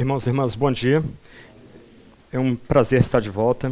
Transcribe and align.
Irmãos 0.00 0.24
e 0.24 0.30
irmãs, 0.30 0.54
bom 0.54 0.72
dia. 0.72 1.04
É 2.32 2.38
um 2.38 2.56
prazer 2.56 3.02
estar 3.02 3.20
de 3.20 3.28
volta. 3.28 3.70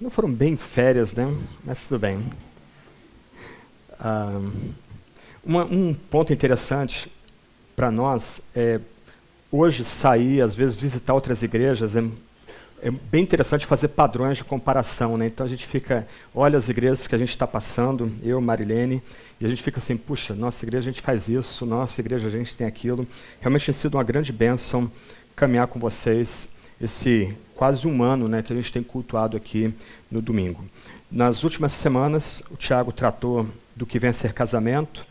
Não 0.00 0.08
foram 0.08 0.32
bem 0.32 0.56
férias, 0.56 1.12
né? 1.12 1.26
Mas 1.64 1.88
tudo 1.88 1.98
bem. 1.98 2.24
Ah, 3.98 4.40
uma, 5.44 5.64
um 5.64 5.92
ponto 5.92 6.32
interessante 6.32 7.10
para 7.74 7.90
nós 7.90 8.40
é 8.54 8.78
hoje 9.50 9.84
sair, 9.84 10.40
às 10.40 10.54
vezes 10.54 10.76
visitar 10.76 11.14
outras 11.14 11.42
igrejas. 11.42 11.96
É, 11.96 12.04
é 12.80 12.92
bem 12.92 13.24
interessante 13.24 13.66
fazer 13.66 13.88
padrões 13.88 14.36
de 14.36 14.44
comparação, 14.44 15.16
né? 15.16 15.26
Então 15.26 15.44
a 15.44 15.48
gente 15.48 15.66
fica, 15.66 16.06
olha 16.32 16.58
as 16.58 16.68
igrejas 16.68 17.08
que 17.08 17.14
a 17.16 17.18
gente 17.18 17.30
está 17.30 17.44
passando, 17.44 18.12
eu, 18.22 18.40
Marilene, 18.40 19.02
e 19.40 19.46
a 19.46 19.48
gente 19.48 19.64
fica 19.64 19.80
assim, 19.80 19.96
puxa, 19.96 20.32
nossa 20.32 20.64
igreja 20.64 20.88
a 20.88 20.92
gente 20.92 21.02
faz 21.02 21.28
isso, 21.28 21.66
nossa 21.66 22.00
igreja 22.00 22.28
a 22.28 22.30
gente 22.30 22.54
tem 22.54 22.68
aquilo. 22.68 23.04
Realmente 23.40 23.66
tem 23.66 23.74
sido 23.74 23.96
uma 23.96 24.04
grande 24.04 24.32
bênção 24.32 24.88
caminhar 25.40 25.68
com 25.68 25.80
vocês 25.80 26.50
esse 26.78 27.34
quase 27.54 27.88
um 27.88 28.02
ano 28.02 28.28
né, 28.28 28.42
que 28.42 28.52
a 28.52 28.56
gente 28.56 28.70
tem 28.70 28.82
cultuado 28.82 29.38
aqui 29.38 29.74
no 30.10 30.20
domingo. 30.20 30.62
Nas 31.10 31.44
últimas 31.44 31.72
semanas, 31.72 32.42
o 32.50 32.56
Tiago 32.56 32.92
tratou 32.92 33.48
do 33.74 33.86
que 33.86 33.98
vem 33.98 34.10
a 34.10 34.12
ser 34.12 34.34
casamento 34.34 35.06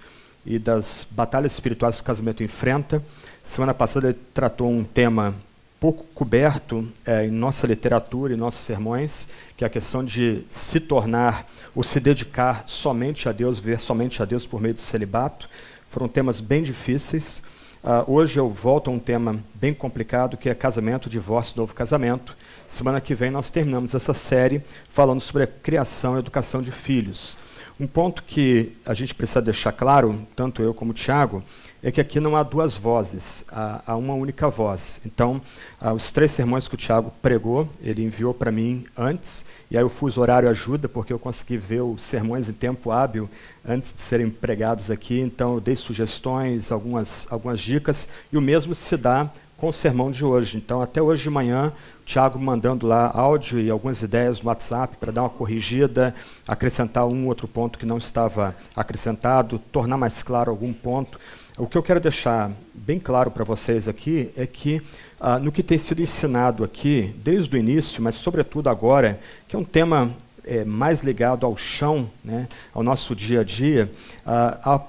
e 0.45 0.59
das 0.59 1.07
batalhas 1.09 1.53
espirituais 1.53 1.95
que 1.95 2.03
o 2.03 2.05
casamento 2.05 2.43
enfrenta. 2.43 3.03
Semana 3.43 3.73
passada 3.73 4.09
ele 4.09 4.20
tratou 4.31 4.70
um 4.70 4.84
tema 4.84 5.34
pouco 5.79 6.03
coberto 6.13 6.87
é, 7.03 7.25
em 7.25 7.31
nossa 7.31 7.65
literatura 7.65 8.31
e 8.31 8.37
nossos 8.37 8.61
sermões, 8.61 9.27
que 9.57 9.63
é 9.63 9.67
a 9.67 9.70
questão 9.70 10.05
de 10.05 10.43
se 10.51 10.79
tornar 10.79 11.48
ou 11.73 11.84
se 11.84 11.99
dedicar 11.99 12.65
somente 12.67 13.27
a 13.27 13.31
Deus, 13.31 13.59
ver 13.59 13.79
somente 13.79 14.21
a 14.21 14.25
Deus 14.25 14.45
por 14.45 14.61
meio 14.61 14.76
do 14.76 14.82
celibato. 14.82 15.49
Foram 15.89 16.07
temas 16.07 16.39
bem 16.39 16.61
difíceis. 16.61 17.41
Uh, 17.82 18.12
hoje 18.12 18.38
eu 18.38 18.49
volto 18.49 18.90
a 18.90 18.94
um 18.94 18.99
tema 18.99 19.41
bem 19.54 19.74
complicado, 19.74 20.35
que 20.35 20.49
é 20.49 20.54
casamento, 20.54 21.10
divórcio, 21.10 21.54
novo 21.55 21.74
casamento. 21.74 22.35
Semana 22.68 22.99
que 22.99 23.16
vem 23.16 23.32
nós 23.32 23.49
terminamos 23.49 23.96
essa 23.96 24.13
série 24.13 24.62
falando 24.90 25.22
sobre 25.22 25.44
a 25.44 25.48
criação 25.48 26.18
e 26.18 26.20
educação 26.20 26.62
de 26.62 26.74
filhos. 26.74 27.38
Um 27.80 27.88
ponto 27.88 28.24
que 28.24 28.76
a 28.85 28.94
gente 28.94 29.16
precisa 29.16 29.41
deixar 29.41 29.72
claro, 29.72 30.27
tanto 30.35 30.62
eu 30.62 30.74
como 30.74 30.91
o 30.91 30.94
Tiago, 30.94 31.41
é 31.82 31.91
que 31.91 32.02
aqui 32.02 32.20
não 32.20 32.35
há 32.35 32.44
duas 32.44 32.76
vozes, 32.76 33.46
há, 33.49 33.82
há 33.88 33.96
uma 33.96 34.13
única 34.13 34.49
voz. 34.49 34.99
Então, 35.05 35.41
ah, 35.80 35.94
os 35.94 36.12
três 36.12 36.32
sermões 36.32 36.68
que 36.68 36.76
o 36.76 36.77
Tiago 36.77 37.12
pregou, 37.22 37.70
ele 37.82 38.04
enviou 38.04 38.34
para 38.34 38.52
mim 38.52 38.85
antes, 38.98 39.46
e 39.72 39.77
aí 39.77 39.84
o 39.84 39.90
fuso 39.90 40.20
horário 40.20 40.50
ajuda, 40.50 40.90
porque 40.90 41.13
eu 41.13 41.20
consegui 41.20 41.57
ver 41.57 41.82
os 41.82 42.04
sermões 42.04 42.50
em 42.50 42.54
tempo 42.54 42.91
hábil 42.91 43.30
antes 43.66 43.94
de 43.94 44.02
serem 44.02 44.30
pregados 44.30 44.91
aqui, 44.91 45.20
então 45.20 45.54
eu 45.54 45.62
dei 45.62 45.76
sugestões, 45.76 46.72
algumas, 46.72 47.27
algumas 47.30 47.60
dicas, 47.60 48.07
e 48.32 48.38
o 48.38 48.41
mesmo 48.41 48.76
se 48.76 48.98
dá 48.98 49.30
com 49.60 49.68
o 49.68 49.74
sermão 49.74 50.10
de 50.10 50.24
hoje. 50.24 50.57
Então, 50.57 50.82
até 50.82 51.02
hoje 51.02 51.24
de 51.24 51.30
manhã, 51.30 51.74
o 52.02 52.05
Tiago 52.05 52.40
mandando 52.40 52.88
lá 52.88 53.12
áudio 53.13 53.60
e 53.60 53.70
algumas 53.70 54.02
ideias 54.02 54.41
no 54.41 54.48
WhatsApp 54.48 54.98
para 54.98 55.12
dar 55.12 55.24
uma 55.24 55.30
corrigida, 55.30 56.16
acrescentar 56.48 57.05
um 57.05 57.27
outro 57.27 57.48
ponto 57.48 57.77
que 57.77 57.85
não 57.85 57.98
estava 57.98 58.55
acrescentado, 58.76 59.60
tornar 59.72 59.98
mais 59.98 60.24
claro 60.24 60.50
algum 60.50 60.72
ponto. 60.72 61.20
O 61.60 61.68
que 61.68 61.77
eu 61.77 61.84
quero 61.84 61.99
deixar 61.99 62.54
bem 62.74 62.98
claro 62.98 63.29
para 63.29 63.43
vocês 63.43 63.90
aqui 63.90 64.31
é 64.38 64.47
que, 64.47 64.81
ah, 65.19 65.38
no 65.38 65.52
que 65.52 65.62
tem 65.62 65.78
sido 65.78 66.01
ensinado 66.01 66.63
aqui, 66.63 67.13
desde 67.18 67.53
o 67.53 67.59
início, 67.59 68.01
mas 68.01 68.16
sobretudo 68.16 68.69
agora, 68.69 69.19
que 69.46 69.57
é 69.57 69.59
um 69.59 69.63
tema 69.66 70.09
é, 70.46 70.63
mais 70.63 71.01
ligado 71.01 71.46
ao 71.46 71.57
chão, 71.57 72.09
né, 72.24 72.47
ao 72.74 72.81
nosso 72.81 73.13
dia 73.13 73.41
a 73.41 73.44
dia, 73.44 73.91
ah, 74.25 74.57
há 74.63 74.81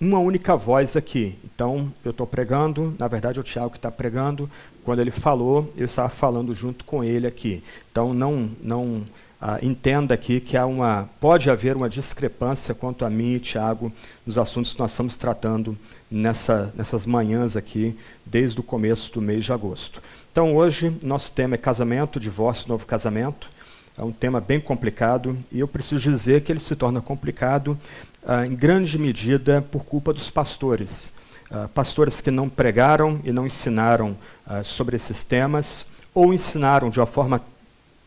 uma 0.00 0.20
única 0.20 0.54
voz 0.54 0.94
aqui. 0.94 1.36
Então, 1.44 1.92
eu 2.04 2.12
estou 2.12 2.26
pregando, 2.26 2.94
na 3.00 3.08
verdade 3.08 3.38
é 3.38 3.40
o 3.40 3.44
Tiago 3.44 3.70
que 3.70 3.78
está 3.78 3.90
pregando. 3.90 4.48
Quando 4.84 5.00
ele 5.00 5.10
falou, 5.10 5.68
eu 5.76 5.86
estava 5.86 6.08
falando 6.08 6.54
junto 6.54 6.84
com 6.84 7.02
ele 7.02 7.26
aqui. 7.26 7.64
Então, 7.90 8.14
não, 8.14 8.48
não 8.62 9.02
ah, 9.44 9.58
entenda 9.60 10.14
aqui 10.14 10.38
que 10.38 10.56
há 10.56 10.64
uma, 10.64 11.10
pode 11.20 11.50
haver 11.50 11.74
uma 11.76 11.88
discrepância 11.88 12.76
quanto 12.76 13.04
a 13.04 13.10
mim 13.10 13.34
e 13.34 13.40
Tiago 13.40 13.92
nos 14.24 14.38
assuntos 14.38 14.72
que 14.72 14.78
nós 14.78 14.92
estamos 14.92 15.16
tratando 15.16 15.76
nessa, 16.12 16.72
nessas 16.76 17.06
manhãs 17.06 17.56
aqui, 17.56 17.96
desde 18.24 18.60
o 18.60 18.62
começo 18.62 19.12
do 19.12 19.22
mês 19.22 19.44
de 19.44 19.52
agosto. 19.52 20.02
Então, 20.30 20.54
hoje, 20.54 20.96
nosso 21.02 21.32
tema 21.32 21.54
é 21.54 21.58
casamento, 21.58 22.20
divórcio, 22.20 22.68
novo 22.68 22.86
casamento. 22.86 23.48
É 23.96 24.02
um 24.02 24.12
tema 24.12 24.40
bem 24.40 24.60
complicado 24.60 25.36
e 25.50 25.60
eu 25.60 25.68
preciso 25.68 26.10
dizer 26.10 26.42
que 26.42 26.52
ele 26.52 26.60
se 26.60 26.76
torna 26.76 27.00
complicado 27.00 27.78
ah, 28.24 28.46
em 28.46 28.54
grande 28.54 28.98
medida 28.98 29.62
por 29.70 29.84
culpa 29.84 30.12
dos 30.12 30.30
pastores. 30.30 31.12
Ah, 31.50 31.68
pastores 31.74 32.20
que 32.20 32.30
não 32.30 32.48
pregaram 32.48 33.20
e 33.24 33.32
não 33.32 33.46
ensinaram 33.46 34.16
ah, 34.46 34.62
sobre 34.62 34.96
esses 34.96 35.22
temas, 35.22 35.86
ou 36.14 36.32
ensinaram 36.32 36.88
de 36.88 36.98
uma 36.98 37.06
forma 37.06 37.42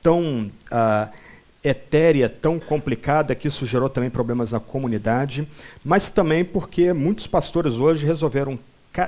tão 0.02 0.50
ah, 0.72 1.10
etérea, 1.66 2.30
tão 2.30 2.60
complicada, 2.60 3.34
que 3.34 3.48
isso 3.48 3.66
gerou 3.66 3.90
também 3.90 4.12
problemas 4.12 4.52
na 4.52 4.60
comunidade, 4.60 5.48
mas 5.84 6.12
também 6.12 6.46
porque 6.46 6.94
muitos 6.94 7.26
pastores 7.26 7.80
hoje 7.80 8.06
resolveram 8.06 8.60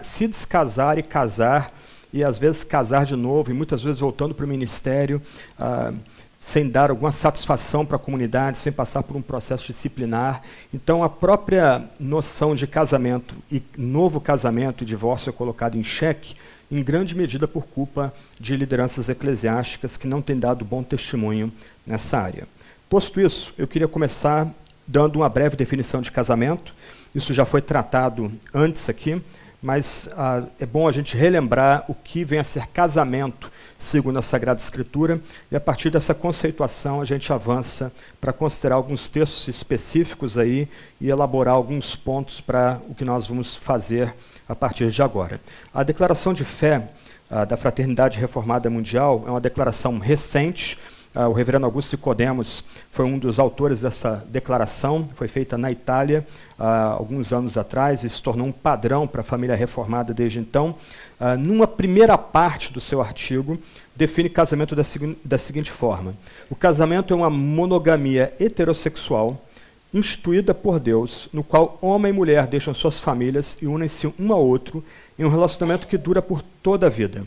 se 0.04 0.28
descasar 0.28 0.98
e 0.98 1.04
casar, 1.04 1.72
e 2.12 2.24
às 2.24 2.40
vezes 2.40 2.64
casar 2.64 3.06
de 3.06 3.16
novo, 3.16 3.52
e 3.52 3.54
muitas 3.54 3.84
vezes 3.84 4.02
voltando 4.02 4.34
para 4.34 4.46
o 4.46 4.50
ministério, 4.50 5.22
ah, 5.60 5.94
sem 6.42 6.68
dar 6.68 6.90
alguma 6.90 7.12
satisfação 7.12 7.86
para 7.86 7.98
a 7.98 8.00
comunidade, 8.00 8.58
sem 8.58 8.72
passar 8.72 9.04
por 9.04 9.16
um 9.16 9.22
processo 9.22 9.68
disciplinar. 9.68 10.42
Então, 10.74 11.04
a 11.04 11.10
própria 11.10 11.84
noção 12.00 12.56
de 12.56 12.66
casamento 12.66 13.36
e 13.52 13.62
novo 13.78 14.20
casamento 14.20 14.84
e 14.84 14.88
divórcio 14.88 15.30
é 15.30 15.34
colocada 15.34 15.78
em 15.78 15.84
xeque, 15.84 16.36
em 16.72 16.82
grande 16.82 17.16
medida 17.16 17.48
por 17.48 17.66
culpa 17.66 18.14
de 18.40 18.56
lideranças 18.56 19.10
eclesiásticas 19.10 19.96
que 19.96 20.08
não 20.08 20.22
têm 20.22 20.40
dado 20.40 20.66
bom 20.66 20.84
testemunho 20.84 21.52
nessa 21.88 22.20
área. 22.20 22.48
Posto 22.90 23.20
isso, 23.20 23.54
eu 23.58 23.68
queria 23.68 23.88
começar 23.88 24.48
dando 24.86 25.18
uma 25.18 25.30
breve 25.30 25.56
definição 25.56 26.02
de 26.02 26.12
casamento. 26.12 26.74
Isso 27.16 27.34
já 27.34 27.46
foi 27.46 27.62
tratado 27.62 28.32
antes 28.54 28.88
aqui, 28.90 29.22
mas 29.62 30.08
ah, 30.16 30.44
é 30.60 30.66
bom 30.66 30.88
a 30.88 30.92
gente 30.92 31.18
relembrar 31.18 31.86
o 31.88 31.96
que 31.96 32.24
vem 32.24 32.40
a 32.40 32.44
ser 32.44 32.68
casamento 32.68 33.52
segundo 33.78 34.18
a 34.18 34.22
Sagrada 34.22 34.60
Escritura, 34.60 35.22
e 35.52 35.56
a 35.56 35.60
partir 35.60 35.90
dessa 35.90 36.14
conceituação 36.14 37.00
a 37.00 37.06
gente 37.06 37.32
avança 37.32 37.92
para 38.20 38.34
considerar 38.34 38.76
alguns 38.76 39.08
textos 39.08 39.48
específicos 39.48 40.38
aí 40.38 40.68
e 41.00 41.10
elaborar 41.10 41.54
alguns 41.54 41.96
pontos 41.96 42.42
para 42.42 42.82
o 42.90 42.96
que 42.96 43.06
nós 43.06 43.28
vamos 43.28 43.56
fazer 43.56 44.14
a 44.50 44.56
partir 44.56 44.90
de 44.90 45.02
agora. 45.02 45.40
A 45.74 45.84
declaração 45.84 46.34
de 46.34 46.44
fé 46.44 46.90
ah, 47.30 47.46
da 47.46 47.58
Fraternidade 47.58 48.20
Reformada 48.20 48.70
Mundial 48.70 49.24
é 49.28 49.30
uma 49.30 49.42
declaração 49.42 50.00
recente. 50.00 50.78
Ah, 51.20 51.28
o 51.28 51.34
reverendo 51.34 51.66
Augusto 51.66 51.94
Nicodemos 51.94 52.64
foi 52.92 53.04
um 53.04 53.18
dos 53.18 53.40
autores 53.40 53.82
dessa 53.82 54.24
declaração, 54.30 55.04
foi 55.16 55.28
feita 55.28 55.58
na 55.58 55.72
Itália 55.72 56.24
ah, 56.60 56.92
alguns 56.92 57.34
anos 57.34 57.58
atrás 57.58 58.04
e 58.04 58.10
se 58.10 58.22
tornou 58.22 58.46
um 58.46 58.52
padrão 58.52 59.08
para 59.08 59.22
a 59.22 59.24
família 59.24 59.56
reformada 59.56 60.14
desde 60.14 60.38
então. 60.38 60.76
Ah, 61.20 61.36
numa 61.36 61.66
primeira 61.66 62.20
parte 62.20 62.72
do 62.72 62.80
seu 62.80 63.02
artigo, 63.02 63.58
define 63.96 64.30
casamento 64.30 64.76
da, 64.76 64.84
da 65.26 65.40
seguinte 65.40 65.72
forma: 65.72 66.14
o 66.52 66.56
casamento 66.56 67.12
é 67.16 67.18
uma 67.18 67.32
monogamia 67.32 68.32
heterossexual 68.40 69.44
instituída 69.92 70.54
por 70.54 70.80
Deus, 70.80 71.30
no 71.34 71.44
qual 71.44 71.80
homem 71.82 72.12
e 72.12 72.16
mulher 72.16 72.46
deixam 72.46 72.76
suas 72.76 73.00
famílias 73.00 73.58
e 73.60 73.66
unem-se 73.66 74.06
um 74.20 74.32
ao 74.32 74.46
outro 74.46 74.84
em 75.18 75.26
um 75.26 75.30
relacionamento 75.30 75.88
que 75.88 75.98
dura 75.98 76.22
por 76.22 76.44
toda 76.62 76.86
a 76.86 76.92
vida. 76.92 77.26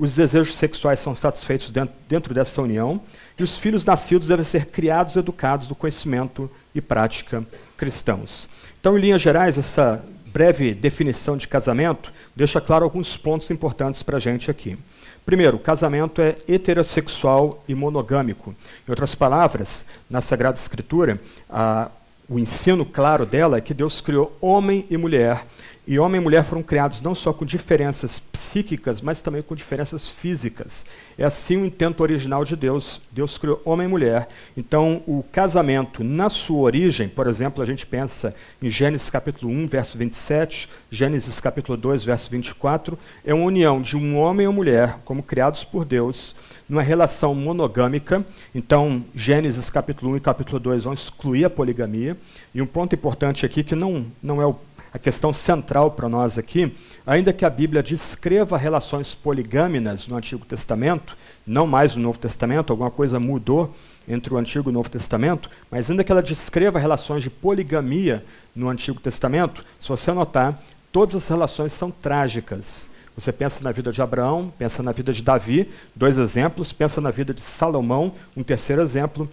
Os 0.00 0.14
desejos 0.14 0.54
sexuais 0.54 0.98
são 0.98 1.14
satisfeitos 1.14 1.70
dentro, 1.70 1.94
dentro 2.08 2.32
dessa 2.32 2.62
união 2.62 3.02
e 3.38 3.44
os 3.44 3.58
filhos 3.58 3.84
nascidos 3.84 4.28
devem 4.28 4.46
ser 4.46 4.64
criados 4.64 5.14
e 5.14 5.18
educados 5.18 5.68
no 5.68 5.74
conhecimento 5.74 6.50
e 6.74 6.80
prática 6.80 7.44
cristãos. 7.76 8.48
Então, 8.80 8.96
em 8.96 9.00
linhas 9.02 9.20
gerais, 9.20 9.58
essa 9.58 10.02
breve 10.24 10.72
definição 10.72 11.36
de 11.36 11.46
casamento 11.46 12.10
deixa 12.34 12.62
claro 12.62 12.84
alguns 12.84 13.14
pontos 13.18 13.50
importantes 13.50 14.02
para 14.02 14.16
a 14.16 14.20
gente 14.20 14.50
aqui. 14.50 14.78
Primeiro, 15.26 15.58
casamento 15.58 16.22
é 16.22 16.34
heterossexual 16.48 17.62
e 17.68 17.74
monogâmico. 17.74 18.54
Em 18.88 18.90
outras 18.90 19.14
palavras, 19.14 19.84
na 20.08 20.22
Sagrada 20.22 20.56
Escritura, 20.56 21.20
a, 21.46 21.90
o 22.26 22.38
ensino 22.38 22.86
claro 22.86 23.26
dela 23.26 23.58
é 23.58 23.60
que 23.60 23.74
Deus 23.74 24.00
criou 24.00 24.34
homem 24.40 24.86
e 24.88 24.96
mulher 24.96 25.44
e 25.86 25.98
homem 25.98 26.20
e 26.20 26.24
mulher 26.24 26.44
foram 26.44 26.62
criados 26.62 27.00
não 27.00 27.14
só 27.14 27.32
com 27.32 27.44
diferenças 27.44 28.18
psíquicas, 28.18 29.00
mas 29.00 29.22
também 29.22 29.42
com 29.42 29.54
diferenças 29.54 30.08
físicas. 30.08 30.84
É 31.18 31.24
assim 31.24 31.56
o 31.56 31.66
intento 31.66 32.00
original 32.00 32.44
de 32.44 32.54
Deus. 32.54 33.00
Deus 33.10 33.38
criou 33.38 33.60
homem 33.64 33.86
e 33.86 33.90
mulher. 33.90 34.28
Então, 34.56 35.02
o 35.06 35.24
casamento, 35.32 36.04
na 36.04 36.28
sua 36.28 36.60
origem, 36.60 37.08
por 37.08 37.26
exemplo, 37.26 37.62
a 37.62 37.66
gente 37.66 37.86
pensa 37.86 38.34
em 38.62 38.68
Gênesis 38.68 39.10
capítulo 39.10 39.52
1, 39.52 39.66
verso 39.66 39.98
27, 39.98 40.68
Gênesis 40.90 41.40
capítulo 41.40 41.76
2, 41.76 42.04
verso 42.04 42.30
24, 42.30 42.98
é 43.24 43.34
uma 43.34 43.46
união 43.46 43.80
de 43.80 43.96
um 43.96 44.16
homem 44.16 44.44
e 44.44 44.46
uma 44.46 44.54
mulher, 44.54 44.98
como 45.04 45.22
criados 45.22 45.64
por 45.64 45.84
Deus, 45.84 46.36
numa 46.68 46.82
relação 46.82 47.34
monogâmica. 47.34 48.24
Então, 48.54 49.04
Gênesis 49.12 49.68
capítulo 49.68 50.12
1 50.12 50.16
e 50.18 50.20
capítulo 50.20 50.60
2 50.60 50.84
vão 50.84 50.92
excluir 50.92 51.44
a 51.44 51.50
poligamia. 51.50 52.16
E 52.54 52.62
um 52.62 52.66
ponto 52.66 52.94
importante 52.94 53.44
aqui 53.44 53.64
que 53.64 53.74
não, 53.74 54.06
não 54.22 54.40
é 54.40 54.46
o 54.46 54.54
a 54.92 54.98
questão 54.98 55.32
central 55.32 55.92
para 55.92 56.08
nós 56.08 56.36
aqui, 56.36 56.74
ainda 57.06 57.32
que 57.32 57.44
a 57.44 57.50
Bíblia 57.50 57.82
descreva 57.82 58.56
relações 58.56 59.14
poligâminas 59.14 60.08
no 60.08 60.16
Antigo 60.16 60.44
Testamento, 60.44 61.16
não 61.46 61.66
mais 61.66 61.94
no 61.94 62.02
Novo 62.02 62.18
Testamento, 62.18 62.72
alguma 62.72 62.90
coisa 62.90 63.20
mudou 63.20 63.72
entre 64.08 64.34
o 64.34 64.36
Antigo 64.36 64.68
e 64.68 64.72
o 64.72 64.72
Novo 64.72 64.90
Testamento, 64.90 65.48
mas 65.70 65.90
ainda 65.90 66.02
que 66.02 66.10
ela 66.10 66.22
descreva 66.22 66.78
relações 66.78 67.22
de 67.22 67.30
poligamia 67.30 68.24
no 68.54 68.68
Antigo 68.68 69.00
Testamento, 69.00 69.64
se 69.78 69.88
você 69.88 70.12
notar, 70.12 70.60
todas 70.90 71.14
as 71.14 71.28
relações 71.28 71.72
são 71.72 71.90
trágicas. 71.90 72.88
Você 73.16 73.32
pensa 73.32 73.62
na 73.62 73.70
vida 73.70 73.92
de 73.92 74.00
Abraão, 74.00 74.52
pensa 74.58 74.82
na 74.82 74.92
vida 74.92 75.12
de 75.12 75.22
Davi, 75.22 75.68
dois 75.94 76.16
exemplos, 76.16 76.72
pensa 76.72 77.00
na 77.00 77.10
vida 77.10 77.34
de 77.34 77.40
Salomão, 77.40 78.12
um 78.36 78.42
terceiro 78.42 78.80
exemplo. 78.82 79.30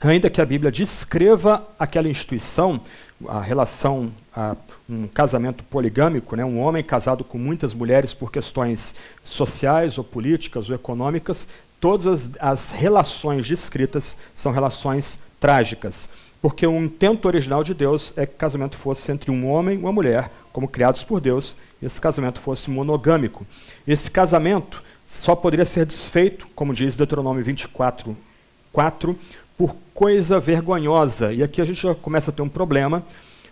Ainda 0.00 0.30
que 0.30 0.40
a 0.40 0.46
Bíblia 0.46 0.70
descreva 0.70 1.66
aquela 1.76 2.08
instituição, 2.08 2.80
a 3.26 3.40
relação, 3.40 4.12
a, 4.34 4.56
um 4.88 5.08
casamento 5.08 5.64
poligâmico, 5.64 6.36
né, 6.36 6.44
um 6.44 6.60
homem 6.60 6.84
casado 6.84 7.24
com 7.24 7.36
muitas 7.36 7.74
mulheres 7.74 8.14
por 8.14 8.30
questões 8.30 8.94
sociais 9.24 9.98
ou 9.98 10.04
políticas 10.04 10.70
ou 10.70 10.76
econômicas, 10.76 11.48
todas 11.80 12.06
as, 12.06 12.30
as 12.38 12.70
relações 12.70 13.48
descritas 13.48 14.16
são 14.36 14.52
relações 14.52 15.18
trágicas. 15.40 16.08
Porque 16.40 16.64
o 16.64 16.76
intento 16.78 17.26
original 17.26 17.64
de 17.64 17.74
Deus 17.74 18.12
é 18.16 18.24
que 18.24 18.34
o 18.34 18.38
casamento 18.38 18.76
fosse 18.76 19.10
entre 19.10 19.32
um 19.32 19.50
homem 19.50 19.76
e 19.76 19.80
uma 19.80 19.92
mulher, 19.92 20.30
como 20.52 20.68
criados 20.68 21.02
por 21.02 21.20
Deus, 21.20 21.56
e 21.82 21.86
esse 21.86 22.00
casamento 22.00 22.38
fosse 22.38 22.70
monogâmico. 22.70 23.44
Esse 23.84 24.08
casamento 24.08 24.80
só 25.08 25.34
poderia 25.34 25.64
ser 25.64 25.84
desfeito, 25.84 26.46
como 26.54 26.72
diz 26.72 26.94
Deuteronômio 26.94 27.42
24, 27.42 28.16
4, 28.72 29.18
por 29.58 29.74
coisa 29.92 30.38
vergonhosa. 30.38 31.32
E 31.32 31.42
aqui 31.42 31.60
a 31.60 31.64
gente 31.64 31.82
já 31.82 31.92
começa 31.92 32.30
a 32.30 32.34
ter 32.34 32.42
um 32.42 32.48
problema, 32.48 33.02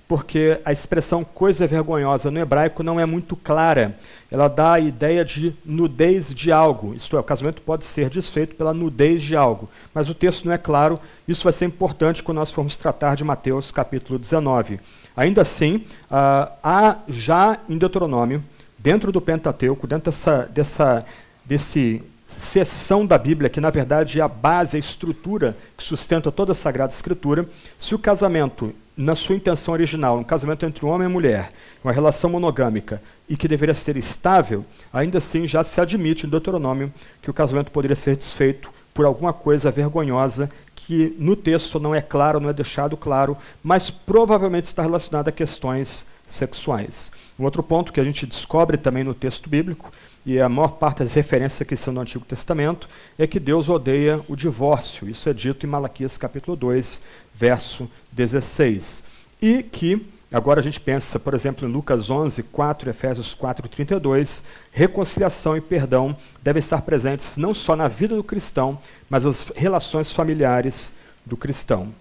porque 0.06 0.60
a 0.64 0.70
expressão 0.70 1.24
coisa 1.24 1.66
vergonhosa 1.66 2.30
no 2.30 2.38
hebraico 2.38 2.84
não 2.84 3.00
é 3.00 3.04
muito 3.04 3.34
clara. 3.34 3.98
Ela 4.30 4.46
dá 4.46 4.74
a 4.74 4.80
ideia 4.80 5.24
de 5.24 5.52
nudez 5.64 6.32
de 6.32 6.52
algo, 6.52 6.94
isto 6.94 7.16
é, 7.16 7.20
o 7.20 7.24
casamento 7.24 7.60
pode 7.60 7.84
ser 7.84 8.08
desfeito 8.08 8.54
pela 8.54 8.72
nudez 8.72 9.20
de 9.20 9.34
algo, 9.34 9.68
mas 9.92 10.08
o 10.08 10.14
texto 10.14 10.44
não 10.44 10.52
é 10.52 10.58
claro, 10.58 11.00
isso 11.26 11.42
vai 11.42 11.52
ser 11.52 11.64
importante 11.64 12.22
quando 12.22 12.38
nós 12.38 12.52
formos 12.52 12.76
tratar 12.76 13.16
de 13.16 13.24
Mateus 13.24 13.72
capítulo 13.72 14.16
19. 14.16 14.78
Ainda 15.16 15.42
assim, 15.42 15.76
uh, 15.76 16.52
há 16.62 16.98
já 17.08 17.58
em 17.68 17.76
Deuteronômio, 17.76 18.44
dentro 18.78 19.10
do 19.10 19.20
Pentateuco, 19.20 19.88
dentro 19.88 20.12
dessa, 20.12 20.48
dessa, 20.52 21.04
desse 21.44 22.04
seção 22.26 23.06
da 23.06 23.16
Bíblia, 23.16 23.48
que 23.48 23.60
na 23.60 23.70
verdade 23.70 24.18
é 24.18 24.22
a 24.22 24.28
base, 24.28 24.76
a 24.76 24.80
estrutura 24.80 25.56
que 25.76 25.84
sustenta 25.84 26.32
toda 26.32 26.52
a 26.52 26.54
Sagrada 26.54 26.92
Escritura, 26.92 27.48
se 27.78 27.94
o 27.94 27.98
casamento, 27.98 28.74
na 28.96 29.14
sua 29.14 29.36
intenção 29.36 29.72
original, 29.72 30.18
um 30.18 30.24
casamento 30.24 30.66
entre 30.66 30.84
um 30.84 30.88
homem 30.88 31.08
e 31.08 31.10
mulher, 31.10 31.52
uma 31.84 31.92
relação 31.92 32.28
monogâmica, 32.30 33.00
e 33.28 33.36
que 33.36 33.46
deveria 33.46 33.74
ser 33.74 33.96
estável, 33.96 34.64
ainda 34.92 35.18
assim 35.18 35.46
já 35.46 35.62
se 35.62 35.80
admite 35.80 36.26
em 36.26 36.30
Deuteronômio 36.30 36.92
que 37.22 37.30
o 37.30 37.34
casamento 37.34 37.70
poderia 37.70 37.96
ser 37.96 38.16
desfeito 38.16 38.70
por 38.92 39.04
alguma 39.04 39.32
coisa 39.32 39.70
vergonhosa 39.70 40.48
que 40.74 41.14
no 41.18 41.36
texto 41.36 41.78
não 41.78 41.94
é 41.94 42.00
claro, 42.00 42.40
não 42.40 42.48
é 42.48 42.52
deixado 42.52 42.96
claro, 42.96 43.36
mas 43.62 43.90
provavelmente 43.90 44.64
está 44.64 44.82
relacionado 44.82 45.28
a 45.28 45.32
questões 45.32 46.06
sexuais. 46.26 47.12
Um 47.38 47.44
outro 47.44 47.62
ponto 47.62 47.92
que 47.92 48.00
a 48.00 48.04
gente 48.04 48.26
descobre 48.26 48.76
também 48.76 49.04
no 49.04 49.12
texto 49.12 49.50
bíblico 49.50 49.92
e 50.26 50.40
a 50.40 50.48
maior 50.48 50.72
parte 50.72 51.04
das 51.04 51.12
referências 51.12 51.66
que 51.66 51.76
são 51.76 51.94
no 51.94 52.00
Antigo 52.00 52.24
Testamento, 52.24 52.88
é 53.16 53.28
que 53.28 53.38
Deus 53.38 53.68
odeia 53.68 54.20
o 54.28 54.34
divórcio. 54.34 55.08
Isso 55.08 55.28
é 55.28 55.32
dito 55.32 55.64
em 55.64 55.68
Malaquias 55.68 56.18
capítulo 56.18 56.56
2, 56.56 57.00
verso 57.32 57.88
16. 58.10 59.04
E 59.40 59.62
que, 59.62 60.04
agora 60.32 60.58
a 60.58 60.62
gente 60.64 60.80
pensa, 60.80 61.20
por 61.20 61.32
exemplo, 61.32 61.68
em 61.68 61.70
Lucas 61.70 62.10
11, 62.10 62.42
4, 62.42 62.90
Efésios 62.90 63.34
4, 63.34 63.68
32, 63.68 64.42
reconciliação 64.72 65.56
e 65.56 65.60
perdão 65.60 66.16
devem 66.42 66.58
estar 66.58 66.82
presentes 66.82 67.36
não 67.36 67.54
só 67.54 67.76
na 67.76 67.86
vida 67.86 68.16
do 68.16 68.24
cristão, 68.24 68.80
mas 69.08 69.24
nas 69.24 69.52
relações 69.54 70.12
familiares 70.12 70.92
do 71.24 71.36
cristão. 71.36 71.94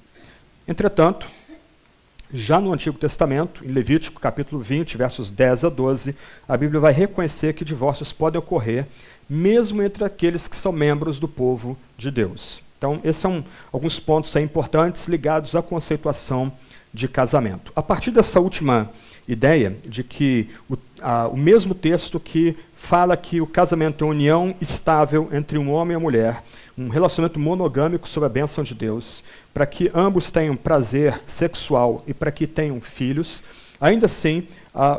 Entretanto, 0.68 1.28
já 2.36 2.60
no 2.60 2.74
Antigo 2.74 2.98
Testamento, 2.98 3.64
em 3.66 3.70
Levítico 3.70 4.20
capítulo 4.20 4.62
20, 4.62 4.98
versos 4.98 5.30
10 5.30 5.66
a 5.66 5.70
12, 5.70 6.16
a 6.48 6.58
Bíblia 6.58 6.82
vai 6.82 6.92
reconhecer 6.92 7.54
que 7.54 7.64
divórcios 7.64 8.12
podem 8.12 8.40
ocorrer 8.40 8.86
mesmo 9.30 9.82
entre 9.82 10.04
aqueles 10.04 10.48
que 10.48 10.56
são 10.56 10.72
membros 10.72 11.18
do 11.18 11.28
povo 11.28 11.78
de 11.98 12.12
Deus. 12.12 12.62
Então, 12.78 13.00
esses 13.04 13.22
são 13.22 13.44
alguns 13.72 14.00
pontos 14.00 14.36
importantes 14.36 15.08
ligados 15.08 15.56
à 15.56 15.62
conceituação 15.62 16.52
de 16.94 17.08
casamento. 17.08 17.72
A 17.76 17.82
partir 17.82 18.12
dessa 18.12 18.40
última 18.40 18.92
ideia 19.28 19.76
de 19.86 20.04
que 20.04 20.50
o, 20.70 20.78
a, 21.02 21.28
o 21.28 21.38
mesmo 21.38 21.74
texto 21.74 22.20
que 22.20 22.56
fala 22.76 23.18
que 23.18 23.42
o 23.42 23.48
casamento 23.48 24.04
é 24.04 24.08
uma 24.08 24.14
união 24.14 24.56
estável 24.62 25.30
entre 25.32 25.58
um 25.58 25.72
homem 25.72 25.94
e 25.94 25.98
uma 25.98 26.04
mulher, 26.04 26.44
um 26.78 26.90
relacionamento 26.90 27.40
monogâmico 27.40 28.08
sob 28.08 28.26
a 28.26 28.30
bênção 28.30 28.64
de 28.64 28.76
Deus, 28.76 29.24
para 29.54 29.66
que 29.66 29.90
ambos 29.94 30.30
tenham 30.30 30.56
prazer 30.56 31.22
sexual 31.26 32.04
e 32.06 32.14
para 32.14 32.32
que 32.32 32.46
tenham 32.46 32.80
filhos, 32.82 33.42
ainda 33.80 34.06
assim, 34.06 34.48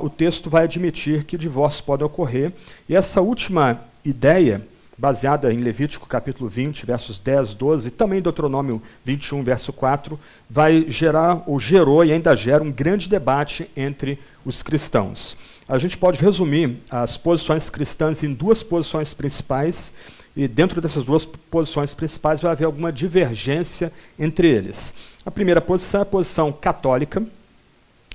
o 0.01 0.09
texto 0.09 0.49
vai 0.49 0.65
admitir 0.65 1.25
que 1.25 1.37
divórcios 1.37 1.81
podem 1.81 2.07
ocorrer. 2.07 2.53
E 2.89 2.97
essa 2.97 3.21
última 3.21 3.81
ideia, 4.05 4.67
baseada 4.99 5.53
em 5.53 5.59
Levítico 5.59 6.09
capítulo 6.09 6.49
20, 6.49 6.87
versos 6.87 7.19
10, 7.19 7.55
12, 7.55 7.89
e 7.89 7.91
também 7.91 8.23
Deuteronômio 8.23 8.81
21, 9.05 9.43
verso 9.43 9.73
4, 9.73 10.19
vai 10.49 10.87
gerar, 10.89 11.43
ou 11.47 11.61
gerou 11.61 12.05
e 12.05 12.13
ainda 12.13 12.35
gera, 12.35 12.63
um 12.63 12.73
grande 12.73 13.09
debate 13.09 13.71
entre 13.77 14.19
os 14.45 14.63
cristãos. 14.63 15.37
A 15.69 15.79
gente 15.79 15.99
pode 15.99 16.21
resumir 16.21 16.79
as 16.91 17.17
posições 17.17 17.69
cristãs 17.69 18.23
em 18.23 18.33
duas 18.33 18.63
posições 18.63 19.13
principais, 19.13 19.93
e 20.37 20.47
dentro 20.47 20.81
dessas 20.81 21.05
duas 21.07 21.25
posições 21.25 21.95
principais 21.95 22.41
vai 22.41 22.53
haver 22.53 22.67
alguma 22.67 22.93
divergência 22.93 23.91
entre 24.19 24.49
eles. 24.49 24.95
A 25.25 25.31
primeira 25.31 25.61
posição 25.61 26.01
é 26.01 26.03
a 26.03 26.07
posição 26.07 26.53
católica. 26.53 27.23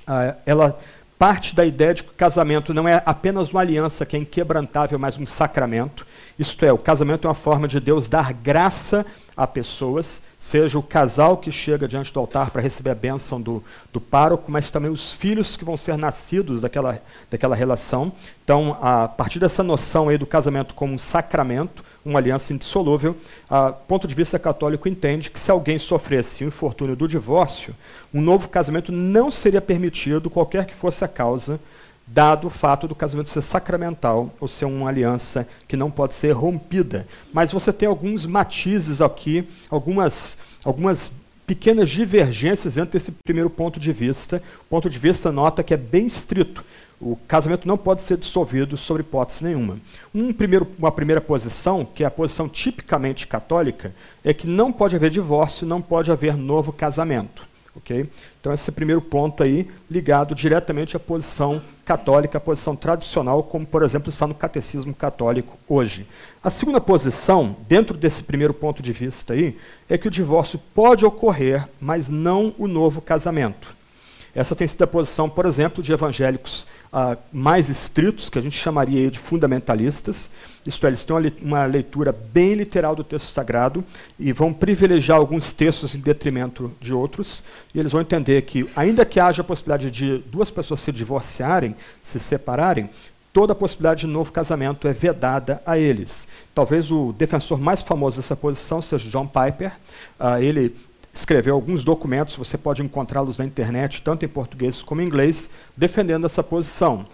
Ah, 0.06 0.36
ela 0.46 0.78
parte 1.22 1.54
da 1.54 1.64
ideia 1.64 1.94
de 1.94 2.02
que 2.02 2.10
o 2.10 2.14
casamento 2.14 2.74
não 2.74 2.88
é 2.88 3.00
apenas 3.06 3.52
uma 3.52 3.60
aliança 3.60 4.04
que 4.04 4.16
é 4.16 4.18
inquebrantável, 4.18 4.98
mas 4.98 5.16
um 5.16 5.24
sacramento. 5.24 6.04
Isto 6.36 6.64
é, 6.64 6.72
o 6.72 6.78
casamento 6.78 7.28
é 7.28 7.28
uma 7.28 7.34
forma 7.34 7.68
de 7.68 7.78
Deus 7.78 8.08
dar 8.08 8.32
graça 8.32 9.06
a 9.36 9.46
pessoas, 9.46 10.20
seja 10.36 10.76
o 10.76 10.82
casal 10.82 11.36
que 11.36 11.52
chega 11.52 11.86
diante 11.86 12.12
do 12.12 12.18
altar 12.18 12.50
para 12.50 12.60
receber 12.60 12.90
a 12.90 12.94
bênção 12.96 13.40
do, 13.40 13.62
do 13.92 14.00
pároco, 14.00 14.50
mas 14.50 14.68
também 14.68 14.90
os 14.90 15.12
filhos 15.12 15.56
que 15.56 15.64
vão 15.64 15.76
ser 15.76 15.96
nascidos 15.96 16.62
daquela, 16.62 17.00
daquela 17.30 17.54
relação. 17.54 18.12
Então, 18.42 18.76
a 18.82 19.06
partir 19.06 19.38
dessa 19.38 19.62
noção 19.62 20.08
aí 20.08 20.18
do 20.18 20.26
casamento 20.26 20.74
como 20.74 20.92
um 20.92 20.98
sacramento, 20.98 21.84
uma 22.04 22.18
aliança 22.18 22.52
indissolúvel, 22.52 23.16
a 23.48 23.70
ponto 23.72 24.06
de 24.06 24.14
vista 24.14 24.38
católico 24.38 24.88
entende 24.88 25.30
que 25.30 25.38
se 25.38 25.50
alguém 25.50 25.78
sofresse 25.78 26.44
o 26.44 26.48
infortúnio 26.48 26.96
do 26.96 27.06
divórcio, 27.06 27.74
um 28.12 28.20
novo 28.20 28.48
casamento 28.48 28.90
não 28.90 29.30
seria 29.30 29.60
permitido, 29.60 30.30
qualquer 30.30 30.66
que 30.66 30.74
fosse 30.74 31.04
a 31.04 31.08
causa, 31.08 31.60
dado 32.06 32.48
o 32.48 32.50
fato 32.50 32.88
do 32.88 32.94
casamento 32.94 33.28
ser 33.28 33.42
sacramental 33.42 34.30
ou 34.40 34.48
ser 34.48 34.64
uma 34.64 34.88
aliança 34.88 35.46
que 35.66 35.76
não 35.76 35.90
pode 35.90 36.14
ser 36.14 36.32
rompida. 36.32 37.06
Mas 37.32 37.52
você 37.52 37.72
tem 37.72 37.88
alguns 37.88 38.26
matizes 38.26 39.00
aqui, 39.00 39.48
algumas, 39.70 40.36
algumas 40.64 41.12
pequenas 41.46 41.88
divergências 41.88 42.76
entre 42.76 42.96
esse 42.96 43.12
primeiro 43.12 43.48
ponto 43.48 43.78
de 43.78 43.92
vista. 43.92 44.42
O 44.62 44.64
ponto 44.68 44.90
de 44.90 44.98
vista 44.98 45.30
nota 45.32 45.62
que 45.62 45.74
é 45.74 45.76
bem 45.76 46.06
estrito. 46.06 46.64
O 47.04 47.16
casamento 47.26 47.66
não 47.66 47.76
pode 47.76 48.00
ser 48.00 48.16
dissolvido 48.16 48.76
sobre 48.76 49.02
hipótese 49.02 49.42
nenhuma. 49.42 49.76
Um 50.14 50.32
primeiro, 50.32 50.68
uma 50.78 50.92
primeira 50.92 51.20
posição, 51.20 51.84
que 51.84 52.04
é 52.04 52.06
a 52.06 52.10
posição 52.10 52.48
tipicamente 52.48 53.26
católica, 53.26 53.92
é 54.24 54.32
que 54.32 54.46
não 54.46 54.72
pode 54.72 54.94
haver 54.94 55.10
divórcio, 55.10 55.66
não 55.66 55.82
pode 55.82 56.12
haver 56.12 56.36
novo 56.36 56.72
casamento. 56.72 57.44
Okay? 57.74 58.08
Então, 58.40 58.52
esse 58.52 58.70
é 58.70 58.72
primeiro 58.72 59.02
ponto 59.02 59.42
aí, 59.42 59.68
ligado 59.90 60.32
diretamente 60.32 60.96
à 60.96 61.00
posição 61.00 61.60
católica, 61.84 62.38
à 62.38 62.40
posição 62.40 62.76
tradicional, 62.76 63.42
como, 63.42 63.66
por 63.66 63.82
exemplo, 63.82 64.08
está 64.08 64.24
no 64.24 64.34
catecismo 64.34 64.94
católico 64.94 65.58
hoje. 65.68 66.06
A 66.40 66.50
segunda 66.50 66.80
posição, 66.80 67.56
dentro 67.66 67.96
desse 67.96 68.22
primeiro 68.22 68.54
ponto 68.54 68.80
de 68.80 68.92
vista 68.92 69.32
aí, 69.32 69.58
é 69.88 69.98
que 69.98 70.06
o 70.06 70.10
divórcio 70.10 70.60
pode 70.72 71.04
ocorrer, 71.04 71.68
mas 71.80 72.08
não 72.08 72.54
o 72.58 72.68
novo 72.68 73.00
casamento. 73.00 73.74
Essa 74.34 74.54
tem 74.54 74.66
sido 74.68 74.82
a 74.82 74.86
posição, 74.86 75.28
por 75.28 75.44
exemplo, 75.44 75.82
de 75.82 75.92
evangélicos 75.92 76.66
uh, 76.92 77.16
mais 77.32 77.68
estritos, 77.68 78.28
que 78.28 78.38
a 78.38 78.42
gente 78.42 78.56
chamaria 78.56 79.10
de 79.10 79.18
fundamentalistas, 79.18 80.30
isto 80.64 80.86
é, 80.86 80.90
eles 80.90 81.04
têm 81.04 81.16
uma 81.40 81.64
leitura 81.64 82.12
bem 82.12 82.54
literal 82.54 82.94
do 82.94 83.02
texto 83.02 83.26
sagrado 83.26 83.84
e 84.18 84.32
vão 84.32 84.52
privilegiar 84.52 85.18
alguns 85.18 85.52
textos 85.52 85.94
em 85.94 85.98
detrimento 85.98 86.72
de 86.80 86.92
outros, 86.92 87.42
e 87.74 87.80
eles 87.80 87.92
vão 87.92 88.00
entender 88.00 88.42
que, 88.42 88.68
ainda 88.76 89.04
que 89.04 89.18
haja 89.18 89.42
a 89.42 89.44
possibilidade 89.44 89.90
de 89.90 90.18
duas 90.18 90.50
pessoas 90.50 90.80
se 90.80 90.92
divorciarem, 90.92 91.74
se 92.02 92.20
separarem, 92.20 92.88
toda 93.32 93.54
a 93.54 93.56
possibilidade 93.56 94.02
de 94.02 94.06
novo 94.06 94.30
casamento 94.30 94.86
é 94.86 94.92
vedada 94.92 95.62
a 95.64 95.78
eles. 95.78 96.28
Talvez 96.54 96.90
o 96.90 97.12
defensor 97.12 97.58
mais 97.58 97.82
famoso 97.82 98.20
dessa 98.20 98.36
posição 98.36 98.82
seja 98.82 99.08
John 99.08 99.26
Piper. 99.26 99.72
Uh, 100.20 100.42
ele 100.42 100.76
escreveu 101.12 101.54
alguns 101.54 101.84
documentos, 101.84 102.36
você 102.36 102.56
pode 102.56 102.82
encontrá-los 102.82 103.38
na 103.38 103.44
internet, 103.44 104.00
tanto 104.00 104.24
em 104.24 104.28
português 104.28 104.82
como 104.82 105.02
em 105.02 105.06
inglês, 105.06 105.50
defendendo 105.76 106.24
essa 106.24 106.42
posição. 106.42 107.04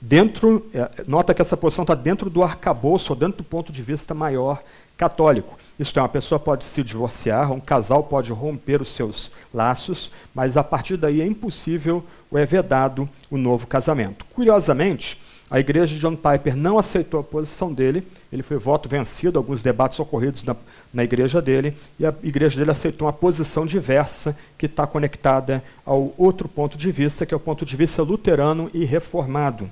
Dentro, 0.00 0.66
é, 0.74 0.90
nota 1.06 1.32
que 1.32 1.40
essa 1.40 1.56
posição 1.56 1.82
está 1.82 1.94
dentro 1.94 2.28
do 2.28 2.42
arcabouço, 2.42 3.12
ou 3.12 3.18
dentro 3.18 3.38
do 3.38 3.44
ponto 3.44 3.72
de 3.72 3.82
vista 3.82 4.12
maior 4.12 4.62
católico. 4.96 5.58
Isto 5.78 5.98
é, 5.98 6.02
uma 6.02 6.08
pessoa 6.08 6.38
pode 6.38 6.64
se 6.64 6.82
divorciar, 6.82 7.52
um 7.52 7.60
casal 7.60 8.02
pode 8.02 8.32
romper 8.32 8.82
os 8.82 8.90
seus 8.90 9.30
laços, 9.52 10.10
mas 10.34 10.56
a 10.56 10.64
partir 10.64 10.96
daí 10.96 11.20
é 11.20 11.26
impossível 11.26 12.04
ou 12.30 12.38
é 12.38 12.44
vedado 12.44 13.08
o 13.30 13.38
novo 13.38 13.66
casamento. 13.66 14.24
Curiosamente, 14.34 15.18
a 15.48 15.60
igreja 15.60 15.94
de 15.94 16.00
John 16.00 16.16
Piper 16.16 16.56
não 16.56 16.76
aceitou 16.76 17.20
a 17.20 17.22
posição 17.22 17.72
dele, 17.72 18.06
ele 18.32 18.42
foi 18.42 18.56
voto 18.56 18.88
vencido, 18.88 19.38
alguns 19.38 19.62
debates 19.62 19.98
ocorridos 20.00 20.42
na, 20.42 20.56
na 20.92 21.04
igreja 21.04 21.40
dele, 21.40 21.76
e 22.00 22.06
a 22.06 22.12
igreja 22.22 22.58
dele 22.58 22.72
aceitou 22.72 23.06
uma 23.06 23.12
posição 23.12 23.64
diversa 23.64 24.36
que 24.58 24.66
está 24.66 24.86
conectada 24.86 25.62
ao 25.84 26.12
outro 26.18 26.48
ponto 26.48 26.76
de 26.76 26.90
vista, 26.90 27.24
que 27.24 27.32
é 27.32 27.36
o 27.36 27.40
ponto 27.40 27.64
de 27.64 27.76
vista 27.76 28.02
luterano 28.02 28.68
e 28.74 28.84
reformado. 28.84 29.70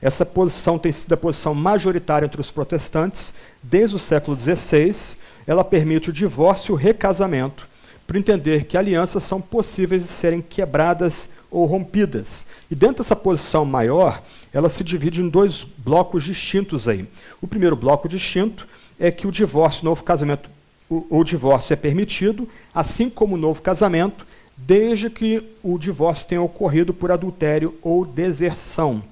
Essa 0.00 0.26
posição 0.26 0.76
tem 0.76 0.90
sido 0.90 1.12
a 1.12 1.16
posição 1.16 1.54
majoritária 1.54 2.26
entre 2.26 2.40
os 2.40 2.50
protestantes 2.50 3.32
desde 3.62 3.94
o 3.94 4.00
século 4.00 4.36
XVI. 4.36 5.16
Ela 5.46 5.62
permite 5.62 6.10
o 6.10 6.12
divórcio 6.12 6.72
e 6.72 6.74
o 6.74 6.76
recasamento, 6.76 7.68
para 8.04 8.18
entender 8.18 8.64
que 8.64 8.76
alianças 8.76 9.22
são 9.22 9.40
possíveis 9.40 10.02
de 10.02 10.08
serem 10.08 10.42
quebradas 10.42 11.28
ou 11.48 11.64
rompidas. 11.66 12.44
E 12.68 12.74
dentro 12.74 13.04
dessa 13.04 13.14
posição 13.14 13.64
maior, 13.64 14.20
ela 14.52 14.68
se 14.68 14.84
divide 14.84 15.20
em 15.20 15.28
dois 15.28 15.64
blocos 15.64 16.24
distintos 16.24 16.86
aí. 16.86 17.06
O 17.40 17.46
primeiro 17.46 17.76
bloco 17.76 18.08
distinto 18.08 18.66
é 18.98 19.10
que 19.10 19.26
o 19.26 19.30
divórcio, 19.30 19.82
o 19.82 19.84
novo 19.86 20.04
casamento, 20.04 20.50
o, 20.88 21.18
o 21.18 21.24
divórcio 21.24 21.72
é 21.72 21.76
permitido, 21.76 22.48
assim 22.74 23.08
como 23.08 23.34
o 23.34 23.38
novo 23.38 23.62
casamento, 23.62 24.26
desde 24.56 25.08
que 25.08 25.42
o 25.62 25.78
divórcio 25.78 26.28
tenha 26.28 26.42
ocorrido 26.42 26.92
por 26.92 27.10
adultério 27.10 27.74
ou 27.82 28.04
deserção. 28.04 29.02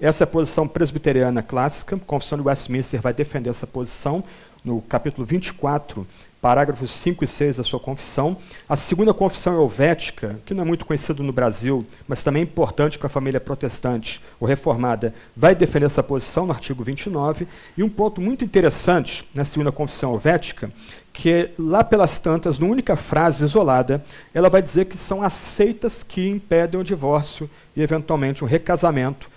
Essa 0.00 0.22
é 0.22 0.24
a 0.24 0.28
posição 0.28 0.66
presbiteriana 0.66 1.42
clássica, 1.42 1.96
a 1.96 1.98
Confissão 1.98 2.38
de 2.38 2.46
Westminster 2.46 3.00
vai 3.00 3.12
defender 3.12 3.50
essa 3.50 3.66
posição 3.66 4.24
no 4.64 4.80
capítulo 4.80 5.26
24 5.26 6.06
parágrafos 6.40 6.90
5 6.90 7.24
e 7.24 7.26
6 7.26 7.56
da 7.56 7.62
sua 7.62 7.80
confissão. 7.80 8.36
A 8.68 8.76
segunda 8.76 9.12
confissão 9.12 9.54
helvética, 9.54 10.38
que 10.44 10.54
não 10.54 10.62
é 10.62 10.66
muito 10.66 10.86
conhecida 10.86 11.22
no 11.22 11.32
Brasil, 11.32 11.84
mas 12.06 12.22
também 12.22 12.42
é 12.42 12.44
importante 12.44 12.98
para 12.98 13.08
a 13.08 13.10
família 13.10 13.40
protestante 13.40 14.20
ou 14.38 14.46
reformada, 14.46 15.12
vai 15.36 15.54
defender 15.54 15.86
essa 15.86 16.02
posição 16.02 16.46
no 16.46 16.52
artigo 16.52 16.84
29. 16.84 17.48
E 17.76 17.82
um 17.82 17.88
ponto 17.88 18.20
muito 18.20 18.44
interessante 18.44 19.28
na 19.34 19.44
segunda 19.44 19.72
confissão 19.72 20.12
helvética, 20.12 20.72
que 21.12 21.50
lá 21.58 21.82
pelas 21.82 22.18
tantas, 22.18 22.58
numa 22.58 22.72
única 22.72 22.96
frase 22.96 23.44
isolada, 23.44 24.04
ela 24.32 24.48
vai 24.48 24.62
dizer 24.62 24.84
que 24.84 24.96
são 24.96 25.22
aceitas 25.22 26.02
que 26.02 26.28
impedem 26.28 26.80
o 26.80 26.84
divórcio 26.84 27.50
e, 27.74 27.82
eventualmente, 27.82 28.44
o 28.44 28.46
recasamento 28.46 29.28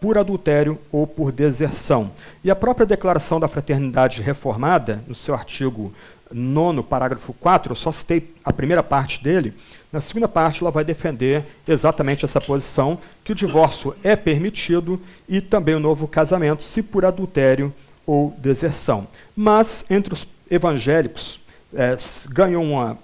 por 0.00 0.16
adultério 0.16 0.78
ou 0.90 1.06
por 1.06 1.32
deserção. 1.32 2.10
E 2.42 2.50
a 2.50 2.56
própria 2.56 2.86
Declaração 2.86 3.38
da 3.38 3.48
Fraternidade 3.48 4.22
Reformada, 4.22 5.02
no 5.06 5.14
seu 5.14 5.34
artigo 5.34 5.92
9, 6.32 6.82
parágrafo 6.82 7.32
4, 7.32 7.72
eu 7.72 7.76
só 7.76 7.90
citei 7.90 8.34
a 8.44 8.52
primeira 8.52 8.82
parte 8.82 9.22
dele, 9.22 9.54
na 9.92 10.00
segunda 10.00 10.28
parte 10.28 10.62
ela 10.62 10.70
vai 10.70 10.84
defender 10.84 11.44
exatamente 11.66 12.24
essa 12.24 12.40
posição, 12.40 12.98
que 13.24 13.32
o 13.32 13.34
divórcio 13.34 13.94
é 14.04 14.14
permitido 14.14 15.00
e 15.28 15.40
também 15.40 15.74
o 15.74 15.80
novo 15.80 16.06
casamento, 16.06 16.62
se 16.62 16.82
por 16.82 17.04
adultério 17.04 17.74
ou 18.06 18.34
deserção. 18.38 19.06
Mas, 19.34 19.84
entre 19.90 20.14
os 20.14 20.26
evangélicos, 20.48 21.40
é, 21.74 21.96
ganhou 22.28 22.62
uma, 22.62 22.98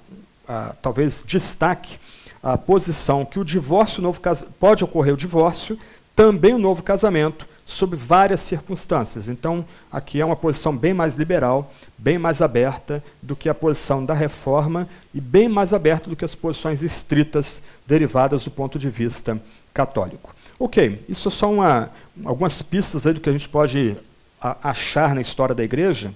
a, 0.46 0.74
talvez, 0.80 1.24
destaque 1.26 1.98
a 2.42 2.56
posição 2.56 3.24
que 3.24 3.40
o 3.40 3.44
divórcio, 3.44 3.98
o 3.98 4.02
novo 4.02 4.20
pode 4.60 4.84
ocorrer 4.84 5.14
o 5.14 5.16
divórcio, 5.16 5.76
também 6.14 6.54
o 6.54 6.58
novo 6.58 6.82
casamento, 6.82 7.46
sob 7.66 7.96
várias 7.96 8.40
circunstâncias. 8.42 9.28
Então, 9.28 9.64
aqui 9.90 10.20
é 10.20 10.24
uma 10.24 10.36
posição 10.36 10.74
bem 10.74 10.94
mais 10.94 11.16
liberal, 11.16 11.72
bem 11.98 12.16
mais 12.16 12.40
aberta 12.40 13.02
do 13.20 13.34
que 13.34 13.48
a 13.48 13.54
posição 13.54 14.04
da 14.04 14.14
reforma 14.14 14.88
e 15.12 15.20
bem 15.20 15.48
mais 15.48 15.74
aberta 15.74 16.08
do 16.08 16.14
que 16.14 16.24
as 16.24 16.34
posições 16.34 16.84
estritas 16.84 17.60
derivadas 17.84 18.44
do 18.44 18.50
ponto 18.52 18.78
de 18.78 18.88
vista 18.88 19.40
católico. 19.74 20.32
Ok, 20.58 21.04
isso 21.08 21.28
é 21.28 21.30
só 21.30 21.52
uma, 21.52 21.90
algumas 22.24 22.62
pistas 22.62 23.02
do 23.02 23.20
que 23.20 23.28
a 23.28 23.32
gente 23.32 23.48
pode 23.48 23.96
a, 24.40 24.70
achar 24.70 25.12
na 25.14 25.20
história 25.20 25.54
da 25.54 25.64
igreja, 25.64 26.14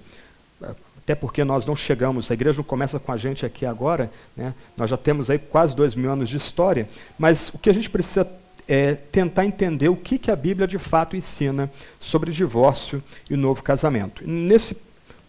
até 0.97 1.13
porque 1.13 1.43
nós 1.43 1.65
não 1.65 1.75
chegamos, 1.75 2.31
a 2.31 2.33
igreja 2.33 2.57
não 2.57 2.63
começa 2.63 2.97
com 2.97 3.11
a 3.11 3.17
gente 3.17 3.45
aqui 3.45 3.65
agora, 3.65 4.09
né? 4.37 4.53
nós 4.77 4.89
já 4.89 4.97
temos 4.97 5.29
aí 5.29 5.37
quase 5.37 5.75
dois 5.75 5.95
mil 5.95 6.09
anos 6.09 6.29
de 6.29 6.37
história, 6.37 6.87
mas 7.19 7.49
o 7.49 7.57
que 7.57 7.69
a 7.69 7.73
gente 7.73 7.89
precisa 7.89 8.25
é, 8.67 8.95
tentar 8.95 9.45
entender 9.45 9.89
o 9.89 9.95
que, 9.95 10.17
que 10.17 10.31
a 10.31 10.35
Bíblia 10.35 10.67
de 10.67 10.77
fato 10.77 11.15
ensina 11.15 11.71
sobre 11.99 12.31
divórcio 12.31 13.03
e 13.29 13.35
novo 13.35 13.63
casamento. 13.63 14.23
Nesse 14.27 14.75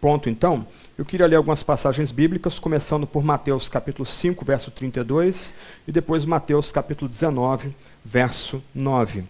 ponto, 0.00 0.28
então, 0.28 0.66
eu 0.98 1.04
queria 1.04 1.26
ler 1.26 1.36
algumas 1.36 1.62
passagens 1.62 2.12
bíblicas, 2.12 2.58
começando 2.58 3.06
por 3.06 3.22
Mateus 3.22 3.68
capítulo 3.68 4.04
5, 4.04 4.44
verso 4.44 4.70
32, 4.70 5.54
e 5.86 5.92
depois 5.92 6.24
Mateus 6.24 6.70
capítulo 6.70 7.08
19, 7.08 7.74
verso 8.04 8.62
9. 8.74 9.24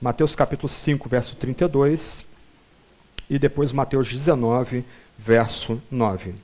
Mateus 0.00 0.34
capítulo 0.34 0.68
5, 0.68 1.08
verso 1.08 1.36
32, 1.36 2.24
e 3.30 3.38
depois 3.38 3.72
Mateus 3.72 4.08
19, 4.08 4.84
verso 5.16 5.80
9. 5.90 6.34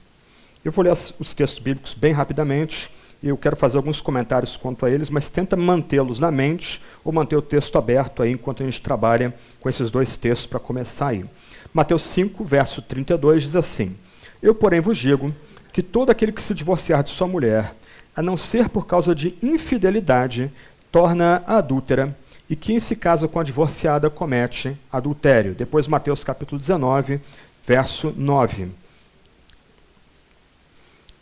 Eu 0.65 0.73
vou 0.73 0.85
ler 0.85 0.93
os 0.93 1.35
textos 1.35 1.61
bíblicos 1.61 1.95
bem 1.95 2.13
rapidamente 2.13 2.91
e 3.23 3.29
eu 3.29 3.37
quero 3.37 3.57
fazer 3.57 3.77
alguns 3.77 4.01
comentários 4.01 4.57
quanto 4.57 4.85
a 4.85 4.91
eles, 4.91 5.09
mas 5.09 5.31
tenta 5.31 5.57
mantê-los 5.57 6.19
na 6.19 6.31
mente 6.31 6.83
ou 7.05 7.13
manter 7.13 7.37
o 7.37 7.43
texto 7.43 7.79
aberto 7.79 8.23
aí 8.23 8.33
enquanto 8.33 8.63
a 8.63 8.67
gente 8.67 8.83
trabalha 8.83 9.35
com 9.61 9.69
esses 9.69 9.91
dois 9.91 10.17
textos 10.17 10.47
para 10.47 10.59
começar 10.59 11.09
aí. 11.09 11.25
Mateus 11.73 12.03
5, 12.03 12.45
verso 12.45 12.83
32 12.83 13.43
diz 13.43 13.57
assim: 13.57 13.97
Eu, 14.43 14.55
porém, 14.55 14.81
vos 14.81 14.99
digo 14.99 15.33
que 15.73 15.83
todo 15.83 16.11
aquele 16.11 16.33
que 16.33 16.43
se 16.43 16.55
divorciar 16.55 17.03
de 17.03 17.11
sua 17.11 17.29
mulher, 17.29 17.75
a 18.15 18.23
não 18.23 18.37
ser 18.37 18.69
por 18.69 18.87
causa 18.87 19.15
de 19.15 19.37
infidelidade, 19.43 20.51
torna-a 20.91 21.59
adúltera, 21.59 22.17
e 22.51 22.57
quem 22.57 22.81
se 22.81 22.97
casa 22.97 23.29
com 23.29 23.39
a 23.39 23.45
divorciada 23.45 24.11
comete 24.11 24.77
adultério. 24.91 25.55
Depois, 25.55 25.87
Mateus 25.87 26.25
capítulo 26.25 26.59
19, 26.59 27.21
verso 27.65 28.13
9. 28.17 28.69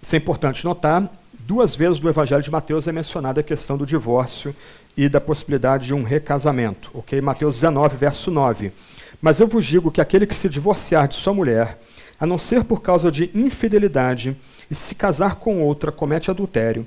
Isso 0.07 0.15
é 0.15 0.19
importante 0.19 0.65
notar. 0.65 1.11
Duas 1.33 1.75
vezes 1.75 1.99
no 1.99 2.09
Evangelho 2.09 2.41
de 2.41 2.49
Mateus 2.49 2.87
é 2.87 2.93
mencionada 2.93 3.41
a 3.41 3.43
questão 3.43 3.77
do 3.77 3.85
divórcio 3.85 4.55
e 4.97 5.09
da 5.09 5.21
possibilidade 5.21 5.87
de 5.87 5.95
um 5.95 6.05
recasamento. 6.05 6.93
Ok? 6.95 7.21
Mateus 7.21 7.57
19, 7.57 7.97
verso 7.97 8.31
9. 8.31 8.71
Mas 9.21 9.41
eu 9.41 9.49
vos 9.49 9.67
digo 9.67 9.91
que 9.91 10.01
aquele 10.01 10.25
que 10.25 10.37
se 10.37 10.49
divorciar 10.49 11.09
de 11.09 11.17
sua 11.17 11.35
mulher, 11.35 11.81
a 12.21 12.25
não 12.25 12.39
ser 12.39 12.63
por 12.63 12.83
causa 12.83 13.11
de 13.11 13.33
infidelidade, 13.35 14.37
e 14.71 14.77
se 14.77 14.95
casar 14.95 15.35
com 15.35 15.61
outra, 15.61 15.91
comete 15.91 16.31
adultério, 16.31 16.87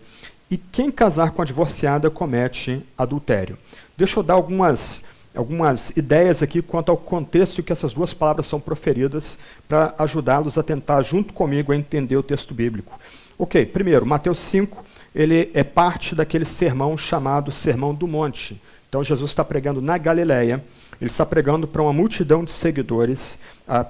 e 0.50 0.56
quem 0.56 0.90
casar 0.90 1.32
com 1.32 1.42
a 1.42 1.46
divorciada 1.46 2.10
comete 2.10 2.82
adultério. 2.98 3.58
Deixa 3.98 4.18
eu 4.18 4.24
dar 4.24 4.36
algumas 4.36 5.04
algumas 5.36 5.92
ideias 5.92 6.42
aqui 6.42 6.62
quanto 6.62 6.90
ao 6.90 6.98
contexto 6.98 7.62
em 7.62 7.64
que 7.64 7.72
essas 7.72 7.94
duas 7.94 8.14
palavras 8.14 8.46
são 8.46 8.60
proferidas, 8.60 9.38
para 9.68 9.94
ajudá-los 9.98 10.58
a 10.58 10.64
tentar, 10.64 11.02
junto 11.04 11.34
comigo, 11.34 11.72
a 11.72 11.76
entender 11.76 12.18
o 12.18 12.24
texto 12.24 12.54
bíblico. 12.54 13.00
Ok, 13.38 13.66
primeiro, 13.68 14.06
Mateus 14.06 14.40
5, 14.40 14.84
ele 15.16 15.50
é 15.54 15.64
parte 15.64 16.14
daquele 16.14 16.46
sermão 16.46 16.98
chamado 16.98 17.52
Sermão 17.52 17.94
do 17.94 18.08
Monte. 18.08 18.62
Então, 18.90 19.04
Jesus 19.04 19.32
está 19.32 19.46
pregando 19.46 19.82
na 19.82 19.98
Galileia, 19.98 20.64
ele 21.00 21.10
está 21.10 21.26
pregando 21.26 21.68
para 21.68 21.82
uma 21.82 21.94
multidão 21.94 22.44
de 22.44 22.52
seguidores, 22.52 23.40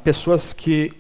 pessoas 0.04 0.54
que 0.54 0.94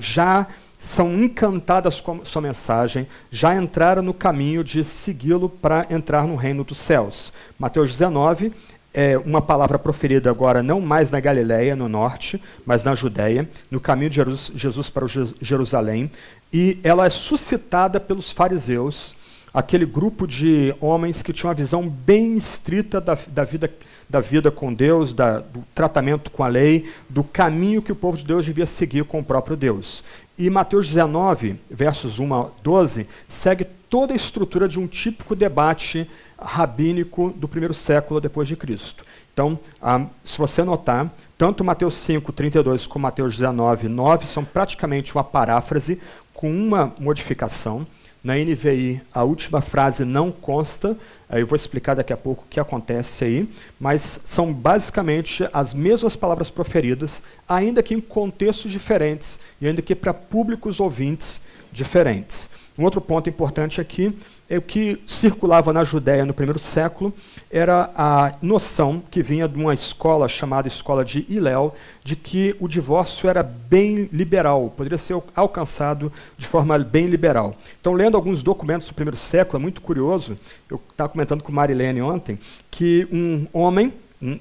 já 0.00 0.46
são 0.78 1.12
encantadas 1.14 2.00
com 2.00 2.24
sua 2.24 2.42
mensagem, 2.42 3.06
já 3.30 3.54
entraram 3.54 4.02
no 4.02 4.14
caminho 4.14 4.64
de 4.64 4.84
segui-lo 4.84 5.48
para 5.48 5.86
entrar 5.90 6.26
no 6.26 6.36
reino 6.36 6.64
dos 6.64 6.78
céus. 6.78 7.32
Mateus 7.58 7.90
19 7.90 8.52
é 8.96 9.18
uma 9.18 9.42
palavra 9.42 9.78
proferida 9.78 10.30
agora 10.30 10.62
não 10.62 10.80
mais 10.80 11.10
na 11.10 11.20
Galiléia, 11.20 11.76
no 11.76 11.86
norte, 11.86 12.40
mas 12.64 12.82
na 12.82 12.94
Judéia, 12.94 13.46
no 13.70 13.78
caminho 13.78 14.08
de 14.08 14.20
Jesus 14.54 14.88
para 14.88 15.06
Jerusalém, 15.38 16.10
e 16.50 16.78
ela 16.82 17.04
é 17.04 17.10
suscitada 17.10 18.00
pelos 18.00 18.32
fariseus 18.32 19.14
aquele 19.52 19.84
grupo 19.84 20.26
de 20.26 20.74
homens 20.80 21.22
que 21.22 21.32
tinham 21.32 21.50
uma 21.50 21.54
visão 21.54 21.86
bem 21.86 22.36
estrita 22.36 23.00
da, 23.00 23.16
da 23.28 23.44
vida 23.44 23.70
da 24.08 24.20
vida 24.20 24.50
com 24.52 24.72
Deus, 24.72 25.12
da, 25.12 25.40
do 25.40 25.64
tratamento 25.74 26.30
com 26.30 26.44
a 26.44 26.48
lei, 26.48 26.88
do 27.08 27.24
caminho 27.24 27.82
que 27.82 27.90
o 27.90 27.96
povo 27.96 28.16
de 28.16 28.24
Deus 28.24 28.46
devia 28.46 28.66
seguir 28.66 29.04
com 29.04 29.18
o 29.18 29.24
próprio 29.24 29.56
Deus. 29.56 30.04
E 30.38 30.50
Mateus 30.50 30.86
19, 30.88 31.58
versos 31.70 32.18
1 32.18 32.34
a 32.34 32.48
12, 32.62 33.08
segue 33.28 33.64
toda 33.88 34.12
a 34.12 34.16
estrutura 34.16 34.68
de 34.68 34.78
um 34.78 34.86
típico 34.86 35.34
debate 35.34 36.08
rabínico 36.38 37.32
do 37.34 37.48
primeiro 37.48 37.72
século 37.72 38.20
depois 38.20 38.46
de 38.46 38.54
Cristo. 38.54 39.04
Então, 39.32 39.58
ah, 39.80 40.04
se 40.24 40.36
você 40.36 40.62
notar, 40.62 41.10
tanto 41.38 41.64
Mateus 41.64 41.94
5, 41.96 42.32
32 42.32 42.86
como 42.86 43.04
Mateus 43.04 43.34
19, 43.34 43.88
9 43.88 44.26
são 44.26 44.44
praticamente 44.44 45.14
uma 45.14 45.24
paráfrase 45.24 46.00
com 46.34 46.50
uma 46.50 46.94
modificação. 46.98 47.86
Na 48.26 48.34
NVI, 48.34 49.00
a 49.14 49.22
última 49.22 49.60
frase 49.60 50.04
não 50.04 50.32
consta, 50.32 50.98
eu 51.30 51.46
vou 51.46 51.54
explicar 51.54 51.94
daqui 51.94 52.12
a 52.12 52.16
pouco 52.16 52.42
o 52.42 52.48
que 52.50 52.58
acontece 52.58 53.24
aí, 53.24 53.48
mas 53.78 54.20
são 54.24 54.52
basicamente 54.52 55.48
as 55.52 55.72
mesmas 55.72 56.16
palavras 56.16 56.50
proferidas, 56.50 57.22
ainda 57.48 57.84
que 57.84 57.94
em 57.94 58.00
contextos 58.00 58.72
diferentes 58.72 59.38
e 59.60 59.68
ainda 59.68 59.80
que 59.80 59.94
para 59.94 60.12
públicos 60.12 60.80
ouvintes 60.80 61.40
diferentes. 61.76 62.48
Um 62.78 62.84
outro 62.84 63.00
ponto 63.00 63.28
importante 63.28 63.80
aqui 63.80 64.14
é 64.48 64.58
o 64.58 64.62
que 64.62 65.00
circulava 65.06 65.72
na 65.72 65.82
Judéia 65.82 66.26
no 66.26 66.34
primeiro 66.34 66.58
século 66.58 67.12
era 67.50 67.90
a 67.96 68.34
noção 68.42 69.02
que 69.10 69.22
vinha 69.22 69.48
de 69.48 69.58
uma 69.58 69.72
escola 69.72 70.28
chamada 70.28 70.68
Escola 70.68 71.04
de 71.04 71.24
Hillel, 71.28 71.74
de 72.04 72.14
que 72.14 72.54
o 72.60 72.68
divórcio 72.68 73.30
era 73.30 73.42
bem 73.42 74.08
liberal, 74.12 74.72
poderia 74.76 74.98
ser 74.98 75.20
alcançado 75.34 76.12
de 76.36 76.46
forma 76.46 76.78
bem 76.78 77.06
liberal. 77.06 77.54
Então, 77.80 77.94
lendo 77.94 78.16
alguns 78.16 78.42
documentos 78.42 78.88
do 78.88 78.94
primeiro 78.94 79.16
século, 79.16 79.58
é 79.58 79.62
muito 79.62 79.80
curioso, 79.80 80.36
eu 80.70 80.80
estava 80.90 81.08
comentando 81.08 81.42
com 81.42 81.52
Marilene 81.52 82.02
ontem, 82.02 82.38
que 82.70 83.08
um 83.10 83.46
homem, 83.54 83.92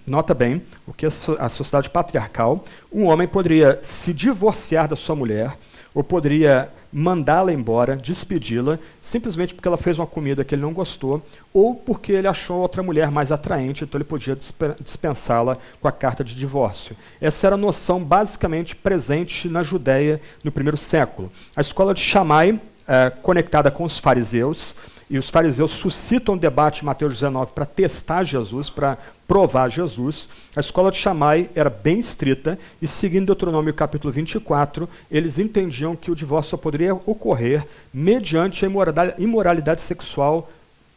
nota 0.05 0.33
bem, 0.33 0.61
o 0.85 0.93
que 0.93 1.05
é 1.05 1.09
a 1.39 1.49
sociedade 1.49 1.89
patriarcal, 1.89 2.65
um 2.91 3.05
homem 3.05 3.27
poderia 3.27 3.79
se 3.81 4.13
divorciar 4.13 4.89
da 4.89 4.95
sua 4.95 5.15
mulher, 5.15 5.57
ou 5.95 6.03
poderia 6.03 6.69
mandá-la 6.91 7.53
embora, 7.53 7.95
despedi-la, 7.95 8.77
simplesmente 9.01 9.55
porque 9.55 9.67
ela 9.67 9.77
fez 9.77 9.97
uma 9.97 10.05
comida 10.05 10.43
que 10.43 10.53
ele 10.53 10.61
não 10.61 10.73
gostou, 10.73 11.25
ou 11.53 11.73
porque 11.73 12.11
ele 12.11 12.27
achou 12.27 12.57
outra 12.57 12.83
mulher 12.83 13.09
mais 13.09 13.31
atraente, 13.31 13.85
então 13.85 13.97
ele 13.97 14.03
podia 14.03 14.37
dispensá-la 14.79 15.57
com 15.81 15.87
a 15.87 15.91
carta 15.91 16.21
de 16.21 16.35
divórcio. 16.35 16.97
Essa 17.21 17.47
era 17.47 17.55
a 17.55 17.57
noção 17.57 18.03
basicamente 18.03 18.75
presente 18.75 19.47
na 19.47 19.63
Judéia 19.63 20.19
no 20.43 20.51
primeiro 20.51 20.77
século. 20.77 21.31
A 21.55 21.61
escola 21.61 21.93
de 21.93 22.01
Shammai, 22.01 22.59
é, 22.85 23.09
conectada 23.09 23.71
com 23.71 23.85
os 23.85 23.97
fariseus, 23.97 24.75
e 25.09 25.17
os 25.19 25.29
fariseus 25.29 25.71
suscitam 25.71 26.35
um 26.35 26.37
debate 26.37 26.81
em 26.81 26.85
Mateus 26.85 27.13
19 27.13 27.53
para 27.53 27.65
testar 27.65 28.23
Jesus, 28.23 28.69
para 28.69 28.97
provar 29.27 29.69
Jesus. 29.69 30.29
A 30.55 30.59
escola 30.59 30.91
de 30.91 30.97
Shammai 30.97 31.49
era 31.55 31.69
bem 31.69 31.99
estrita 31.99 32.57
e, 32.81 32.87
seguindo 32.87 33.27
Deuteronômio 33.27 33.73
capítulo 33.73 34.11
24, 34.13 34.87
eles 35.09 35.39
entendiam 35.39 35.95
que 35.95 36.11
o 36.11 36.15
divórcio 36.15 36.51
só 36.51 36.57
poderia 36.57 36.93
ocorrer 36.93 37.65
mediante 37.93 38.65
a 38.65 38.69
imoralidade, 39.17 39.81
sexual 39.81 40.49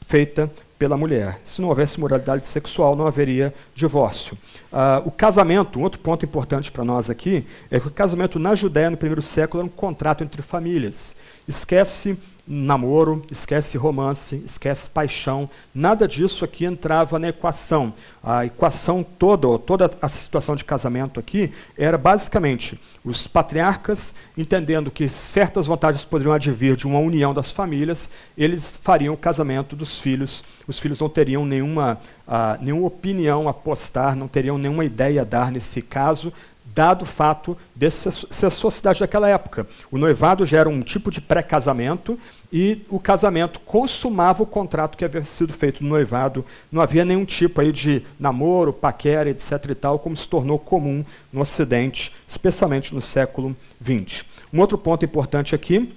feita 0.06 0.50
pela 0.78 0.96
mulher. 0.96 1.40
Se 1.44 1.60
não 1.60 1.68
houvesse 1.68 1.98
moralidade 1.98 2.46
sexual, 2.46 2.94
não 2.94 3.06
haveria 3.06 3.52
divórcio. 3.74 4.38
Uh, 4.72 5.06
o 5.06 5.10
casamento, 5.10 5.78
um 5.78 5.82
outro 5.82 6.00
ponto 6.00 6.24
importante 6.24 6.70
para 6.70 6.84
nós 6.84 7.10
aqui, 7.10 7.44
é 7.70 7.80
que 7.80 7.88
o 7.88 7.90
casamento 7.90 8.38
na 8.38 8.54
Judéia, 8.54 8.88
no 8.88 8.96
primeiro 8.96 9.20
século, 9.20 9.62
era 9.62 9.66
um 9.66 9.70
contrato 9.74 10.22
entre 10.22 10.40
famílias. 10.40 11.14
Esquece 11.46 12.16
namoro, 12.48 13.22
esquece 13.30 13.76
romance, 13.76 14.42
esquece 14.44 14.88
paixão. 14.88 15.50
Nada 15.74 16.08
disso 16.08 16.44
aqui 16.44 16.64
entrava 16.64 17.18
na 17.18 17.28
equação. 17.28 17.92
A 18.22 18.46
equação 18.46 19.04
toda, 19.04 19.58
toda 19.58 19.90
a 20.00 20.08
situação 20.08 20.56
de 20.56 20.64
casamento 20.64 21.20
aqui, 21.20 21.52
era 21.76 21.98
basicamente 21.98 22.80
os 23.04 23.26
patriarcas 23.26 24.14
entendendo 24.36 24.90
que 24.90 25.08
certas 25.08 25.66
vantagens 25.66 26.04
poderiam 26.04 26.32
advir 26.32 26.74
de 26.74 26.86
uma 26.86 26.98
união 26.98 27.34
das 27.34 27.52
famílias, 27.52 28.10
eles 28.36 28.78
fariam 28.82 29.12
o 29.12 29.18
casamento 29.18 29.76
dos 29.76 30.00
filhos. 30.00 30.42
Os 30.66 30.78
filhos 30.78 31.00
não 31.00 31.08
teriam 31.08 31.44
nenhuma, 31.44 31.98
uh, 32.26 32.62
nenhuma 32.62 32.86
opinião 32.86 33.48
a 33.48 33.54
postar, 33.54 34.16
não 34.16 34.28
teriam 34.28 34.56
nenhuma 34.56 34.84
ideia 34.84 35.22
a 35.22 35.24
dar 35.24 35.52
nesse 35.52 35.82
caso, 35.82 36.32
dado 36.74 37.02
o 37.02 37.06
fato 37.06 37.56
de 37.74 37.90
ser 37.90 38.46
a 38.46 38.50
sociedade 38.50 39.00
daquela 39.00 39.28
época. 39.28 39.66
O 39.90 39.98
noivado 39.98 40.46
já 40.46 40.58
era 40.58 40.68
um 40.68 40.80
tipo 40.80 41.10
de 41.10 41.20
pré-casamento 41.20 42.18
e 42.52 42.82
o 42.88 42.98
casamento 42.98 43.60
consumava 43.60 44.42
o 44.42 44.46
contrato 44.46 44.96
que 44.96 45.04
havia 45.04 45.24
sido 45.24 45.52
feito 45.52 45.82
no 45.82 45.90
noivado. 45.90 46.44
Não 46.70 46.80
havia 46.80 47.04
nenhum 47.04 47.24
tipo 47.24 47.60
aí 47.60 47.72
de 47.72 48.02
namoro, 48.18 48.72
paquera, 48.72 49.30
etc. 49.30 49.66
e 49.70 49.74
tal, 49.74 49.98
como 49.98 50.16
se 50.16 50.28
tornou 50.28 50.58
comum 50.58 51.04
no 51.32 51.40
Ocidente, 51.40 52.12
especialmente 52.26 52.94
no 52.94 53.02
século 53.02 53.56
XX. 53.82 54.24
Um 54.52 54.60
outro 54.60 54.78
ponto 54.78 55.04
importante 55.04 55.54
aqui 55.54 55.92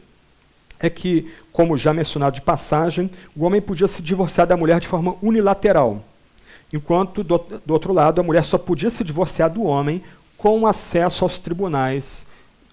é 0.79 0.89
que, 0.89 1.31
como 1.51 1.77
já 1.77 1.93
mencionado 1.93 2.35
de 2.35 2.41
passagem, 2.41 3.09
o 3.35 3.45
homem 3.45 3.61
podia 3.61 3.87
se 3.87 4.01
divorciar 4.01 4.47
da 4.47 4.57
mulher 4.57 4.79
de 4.79 4.87
forma 4.87 5.15
unilateral, 5.21 6.03
enquanto, 6.73 7.23
do, 7.23 7.37
do 7.37 7.73
outro 7.73 7.93
lado, 7.93 8.19
a 8.19 8.23
mulher 8.23 8.43
só 8.43 8.57
podia 8.57 8.89
se 8.89 9.03
divorciar 9.03 9.49
do 9.49 9.63
homem 9.63 10.01
com 10.41 10.65
acesso 10.65 11.23
aos 11.23 11.37
tribunais 11.37 12.25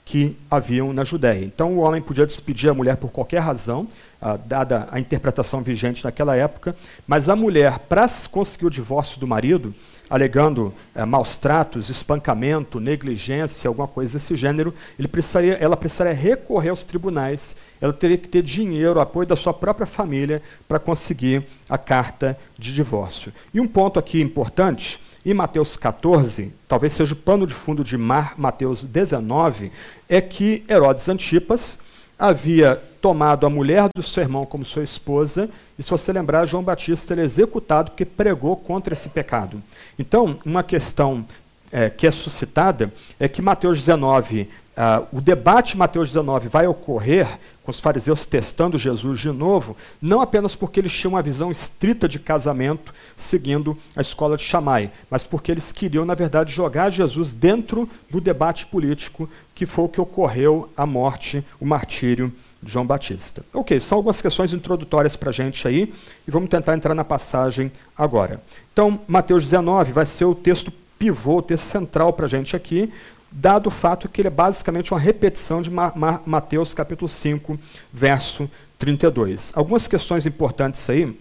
que 0.02 0.34
haviam 0.50 0.90
na 0.90 1.04
Judéia. 1.04 1.44
Então, 1.44 1.74
o 1.74 1.80
homem 1.80 2.00
podia 2.00 2.24
despedir 2.24 2.70
a 2.70 2.72
mulher 2.72 2.96
por 2.96 3.10
qualquer 3.10 3.40
razão, 3.40 3.86
ah, 4.22 4.38
dada 4.38 4.88
a 4.90 4.98
interpretação 4.98 5.60
vigente 5.60 6.02
naquela 6.02 6.34
época, 6.34 6.74
mas 7.06 7.28
a 7.28 7.36
mulher, 7.36 7.80
para 7.80 8.08
conseguir 8.30 8.64
o 8.64 8.70
divórcio 8.70 9.20
do 9.20 9.26
marido, 9.26 9.74
alegando 10.08 10.72
eh, 10.94 11.04
maus 11.04 11.36
tratos, 11.36 11.90
espancamento, 11.90 12.80
negligência, 12.80 13.68
alguma 13.68 13.86
coisa 13.86 14.14
desse 14.14 14.34
gênero, 14.34 14.72
precisaria, 15.12 15.52
ela 15.60 15.76
precisaria 15.76 16.14
recorrer 16.14 16.70
aos 16.70 16.84
tribunais, 16.84 17.54
ela 17.78 17.92
teria 17.92 18.16
que 18.16 18.30
ter 18.30 18.40
dinheiro, 18.40 18.98
apoio 18.98 19.26
da 19.26 19.36
sua 19.36 19.52
própria 19.52 19.86
família 19.86 20.40
para 20.66 20.78
conseguir 20.78 21.44
a 21.68 21.76
carta 21.76 22.38
de 22.58 22.72
divórcio. 22.72 23.30
E 23.52 23.60
um 23.60 23.68
ponto 23.68 23.98
aqui 23.98 24.22
importante 24.22 24.98
em 25.30 25.34
Mateus 25.34 25.76
14, 25.76 26.52
talvez 26.66 26.92
seja 26.92 27.12
o 27.12 27.16
pano 27.16 27.46
de 27.46 27.54
fundo 27.54 27.84
de 27.84 27.96
Mar, 27.96 28.34
Mateus 28.38 28.84
19, 28.84 29.70
é 30.08 30.20
que 30.20 30.64
Herodes 30.68 31.08
Antipas 31.08 31.78
havia 32.18 32.76
tomado 33.00 33.46
a 33.46 33.50
mulher 33.50 33.88
do 33.94 34.02
seu 34.02 34.22
irmão 34.22 34.44
como 34.44 34.64
sua 34.64 34.82
esposa, 34.82 35.48
e 35.78 35.82
se 35.82 35.90
você 35.90 36.12
lembrar, 36.12 36.46
João 36.46 36.62
Batista 36.62 37.14
ele 37.14 37.20
é 37.20 37.24
executado 37.24 37.90
porque 37.90 38.04
pregou 38.04 38.56
contra 38.56 38.94
esse 38.94 39.08
pecado. 39.08 39.62
Então, 39.98 40.38
uma 40.44 40.62
questão 40.62 41.24
é, 41.70 41.90
que 41.90 42.06
é 42.06 42.10
suscitada 42.10 42.92
é 43.20 43.28
que 43.28 43.42
Mateus 43.42 43.78
19 43.78 44.48
Uh, 44.78 45.18
o 45.18 45.20
debate 45.20 45.74
em 45.74 45.76
Mateus 45.76 46.10
19 46.10 46.46
vai 46.48 46.64
ocorrer 46.68 47.40
com 47.64 47.70
os 47.72 47.80
fariseus 47.80 48.24
testando 48.24 48.78
Jesus 48.78 49.18
de 49.18 49.32
novo, 49.32 49.76
não 50.00 50.20
apenas 50.20 50.54
porque 50.54 50.78
eles 50.78 50.92
tinham 50.92 51.14
uma 51.14 51.20
visão 51.20 51.50
estrita 51.50 52.06
de 52.06 52.20
casamento, 52.20 52.94
seguindo 53.16 53.76
a 53.96 54.00
escola 54.00 54.36
de 54.36 54.44
Shammai, 54.44 54.92
mas 55.10 55.26
porque 55.26 55.50
eles 55.50 55.72
queriam, 55.72 56.04
na 56.04 56.14
verdade, 56.14 56.52
jogar 56.52 56.90
Jesus 56.90 57.34
dentro 57.34 57.90
do 58.08 58.20
debate 58.20 58.66
político, 58.66 59.28
que 59.52 59.66
foi 59.66 59.86
o 59.86 59.88
que 59.88 60.00
ocorreu 60.00 60.70
a 60.76 60.86
morte, 60.86 61.44
o 61.58 61.66
martírio 61.66 62.32
de 62.62 62.70
João 62.70 62.86
Batista. 62.86 63.44
Ok, 63.52 63.80
são 63.80 63.98
algumas 63.98 64.22
questões 64.22 64.52
introdutórias 64.52 65.16
para 65.16 65.30
a 65.30 65.32
gente 65.32 65.66
aí, 65.66 65.92
e 66.26 66.30
vamos 66.30 66.48
tentar 66.48 66.76
entrar 66.76 66.94
na 66.94 67.04
passagem 67.04 67.72
agora. 67.96 68.40
Então, 68.72 69.00
Mateus 69.08 69.42
19 69.42 69.92
vai 69.92 70.06
ser 70.06 70.24
o 70.24 70.36
texto 70.36 70.72
pivô, 70.96 71.38
o 71.38 71.42
texto 71.42 71.64
central 71.64 72.12
para 72.12 72.26
a 72.26 72.28
gente 72.28 72.56
aqui, 72.56 72.92
dado 73.30 73.68
o 73.68 73.70
fato 73.70 74.08
que 74.08 74.20
ele 74.20 74.28
é 74.28 74.30
basicamente 74.30 74.92
uma 74.92 75.00
repetição 75.00 75.60
de 75.60 75.70
Mateus 75.70 76.74
capítulo 76.74 77.08
5, 77.08 77.58
verso 77.92 78.50
32. 78.78 79.52
Algumas 79.54 79.86
questões 79.86 80.26
importantes 80.26 80.88
aí, 80.88 81.16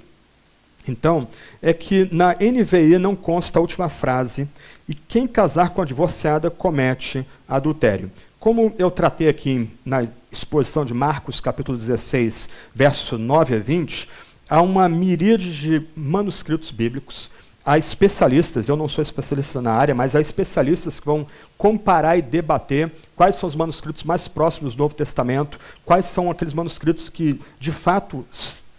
então, 0.87 1.27
é 1.61 1.73
que 1.73 2.07
na 2.13 2.33
NVI 2.33 2.97
não 2.97 3.15
consta 3.15 3.59
a 3.59 3.61
última 3.61 3.89
frase, 3.89 4.47
e 4.87 4.93
quem 4.93 5.27
casar 5.27 5.71
com 5.71 5.81
a 5.81 5.85
divorciada 5.85 6.49
comete 6.49 7.27
adultério. 7.47 8.09
Como 8.39 8.73
eu 8.77 8.89
tratei 8.89 9.27
aqui 9.27 9.69
na 9.83 10.07
exposição 10.31 10.85
de 10.85 10.93
Marcos 10.93 11.41
capítulo 11.41 11.77
16, 11.77 12.49
verso 12.73 13.17
9 13.17 13.55
a 13.55 13.59
20, 13.59 14.07
há 14.49 14.61
uma 14.61 14.87
miríade 14.87 15.59
de 15.59 15.85
manuscritos 15.95 16.71
bíblicos 16.71 17.29
há 17.67 17.77
especialistas, 17.77 18.69
eu 18.69 18.77
não 18.77 18.87
sou 18.87 19.01
especialista 19.01 19.61
na 19.61 19.73
área, 19.73 19.93
mas 19.93 20.15
há 20.15 20.21
especialistas 20.21 21.01
que 21.01 21.05
vão 21.05 21.27
comparar 21.57 22.17
e 22.17 22.21
debater 22.21 22.89
quais 23.13 23.35
são 23.35 23.45
os 23.45 23.55
manuscritos 23.55 24.05
mais 24.05 24.25
próximos 24.25 24.73
do 24.73 24.79
Novo 24.79 24.95
Testamento, 24.95 25.59
quais 25.83 26.05
são 26.05 26.31
aqueles 26.31 26.53
manuscritos 26.53 27.09
que, 27.09 27.37
de 27.59 27.73
fato, 27.73 28.25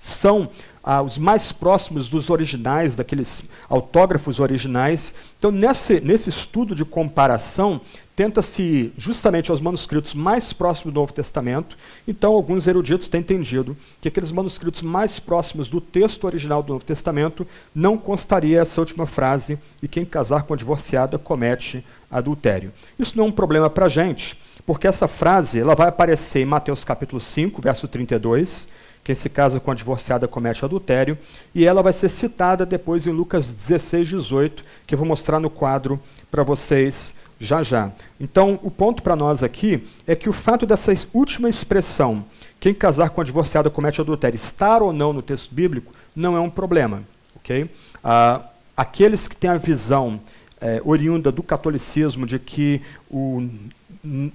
são 0.00 0.48
ah, 0.82 1.02
os 1.02 1.18
mais 1.18 1.52
próximos 1.52 2.08
dos 2.08 2.30
originais, 2.30 2.96
daqueles 2.96 3.44
autógrafos 3.68 4.40
originais. 4.40 5.14
Então, 5.36 5.50
nesse, 5.50 6.00
nesse 6.00 6.30
estudo 6.30 6.74
de 6.74 6.82
comparação, 6.82 7.82
tenta-se 8.18 8.92
justamente 8.96 9.48
aos 9.48 9.60
manuscritos 9.60 10.12
mais 10.12 10.52
próximos 10.52 10.92
do 10.92 10.98
Novo 10.98 11.12
Testamento. 11.12 11.78
Então, 12.06 12.34
alguns 12.34 12.66
eruditos 12.66 13.06
têm 13.06 13.20
entendido 13.20 13.76
que 14.00 14.08
aqueles 14.08 14.32
manuscritos 14.32 14.82
mais 14.82 15.20
próximos 15.20 15.68
do 15.68 15.80
texto 15.80 16.24
original 16.24 16.60
do 16.60 16.72
Novo 16.72 16.84
Testamento 16.84 17.46
não 17.72 17.96
constaria 17.96 18.60
essa 18.60 18.80
última 18.80 19.06
frase: 19.06 19.56
e 19.80 19.86
quem 19.86 20.04
casar 20.04 20.42
com 20.42 20.52
a 20.52 20.56
divorciada 20.56 21.16
comete 21.16 21.84
adultério. 22.10 22.72
Isso 22.98 23.16
não 23.16 23.26
é 23.26 23.28
um 23.28 23.32
problema 23.32 23.70
para 23.70 23.86
a 23.86 23.88
gente, 23.88 24.36
porque 24.66 24.88
essa 24.88 25.06
frase 25.06 25.60
ela 25.60 25.76
vai 25.76 25.86
aparecer 25.86 26.40
em 26.40 26.44
Mateus 26.44 26.82
capítulo 26.82 27.20
5, 27.20 27.62
verso 27.62 27.86
32 27.86 28.68
quem 29.04 29.14
se 29.14 29.30
casa 29.30 29.58
com 29.58 29.70
a 29.70 29.74
divorciada 29.74 30.28
comete 30.28 30.62
adultério, 30.66 31.16
e 31.54 31.64
ela 31.64 31.82
vai 31.82 31.94
ser 31.94 32.10
citada 32.10 32.66
depois 32.66 33.06
em 33.06 33.10
Lucas 33.10 33.50
16, 33.50 34.06
18, 34.06 34.62
que 34.86 34.94
eu 34.94 34.98
vou 34.98 35.08
mostrar 35.08 35.40
no 35.40 35.48
quadro 35.48 35.98
para 36.30 36.42
vocês 36.42 37.14
já 37.38 37.62
já. 37.62 37.92
Então, 38.20 38.58
o 38.62 38.70
ponto 38.70 39.02
para 39.02 39.14
nós 39.14 39.42
aqui 39.42 39.84
é 40.06 40.14
que 40.14 40.28
o 40.28 40.32
fato 40.32 40.66
dessa 40.66 40.92
última 41.12 41.48
expressão, 41.48 42.24
quem 42.58 42.74
casar 42.74 43.10
com 43.10 43.20
a 43.20 43.24
divorciada 43.24 43.70
comete 43.70 44.00
adultério, 44.00 44.36
estar 44.36 44.82
ou 44.82 44.92
não 44.92 45.12
no 45.12 45.22
texto 45.22 45.54
bíblico, 45.54 45.92
não 46.14 46.36
é 46.36 46.40
um 46.40 46.50
problema. 46.50 47.02
ok? 47.36 47.70
Ah, 48.02 48.42
aqueles 48.76 49.28
que 49.28 49.36
têm 49.36 49.50
a 49.50 49.56
visão 49.56 50.20
é, 50.60 50.80
oriunda 50.84 51.30
do 51.30 51.42
catolicismo 51.42 52.26
de 52.26 52.38
que 52.38 52.82
o 53.10 53.48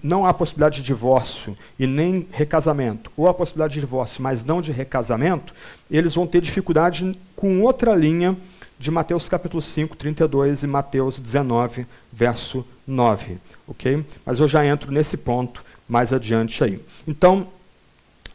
não 0.03 0.25
há 0.25 0.33
possibilidade 0.33 0.77
de 0.77 0.83
divórcio 0.83 1.57
e 1.79 1.87
nem 1.87 2.27
recasamento, 2.31 3.11
ou 3.15 3.27
há 3.27 3.33
possibilidade 3.33 3.75
de 3.75 3.79
divórcio, 3.79 4.21
mas 4.21 4.43
não 4.43 4.61
de 4.61 4.71
recasamento, 4.71 5.53
eles 5.89 6.15
vão 6.15 6.27
ter 6.27 6.41
dificuldade 6.41 7.17
com 7.35 7.61
outra 7.61 7.95
linha 7.95 8.37
de 8.83 8.91
Mateus 8.91 9.29
capítulo 9.29 9.61
5, 9.61 9.95
32 9.95 10.63
e 10.63 10.67
Mateus 10.67 11.17
19, 11.17 11.87
verso 12.11 12.65
9. 12.85 13.37
Ok? 13.65 14.05
Mas 14.25 14.39
eu 14.39 14.47
já 14.47 14.65
entro 14.65 14.91
nesse 14.91 15.15
ponto 15.15 15.63
mais 15.87 16.11
adiante 16.11 16.61
aí. 16.61 16.81
Então, 17.07 17.47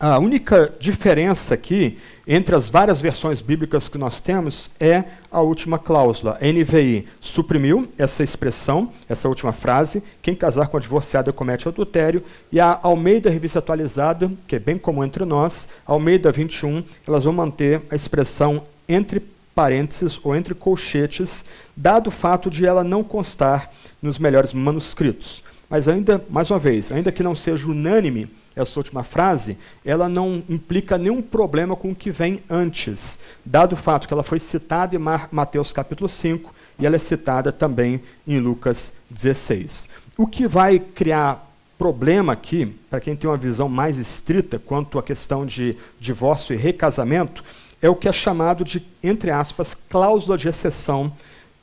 a 0.01 0.19
única 0.19 0.73
diferença 0.81 1.53
aqui 1.53 1.99
entre 2.27 2.55
as 2.55 2.71
várias 2.71 2.99
versões 2.99 3.43
bíblicas 3.43 3.91
que 3.91 3.99
nós 3.99 4.23
temos 4.23 4.71
é 4.81 5.05
a 5.31 5.43
última 5.43 5.79
cláusula. 5.79 6.39
A 6.41 6.47
NVI 6.47 7.07
suprimiu 7.21 7.87
essa 7.99 8.23
expressão, 8.23 8.91
essa 9.07 9.29
última 9.29 9.53
frase, 9.53 10.03
quem 10.23 10.35
casar 10.35 10.69
com 10.69 10.79
a 10.79 10.81
divorciada 10.81 11.31
comete 11.31 11.69
adultério, 11.69 12.25
e 12.51 12.59
a 12.59 12.81
Almeida 12.83 13.29
Revista 13.29 13.59
Atualizada, 13.59 14.33
que 14.47 14.57
é 14.57 14.59
bem 14.59 14.79
comum 14.79 15.05
entre 15.05 15.27
nós, 15.27 15.69
Almeida 15.85 16.33
21, 16.33 16.83
elas 17.07 17.25
vão 17.25 17.35
manter 17.35 17.83
a 17.91 17.95
expressão 17.95 18.63
entre 18.89 19.23
parênteses 19.59 20.21
ou 20.23 20.37
entre 20.37 20.55
colchetes, 20.55 21.45
dado 21.77 22.07
o 22.07 22.13
fato 22.13 22.49
de 22.49 22.65
ela 22.65 22.85
não 22.85 23.03
constar 23.03 23.73
nos 24.01 24.17
melhores 24.17 24.55
manuscritos. 24.55 25.43
Mas 25.69 25.89
ainda, 25.89 26.25
mais 26.31 26.49
uma 26.49 26.61
vez, 26.61 26.93
ainda 26.93 27.11
que 27.11 27.25
não 27.25 27.35
seja 27.35 27.67
unânime 27.67 28.31
essa 28.55 28.79
última 28.79 29.03
frase, 29.03 29.59
ela 29.85 30.09
não 30.09 30.45
implica 30.49 30.97
nenhum 30.97 31.21
problema 31.21 31.75
com 31.75 31.91
o 31.91 31.95
que 31.95 32.13
vem 32.13 32.41
antes, 32.49 33.19
dado 33.45 33.73
o 33.73 33.77
fato 33.77 34.07
que 34.07 34.15
ela 34.15 34.23
foi 34.23 34.39
citada 34.39 34.95
em 34.95 35.01
Mateus 35.33 35.73
capítulo 35.73 36.09
5 36.09 36.55
e 36.79 36.87
ela 36.87 36.95
é 36.95 37.01
citada 37.01 37.51
também 37.51 38.01
em 38.29 38.39
Lucas 38.39 38.93
16. 39.11 39.89
O 40.17 40.29
que 40.29 40.47
vai 40.47 40.79
criar 40.79 41.45
problema 41.77 42.33
aqui, 42.33 42.77
para 42.89 43.01
quem 43.01 43.17
tem 43.17 43.29
uma 43.29 43.37
visão 43.37 43.69
mais 43.69 43.99
estrita 43.99 44.57
quanto 44.57 45.01
à 45.01 45.03
questão 45.03 45.45
de 45.45 45.77
divórcio 45.99 46.55
e 46.55 46.57
recasamento, 46.57 47.43
é 47.81 47.89
o 47.89 47.97
que 47.97 48.09
é 48.09 48.13
chamado 48.13 48.65
de, 48.65 48.85
entre 49.03 49.31
aspas, 49.31 49.77
cláusula 49.89 50.37
de 50.37 50.49
exceção 50.49 51.13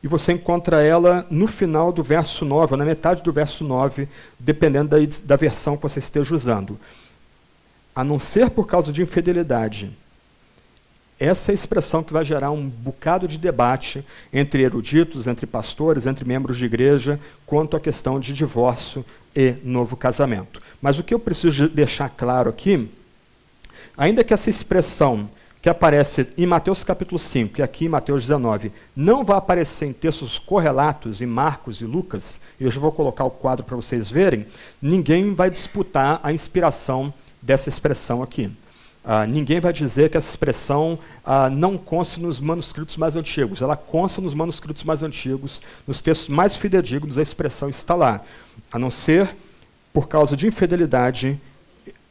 e 0.06 0.08
você 0.08 0.34
encontra 0.34 0.84
ela 0.84 1.26
no 1.32 1.48
final 1.48 1.92
do 1.92 2.04
verso 2.04 2.46
9, 2.46 2.74
ou 2.74 2.78
na 2.78 2.86
metade 2.86 3.24
do 3.24 3.34
verso 3.34 3.64
9, 3.64 4.08
dependendo 4.40 4.90
da, 4.90 4.98
da 5.24 5.36
versão 5.36 5.76
que 5.76 5.82
você 5.82 5.98
esteja 5.98 6.36
usando. 6.36 6.80
A 7.96 8.04
não 8.04 8.20
ser 8.20 8.52
por 8.52 8.68
causa 8.68 8.92
de 8.92 9.02
infidelidade. 9.02 9.92
Essa 11.20 11.52
é 11.52 11.54
a 11.54 11.56
expressão 11.56 12.04
que 12.04 12.14
vai 12.14 12.24
gerar 12.24 12.52
um 12.52 12.70
bocado 12.70 13.28
de 13.28 13.40
debate 13.40 14.06
entre 14.32 14.62
eruditos, 14.62 15.26
entre 15.26 15.48
pastores, 15.48 16.06
entre 16.06 16.24
membros 16.24 16.58
de 16.58 16.66
igreja, 16.66 17.20
quanto 17.46 17.76
à 17.76 17.80
questão 17.80 18.20
de 18.20 18.32
divórcio 18.32 19.04
e 19.36 19.56
novo 19.64 19.98
casamento. 19.98 20.62
Mas 20.80 21.00
o 21.00 21.04
que 21.04 21.16
eu 21.16 21.20
preciso 21.20 21.68
deixar 21.68 22.10
claro 22.10 22.50
aqui, 22.50 22.92
ainda 23.98 24.24
que 24.24 24.36
essa 24.36 24.52
expressão 24.52 25.28
que 25.66 25.70
aparece 25.70 26.28
em 26.38 26.46
Mateus 26.46 26.84
capítulo 26.84 27.18
5 27.18 27.60
e 27.60 27.64
aqui 27.64 27.86
em 27.86 27.90
Mateus 27.90 28.22
19, 28.22 28.72
não 28.96 29.26
vai 29.26 29.36
aparecer 29.36 29.88
em 29.88 29.94
textos 29.94 30.38
correlatos 30.38 31.24
em 31.24 31.26
Marcos 31.26 31.82
e 31.82 31.86
Lucas, 31.86 32.40
e 32.60 32.66
eu 32.66 32.70
já 32.70 32.80
vou 32.80 32.92
colocar 32.92 33.24
o 33.24 33.32
quadro 33.32 33.66
para 33.66 33.76
vocês 33.76 34.08
verem, 34.08 34.46
ninguém 34.80 35.34
vai 35.34 35.50
disputar 35.50 36.20
a 36.22 36.32
inspiração 36.32 37.12
dessa 37.42 37.68
expressão 37.68 38.22
aqui. 38.22 38.52
Ah, 39.04 39.26
ninguém 39.26 39.60
vai 39.60 39.74
dizer 39.74 40.12
que 40.12 40.18
essa 40.18 40.30
expressão 40.30 41.00
ah, 41.26 41.50
não 41.50 41.80
consta 41.80 42.22
nos 42.22 42.40
manuscritos 42.40 42.96
mais 42.96 43.16
antigos. 43.16 43.60
Ela 43.60 43.76
consta 43.76 44.22
nos 44.22 44.36
manuscritos 44.36 44.84
mais 44.84 45.02
antigos, 45.02 45.64
nos 45.88 46.00
textos 46.00 46.30
mais 46.30 46.56
fidedignos, 46.56 47.18
a 47.18 47.24
expressão 47.24 47.70
está 47.70 47.96
lá. 47.96 48.22
A 48.72 48.78
não 48.78 48.92
ser 48.92 49.36
por 49.92 50.08
causa 50.08 50.36
de 50.36 50.46
infidelidade, 50.46 51.42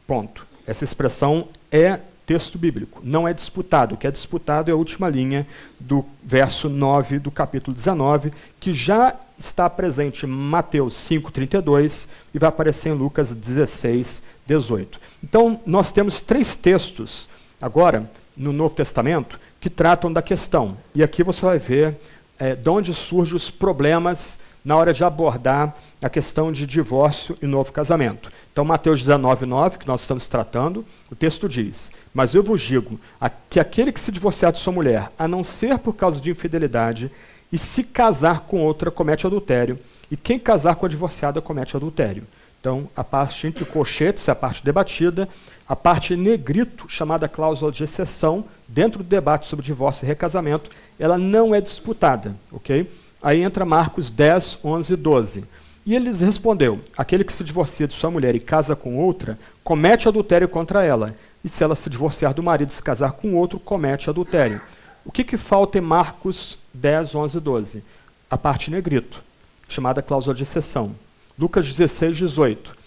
ponto. 0.05 0.45
Essa 0.67 0.83
expressão 0.83 1.47
é 1.71 2.01
texto 2.25 2.57
bíblico. 2.57 3.01
Não 3.03 3.27
é 3.27 3.33
disputado. 3.33 3.95
O 3.95 3.97
que 3.97 4.07
é 4.07 4.11
disputado 4.11 4.69
é 4.69 4.73
a 4.73 4.77
última 4.77 5.07
linha 5.09 5.45
do 5.79 6.05
verso 6.23 6.67
9 6.69 7.19
do 7.19 7.31
capítulo 7.31 7.75
19, 7.75 8.31
que 8.59 8.73
já 8.73 9.15
está 9.37 9.69
presente 9.69 10.25
em 10.25 10.29
Mateus 10.29 10.95
5,32 10.95 12.07
e 12.33 12.39
vai 12.39 12.49
aparecer 12.49 12.89
em 12.89 12.93
Lucas 12.93 13.35
16, 13.35 14.23
18. 14.47 14.99
Então, 15.23 15.59
nós 15.65 15.91
temos 15.91 16.21
três 16.21 16.55
textos 16.55 17.27
agora 17.61 18.09
no 18.35 18.51
Novo 18.51 18.75
Testamento 18.75 19.39
que 19.59 19.69
tratam 19.69 20.11
da 20.11 20.21
questão. 20.21 20.77
E 20.93 21.03
aqui 21.03 21.23
você 21.23 21.45
vai 21.45 21.59
ver 21.59 21.97
é, 22.37 22.55
de 22.55 22.69
onde 22.69 22.93
surgem 22.93 23.35
os 23.35 23.49
problemas 23.49 24.39
na 24.65 24.75
hora 24.75 24.91
de 24.91 25.03
abordar 25.03 25.75
a 26.01 26.09
questão 26.09 26.51
de 26.51 26.65
divórcio 26.65 27.37
e 27.39 27.45
novo 27.45 27.71
casamento. 27.71 28.31
Então, 28.51 28.65
Mateus 28.65 28.99
19, 29.01 29.45
9, 29.45 29.77
que 29.77 29.87
nós 29.87 30.01
estamos 30.01 30.27
tratando, 30.27 30.83
o 31.11 31.15
texto 31.15 31.47
diz: 31.47 31.91
Mas 32.11 32.33
eu 32.33 32.41
vos 32.41 32.59
digo 32.59 32.99
que 33.47 33.59
aquele 33.59 33.91
que 33.91 33.99
se 33.99 34.11
divorciar 34.11 34.51
de 34.51 34.57
sua 34.57 34.73
mulher, 34.73 35.11
a 35.19 35.27
não 35.27 35.43
ser 35.43 35.77
por 35.77 35.93
causa 35.93 36.19
de 36.19 36.31
infidelidade, 36.31 37.11
e 37.51 37.59
se 37.59 37.83
casar 37.83 38.41
com 38.41 38.63
outra, 38.63 38.89
comete 38.89 39.27
adultério, 39.27 39.79
e 40.09 40.17
quem 40.17 40.39
casar 40.39 40.75
com 40.75 40.87
a 40.87 40.89
divorciada 40.89 41.39
comete 41.39 41.77
adultério. 41.77 42.23
Então, 42.59 42.89
a 42.95 43.03
parte 43.03 43.45
entre 43.45 43.63
colchetes 43.63 44.27
é 44.27 44.31
a 44.31 44.35
parte 44.35 44.65
debatida, 44.65 45.29
a 45.67 45.75
parte 45.75 46.15
negrito, 46.15 46.89
chamada 46.89 47.29
cláusula 47.29 47.71
de 47.71 47.83
exceção, 47.83 48.43
dentro 48.67 49.03
do 49.03 49.07
debate 49.07 49.45
sobre 49.45 49.63
divórcio 49.63 50.03
e 50.03 50.07
recasamento, 50.07 50.71
ela 50.97 51.15
não 51.15 51.53
é 51.53 51.61
disputada, 51.61 52.35
ok? 52.51 52.89
Aí 53.25 53.41
entra 53.41 53.65
Marcos 53.65 54.11
10, 54.11 54.59
11 54.63 54.93
e 54.93 54.95
12. 54.95 55.43
E 55.83 55.95
ele 55.95 56.09
lhes 56.09 56.21
respondeu: 56.21 56.79
Aquele 56.95 57.23
que 57.23 57.33
se 57.33 57.43
divorcia 57.43 57.87
de 57.87 57.95
sua 57.95 58.11
mulher 58.11 58.35
e 58.35 58.39
casa 58.39 58.75
com 58.75 58.99
outra, 58.99 59.39
comete 59.63 60.07
adultério 60.07 60.47
contra 60.47 60.83
ela. 60.83 61.15
E 61.43 61.49
se 61.49 61.63
ela 61.63 61.75
se 61.75 61.89
divorciar 61.89 62.35
do 62.35 62.43
marido 62.43 62.69
e 62.69 62.73
se 62.73 62.83
casar 62.83 63.13
com 63.13 63.33
outro, 63.33 63.59
comete 63.59 64.11
adultério. 64.11 64.61
O 65.03 65.11
que, 65.11 65.23
que 65.23 65.37
falta 65.37 65.79
em 65.79 65.81
Marcos 65.81 66.59
10, 66.71 67.15
11 67.15 67.37
e 67.37 67.39
12? 67.39 67.83
A 68.29 68.37
parte 68.37 68.69
negrito, 68.69 69.23
chamada 69.67 70.03
cláusula 70.03 70.35
de 70.35 70.43
exceção. 70.43 70.95
Lucas 71.37 71.65
16, 71.65 72.15
18. 72.17 72.77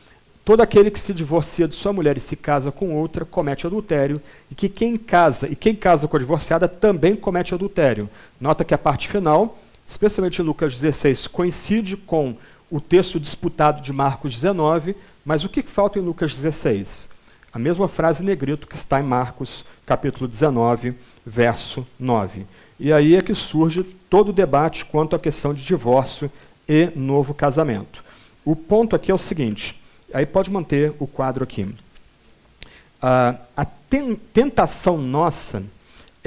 Todo 0.44 0.60
aquele 0.60 0.92
que 0.92 1.00
se 1.00 1.12
divorcia 1.12 1.66
de 1.66 1.74
sua 1.74 1.92
mulher 1.92 2.16
e 2.16 2.20
se 2.20 2.36
casa 2.36 2.70
com 2.70 2.94
outra 2.94 3.24
comete 3.24 3.66
adultério, 3.66 4.22
e 4.48 4.54
que 4.54 4.68
quem 4.68 4.96
casa 4.96 5.48
e 5.48 5.56
quem 5.56 5.74
casa 5.74 6.06
com 6.06 6.16
a 6.16 6.20
divorciada 6.20 6.68
também 6.68 7.16
comete 7.16 7.54
adultério. 7.54 8.08
Nota 8.40 8.64
que 8.64 8.72
a 8.72 8.78
parte 8.78 9.08
final 9.08 9.58
especialmente 9.88 10.42
Lucas 10.42 10.74
16, 10.74 11.26
coincide 11.28 11.96
com 11.96 12.36
o 12.70 12.78
texto 12.78 13.18
disputado 13.18 13.80
de 13.80 13.90
Marcos 13.90 14.34
19, 14.34 14.94
mas 15.24 15.44
o 15.44 15.48
que 15.48 15.62
falta 15.62 15.98
em 15.98 16.02
Lucas 16.02 16.34
16? 16.34 17.08
A 17.50 17.58
mesma 17.58 17.88
frase 17.88 18.22
negrito 18.22 18.66
que 18.66 18.76
está 18.76 19.00
em 19.00 19.02
Marcos, 19.02 19.64
capítulo 19.86 20.28
19, 20.28 20.94
verso 21.24 21.86
9. 21.98 22.44
E 22.78 22.92
aí 22.92 23.16
é 23.16 23.22
que 23.22 23.34
surge 23.34 23.82
todo 24.10 24.28
o 24.28 24.32
debate 24.32 24.84
quanto 24.84 25.16
à 25.16 25.18
questão 25.18 25.54
de 25.54 25.64
divórcio 25.64 26.30
e 26.68 26.92
novo 26.94 27.32
casamento. 27.32 28.04
O 28.44 28.54
ponto 28.54 28.94
aqui 28.94 29.10
é 29.10 29.14
o 29.14 29.18
seguinte, 29.18 29.80
aí 30.12 30.26
pode 30.26 30.50
manter 30.50 30.92
o 30.98 31.06
quadro 31.06 31.42
aqui. 31.42 31.62
Uh, 31.62 33.38
a 33.56 33.64
ten 33.88 34.14
tentação 34.14 34.98
nossa 34.98 35.62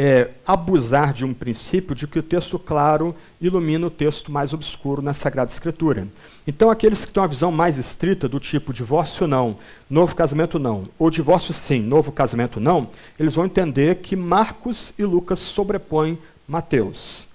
é, 0.04 0.32
abusar 0.48 1.14
de 1.14 1.24
um 1.24 1.32
princípio 1.32 1.94
de 1.94 2.08
que 2.08 2.18
o 2.18 2.24
texto 2.24 2.58
claro 2.58 3.16
ilumina 3.40 3.86
o 3.86 3.92
texto 3.92 4.32
mais 4.32 4.52
obscuro 4.52 5.00
na 5.00 5.14
Sagrada 5.14 5.52
Escritura. 5.52 6.08
Então, 6.48 6.72
aqueles 6.72 7.06
que 7.06 7.14
têm 7.14 7.22
uma 7.22 7.28
visão 7.28 7.52
mais 7.52 7.78
estrita, 7.78 8.28
do 8.28 8.40
tipo 8.40 8.74
divórcio 8.74 9.28
não, 9.28 9.58
novo 9.88 10.16
casamento 10.16 10.58
não, 10.58 10.88
ou 10.98 11.12
divórcio 11.12 11.54
sim, 11.54 11.84
novo 11.84 12.12
casamento 12.12 12.60
não, 12.60 12.90
eles 13.20 13.36
vão 13.36 13.46
entender 13.46 13.98
que 13.98 14.16
Marcos 14.16 14.92
e 14.98 15.04
Lucas 15.04 15.38
sobrepõem 15.38 16.18
Mateus. 16.48 17.28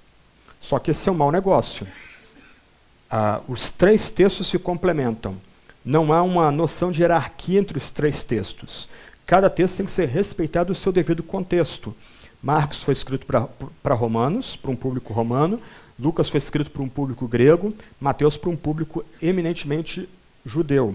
Só 0.61 0.81
que 0.81 0.91
esse 0.91 1.09
é 1.09 1.13
um 1.13 1.15
mau 1.15 1.31
negócio. 1.31 1.87
ah, 3.09 3.43
os 3.47 3.71
três 3.71 4.11
textos 4.11 4.49
se 4.49 4.59
complementam. 4.59 5.37
Não 5.85 6.13
há 6.13 6.21
uma 6.21 6.51
noção 6.51 6.91
de 6.91 7.03
hierarquia 7.03 7.61
entre 7.61 7.79
os 7.79 7.93
três 7.93 8.25
textos. 8.25 8.89
Cada 9.25 9.49
texto 9.49 9.77
tem 9.77 9.87
que 9.87 9.93
ser 9.93 10.09
respeitado 10.09 10.73
o 10.73 10.75
seu 10.75 10.91
devido 10.91 11.23
contexto. 11.23 11.95
Marcos 12.47 12.81
foi 12.81 12.93
escrito 12.93 13.27
para 13.27 13.95
Romanos, 13.97 14.55
para 14.55 14.71
um 14.71 14.77
público 14.77 15.13
romano, 15.13 15.61
Lucas 15.99 16.29
foi 16.29 16.39
escrito 16.39 16.71
para 16.71 16.81
um 16.81 16.89
público 16.89 17.27
grego, 17.27 17.71
Mateus 18.01 18.37
para 18.37 18.49
um 18.49 18.55
público 18.55 19.05
eminentemente 19.21 20.09
judeu. 20.45 20.95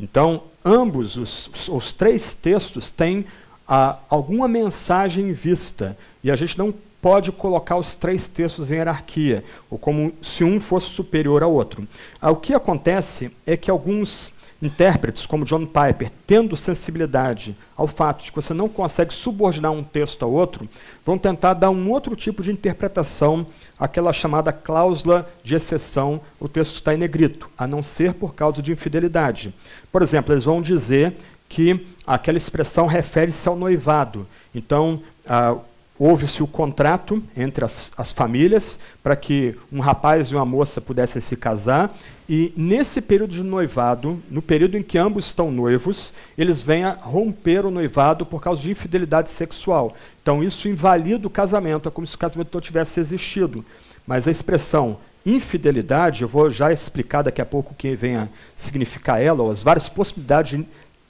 Então, 0.00 0.42
ambos, 0.64 1.16
os, 1.16 1.68
os 1.68 1.92
três 1.92 2.34
textos, 2.34 2.90
têm 2.90 3.24
ah, 3.68 3.96
alguma 4.10 4.48
mensagem 4.48 5.32
vista, 5.32 5.96
e 6.20 6.32
a 6.32 6.34
gente 6.34 6.58
não 6.58 6.74
pode 7.00 7.30
colocar 7.30 7.76
os 7.76 7.94
três 7.94 8.26
textos 8.26 8.72
em 8.72 8.74
hierarquia, 8.74 9.44
ou 9.70 9.78
como 9.78 10.12
se 10.20 10.42
um 10.42 10.60
fosse 10.60 10.88
superior 10.88 11.44
ao 11.44 11.52
outro. 11.52 11.86
Ah, 12.20 12.32
o 12.32 12.36
que 12.36 12.54
acontece 12.54 13.30
é 13.46 13.56
que 13.56 13.70
alguns 13.70 14.32
intérpretes, 14.62 15.26
como 15.26 15.44
John 15.44 15.66
Piper, 15.66 16.10
tendo 16.24 16.56
sensibilidade 16.56 17.56
ao 17.76 17.88
fato 17.88 18.22
de 18.22 18.30
que 18.30 18.36
você 18.36 18.54
não 18.54 18.68
consegue 18.68 19.12
subordinar 19.12 19.72
um 19.72 19.82
texto 19.82 20.22
a 20.22 20.26
outro, 20.26 20.68
vão 21.04 21.18
tentar 21.18 21.54
dar 21.54 21.70
um 21.70 21.90
outro 21.90 22.14
tipo 22.14 22.42
de 22.42 22.52
interpretação 22.52 23.44
àquela 23.76 24.12
chamada 24.12 24.52
cláusula 24.52 25.28
de 25.42 25.56
exceção, 25.56 26.20
o 26.38 26.48
texto 26.48 26.76
está 26.76 26.94
em 26.94 26.98
negrito, 26.98 27.50
a 27.58 27.66
não 27.66 27.82
ser 27.82 28.14
por 28.14 28.34
causa 28.34 28.62
de 28.62 28.70
infidelidade. 28.70 29.52
Por 29.90 30.00
exemplo, 30.00 30.32
eles 30.32 30.44
vão 30.44 30.62
dizer 30.62 31.16
que 31.48 31.84
aquela 32.06 32.38
expressão 32.38 32.86
refere-se 32.86 33.48
ao 33.48 33.56
noivado. 33.56 34.26
Então, 34.54 35.02
ah, 35.26 35.56
houve-se 35.98 36.42
o 36.42 36.46
contrato 36.46 37.22
entre 37.36 37.64
as, 37.64 37.92
as 37.96 38.12
famílias 38.12 38.78
para 39.02 39.14
que 39.14 39.54
um 39.70 39.80
rapaz 39.80 40.28
e 40.28 40.34
uma 40.34 40.44
moça 40.44 40.80
pudessem 40.80 41.20
se 41.20 41.36
casar, 41.36 41.94
e 42.28 42.52
nesse 42.56 43.00
período 43.00 43.32
de 43.32 43.42
noivado, 43.42 44.22
no 44.30 44.40
período 44.40 44.76
em 44.76 44.82
que 44.82 44.96
ambos 44.96 45.26
estão 45.26 45.50
noivos, 45.50 46.14
eles 46.36 46.62
vêm 46.62 46.84
a 46.84 46.92
romper 46.92 47.66
o 47.66 47.70
noivado 47.70 48.24
por 48.24 48.40
causa 48.40 48.62
de 48.62 48.70
infidelidade 48.70 49.30
sexual. 49.30 49.94
Então 50.22 50.42
isso 50.42 50.68
invalida 50.68 51.26
o 51.26 51.30
casamento, 51.30 51.88
é 51.88 51.92
como 51.92 52.06
se 52.06 52.14
o 52.14 52.18
casamento 52.18 52.54
não 52.54 52.60
tivesse 52.60 52.98
existido. 53.00 53.64
Mas 54.06 54.26
a 54.26 54.30
expressão 54.30 54.98
infidelidade, 55.24 56.22
eu 56.22 56.28
vou 56.28 56.50
já 56.50 56.72
explicar 56.72 57.22
daqui 57.22 57.40
a 57.40 57.46
pouco 57.46 57.72
o 57.72 57.76
que 57.76 57.94
vem 57.94 58.16
a 58.16 58.28
significar 58.56 59.22
ela, 59.22 59.42
ou 59.42 59.50
as 59.50 59.62
várias 59.62 59.88
possibilidades 59.88 60.58
de 60.58 60.66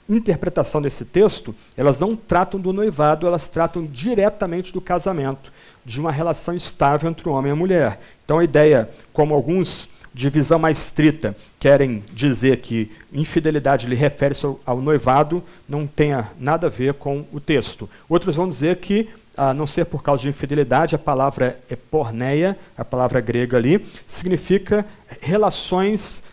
interpretação 0.07 0.81
desse 0.81 1.05
texto, 1.05 1.55
elas 1.77 1.99
não 1.99 2.15
tratam 2.15 2.59
do 2.59 2.73
noivado, 2.73 3.25
elas 3.25 3.47
tratam 3.47 3.85
diretamente 3.85 4.73
do 4.73 4.81
casamento, 4.81 5.51
de 5.85 5.99
uma 5.99 6.11
relação 6.11 6.55
estável 6.55 7.09
entre 7.09 7.27
o 7.27 7.31
homem 7.31 7.49
e 7.49 7.53
a 7.53 7.55
mulher. 7.55 7.99
Então 8.25 8.39
a 8.39 8.43
ideia, 8.43 8.89
como 9.11 9.33
alguns 9.33 9.87
de 10.13 10.29
visão 10.29 10.59
mais 10.59 10.77
estrita 10.77 11.35
querem 11.59 12.03
dizer 12.13 12.57
que 12.57 12.91
infidelidade 13.11 13.87
lhe 13.87 13.95
refere-se 13.95 14.45
ao, 14.45 14.59
ao, 14.65 14.81
noivado, 14.81 15.43
não 15.67 15.87
tenha 15.87 16.29
nada 16.39 16.67
a 16.67 16.69
ver 16.69 16.93
com 16.93 17.25
o 17.33 17.39
texto. 17.39 17.89
Outros 18.07 18.35
vão 18.35 18.47
dizer 18.47 18.77
que, 18.77 19.09
a 19.35 19.53
não 19.53 19.65
ser 19.65 19.85
por 19.85 20.03
causa 20.03 20.21
de 20.21 20.29
infidelidade, 20.29 20.93
a 20.93 20.99
palavra 20.99 21.59
é 21.67 21.75
porneia, 21.75 22.57
a 22.77 22.85
palavra 22.85 23.19
grega 23.19 23.57
ali, 23.57 23.83
significa 24.05 24.85
relações 25.19 26.23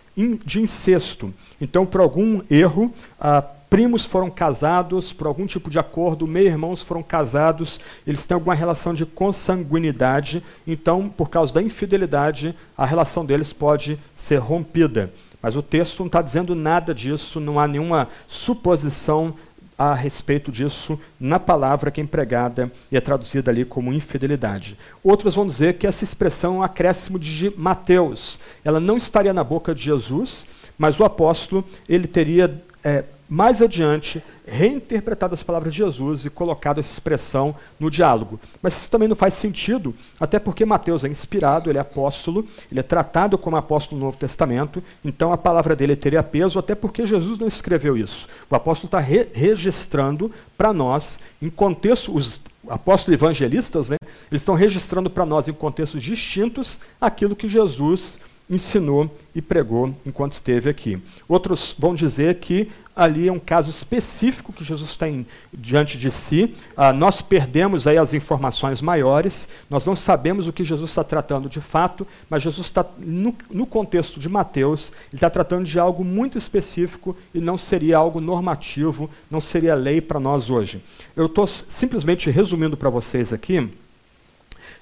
de 0.44 0.60
incesto. 0.60 1.32
Então, 1.58 1.86
por 1.86 2.02
algum 2.02 2.42
erro, 2.50 2.92
a 3.18 3.42
primos 3.70 4.04
foram 4.04 4.28
casados 4.28 5.12
por 5.12 5.28
algum 5.28 5.46
tipo 5.46 5.70
de 5.70 5.78
acordo, 5.78 6.26
meio-irmãos 6.26 6.82
foram 6.82 7.04
casados, 7.04 7.78
eles 8.04 8.26
têm 8.26 8.34
alguma 8.34 8.54
relação 8.54 8.92
de 8.92 9.06
consanguinidade, 9.06 10.42
então, 10.66 11.08
por 11.08 11.30
causa 11.30 11.54
da 11.54 11.62
infidelidade, 11.62 12.54
a 12.76 12.84
relação 12.84 13.24
deles 13.24 13.52
pode 13.52 13.96
ser 14.16 14.38
rompida. 14.38 15.12
Mas 15.40 15.54
o 15.56 15.62
texto 15.62 16.00
não 16.00 16.08
está 16.08 16.20
dizendo 16.20 16.54
nada 16.54 16.92
disso, 16.92 17.38
não 17.38 17.58
há 17.60 17.68
nenhuma 17.68 18.08
suposição 18.26 19.34
a 19.78 19.94
respeito 19.94 20.52
disso 20.52 21.00
na 21.18 21.40
palavra 21.40 21.90
que 21.90 22.02
é 22.02 22.04
empregada 22.04 22.70
e 22.92 22.98
é 22.98 23.00
traduzida 23.00 23.50
ali 23.50 23.64
como 23.64 23.94
infidelidade. 23.94 24.76
Outros 25.02 25.36
vão 25.36 25.46
dizer 25.46 25.78
que 25.78 25.86
essa 25.86 26.04
expressão 26.04 26.56
é 26.56 26.58
um 26.58 26.62
acréscimo 26.62 27.18
de 27.18 27.50
Mateus. 27.56 28.38
Ela 28.62 28.78
não 28.78 28.98
estaria 28.98 29.32
na 29.32 29.42
boca 29.42 29.74
de 29.74 29.82
Jesus, 29.82 30.46
mas 30.76 31.00
o 31.00 31.04
apóstolo 31.04 31.64
ele 31.88 32.06
teria 32.06 32.62
é, 32.84 33.04
mais 33.30 33.62
adiante, 33.62 34.20
reinterpretado 34.44 35.32
as 35.32 35.42
palavras 35.44 35.72
de 35.72 35.78
Jesus 35.78 36.26
e 36.26 36.30
colocado 36.30 36.80
essa 36.80 36.92
expressão 36.92 37.54
no 37.78 37.88
diálogo. 37.88 38.40
Mas 38.60 38.76
isso 38.76 38.90
também 38.90 39.06
não 39.06 39.14
faz 39.14 39.34
sentido, 39.34 39.94
até 40.18 40.40
porque 40.40 40.64
Mateus 40.64 41.04
é 41.04 41.08
inspirado, 41.08 41.70
ele 41.70 41.78
é 41.78 41.80
apóstolo, 41.80 42.44
ele 42.68 42.80
é 42.80 42.82
tratado 42.82 43.38
como 43.38 43.56
apóstolo 43.56 44.00
no 44.00 44.06
Novo 44.06 44.18
Testamento, 44.18 44.82
então 45.04 45.32
a 45.32 45.38
palavra 45.38 45.76
dele 45.76 45.94
teria 45.94 46.24
peso, 46.24 46.58
até 46.58 46.74
porque 46.74 47.06
Jesus 47.06 47.38
não 47.38 47.46
escreveu 47.46 47.96
isso. 47.96 48.26
O 48.50 48.56
apóstolo 48.56 48.88
está 48.88 48.98
re 48.98 49.28
registrando 49.32 50.32
para 50.58 50.72
nós, 50.72 51.20
em 51.40 51.48
contexto, 51.48 52.12
os 52.12 52.42
apóstolos 52.68 53.14
evangelistas, 53.14 53.90
né, 53.90 53.96
eles 54.30 54.42
estão 54.42 54.56
registrando 54.56 55.08
para 55.08 55.24
nós, 55.24 55.46
em 55.46 55.52
contextos 55.52 56.02
distintos, 56.02 56.80
aquilo 57.00 57.36
que 57.36 57.46
Jesus 57.46 58.18
ensinou 58.50 59.08
e 59.34 59.40
pregou 59.40 59.94
enquanto 60.04 60.32
esteve 60.32 60.68
aqui. 60.68 61.00
Outros 61.28 61.74
vão 61.78 61.94
dizer 61.94 62.34
que 62.36 62.68
ali 62.94 63.28
é 63.28 63.32
um 63.32 63.38
caso 63.38 63.70
específico 63.70 64.52
que 64.52 64.64
Jesus 64.64 64.96
tem 64.96 65.24
diante 65.52 65.96
de 65.96 66.10
si. 66.10 66.54
Ah, 66.76 66.92
nós 66.92 67.22
perdemos 67.22 67.86
aí 67.86 67.96
as 67.96 68.12
informações 68.12 68.82
maiores, 68.82 69.48
nós 69.70 69.86
não 69.86 69.94
sabemos 69.94 70.48
o 70.48 70.52
que 70.52 70.64
Jesus 70.64 70.90
está 70.90 71.04
tratando 71.04 71.48
de 71.48 71.60
fato, 71.60 72.06
mas 72.28 72.42
Jesus 72.42 72.66
está, 72.66 72.84
no, 72.98 73.34
no 73.50 73.64
contexto 73.64 74.18
de 74.18 74.28
Mateus, 74.28 74.92
ele 75.10 75.16
está 75.16 75.30
tratando 75.30 75.64
de 75.64 75.78
algo 75.78 76.04
muito 76.04 76.36
específico 76.36 77.16
e 77.32 77.40
não 77.40 77.56
seria 77.56 77.96
algo 77.96 78.20
normativo, 78.20 79.08
não 79.30 79.40
seria 79.40 79.74
lei 79.74 80.00
para 80.00 80.20
nós 80.20 80.50
hoje. 80.50 80.82
Eu 81.16 81.26
estou 81.26 81.46
simplesmente 81.46 82.28
resumindo 82.30 82.76
para 82.76 82.90
vocês 82.90 83.32
aqui 83.32 83.70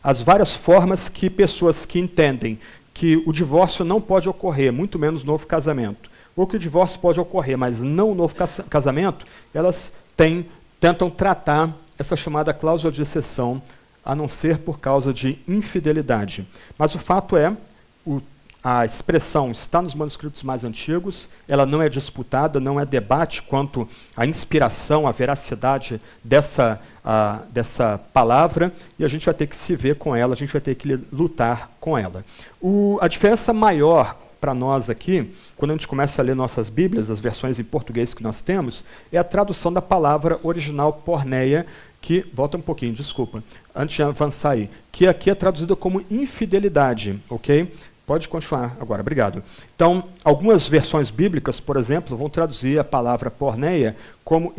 as 0.03 0.23
várias 0.23 0.55
formas 0.55 1.09
que 1.09 1.29
pessoas 1.29 1.85
que 1.85 1.99
entendem 1.99 2.59
que 2.99 3.23
o 3.25 3.33
divórcio 3.33 3.85
não 3.85 4.01
pode 4.01 4.29
ocorrer, 4.29 4.73
muito 4.73 4.99
menos 4.99 5.23
novo 5.23 5.47
casamento, 5.47 6.11
ou 6.35 6.49
que 6.49 6.57
o 6.57 6.59
divórcio 6.59 6.99
pode 6.99 7.21
ocorrer, 7.21 7.57
mas 7.57 7.81
não 7.81 8.13
novo 8.13 8.35
casamento, 8.69 9.25
elas 9.55 9.93
têm, 10.17 10.49
tentam 10.81 11.09
tratar 11.09 11.73
essa 11.97 12.17
chamada 12.17 12.53
cláusula 12.53 12.91
de 12.91 13.01
exceção, 13.01 13.63
a 14.05 14.17
não 14.17 14.29
ser 14.29 14.59
por 14.59 14.81
causa 14.81 15.13
de 15.13 15.39
infidelidade. 15.47 16.45
Mas 16.77 16.93
o 16.97 16.99
fato 16.99 17.37
é, 17.37 17.57
o 18.05 18.21
a 18.71 18.85
expressão 18.85 19.51
está 19.51 19.81
nos 19.81 19.95
manuscritos 19.95 20.43
mais 20.43 20.63
antigos, 20.63 21.27
ela 21.49 21.65
não 21.65 21.81
é 21.81 21.89
disputada, 21.89 22.61
não 22.61 22.79
é 22.79 22.85
debate 22.85 23.43
quanto 23.43 23.89
à 24.15 24.27
inspiração, 24.27 25.07
à 25.07 25.11
veracidade 25.11 25.99
dessa, 26.23 26.79
a, 27.03 27.41
dessa 27.51 27.99
palavra, 28.13 28.71
e 28.99 29.07
a 29.07 29.09
gente 29.09 29.25
vai 29.25 29.33
ter 29.33 29.47
que 29.47 29.57
se 29.57 29.75
ver 29.75 29.95
com 29.97 30.15
ela, 30.15 30.35
a 30.35 30.37
gente 30.37 30.53
vai 30.53 30.61
ter 30.61 30.75
que 30.75 31.01
lutar 31.11 31.71
com 31.81 31.97
ela. 31.97 32.23
O, 32.61 32.99
a 33.01 33.09
diferença 33.09 33.55
maior 33.55 34.15
para 34.39 34.53
nós 34.53 34.91
aqui, 34.91 35.33
quando 35.57 35.71
a 35.71 35.75
gente 35.75 35.89
começa 35.89 36.21
a 36.21 36.25
ler 36.25 36.37
nossas 36.37 36.69
Bíblias, 36.69 37.09
as 37.09 37.21
versões 37.21 37.59
em 37.59 37.65
português 37.65 38.13
que 38.13 38.23
nós 38.23 38.43
temos, 38.43 38.85
é 39.11 39.17
a 39.17 39.25
tradução 39.25 39.73
da 39.73 39.81
palavra 39.81 40.39
original 40.43 40.93
porneia, 40.93 41.65
que, 42.03 42.23
volta 42.35 42.59
um 42.59 42.61
pouquinho, 42.61 42.93
desculpa, 42.93 43.43
antes 43.75 43.97
de 43.97 44.03
avançar 44.03 44.51
aí, 44.51 44.69
que 44.93 45.07
aqui 45.07 45.31
é 45.31 45.35
traduzida 45.35 45.75
como 45.75 46.05
infidelidade, 46.11 47.19
ok? 47.31 47.73
Pode 48.09 48.27
continuar 48.27 48.75
agora, 48.81 49.03
obrigado. 49.03 49.43
Então, 49.77 50.03
algumas 50.25 50.67
versões 50.67 51.11
bíblicas, 51.11 51.61
por 51.61 51.77
exemplo, 51.77 52.17
vão 52.17 52.31
traduzir 52.31 52.79
a 52.79 52.83
palavra 52.83 53.31
porneia 53.31 53.95
como 54.25 54.55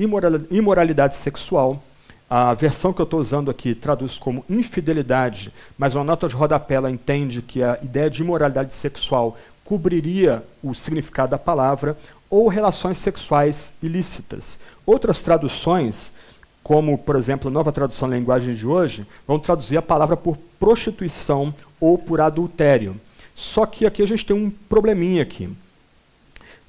imoralidade 0.51 1.17
sexual. 1.17 1.81
A 2.29 2.53
versão 2.53 2.93
que 2.93 3.01
eu 3.01 3.05
estou 3.05 3.19
usando 3.19 3.49
aqui 3.49 3.73
traduz 3.73 4.19
como 4.19 4.45
infidelidade, 4.47 5.51
mas 5.79 5.95
uma 5.95 6.03
nota 6.03 6.27
de 6.27 6.35
rodapé 6.35 6.75
ela 6.75 6.91
entende 6.91 7.41
que 7.41 7.63
a 7.63 7.79
ideia 7.81 8.07
de 8.07 8.21
imoralidade 8.21 8.71
sexual 8.75 9.35
cobriria 9.65 10.43
o 10.62 10.75
significado 10.75 11.31
da 11.31 11.39
palavra, 11.39 11.97
ou 12.29 12.49
relações 12.49 12.99
sexuais 12.99 13.73
ilícitas. 13.81 14.59
Outras 14.85 15.23
traduções, 15.23 16.13
como, 16.62 16.99
por 16.99 17.15
exemplo, 17.15 17.49
a 17.49 17.51
nova 17.51 17.71
tradução 17.71 18.07
da 18.07 18.15
linguagem 18.15 18.53
de 18.53 18.67
hoje, 18.67 19.07
vão 19.25 19.39
traduzir 19.39 19.77
a 19.77 19.81
palavra 19.81 20.15
por 20.15 20.38
prostituição 20.59 21.51
ou 21.81 21.97
por 21.97 22.21
adultério. 22.21 22.95
Só 23.39 23.65
que 23.65 23.86
aqui 23.86 24.04
a 24.04 24.06
gente 24.06 24.25
tem 24.25 24.36
um 24.36 24.49
probleminha 24.49 25.23
aqui. 25.23 25.49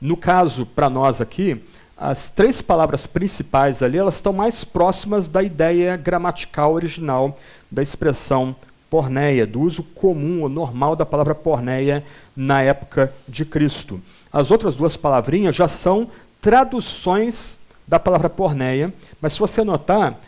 No 0.01 0.17
caso, 0.17 0.65
para 0.65 0.89
nós 0.89 1.21
aqui, 1.21 1.61
as 1.97 2.31
três 2.31 2.63
palavras 2.63 3.09
principais 3.09 3.83
ali, 3.83 3.99
elas 3.99 4.15
estão 4.15 4.33
mais 4.33 4.63
próximas 4.63 5.29
da 5.29 5.43
ideia 5.43 5.97
gramatical 5.97 6.73
original 6.73 7.37
da 7.69 7.83
expressão 7.83 8.55
porneia, 8.89 9.45
do 9.49 9.61
uso 9.61 9.83
comum 9.83 10.43
ou 10.43 10.49
normal 10.49 10.95
da 10.95 11.05
palavra 11.05 11.35
porneia 11.35 12.05
na 12.37 12.63
época 12.63 13.13
de 13.27 13.45
Cristo. 13.45 14.01
As 14.33 14.53
outras 14.53 14.77
duas 14.77 14.97
palavrinhas 14.97 15.57
já 15.57 15.67
são 15.67 16.09
traduções 16.41 17.59
da 17.87 17.99
palavra 17.99 18.31
porneia, 18.31 18.95
mas 19.21 19.33
se 19.33 19.41
você 19.41 19.65
notar, 19.65 20.21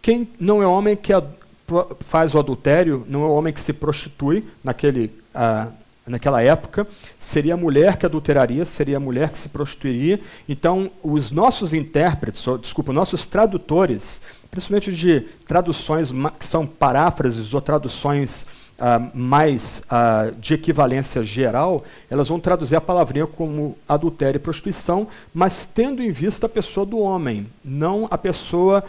quem 0.00 0.26
não 0.40 0.62
é 0.62 0.66
homem 0.66 0.96
que 0.96 1.12
faz 2.00 2.34
o 2.34 2.38
adultério, 2.38 3.04
não 3.06 3.24
é 3.24 3.26
homem 3.26 3.52
que 3.52 3.60
se 3.60 3.74
prostitui 3.74 4.42
naquele 4.64 5.12
uh, 5.34 5.81
naquela 6.06 6.42
época, 6.42 6.86
seria 7.18 7.54
a 7.54 7.56
mulher 7.56 7.96
que 7.96 8.06
adulteraria, 8.06 8.64
seria 8.64 8.96
a 8.96 9.00
mulher 9.00 9.30
que 9.30 9.38
se 9.38 9.48
prostituiria. 9.48 10.20
Então, 10.48 10.90
os 11.02 11.30
nossos 11.30 11.72
intérpretes, 11.72 12.46
ou, 12.46 12.58
desculpa, 12.58 12.92
nossos 12.92 13.24
tradutores, 13.26 14.20
principalmente 14.50 14.92
de 14.92 15.20
traduções 15.46 16.12
que 16.38 16.46
são 16.46 16.66
paráfrases 16.66 17.54
ou 17.54 17.60
traduções 17.60 18.46
uh, 18.82 19.16
mais 19.16 19.82
uh, 19.86 20.34
de 20.34 20.54
equivalência 20.54 21.22
geral, 21.22 21.84
elas 22.10 22.28
vão 22.28 22.40
traduzir 22.40 22.74
a 22.74 22.80
palavrinha 22.80 23.26
como 23.26 23.78
adultério 23.88 24.38
e 24.38 24.40
prostituição, 24.40 25.06
mas 25.32 25.64
tendo 25.72 26.02
em 26.02 26.10
vista 26.10 26.46
a 26.46 26.48
pessoa 26.48 26.84
do 26.84 26.98
homem, 26.98 27.46
não 27.64 28.08
a 28.10 28.18
pessoa, 28.18 28.82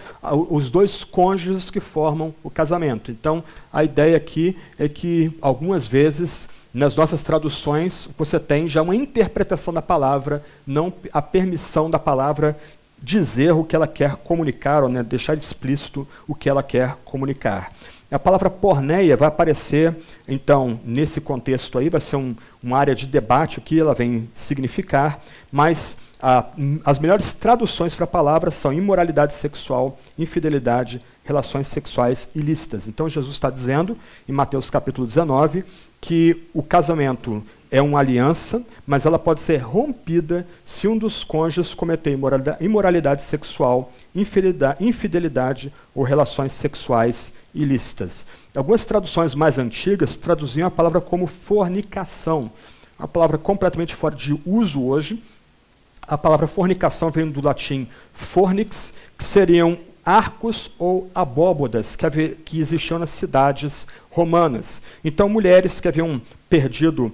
os 0.50 0.72
dois 0.72 1.04
cônjuges 1.04 1.70
que 1.70 1.80
formam 1.80 2.34
o 2.44 2.50
casamento. 2.50 3.12
Então, 3.12 3.44
a 3.72 3.84
ideia 3.84 4.18
aqui 4.18 4.58
é 4.80 4.90
que 4.90 5.32
algumas 5.40 5.86
vezes 5.86 6.50
nas 6.74 6.96
nossas 6.96 7.24
traduções 7.24 8.10
você 8.18 8.40
tem 8.40 8.68
já 8.68 8.82
uma 8.82 8.96
interpretação 8.96 9.72
da 9.72 9.82
palavra, 9.82 10.44
não 10.66 10.92
a 11.12 11.22
permissão 11.22 11.90
da 11.90 12.00
palavra 12.00 12.58
dizer 13.04 13.52
o 13.52 13.66
que 13.66 13.76
ela 13.76 13.88
quer 13.88 14.16
comunicar, 14.16 14.82
ou 14.82 14.90
né, 14.90 15.04
deixar 15.04 15.36
explícito 15.36 16.08
o 16.26 16.34
que 16.34 16.48
ela 16.48 16.64
quer 16.64 16.96
comunicar. 17.04 17.72
A 18.14 18.20
palavra 18.20 18.48
porneia 18.48 19.18
vai 19.18 19.28
aparecer, 19.28 19.96
então, 20.28 20.80
nesse 20.86 21.20
contexto 21.20 21.80
aí, 21.80 21.90
vai 21.90 22.00
ser 22.00 22.16
um, 22.16 22.36
uma 22.62 22.78
área 22.78 22.94
de 22.94 23.08
debate 23.08 23.58
o 23.58 23.62
que 23.62 23.80
ela 23.80 23.96
vem 23.96 24.30
significar, 24.36 25.20
mas 25.52 25.98
a, 26.22 26.46
as 26.86 27.00
melhores 27.00 27.34
traduções 27.34 27.96
para 27.96 28.04
a 28.04 28.08
palavra 28.08 28.52
são 28.52 28.72
imoralidade 28.72 29.34
sexual, 29.34 30.00
infidelidade, 30.16 31.02
relações 31.24 31.68
sexuais 31.68 32.30
ilícitas. 32.36 32.88
Então 32.88 33.10
Jesus 33.10 33.34
está 33.34 33.50
dizendo, 33.50 33.98
em 34.30 34.32
Mateus 34.32 34.70
capítulo 34.70 35.08
19, 35.08 35.66
que 36.00 36.48
o 36.54 36.62
casamento 36.62 37.44
é 37.74 37.82
uma 37.82 37.98
aliança, 37.98 38.64
mas 38.86 39.04
ela 39.04 39.18
pode 39.18 39.42
ser 39.42 39.58
rompida 39.58 40.46
se 40.64 40.88
um 40.88 40.96
dos 40.96 41.24
cônjuges 41.24 41.74
cometer 41.74 42.16
imoralidade, 42.62 43.24
sexual, 43.24 43.92
infidelidade, 44.14 45.74
ou 45.96 46.04
relações 46.04 46.54
sexuais 46.54 47.34
ilícitas. 47.52 48.28
Algumas 48.56 48.86
traduções 48.86 49.34
mais 49.34 49.58
antigas 49.58 50.18
traduziam 50.18 50.68
a 50.68 50.72
palavra 50.72 51.02
como 51.02 51.26
fornicação, 51.26 52.52
uma 53.00 53.08
palavra 53.08 53.40
completamente 53.40 53.96
fora 53.96 54.16
de 54.16 54.40
uso 54.46 54.84
hoje. 54.84 55.24
A 56.08 56.16
palavra 56.16 56.46
fornicação 56.46 57.10
vem 57.10 57.28
do 57.28 57.42
latim 57.42 57.88
fornix, 58.14 58.94
que 59.18 59.26
seriam 59.26 59.80
arcos 60.06 60.70
ou 60.78 61.10
abóbodas 61.14 61.96
que, 61.96 62.06
havia, 62.06 62.30
que 62.44 62.60
existiam 62.60 63.00
nas 63.00 63.12
cidades 63.12 63.88
romanas. 64.10 64.82
Então, 65.04 65.30
mulheres 65.30 65.80
que 65.80 65.88
haviam 65.88 66.22
perdido 66.50 67.12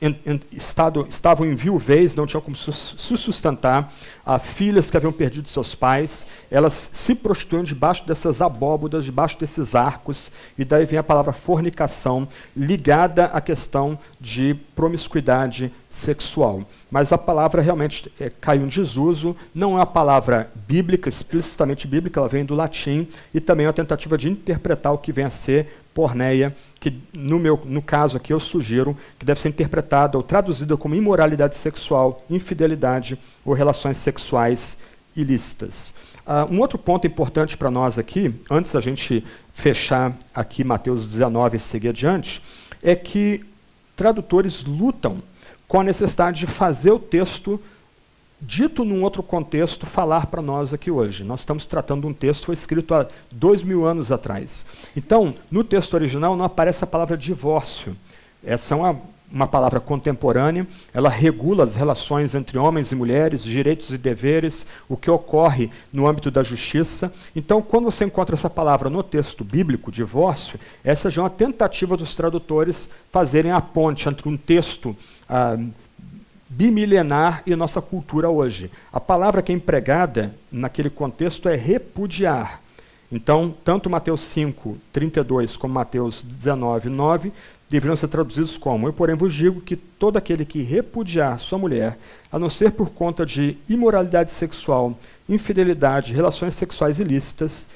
em, 0.00 0.18
em 0.26 0.40
estado, 0.52 1.06
estavam 1.08 1.46
em 1.46 1.54
viuvez, 1.54 2.14
não 2.14 2.26
tinham 2.26 2.40
como 2.40 2.56
se 2.56 2.72
sustentar, 3.16 3.92
ah, 4.24 4.38
filhas 4.38 4.90
que 4.90 4.96
haviam 4.96 5.12
perdido 5.12 5.48
seus 5.48 5.74
pais, 5.74 6.26
elas 6.50 6.90
se 6.92 7.14
prostituíam 7.14 7.62
debaixo 7.62 8.06
dessas 8.06 8.40
abóbodas, 8.40 9.04
debaixo 9.04 9.38
desses 9.38 9.74
arcos, 9.74 10.30
e 10.56 10.64
daí 10.64 10.86
vem 10.86 10.98
a 10.98 11.02
palavra 11.02 11.32
fornicação, 11.32 12.26
ligada 12.56 13.26
à 13.26 13.40
questão 13.40 13.98
de 14.20 14.54
promiscuidade 14.74 15.72
sexual. 15.88 16.62
Mas 16.90 17.12
a 17.12 17.18
palavra 17.18 17.60
realmente 17.60 18.10
é, 18.20 18.30
caiu 18.30 18.62
em 18.62 18.68
desuso, 18.68 19.36
não 19.54 19.72
é 19.72 19.80
uma 19.80 19.86
palavra 19.86 20.50
bíblica, 20.66 21.08
explicitamente 21.08 21.86
bíblica, 21.86 22.20
ela 22.20 22.28
vem 22.28 22.44
do 22.44 22.54
latim, 22.54 23.08
e 23.34 23.40
também 23.40 23.66
é 23.66 23.68
uma 23.68 23.74
tentativa 23.74 24.16
de 24.16 24.28
interpretar 24.28 24.92
o 24.92 24.98
que 24.98 25.12
vem 25.12 25.24
a 25.24 25.30
ser 25.30 25.79
porneia, 25.94 26.54
que 26.78 26.94
no, 27.12 27.38
meu, 27.38 27.60
no 27.64 27.82
caso 27.82 28.16
aqui 28.16 28.32
eu 28.32 28.40
sugiro 28.40 28.96
que 29.18 29.24
deve 29.24 29.40
ser 29.40 29.48
interpretada 29.48 30.16
ou 30.16 30.22
traduzida 30.22 30.76
como 30.76 30.94
imoralidade 30.94 31.56
sexual, 31.56 32.24
infidelidade 32.30 33.18
ou 33.44 33.52
relações 33.52 33.98
sexuais 33.98 34.78
ilícitas. 35.16 35.94
Uh, 36.26 36.54
um 36.54 36.60
outro 36.60 36.78
ponto 36.78 37.06
importante 37.06 37.56
para 37.56 37.70
nós 37.70 37.98
aqui, 37.98 38.34
antes 38.50 38.72
da 38.72 38.80
gente 38.80 39.24
fechar 39.52 40.16
aqui 40.34 40.62
Mateus 40.62 41.06
19 41.06 41.56
e 41.56 41.60
seguir 41.60 41.88
adiante, 41.88 42.40
é 42.82 42.94
que 42.94 43.44
tradutores 43.96 44.64
lutam 44.64 45.16
com 45.66 45.80
a 45.80 45.84
necessidade 45.84 46.40
de 46.40 46.46
fazer 46.46 46.90
o 46.90 46.98
texto 46.98 47.60
dito 48.40 48.84
num 48.84 49.02
outro 49.02 49.22
contexto, 49.22 49.86
falar 49.86 50.26
para 50.26 50.40
nós 50.40 50.72
aqui 50.72 50.90
hoje. 50.90 51.22
Nós 51.24 51.40
estamos 51.40 51.66
tratando 51.66 52.02
de 52.02 52.06
um 52.06 52.12
texto 52.12 52.40
que 52.40 52.46
foi 52.46 52.54
escrito 52.54 52.94
há 52.94 53.06
dois 53.30 53.62
mil 53.62 53.84
anos 53.84 54.10
atrás. 54.10 54.64
Então, 54.96 55.34
no 55.50 55.62
texto 55.62 55.94
original 55.94 56.36
não 56.36 56.44
aparece 56.44 56.82
a 56.82 56.86
palavra 56.86 57.16
divórcio. 57.16 57.96
Essa 58.42 58.74
é 58.74 58.76
uma, 58.76 58.98
uma 59.30 59.46
palavra 59.46 59.78
contemporânea, 59.78 60.66
ela 60.94 61.10
regula 61.10 61.64
as 61.64 61.74
relações 61.74 62.34
entre 62.34 62.56
homens 62.56 62.90
e 62.90 62.94
mulheres, 62.94 63.44
direitos 63.44 63.92
e 63.92 63.98
deveres, 63.98 64.66
o 64.88 64.96
que 64.96 65.10
ocorre 65.10 65.70
no 65.92 66.06
âmbito 66.06 66.30
da 66.30 66.42
justiça. 66.42 67.12
Então, 67.36 67.60
quando 67.60 67.84
você 67.84 68.06
encontra 68.06 68.34
essa 68.34 68.48
palavra 68.48 68.88
no 68.88 69.02
texto 69.02 69.44
bíblico, 69.44 69.92
divórcio, 69.92 70.58
essa 70.82 71.10
já 71.10 71.20
é 71.20 71.24
uma 71.24 71.30
tentativa 71.30 71.96
dos 71.96 72.14
tradutores 72.14 72.88
fazerem 73.10 73.52
a 73.52 73.60
ponte 73.60 74.08
entre 74.08 74.26
um 74.26 74.36
texto 74.36 74.96
ah, 75.28 75.58
bimilenar 76.50 77.44
e 77.46 77.54
nossa 77.54 77.80
cultura 77.80 78.28
hoje. 78.28 78.70
A 78.92 78.98
palavra 78.98 79.40
que 79.40 79.52
é 79.52 79.54
empregada 79.54 80.34
naquele 80.50 80.90
contexto 80.90 81.48
é 81.48 81.54
repudiar. 81.54 82.60
Então, 83.12 83.54
tanto 83.64 83.88
Mateus 83.88 84.20
5, 84.22 84.76
32 84.92 85.56
como 85.56 85.74
Mateus 85.74 86.22
19, 86.22 86.88
9 86.88 87.32
deveriam 87.68 87.96
ser 87.96 88.08
traduzidos 88.08 88.58
como: 88.58 88.88
Eu, 88.88 88.92
porém, 88.92 89.14
vos 89.14 89.32
digo 89.32 89.60
que 89.60 89.76
todo 89.76 90.16
aquele 90.16 90.44
que 90.44 90.62
repudiar 90.62 91.38
sua 91.38 91.58
mulher, 91.58 91.96
a 92.30 92.38
não 92.38 92.50
ser 92.50 92.72
por 92.72 92.90
conta 92.90 93.24
de 93.24 93.56
imoralidade 93.68 94.32
sexual, 94.32 94.98
infidelidade, 95.28 96.12
relações 96.12 96.54
sexuais 96.54 96.98
ilícitas, 96.98 97.68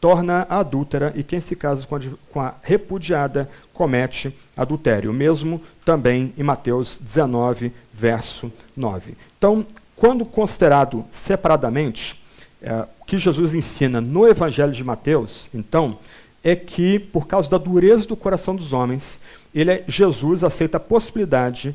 torna 0.00 0.46
a 0.48 0.58
adúltera, 0.58 1.12
e 1.14 1.22
quem 1.22 1.40
se 1.40 1.54
casa 1.54 1.86
com 1.86 1.96
a, 1.96 2.00
com 2.30 2.40
a 2.40 2.54
repudiada 2.62 3.48
comete 3.82 4.32
adultério. 4.56 5.12
Mesmo 5.12 5.60
também 5.84 6.32
em 6.38 6.42
Mateus 6.44 6.96
19, 7.02 7.72
verso 7.92 8.52
9. 8.76 9.16
Então, 9.36 9.66
quando 9.96 10.24
considerado 10.24 11.04
separadamente, 11.10 12.22
é, 12.62 12.86
o 13.00 13.04
que 13.04 13.18
Jesus 13.18 13.56
ensina 13.56 14.00
no 14.00 14.28
Evangelho 14.28 14.70
de 14.70 14.84
Mateus, 14.84 15.48
então, 15.52 15.98
é 16.44 16.54
que, 16.54 17.00
por 17.00 17.26
causa 17.26 17.50
da 17.50 17.58
dureza 17.58 18.06
do 18.06 18.14
coração 18.14 18.54
dos 18.54 18.72
homens, 18.72 19.18
ele, 19.52 19.82
Jesus 19.88 20.44
aceita 20.44 20.76
a 20.76 20.80
possibilidade 20.80 21.62
de 21.64 21.74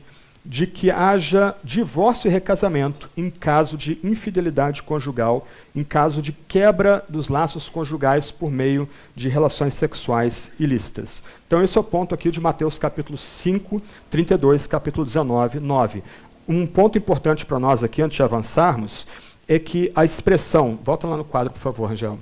que 0.65 0.89
haja 0.89 1.53
divórcio 1.61 2.29
e 2.29 2.31
recasamento 2.31 3.09
em 3.17 3.29
caso 3.29 3.75
de 3.75 3.99
infidelidade 4.01 4.81
conjugal, 4.81 5.45
em 5.75 5.83
caso 5.83 6.21
de 6.21 6.31
quebra 6.31 7.03
dos 7.09 7.27
laços 7.27 7.67
conjugais 7.67 8.31
por 8.31 8.49
meio 8.49 8.87
de 9.13 9.27
relações 9.27 9.73
sexuais 9.73 10.49
ilícitas. 10.57 11.21
Então 11.45 11.61
esse 11.61 11.77
é 11.77 11.81
o 11.81 11.83
ponto 11.83 12.15
aqui 12.15 12.31
de 12.31 12.39
Mateus 12.39 12.79
capítulo 12.79 13.17
5, 13.17 13.81
32, 14.09 14.67
capítulo 14.67 15.05
19, 15.05 15.59
9. 15.59 16.01
Um 16.47 16.65
ponto 16.65 16.97
importante 16.97 17.45
para 17.45 17.59
nós 17.59 17.83
aqui, 17.83 18.01
antes 18.01 18.15
de 18.15 18.23
avançarmos, 18.23 19.05
é 19.49 19.59
que 19.59 19.91
a 19.93 20.05
expressão, 20.05 20.79
volta 20.81 21.05
lá 21.07 21.17
no 21.17 21.25
quadro, 21.25 21.51
por 21.51 21.59
favor, 21.59 21.89
Rangel, 21.89 22.19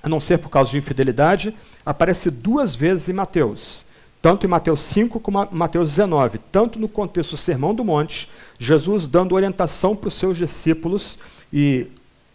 a 0.00 0.08
não 0.08 0.20
ser 0.20 0.38
por 0.38 0.48
causa 0.48 0.70
de 0.70 0.78
infidelidade, 0.78 1.52
aparece 1.84 2.30
duas 2.30 2.76
vezes 2.76 3.08
em 3.08 3.12
Mateus 3.12 3.84
tanto 4.26 4.44
em 4.44 4.48
Mateus 4.48 4.80
5 4.80 5.20
como 5.20 5.46
Mateus 5.52 5.90
19, 5.90 6.40
tanto 6.50 6.80
no 6.80 6.88
contexto 6.88 7.30
do 7.30 7.36
Sermão 7.36 7.72
do 7.72 7.84
Monte, 7.84 8.28
Jesus 8.58 9.06
dando 9.06 9.36
orientação 9.36 9.94
para 9.94 10.08
os 10.08 10.14
seus 10.14 10.36
discípulos 10.36 11.16
e 11.52 11.86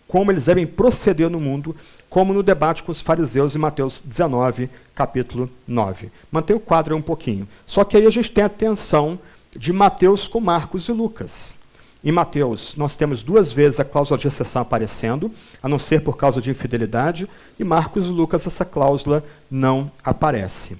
como 0.07 0.31
eles 0.31 0.45
devem 0.45 0.65
proceder 0.65 1.29
no 1.29 1.37
mundo, 1.37 1.75
como 2.09 2.31
no 2.31 2.41
debate 2.41 2.81
com 2.81 2.93
os 2.93 3.01
fariseus 3.01 3.57
em 3.57 3.59
Mateus 3.59 4.01
19, 4.05 4.69
capítulo 4.95 5.49
9. 5.67 6.09
Mantenha 6.31 6.55
o 6.55 6.61
quadro 6.61 6.95
um 6.95 7.01
pouquinho. 7.01 7.45
Só 7.67 7.83
que 7.83 7.97
aí 7.97 8.07
a 8.07 8.09
gente 8.09 8.31
tem 8.31 8.45
a 8.45 8.51
de 9.57 9.73
Mateus 9.73 10.29
com 10.29 10.39
Marcos 10.39 10.87
e 10.87 10.93
Lucas. 10.93 11.59
Em 12.01 12.11
Mateus, 12.13 12.73
nós 12.77 12.95
temos 12.95 13.21
duas 13.21 13.51
vezes 13.51 13.81
a 13.81 13.83
cláusula 13.83 14.17
de 14.17 14.29
exceção 14.29 14.61
aparecendo, 14.61 15.29
a 15.61 15.67
não 15.67 15.77
ser 15.77 15.99
por 15.99 16.15
causa 16.15 16.39
de 16.39 16.49
infidelidade, 16.49 17.27
e 17.59 17.65
Marcos 17.65 18.05
e 18.05 18.09
Lucas 18.09 18.47
essa 18.47 18.63
cláusula 18.63 19.21
não 19.51 19.91
aparece. 20.01 20.77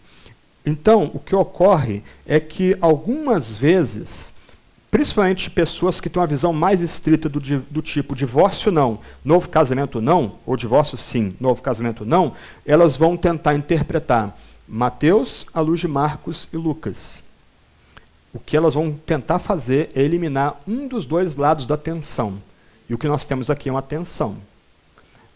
Então, 0.65 1.09
o 1.13 1.19
que 1.19 1.35
ocorre 1.35 2.03
é 2.25 2.39
que 2.39 2.77
algumas 2.79 3.57
vezes, 3.57 4.33
principalmente 4.91 5.49
pessoas 5.49 5.99
que 5.99 6.09
têm 6.09 6.21
uma 6.21 6.27
visão 6.27 6.53
mais 6.53 6.81
estrita 6.81 7.27
do, 7.27 7.39
do, 7.39 7.81
tipo 7.81 8.15
divórcio 8.15 8.71
não, 8.71 8.99
novo 9.25 9.49
casamento 9.49 9.99
não, 9.99 10.35
ou 10.45 10.55
divórcio 10.55 10.97
sim, 10.97 11.35
novo 11.39 11.61
casamento 11.61 12.05
não, 12.05 12.33
elas 12.65 12.95
vão 12.95 13.17
tentar 13.17 13.55
interpretar 13.55 14.37
Mateus 14.67 15.47
à 15.53 15.59
luz 15.59 15.79
de 15.79 15.87
Marcos 15.87 16.47
e 16.53 16.57
Lucas. 16.57 17.23
O 18.33 18.39
que 18.39 18.55
elas 18.55 18.75
vão 18.75 18.93
tentar 18.93 19.39
fazer 19.39 19.91
é 19.93 20.01
eliminar 20.01 20.57
um 20.67 20.87
dos 20.87 21.05
dois 21.05 21.35
lados 21.35 21.67
da 21.67 21.75
tensão. 21.75 22.41
E 22.87 22.93
o 22.93 22.97
que 22.97 23.07
nós 23.07 23.25
temos 23.25 23.49
aqui 23.49 23.67
é 23.67 23.71
uma 23.71 23.81
tensão. 23.81 24.37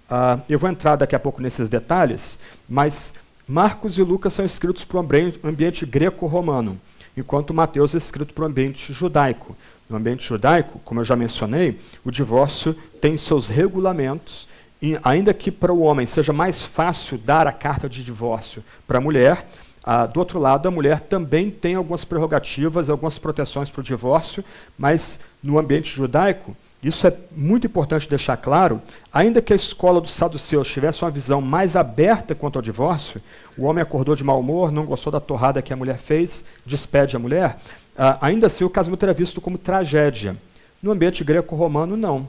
Uh, 0.09 0.39
eu 0.47 0.59
vou 0.59 0.69
entrar 0.69 0.95
daqui 0.95 1.15
a 1.15 1.19
pouco 1.19 1.41
nesses 1.41 1.67
detalhes, 1.67 2.37
mas 2.69 3.13
Marcos 3.47 3.99
e 3.99 4.01
Lucas 4.01 4.33
são 4.33 4.43
escritos 4.43 4.83
para 4.83 4.97
o 4.97 5.07
ambiente 5.43 5.85
greco-romano, 5.85 6.81
enquanto 7.15 7.53
Mateus 7.53 7.93
é 7.93 7.97
escrito 7.97 8.33
para 8.33 8.43
o 8.43 8.47
ambiente 8.47 8.91
judaico. 8.91 9.55
No 9.87 9.97
ambiente 9.97 10.25
judaico, 10.25 10.79
como 10.83 10.99
eu 10.99 11.05
já 11.05 11.15
mencionei, 11.15 11.79
o 12.03 12.09
divórcio 12.09 12.73
tem 12.99 13.17
seus 13.17 13.47
regulamentos, 13.47 14.47
e 14.81 14.97
ainda 15.03 15.31
que 15.31 15.51
para 15.51 15.71
o 15.71 15.81
homem 15.81 16.07
seja 16.07 16.33
mais 16.33 16.63
fácil 16.63 17.19
dar 17.19 17.45
a 17.45 17.51
carta 17.51 17.87
de 17.87 18.03
divórcio 18.03 18.63
para 18.87 18.97
a 18.97 19.01
mulher, 19.01 19.47
ah, 19.83 20.07
do 20.07 20.19
outro 20.19 20.39
lado, 20.39 20.67
a 20.67 20.71
mulher 20.71 21.01
também 21.01 21.51
tem 21.51 21.75
algumas 21.75 22.03
prerrogativas, 22.03 22.89
algumas 22.89 23.19
proteções 23.19 23.69
para 23.69 23.81
o 23.81 23.83
divórcio, 23.83 24.43
mas 24.75 25.19
no 25.43 25.59
ambiente 25.59 25.95
judaico, 25.95 26.57
isso 26.83 27.07
é 27.07 27.13
muito 27.35 27.65
importante 27.65 28.07
deixar 28.07 28.37
claro, 28.37 28.81
ainda 29.11 29.41
que 29.41 29.53
a 29.53 29.55
escola 29.55 29.99
dos 29.99 30.13
saduceus 30.13 30.67
tivesse 30.67 31.03
uma 31.03 31.09
visão 31.09 31.41
mais 31.41 31.75
aberta 31.75 32.35
quanto 32.35 32.57
ao 32.57 32.61
divórcio, 32.61 33.21
o 33.57 33.65
homem 33.65 33.81
acordou 33.81 34.15
de 34.15 34.23
mau 34.23 34.39
humor, 34.39 34.71
não 34.71 34.85
gostou 34.85 35.11
da 35.11 35.19
torrada 35.19 35.61
que 35.61 35.73
a 35.73 35.75
mulher 35.75 35.97
fez, 35.97 36.45
despede 36.65 37.15
a 37.15 37.19
mulher, 37.19 37.57
ah, 37.97 38.17
ainda 38.21 38.47
assim 38.47 38.63
o 38.63 38.69
casamento 38.69 39.03
era 39.03 39.13
visto 39.13 39.41
como 39.41 39.57
tragédia. 39.57 40.35
No 40.81 40.91
ambiente 40.91 41.23
greco-romano, 41.23 41.97
não. 41.97 42.27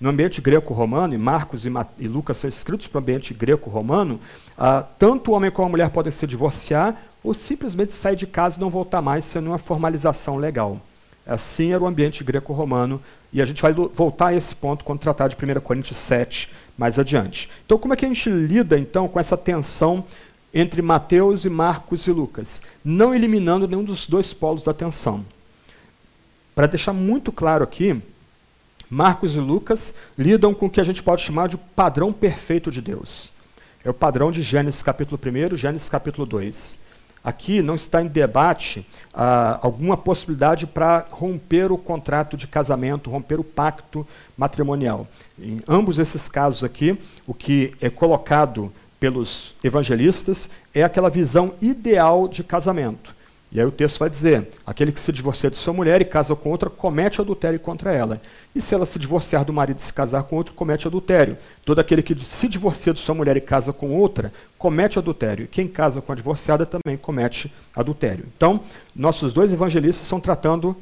No 0.00 0.08
ambiente 0.08 0.40
greco-romano, 0.40 1.12
e 1.12 1.18
Marcos 1.18 1.66
e, 1.66 1.72
e, 1.98 2.08
Lucas 2.08 2.38
são 2.38 2.48
escritos 2.48 2.86
para 2.86 2.98
o 2.98 3.02
ambiente 3.02 3.34
greco-romano, 3.34 4.18
ah, 4.56 4.82
tanto 4.98 5.30
o 5.30 5.34
homem 5.34 5.50
como 5.50 5.66
a 5.66 5.70
mulher 5.70 5.90
podem 5.90 6.10
se 6.10 6.26
divorciar 6.26 6.96
ou 7.22 7.34
simplesmente 7.34 7.92
sair 7.92 8.16
de 8.16 8.26
casa 8.26 8.56
e 8.56 8.60
não 8.60 8.70
voltar 8.70 9.02
mais 9.02 9.26
sem 9.26 9.42
uma 9.42 9.58
formalização 9.58 10.36
legal. 10.36 10.80
Assim 11.26 11.72
era 11.72 11.82
o 11.82 11.86
ambiente 11.86 12.24
greco-romano, 12.24 13.00
e 13.32 13.40
a 13.40 13.44
gente 13.44 13.62
vai 13.62 13.72
voltar 13.72 14.28
a 14.28 14.34
esse 14.34 14.54
ponto 14.54 14.84
quando 14.84 15.00
tratar 15.00 15.28
de 15.28 15.36
1 15.36 15.60
Coríntios 15.60 15.98
7 15.98 16.50
mais 16.76 16.98
adiante. 16.98 17.48
Então, 17.64 17.78
como 17.78 17.94
é 17.94 17.96
que 17.96 18.04
a 18.04 18.08
gente 18.08 18.28
lida 18.28 18.78
então 18.78 19.06
com 19.06 19.20
essa 19.20 19.36
tensão 19.36 20.04
entre 20.52 20.82
Mateus 20.82 21.44
e 21.44 21.50
Marcos 21.50 22.06
e 22.06 22.10
Lucas, 22.10 22.60
não 22.84 23.14
eliminando 23.14 23.68
nenhum 23.68 23.84
dos 23.84 24.08
dois 24.08 24.32
polos 24.32 24.64
da 24.64 24.74
tensão? 24.74 25.24
Para 26.54 26.66
deixar 26.66 26.92
muito 26.92 27.30
claro 27.30 27.62
aqui, 27.62 28.02
Marcos 28.90 29.36
e 29.36 29.38
Lucas 29.38 29.94
lidam 30.18 30.52
com 30.52 30.66
o 30.66 30.70
que 30.70 30.80
a 30.80 30.84
gente 30.84 31.02
pode 31.02 31.22
chamar 31.22 31.48
de 31.48 31.56
padrão 31.56 32.12
perfeito 32.12 32.70
de 32.72 32.82
Deus. 32.82 33.32
É 33.84 33.88
o 33.88 33.94
padrão 33.94 34.32
de 34.32 34.42
Gênesis 34.42 34.82
capítulo 34.82 35.18
1, 35.24 35.54
Gênesis 35.54 35.88
capítulo 35.88 36.26
2. 36.26 36.78
Aqui 37.22 37.60
não 37.60 37.74
está 37.74 38.00
em 38.00 38.06
debate 38.06 38.86
ah, 39.12 39.58
alguma 39.62 39.96
possibilidade 39.96 40.66
para 40.66 41.06
romper 41.10 41.70
o 41.70 41.76
contrato 41.76 42.36
de 42.36 42.46
casamento, 42.46 43.10
romper 43.10 43.38
o 43.38 43.44
pacto 43.44 44.06
matrimonial. 44.36 45.06
Em 45.38 45.60
ambos 45.68 45.98
esses 45.98 46.28
casos 46.28 46.64
aqui, 46.64 46.98
o 47.26 47.34
que 47.34 47.74
é 47.80 47.90
colocado 47.90 48.72
pelos 48.98 49.54
evangelistas 49.62 50.48
é 50.74 50.82
aquela 50.82 51.10
visão 51.10 51.54
ideal 51.60 52.26
de 52.26 52.42
casamento. 52.42 53.14
E 53.52 53.58
aí 53.58 53.66
o 53.66 53.72
texto 53.72 53.98
vai 53.98 54.08
dizer: 54.08 54.48
aquele 54.64 54.92
que 54.92 55.00
se 55.00 55.10
divorcia 55.10 55.50
de 55.50 55.56
sua 55.56 55.72
mulher 55.72 56.00
e 56.00 56.04
casa 56.04 56.36
com 56.36 56.50
outra 56.50 56.70
comete 56.70 57.20
adultério 57.20 57.58
contra 57.58 57.92
ela. 57.92 58.20
E 58.54 58.60
se 58.60 58.74
ela 58.74 58.86
se 58.86 58.98
divorciar 58.98 59.44
do 59.44 59.52
marido 59.52 59.78
e 59.78 59.82
se 59.82 59.92
casar 59.92 60.22
com 60.22 60.36
outro, 60.36 60.54
comete 60.54 60.86
adultério. 60.86 61.36
Todo 61.64 61.80
aquele 61.80 62.02
que 62.02 62.14
se 62.24 62.48
divorcia 62.48 62.92
de 62.92 63.00
sua 63.00 63.14
mulher 63.14 63.36
e 63.36 63.40
casa 63.40 63.72
com 63.72 63.90
outra, 63.90 64.32
comete 64.56 64.98
adultério. 64.98 65.48
Quem 65.48 65.66
casa 65.66 66.00
com 66.00 66.12
a 66.12 66.14
divorciada 66.14 66.64
também 66.64 66.96
comete 66.96 67.52
adultério. 67.74 68.24
Então, 68.36 68.60
nossos 68.94 69.32
dois 69.32 69.52
evangelistas 69.52 70.04
estão 70.04 70.20
tratando 70.20 70.76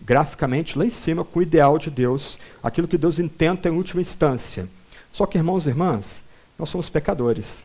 graficamente 0.00 0.78
lá 0.78 0.84
em 0.84 0.90
cima 0.90 1.24
com 1.24 1.38
o 1.38 1.42
ideal 1.42 1.78
de 1.78 1.90
Deus, 1.90 2.38
aquilo 2.62 2.88
que 2.88 2.98
Deus 2.98 3.18
intenta 3.18 3.68
em 3.68 3.72
última 3.72 4.00
instância. 4.00 4.68
Só 5.12 5.26
que, 5.26 5.38
irmãos 5.38 5.66
e 5.66 5.70
irmãs, 5.70 6.22
nós 6.58 6.68
somos 6.68 6.88
pecadores. 6.88 7.64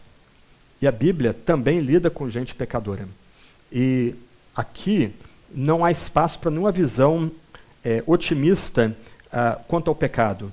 E 0.82 0.88
a 0.88 0.91
Bíblia 0.91 1.34
também 1.34 1.80
lida 1.80 2.10
com 2.10 2.30
gente 2.30 2.56
pecadora. 2.56 3.08
E 3.72 4.16
aqui 4.56 5.14
não 5.51 5.84
há 5.84 5.91
espaço 5.91 6.39
para 6.39 6.51
nenhuma 6.51 6.72
visão 6.72 7.32
é, 7.84 8.03
otimista 8.08 8.95
uh, 9.28 9.64
quanto 9.68 9.89
ao 9.89 9.95
pecado. 9.95 10.51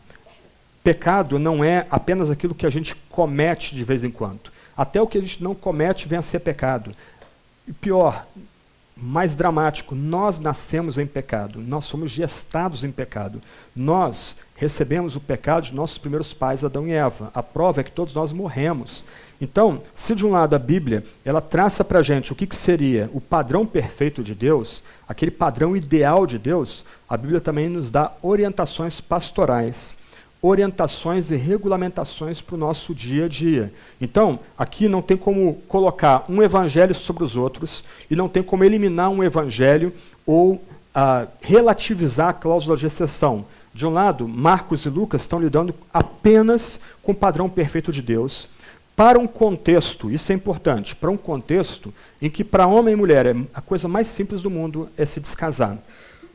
Pecado 0.83 1.39
não 1.39 1.63
é 1.63 1.87
apenas 1.91 2.31
aquilo 2.31 2.55
que 2.55 2.67
a 2.67 2.71
gente 2.71 2.95
comete 3.09 3.75
de 3.75 3.85
vez 3.85 4.05
em 4.05 4.11
quando. 4.11 4.51
Até 4.77 5.01
o 5.01 5.07
que 5.07 5.19
a 5.19 5.21
gente 5.21 5.43
não 5.43 5.55
comete 5.55 6.09
vem 6.09 6.19
a 6.19 6.23
ser 6.23 6.41
pecado. 6.41 6.95
E 7.67 7.73
pior, 7.73 8.27
mais 8.97 9.35
dramático, 9.35 9.95
nós 9.95 10.41
nascemos 10.41 10.99
em 10.99 11.07
pecado, 11.07 11.61
nós 11.61 11.85
somos 11.85 12.11
gestados 12.11 12.85
em 12.85 12.91
pecado. 12.91 13.41
Nós 13.75 14.37
recebemos 14.57 15.17
o 15.17 15.21
pecado 15.21 15.67
de 15.67 15.75
nossos 15.75 15.99
primeiros 15.99 16.35
pais, 16.35 16.65
Adão 16.65 16.87
e 16.87 16.93
Eva. 16.93 17.31
A 17.35 17.43
prova 17.43 17.81
é 17.81 17.85
que 17.85 17.93
todos 17.93 18.15
nós 18.15 18.33
morremos. 18.33 19.05
Então, 19.43 19.83
se 19.93 20.15
de 20.15 20.25
um 20.25 20.31
lado 20.31 20.55
a 20.55 20.59
Bíblia 20.59 21.03
ela 21.25 21.41
traça 21.41 21.83
para 21.83 21.99
a 21.99 22.03
gente 22.03 22.31
o 22.31 22.35
que, 22.37 22.47
que 22.47 22.55
seria 22.55 23.11
o 23.13 23.21
padrão 23.21 23.67
perfeito 23.67 24.23
de 24.23 24.37
Deus, 24.37 24.85
aquele 25.09 25.33
padrão 25.33 25.77
ideal 25.77 26.29
de 26.29 26.39
Deus, 26.39 26.85
a 27.09 27.17
Bíblia 27.17 27.41
também 27.41 27.69
nos 27.69 27.91
dá 27.91 28.13
orientações 28.23 29.01
pastorais, 29.01 29.97
orientações 30.41 31.33
e 31.33 31.37
regulamentações 31.37 32.41
para 32.41 32.55
o 32.55 32.59
nosso 32.59 32.95
dia 32.95 33.25
a 33.25 33.29
dia. 33.29 33.75
Então, 34.01 34.39
aqui 34.57 34.87
não 34.87 35.03
tem 35.03 35.17
como 35.17 35.55
colocar 35.67 36.25
um 36.29 36.41
evangelho 36.41 36.95
sobre 36.95 37.25
os 37.25 37.35
outros 37.35 37.85
e 38.09 38.15
não 38.15 38.29
tem 38.29 38.45
como 38.45 38.63
eliminar 38.63 39.11
um 39.11 39.25
evangelho 39.25 39.93
ou 40.25 40.63
ah, 40.95 41.27
relativizar 41.41 42.29
a 42.29 42.33
cláusula 42.33 42.77
de 42.77 42.87
exceção. 42.87 43.45
De 43.75 43.85
um 43.85 43.91
lado, 43.91 44.29
Marcos 44.29 44.85
e 44.85 44.89
Lucas 44.89 45.23
estão 45.23 45.41
lidando 45.41 45.75
apenas 45.93 46.79
com 47.03 47.11
o 47.11 47.17
padrão 47.17 47.49
perfeito 47.49 47.91
de 47.91 48.01
Deus 48.01 48.49
para 48.95 49.19
um 49.19 49.27
contexto, 49.27 50.11
isso 50.11 50.31
é 50.33 50.35
importante, 50.35 50.95
para 50.95 51.11
um 51.11 51.17
contexto 51.17 51.93
em 52.21 52.29
que 52.29 52.45
para 52.45 52.67
homem 52.67 52.93
e 52.93 52.97
mulher 52.97 53.27
é 53.27 53.35
a 53.55 53.61
coisa 53.61 53.89
mais 53.89 54.07
simples 54.07 54.43
do 54.43 54.51
mundo 54.51 54.89
é 54.97 55.07
se 55.07 55.19
descasar. 55.19 55.79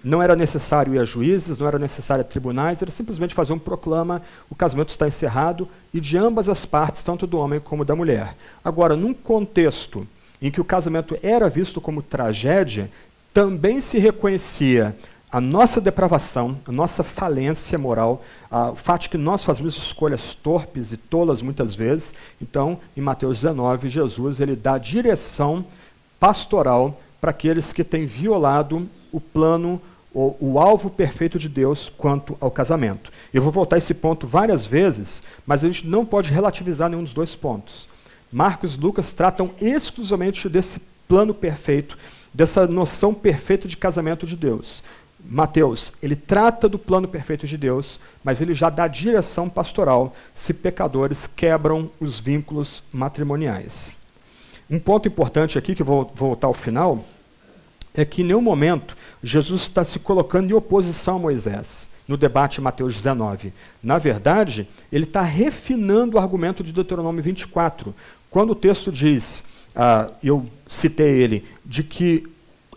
Não 0.04 0.22
era 0.22 0.36
necessário 0.36 0.96
ir 0.96 1.00
a 1.00 1.06
juízes, 1.06 1.58
não 1.58 1.68
era 1.68 1.78
necessário 1.78 2.22
a 2.22 2.28
tribunais, 2.28 2.82
era 2.82 2.90
simplesmente 2.92 3.36
fazer 3.36 3.54
um 3.54 3.60
proclama, 3.60 4.22
o 4.50 4.56
casamento 4.56 4.90
está 4.90 5.08
encerrado, 5.08 5.68
e 5.94 6.00
de 6.00 6.18
ambas 6.18 6.50
as 6.50 6.66
partes, 6.66 7.04
tanto 7.04 7.28
do 7.28 7.38
homem 7.38 7.60
como 7.60 7.86
da 7.86 7.96
mulher. 7.96 8.36
Agora, 8.64 8.96
num 8.96 9.14
contexto 9.14 10.08
em 10.42 10.52
que 10.52 10.62
o 10.62 10.66
casamento 10.66 11.18
era 11.22 11.50
visto 11.50 11.82
como 11.82 12.02
tragédia, 12.02 12.90
também 13.34 13.80
se 13.82 14.00
reconhecia 14.00 14.96
a 15.30 15.42
nossa 15.42 15.82
depravação, 15.82 16.58
a 16.66 16.72
nossa 16.72 17.04
falência 17.04 17.78
moral, 17.78 18.24
o 18.72 18.76
fato 18.76 19.04
de 19.04 19.10
que 19.10 19.18
nós 19.18 19.44
fazemos 19.44 19.76
escolhas 19.76 20.36
torpes 20.36 20.94
e 20.94 20.98
tolas 20.98 21.42
muitas 21.42 21.76
vezes. 21.76 22.14
Então, 22.42 22.80
em 22.96 23.02
Mateus 23.02 23.42
19, 23.42 23.90
Jesus 23.90 24.40
ele 24.40 24.56
dá 24.56 24.78
direção 24.78 25.66
pastoral 26.18 26.98
para 27.20 27.32
aqueles 27.32 27.74
que 27.74 27.84
têm 27.84 28.06
violado 28.06 28.88
o 29.12 29.20
plano, 29.20 29.82
o, 30.14 30.36
o 30.40 30.60
alvo 30.60 30.90
perfeito 30.90 31.38
de 31.38 31.50
Deus 31.50 31.90
quanto 31.90 32.38
ao 32.40 32.50
casamento. 32.50 33.12
Eu 33.34 33.42
vou 33.42 33.52
voltar 33.52 33.76
a 33.76 33.80
esse 33.80 33.94
ponto 33.94 34.26
várias 34.26 34.66
vezes, 34.66 35.22
mas 35.46 35.64
a 35.64 35.68
gente 35.68 35.86
não 35.86 36.06
pode 36.06 36.32
relativizar 36.32 36.90
nenhum 36.90 37.04
dos 37.04 37.14
dois 37.14 37.36
pontos. 37.36 37.88
Marcos 38.32 38.76
e 38.76 38.80
Lucas 38.80 39.14
tratam 39.14 39.52
exclusivamente 39.60 40.48
desse 40.48 40.80
plano 41.08 41.34
perfeito, 41.34 41.98
dessa 42.34 42.66
noção 42.68 43.14
perfeita 43.14 43.68
de 43.68 43.76
casamento 43.76 44.26
de 44.26 44.36
Deus. 44.36 44.84
Mateus, 45.30 45.92
ele 46.02 46.16
trata 46.16 46.70
do 46.70 46.80
plano 46.80 47.08
perfeito 47.08 47.46
de 47.46 47.58
Deus, 47.58 48.00
mas 48.24 48.40
ele 48.40 48.54
já 48.54 48.70
dá 48.70 48.88
direção 48.88 49.50
pastoral 49.50 50.16
se 50.34 50.54
pecadores 50.54 51.28
quebram 51.28 51.92
os 52.00 52.20
vínculos 52.20 52.82
matrimoniais. 52.94 53.98
Um 54.70 54.80
ponto 54.80 55.08
importante 55.08 55.58
aqui, 55.58 55.76
que 55.76 55.84
vou 55.84 56.10
voltar 56.16 56.48
ao 56.48 56.54
final, 56.54 57.04
é 57.94 58.06
que 58.06 58.22
em 58.22 58.26
nenhum 58.26 58.42
momento 58.42 58.96
Jesus 59.22 59.64
está 59.64 59.84
se 59.84 60.00
colocando 60.00 60.50
em 60.50 60.54
oposição 60.54 61.18
a 61.18 61.20
Moisés, 61.20 61.90
no 62.08 62.16
debate 62.16 62.60
em 62.60 62.64
Mateus 62.64 62.96
19. 62.96 63.52
Na 63.84 63.98
verdade, 63.98 64.68
ele 64.92 65.04
está 65.04 65.22
refinando 65.22 66.16
o 66.16 66.20
argumento 66.20 66.64
de 66.64 66.72
Deuteronômio 66.72 67.22
24. 67.22 67.94
Quando 68.30 68.52
o 68.52 68.56
texto 68.56 68.92
diz, 68.92 69.44
ah, 69.76 70.10
eu 70.24 70.46
citei 70.70 71.22
ele, 71.22 71.46
de 71.66 71.84
que 71.84 72.26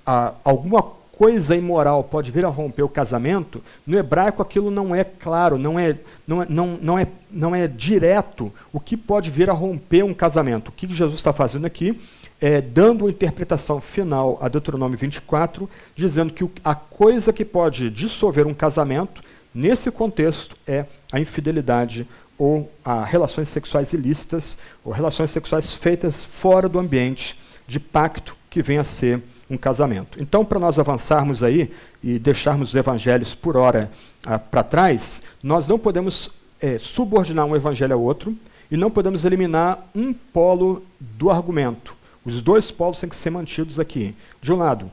ah, 0.05 0.35
alguma 0.43 1.00
coisa 1.21 1.55
imoral 1.55 2.03
pode 2.03 2.31
vir 2.31 2.47
a 2.47 2.49
romper 2.49 2.83
o 2.83 2.89
casamento, 2.89 3.63
no 3.87 3.99
hebraico 3.99 4.41
aquilo 4.41 4.71
não 4.71 4.95
é 4.95 5.05
claro, 5.05 5.59
não 5.59 5.79
é, 5.79 5.99
não 6.27 6.41
é, 6.41 6.47
não, 6.49 6.79
não 6.81 6.99
é, 6.99 7.07
não 7.31 7.55
é 7.55 7.69
direto 7.69 8.51
o 8.73 8.81
que 8.81 8.97
pode 8.97 9.31
vir 9.31 9.51
a 9.51 9.53
romper 9.53 10.03
um 10.03 10.15
casamento. 10.15 10.69
O 10.69 10.73
que 10.73 10.91
Jesus 10.91 11.21
está 11.21 11.31
fazendo 11.31 11.67
aqui 11.67 12.01
é 12.41 12.63
dando 12.63 13.03
uma 13.03 13.11
interpretação 13.11 13.83
final 13.83 14.39
a 14.41 14.49
Deuteronômio 14.49 14.97
24, 14.97 15.69
dizendo 15.95 16.33
que 16.33 16.49
a 16.65 16.75
coisa 16.75 17.35
que 17.35 17.45
pode 17.45 17.91
dissolver 17.91 18.47
um 18.47 18.55
casamento, 18.55 19.23
nesse 19.55 19.91
contexto, 19.91 20.57
é 20.67 20.87
a 21.13 21.21
infidelidade 21.21 22.09
ou 22.39 22.73
a 22.83 23.05
relações 23.05 23.51
sexuais 23.51 23.93
ilícitas, 23.93 24.57
ou 24.83 24.91
relações 24.91 25.31
sexuais 25.31 25.75
feitas 25.75 26.25
fora 26.25 26.67
do 26.67 26.79
ambiente 26.79 27.39
de 27.67 27.79
pacto 27.79 28.35
que 28.49 28.63
venha 28.63 28.81
a 28.81 28.85
ser 28.85 29.23
um 29.51 29.57
casamento. 29.57 30.23
Então, 30.23 30.45
para 30.45 30.61
nós 30.61 30.79
avançarmos 30.79 31.43
aí 31.43 31.73
e 32.03 32.19
deixarmos 32.19 32.71
os 32.71 32.75
evangelhos 32.75 33.35
por 33.35 33.57
hora 33.57 33.91
ah, 34.25 34.39
para 34.39 34.63
trás, 34.63 35.23
nós 35.43 35.67
não 35.67 35.79
podemos 35.79 36.31
é, 36.61 36.79
subordinar 36.79 37.45
um 37.45 37.57
evangelho 37.57 37.95
ao 37.95 38.01
outro 38.01 38.37
e 38.71 38.77
não 38.77 38.91
podemos 38.91 39.25
eliminar 39.25 39.85
um 39.95 40.13
polo 40.13 40.85
do 41.01 41.31
argumento. 41.31 41.97
Os 42.25 42.41
dois 42.41 42.71
polos 42.71 43.01
têm 43.01 43.09
que 43.09 43.17
ser 43.17 43.31
mantidos 43.31 43.81
aqui. 43.81 44.15
De 44.41 44.53
um 44.53 44.57
lado, 44.57 44.89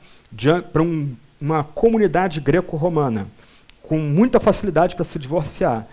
para 0.74 0.82
um, 0.82 1.16
uma 1.40 1.64
comunidade 1.64 2.40
greco-romana, 2.42 3.28
com 3.84 4.00
muita 4.00 4.40
facilidade 4.40 4.96
para 4.96 5.06
se 5.06 5.20
divorciar, 5.20 5.88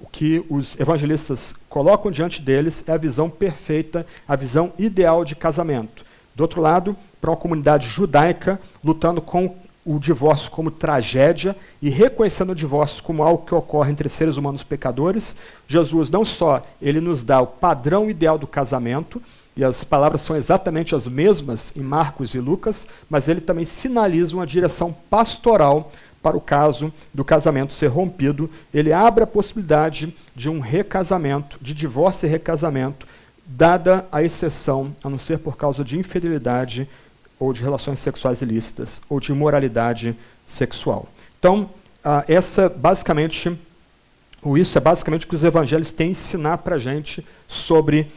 o 0.00 0.06
que 0.06 0.44
os 0.48 0.78
evangelistas 0.78 1.54
colocam 1.68 2.10
diante 2.10 2.40
deles 2.40 2.84
é 2.86 2.92
a 2.92 2.96
visão 2.96 3.28
perfeita, 3.28 4.06
a 4.26 4.36
visão 4.36 4.72
ideal 4.78 5.24
de 5.24 5.34
casamento. 5.34 6.05
Do 6.36 6.42
outro 6.42 6.60
lado, 6.60 6.94
para 7.20 7.30
uma 7.30 7.36
comunidade 7.36 7.88
judaica 7.88 8.60
lutando 8.84 9.22
com 9.22 9.56
o 9.86 9.98
divórcio 9.98 10.50
como 10.50 10.70
tragédia 10.70 11.56
e 11.80 11.88
reconhecendo 11.88 12.50
o 12.50 12.54
divórcio 12.54 13.02
como 13.02 13.22
algo 13.22 13.46
que 13.46 13.54
ocorre 13.54 13.90
entre 13.90 14.08
seres 14.08 14.36
humanos 14.36 14.62
pecadores, 14.62 15.36
Jesus 15.66 16.10
não 16.10 16.24
só 16.24 16.62
ele 16.82 17.00
nos 17.00 17.22
dá 17.22 17.40
o 17.40 17.46
padrão 17.46 18.10
ideal 18.10 18.36
do 18.36 18.46
casamento, 18.46 19.22
e 19.56 19.64
as 19.64 19.84
palavras 19.84 20.20
são 20.20 20.36
exatamente 20.36 20.94
as 20.94 21.08
mesmas 21.08 21.72
em 21.74 21.80
Marcos 21.80 22.34
e 22.34 22.38
Lucas, 22.38 22.86
mas 23.08 23.26
ele 23.26 23.40
também 23.40 23.64
sinaliza 23.64 24.36
uma 24.36 24.46
direção 24.46 24.94
pastoral 25.08 25.90
para 26.22 26.36
o 26.36 26.40
caso 26.40 26.92
do 27.14 27.24
casamento 27.24 27.72
ser 27.72 27.86
rompido. 27.86 28.50
Ele 28.74 28.92
abre 28.92 29.24
a 29.24 29.26
possibilidade 29.26 30.14
de 30.34 30.50
um 30.50 30.60
recasamento, 30.60 31.56
de 31.62 31.72
divórcio 31.72 32.26
e 32.26 32.28
recasamento, 32.28 33.06
dada 33.46 34.06
a 34.10 34.22
exceção, 34.22 34.94
a 35.04 35.08
não 35.08 35.18
ser 35.18 35.38
por 35.38 35.56
causa 35.56 35.84
de 35.84 35.98
infidelidade 35.98 36.88
ou 37.38 37.52
de 37.52 37.62
relações 37.62 38.00
sexuais 38.00 38.42
ilícitas 38.42 39.00
ou 39.08 39.20
de 39.20 39.30
imoralidade 39.30 40.16
sexual. 40.46 41.08
Então, 41.38 41.70
ah, 42.04 42.24
essa 42.26 42.68
basicamente, 42.68 43.56
ou 44.42 44.58
isso 44.58 44.76
é 44.76 44.80
basicamente 44.80 45.24
o 45.24 45.28
que 45.28 45.34
os 45.34 45.44
evangelhos 45.44 45.92
têm 45.92 46.08
a 46.08 46.10
ensinar 46.10 46.58
para 46.58 46.76
a 46.76 46.78
gente 46.78 47.24
sobre 47.46 48.10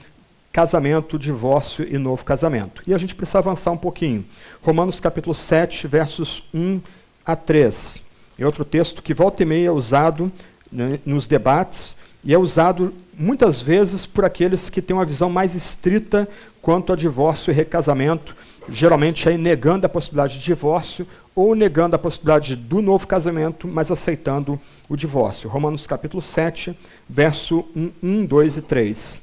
casamento, 0.51 1.19
divórcio 1.19 1.87
e 1.87 1.97
novo 1.97 2.25
casamento. 2.25 2.81
E 2.87 2.93
a 2.93 2.97
gente 2.97 3.13
precisa 3.13 3.37
avançar 3.37 3.71
um 3.71 3.77
pouquinho. 3.77 4.25
Romanos 4.61 4.99
capítulo 4.99 5.35
7, 5.35 5.87
versos 5.87 6.43
1 6.53 6.81
a 7.25 7.35
3. 7.35 8.03
É 8.37 8.45
outro 8.45 8.65
texto 8.65 9.03
que 9.03 9.13
volta 9.13 9.43
e 9.43 9.45
meia 9.45 9.67
é 9.67 9.71
usado 9.71 10.31
né, 10.71 10.99
nos 11.05 11.27
debates 11.27 11.95
e 12.23 12.33
é 12.33 12.37
usado 12.37 12.93
muitas 13.19 13.61
vezes 13.61 14.05
por 14.05 14.23
aqueles 14.23 14.69
que 14.69 14.81
têm 14.81 14.95
uma 14.95 15.03
visão 15.03 15.29
mais 15.29 15.53
estrita 15.53 16.25
quanto 16.61 16.93
a 16.93 16.95
divórcio 16.95 17.51
e 17.51 17.53
recasamento, 17.53 18.33
geralmente 18.69 19.27
aí 19.27 19.37
negando 19.37 19.85
a 19.85 19.89
possibilidade 19.89 20.39
de 20.39 20.45
divórcio 20.45 21.05
ou 21.35 21.53
negando 21.53 21.97
a 21.97 21.99
possibilidade 21.99 22.55
do 22.55 22.81
novo 22.81 23.05
casamento, 23.05 23.67
mas 23.67 23.91
aceitando 23.91 24.57
o 24.87 24.95
divórcio. 24.95 25.49
Romanos 25.49 25.85
capítulo 25.85 26.21
7, 26.21 26.73
verso 27.09 27.65
1, 27.75 27.91
1 28.01 28.25
2 28.25 28.57
e 28.57 28.61
3. 28.61 29.21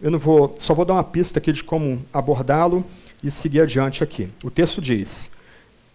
Eu 0.00 0.10
não 0.10 0.18
vou, 0.18 0.54
só 0.58 0.72
vou 0.72 0.84
dar 0.84 0.94
uma 0.94 1.04
pista 1.04 1.38
aqui 1.38 1.52
de 1.52 1.62
como 1.62 2.02
abordá-lo 2.12 2.84
e 3.22 3.30
seguir 3.30 3.60
adiante 3.60 4.02
aqui. 4.02 4.30
O 4.42 4.50
texto 4.50 4.80
diz: 4.80 5.30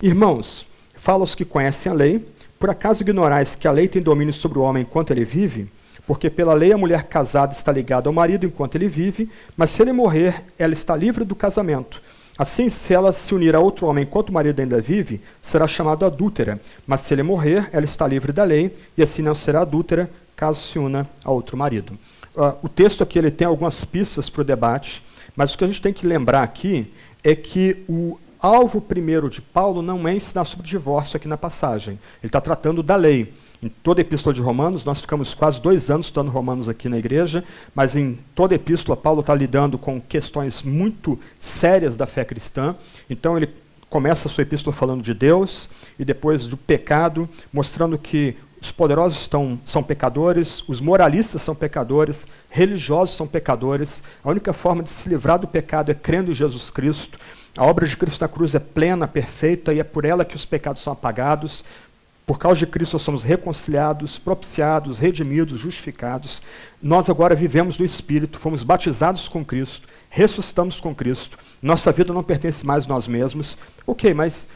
Irmãos, 0.01 0.67
fala 0.95 1.21
aos 1.21 1.33
que 1.33 1.45
conhecem 1.45 1.91
a 1.91 1.95
lei, 1.95 2.25
por 2.61 2.69
acaso 2.69 3.01
ignorais 3.01 3.55
que 3.55 3.67
a 3.67 3.71
lei 3.71 3.87
tem 3.87 4.03
domínio 4.03 4.31
sobre 4.31 4.59
o 4.59 4.61
homem 4.61 4.83
enquanto 4.83 5.09
ele 5.09 5.25
vive? 5.25 5.67
Porque 6.05 6.29
pela 6.29 6.53
lei 6.53 6.71
a 6.71 6.77
mulher 6.77 7.05
casada 7.05 7.53
está 7.53 7.71
ligada 7.71 8.07
ao 8.07 8.13
marido 8.13 8.45
enquanto 8.45 8.75
ele 8.75 8.87
vive, 8.87 9.27
mas 9.57 9.71
se 9.71 9.81
ele 9.81 9.91
morrer, 9.91 10.43
ela 10.59 10.71
está 10.71 10.95
livre 10.95 11.25
do 11.25 11.33
casamento. 11.35 11.99
Assim, 12.37 12.69
se 12.69 12.93
ela 12.93 13.11
se 13.13 13.33
unir 13.33 13.55
a 13.55 13.59
outro 13.59 13.87
homem 13.87 14.03
enquanto 14.03 14.29
o 14.29 14.33
marido 14.33 14.59
ainda 14.59 14.79
vive, 14.79 15.21
será 15.41 15.67
chamada 15.67 16.05
adúltera. 16.05 16.61
Mas 16.85 17.01
se 17.01 17.15
ele 17.15 17.23
morrer, 17.23 17.67
ela 17.73 17.85
está 17.85 18.07
livre 18.07 18.31
da 18.31 18.43
lei, 18.43 18.71
e 18.95 19.01
assim 19.01 19.23
não 19.23 19.33
será 19.33 19.61
adúltera, 19.61 20.07
caso 20.35 20.61
se 20.61 20.77
una 20.77 21.09
a 21.25 21.31
outro 21.31 21.57
marido. 21.57 21.97
Uh, 22.35 22.55
o 22.61 22.69
texto 22.69 23.01
aqui 23.01 23.17
ele 23.17 23.31
tem 23.31 23.47
algumas 23.47 23.83
pistas 23.83 24.29
para 24.29 24.41
o 24.41 24.45
debate, 24.45 25.03
mas 25.35 25.51
o 25.51 25.57
que 25.57 25.63
a 25.63 25.67
gente 25.67 25.81
tem 25.81 25.91
que 25.93 26.05
lembrar 26.05 26.43
aqui 26.43 26.93
é 27.23 27.35
que 27.35 27.83
o 27.89 28.19
alvo 28.41 28.81
primeiro 28.81 29.29
de 29.29 29.41
Paulo 29.41 29.81
não 29.81 30.07
é 30.07 30.15
ensinar 30.15 30.45
sobre 30.45 30.65
divórcio 30.65 31.17
aqui 31.17 31.27
na 31.27 31.37
passagem. 31.37 31.93
Ele 32.21 32.27
está 32.27 32.41
tratando 32.41 32.81
da 32.81 32.95
lei. 32.95 33.33
Em 33.61 33.69
toda 33.69 34.01
a 34.01 34.03
epístola 34.03 34.33
de 34.33 34.41
Romanos, 34.41 34.83
nós 34.83 35.01
ficamos 35.01 35.35
quase 35.35 35.61
dois 35.61 35.91
anos 35.91 36.07
estudando 36.07 36.31
Romanos 36.31 36.67
aqui 36.67 36.89
na 36.89 36.97
igreja, 36.97 37.43
mas 37.75 37.95
em 37.95 38.17
toda 38.33 38.55
a 38.55 38.57
epístola, 38.57 38.97
Paulo 38.97 39.19
está 39.19 39.35
lidando 39.35 39.77
com 39.77 40.01
questões 40.01 40.63
muito 40.63 41.19
sérias 41.39 41.95
da 41.95 42.07
fé 42.07 42.25
cristã. 42.25 42.75
Então, 43.07 43.37
ele 43.37 43.49
começa 43.87 44.27
a 44.27 44.31
sua 44.31 44.41
epístola 44.41 44.75
falando 44.75 45.03
de 45.03 45.13
Deus 45.13 45.69
e 45.99 46.03
depois 46.03 46.47
do 46.47 46.57
pecado, 46.57 47.29
mostrando 47.53 47.99
que 47.99 48.35
os 48.59 48.71
poderosos 48.71 49.19
estão, 49.19 49.59
são 49.65 49.83
pecadores, 49.83 50.63
os 50.67 50.79
moralistas 50.79 51.41
são 51.41 51.53
pecadores, 51.53 52.27
religiosos 52.49 53.15
são 53.15 53.27
pecadores. 53.27 54.03
A 54.23 54.29
única 54.29 54.53
forma 54.53 54.81
de 54.81 54.89
se 54.89 55.09
livrar 55.09 55.37
do 55.37 55.47
pecado 55.47 55.91
é 55.91 55.95
crendo 55.95 56.31
em 56.31 56.35
Jesus 56.35 56.71
Cristo. 56.71 57.19
A 57.57 57.65
obra 57.65 57.85
de 57.85 57.97
Cristo 57.97 58.21
na 58.21 58.29
cruz 58.29 58.55
é 58.55 58.59
plena, 58.59 59.07
perfeita, 59.07 59.73
e 59.73 59.79
é 59.79 59.83
por 59.83 60.05
ela 60.05 60.23
que 60.23 60.35
os 60.35 60.45
pecados 60.45 60.81
são 60.81 60.93
apagados. 60.93 61.65
Por 62.25 62.39
causa 62.39 62.59
de 62.59 62.67
Cristo 62.67 62.93
nós 62.93 63.01
somos 63.01 63.23
reconciliados, 63.23 64.17
propiciados, 64.17 64.99
redimidos, 64.99 65.59
justificados. 65.59 66.41
Nós 66.81 67.09
agora 67.09 67.35
vivemos 67.35 67.77
no 67.77 67.83
Espírito, 67.83 68.39
fomos 68.39 68.63
batizados 68.63 69.27
com 69.27 69.43
Cristo, 69.43 69.87
ressuscitamos 70.09 70.79
com 70.79 70.95
Cristo. 70.95 71.37
Nossa 71.61 71.91
vida 71.91 72.13
não 72.13 72.23
pertence 72.23 72.65
mais 72.65 72.85
a 72.85 72.87
nós 72.87 73.05
mesmos. 73.05 73.57
Ok, 73.85 74.13
mas 74.13 74.47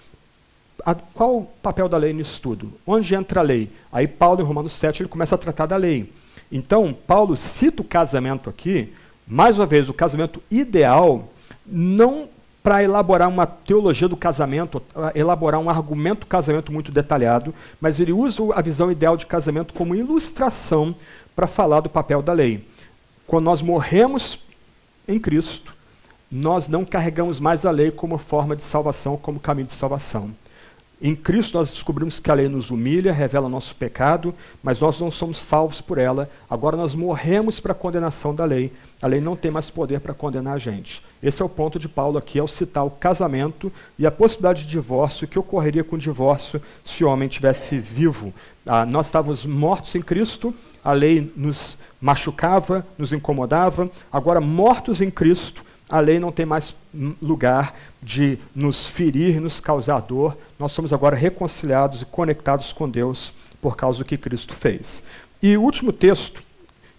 a, 0.85 0.95
qual 0.95 1.39
o 1.39 1.45
papel 1.61 1.89
da 1.89 1.97
lei 1.97 2.13
nisso 2.13 2.39
tudo? 2.41 2.71
Onde 2.87 3.13
entra 3.13 3.41
a 3.41 3.43
lei? 3.43 3.69
Aí 3.91 4.07
Paulo, 4.07 4.41
em 4.41 4.45
Romanos 4.45 4.71
7, 4.73 5.01
ele 5.01 5.09
começa 5.09 5.35
a 5.35 5.37
tratar 5.37 5.65
da 5.65 5.75
lei. 5.75 6.09
Então, 6.49 6.93
Paulo 6.93 7.35
cita 7.35 7.81
o 7.81 7.85
casamento 7.85 8.49
aqui, 8.49 8.93
mais 9.27 9.57
uma 9.57 9.65
vez, 9.65 9.89
o 9.89 9.93
casamento 9.93 10.41
ideal, 10.49 11.27
não 11.65 12.29
para 12.65 12.81
elaborar 12.81 13.29
uma 13.29 13.45
teologia 13.45 14.07
do 14.07 14.17
casamento, 14.17 14.81
elaborar 15.13 15.61
um 15.61 15.69
argumento 15.69 16.21
do 16.21 16.25
casamento 16.25 16.71
muito 16.71 16.91
detalhado, 16.91 17.53
mas 17.79 17.99
ele 17.99 18.11
usa 18.11 18.41
a 18.55 18.59
visão 18.59 18.91
ideal 18.91 19.15
de 19.15 19.27
casamento 19.27 19.71
como 19.71 19.93
ilustração 19.93 20.95
para 21.35 21.45
falar 21.45 21.81
do 21.81 21.89
papel 21.91 22.23
da 22.23 22.33
lei. 22.33 22.67
Quando 23.27 23.45
nós 23.45 23.61
morremos 23.61 24.39
em 25.07 25.19
Cristo, 25.19 25.75
nós 26.31 26.67
não 26.67 26.83
carregamos 26.83 27.39
mais 27.39 27.67
a 27.67 27.71
lei 27.71 27.91
como 27.91 28.17
forma 28.17 28.55
de 28.55 28.63
salvação, 28.63 29.15
como 29.15 29.39
caminho 29.39 29.67
de 29.67 29.75
salvação. 29.75 30.31
Em 31.01 31.13
Cristo 31.13 31.57
nós 31.57 31.71
descobrimos 31.71 32.19
que 32.19 32.31
a 32.31 32.33
lei 32.33 32.47
nos 32.47 32.71
humilha, 32.71 33.11
revela 33.11 33.49
nosso 33.49 33.75
pecado, 33.75 34.33
mas 34.63 34.79
nós 34.79 34.99
não 34.99 35.11
somos 35.11 35.37
salvos 35.37 35.81
por 35.81 35.97
ela. 35.97 36.29
Agora 36.49 36.77
nós 36.77 36.95
morremos 36.95 37.59
para 37.59 37.73
a 37.73 37.75
condenação 37.75 38.33
da 38.33 38.45
lei. 38.45 38.71
A 39.01 39.07
lei 39.07 39.19
não 39.19 39.35
tem 39.35 39.51
mais 39.51 39.69
poder 39.69 39.99
para 39.99 40.13
condenar 40.13 40.55
a 40.55 40.57
gente. 40.57 41.03
Esse 41.21 41.41
é 41.41 41.45
o 41.45 41.49
ponto 41.49 41.77
de 41.77 41.89
Paulo 41.89 42.17
aqui 42.17 42.39
ao 42.39 42.47
citar 42.47 42.85
o 42.85 42.89
casamento 42.89 43.71
e 43.99 44.07
a 44.07 44.11
possibilidade 44.11 44.63
de 44.63 44.69
divórcio 44.69 45.27
que 45.27 45.37
ocorreria 45.37 45.83
com 45.83 45.97
o 45.97 45.99
divórcio 45.99 46.61
se 46.85 47.03
o 47.03 47.09
homem 47.09 47.27
estivesse 47.27 47.77
vivo. 47.77 48.33
Ah, 48.65 48.85
nós 48.85 49.07
estávamos 49.07 49.45
mortos 49.45 49.93
em 49.95 50.01
Cristo, 50.01 50.53
a 50.83 50.93
lei 50.93 51.31
nos 51.35 51.77
machucava, 51.99 52.87
nos 52.97 53.11
incomodava. 53.11 53.89
Agora, 54.11 54.39
mortos 54.39 55.01
em 55.01 55.11
Cristo, 55.11 55.64
a 55.89 55.99
lei 55.99 56.19
não 56.19 56.31
tem 56.31 56.45
mais 56.45 56.75
lugar 57.21 57.75
de 58.01 58.39
nos 58.55 58.87
ferir, 58.87 59.39
nos 59.39 59.59
causar 59.59 59.99
dor. 60.01 60.37
Nós 60.57 60.71
somos 60.71 60.91
agora 60.91 61.15
reconciliados 61.15 62.01
e 62.01 62.05
conectados 62.05 62.73
com 62.73 62.89
Deus 62.89 63.31
por 63.61 63.77
causa 63.77 63.99
do 63.99 64.05
que 64.05 64.17
Cristo 64.17 64.53
fez. 64.53 65.03
E 65.41 65.55
o 65.55 65.61
último 65.61 65.93
texto 65.93 66.41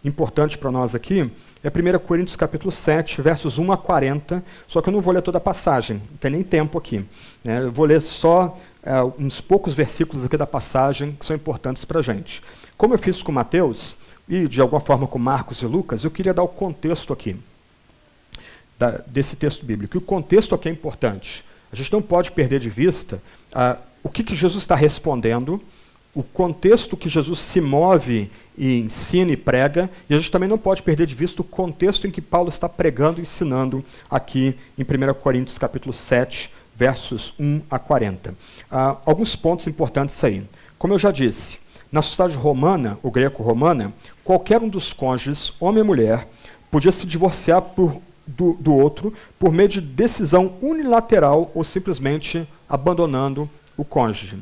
importante 0.04 0.56
para 0.56 0.70
nós 0.70 0.94
aqui 0.94 1.30
é 1.64 1.68
1 1.68 1.98
Coríntios 1.98 2.36
capítulo 2.36 2.70
7, 2.70 3.20
versos 3.20 3.58
1 3.58 3.72
a 3.72 3.76
40, 3.76 4.44
só 4.68 4.80
que 4.80 4.88
eu 4.88 4.92
não 4.92 5.00
vou 5.00 5.12
ler 5.12 5.22
toda 5.22 5.38
a 5.38 5.40
passagem, 5.40 6.00
não 6.08 6.16
tem 6.18 6.30
nem 6.30 6.44
tempo 6.44 6.78
aqui. 6.78 7.04
Né? 7.42 7.62
Eu 7.62 7.72
vou 7.72 7.84
ler 7.84 8.00
só 8.00 8.56
é, 8.84 9.02
uns 9.18 9.40
poucos 9.40 9.74
versículos 9.74 10.24
aqui 10.24 10.36
da 10.36 10.46
passagem 10.46 11.16
que 11.18 11.26
são 11.26 11.34
importantes 11.34 11.84
para 11.84 11.98
a 11.98 12.02
gente. 12.02 12.40
Como 12.76 12.94
eu 12.94 12.98
fiz 12.98 13.20
com 13.20 13.32
Mateus, 13.32 13.98
e 14.28 14.46
de 14.46 14.60
alguma 14.60 14.80
forma 14.80 15.08
com 15.08 15.18
Marcos 15.18 15.60
e 15.62 15.66
Lucas, 15.66 16.04
eu 16.04 16.10
queria 16.10 16.34
dar 16.34 16.42
o 16.42 16.48
contexto 16.48 17.12
aqui 17.12 17.36
da, 18.78 19.02
desse 19.06 19.36
texto 19.36 19.64
bíblico. 19.64 19.96
E 19.96 19.98
o 19.98 20.02
contexto 20.02 20.54
aqui 20.54 20.68
é 20.68 20.72
importante. 20.72 21.44
A 21.72 21.76
gente 21.76 21.92
não 21.92 22.02
pode 22.02 22.30
perder 22.30 22.60
de 22.60 22.70
vista 22.70 23.22
ah, 23.52 23.78
o 24.02 24.08
que, 24.08 24.22
que 24.22 24.34
Jesus 24.34 24.62
está 24.62 24.74
respondendo, 24.74 25.60
o 26.14 26.22
contexto 26.22 26.96
que 26.96 27.08
Jesus 27.08 27.40
se 27.40 27.60
move 27.60 28.30
e 28.56 28.78
ensina 28.78 29.32
e 29.32 29.36
prega, 29.36 29.90
e 30.08 30.14
a 30.14 30.16
gente 30.16 30.30
também 30.30 30.48
não 30.48 30.56
pode 30.56 30.82
perder 30.82 31.06
de 31.06 31.14
vista 31.14 31.42
o 31.42 31.44
contexto 31.44 32.06
em 32.06 32.10
que 32.10 32.22
Paulo 32.22 32.48
está 32.48 32.68
pregando 32.68 33.20
e 33.20 33.22
ensinando 33.22 33.84
aqui 34.08 34.56
em 34.78 34.82
1 34.82 35.14
Coríntios 35.14 35.58
capítulo 35.58 35.92
7, 35.92 36.50
versos 36.74 37.34
1 37.38 37.62
a 37.70 37.78
40. 37.78 38.34
Ah, 38.70 38.96
alguns 39.04 39.36
pontos 39.36 39.66
importantes 39.66 40.22
aí. 40.24 40.44
Como 40.78 40.94
eu 40.94 40.98
já 40.98 41.10
disse, 41.10 41.58
na 41.90 42.02
sociedade 42.02 42.36
romana, 42.36 42.98
ou 43.02 43.10
greco-romana, 43.10 43.92
qualquer 44.24 44.60
um 44.62 44.68
dos 44.68 44.92
cônjuges, 44.92 45.52
homem 45.60 45.80
ou 45.80 45.86
mulher, 45.86 46.28
podia 46.70 46.92
se 46.92 47.06
divorciar 47.06 47.62
por 47.62 48.00
do, 48.26 48.54
do 48.54 48.74
outro 48.74 49.12
por 49.38 49.52
meio 49.52 49.68
de 49.68 49.80
decisão 49.80 50.54
unilateral 50.60 51.50
ou 51.54 51.62
simplesmente 51.62 52.46
abandonando 52.68 53.48
o 53.76 53.84
cônjuge. 53.84 54.38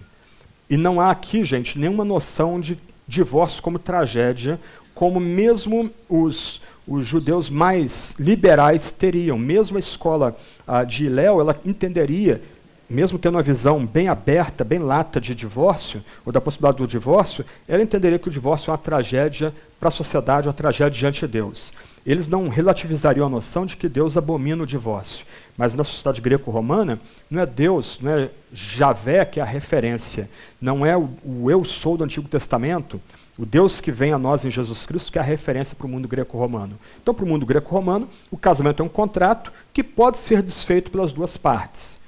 E 0.69 0.77
não 0.77 1.01
há 1.01 1.11
aqui, 1.11 1.45
gente, 1.45 1.79
nenhuma 1.79 2.05
noção 2.05 2.59
de 2.59 2.79
divórcio 3.07 3.63
como 3.63 3.79
tragédia, 3.79 4.59
como 4.95 5.21
mesmo 5.21 5.91
os, 6.09 6.63
os 6.87 7.07
judeus 7.07 7.51
mais 7.51 8.15
liberais 8.19 8.91
teriam. 8.93 9.37
Mesmo 9.37 9.77
a 9.77 9.81
escola 9.81 10.35
uh, 10.67 10.87
de 10.87 11.09
Léo, 11.09 11.41
ela 11.41 11.59
entenderia, 11.67 12.41
mesmo 12.89 13.19
tendo 13.19 13.35
uma 13.35 13.43
visão 13.43 13.85
bem 13.85 14.09
aberta, 14.09 14.65
bem 14.65 14.79
lata 14.79 15.21
de 15.21 15.35
divórcio, 15.35 16.03
ou 16.25 16.33
da 16.33 16.41
possibilidade 16.41 16.79
do 16.79 16.87
divórcio, 16.87 17.45
ela 17.69 17.83
entenderia 17.83 18.19
que 18.19 18.29
o 18.29 18.33
divórcio 18.33 18.71
é 18.71 18.73
uma 18.73 18.79
tragédia 18.79 19.53
para 19.79 19.89
a 19.89 19.93
sociedade, 19.93 20.49
uma 20.49 20.55
tragédia 20.55 20.99
diante 20.99 21.21
de 21.21 21.29
Deus. 21.29 21.73
Eles 22.07 22.29
não 22.29 22.49
relativizariam 22.49 23.27
a 23.27 23.31
noção 23.31 23.65
de 23.65 23.77
que 23.77 23.89
Deus 23.89 24.17
abomina 24.17 24.63
o 24.63 24.67
divórcio. 24.67 25.25
Mas 25.57 25.75
na 25.75 25.85
sociedade 25.85 26.21
greco-romana, 26.21 27.01
não 27.31 27.41
é 27.41 27.47
Deus, 27.47 27.99
não 28.01 28.11
é 28.11 28.31
Javé 28.53 29.25
que 29.25 29.41
é 29.41 29.43
a 29.43 29.47
referência, 29.47 30.29
não 30.61 30.85
é 30.85 30.97
o, 30.97 31.09
o 31.25 31.51
eu 31.51 31.65
sou 31.65 31.97
do 31.97 32.05
Antigo 32.05 32.29
Testamento, 32.29 33.01
o 33.39 33.45
Deus 33.45 33.81
que 33.81 33.91
vem 33.91 34.13
a 34.13 34.19
nós 34.19 34.45
em 34.45 34.51
Jesus 34.51 34.87
Cristo, 34.87 35.11
que 35.11 35.19
é 35.19 35.21
a 35.21 35.25
referência 35.25 35.75
para 35.75 35.87
o 35.87 35.91
mundo 35.91 36.07
greco-romano. 36.07 36.79
Então, 37.03 37.15
para 37.15 37.25
o 37.25 37.29
mundo 37.29 37.45
greco-romano, 37.45 38.09
o 38.31 38.37
casamento 38.37 38.83
é 38.83 38.87
um 38.87 38.89
contrato 38.89 39.53
que 39.73 39.83
pode 39.83 40.19
ser 40.19 40.41
desfeito 40.41 40.91
pelas 40.91 41.13
duas 41.13 41.37
partes. 41.37 41.99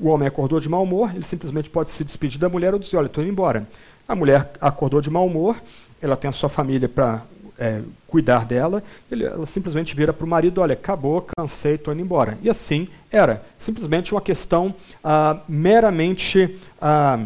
O 0.00 0.08
homem 0.08 0.28
acordou 0.28 0.60
de 0.60 0.68
mau 0.68 0.84
humor, 0.84 1.10
ele 1.14 1.24
simplesmente 1.24 1.68
pode 1.68 1.90
se 1.90 2.04
despedir 2.04 2.38
da 2.38 2.48
mulher 2.48 2.72
ou 2.72 2.78
dizer: 2.78 2.96
Olha, 2.96 3.06
estou 3.06 3.22
indo 3.22 3.32
embora. 3.32 3.68
A 4.06 4.14
mulher 4.14 4.52
acordou 4.60 5.00
de 5.00 5.10
mau 5.10 5.26
humor, 5.26 5.60
ela 6.00 6.16
tem 6.16 6.28
a 6.30 6.32
sua 6.32 6.48
família 6.48 6.88
para 6.88 7.22
é, 7.58 7.82
cuidar 8.06 8.44
dela, 8.44 8.82
ele, 9.10 9.24
ela 9.24 9.46
simplesmente 9.46 9.94
vira 9.94 10.12
para 10.12 10.24
o 10.24 10.28
marido: 10.28 10.60
Olha, 10.60 10.74
acabou, 10.74 11.26
cansei, 11.36 11.74
estou 11.74 11.92
indo 11.92 12.02
embora. 12.02 12.38
E 12.42 12.48
assim 12.48 12.88
era. 13.10 13.42
Simplesmente 13.58 14.12
uma 14.12 14.20
questão 14.20 14.74
ah, 15.02 15.40
meramente. 15.48 16.56
Ah, 16.80 17.18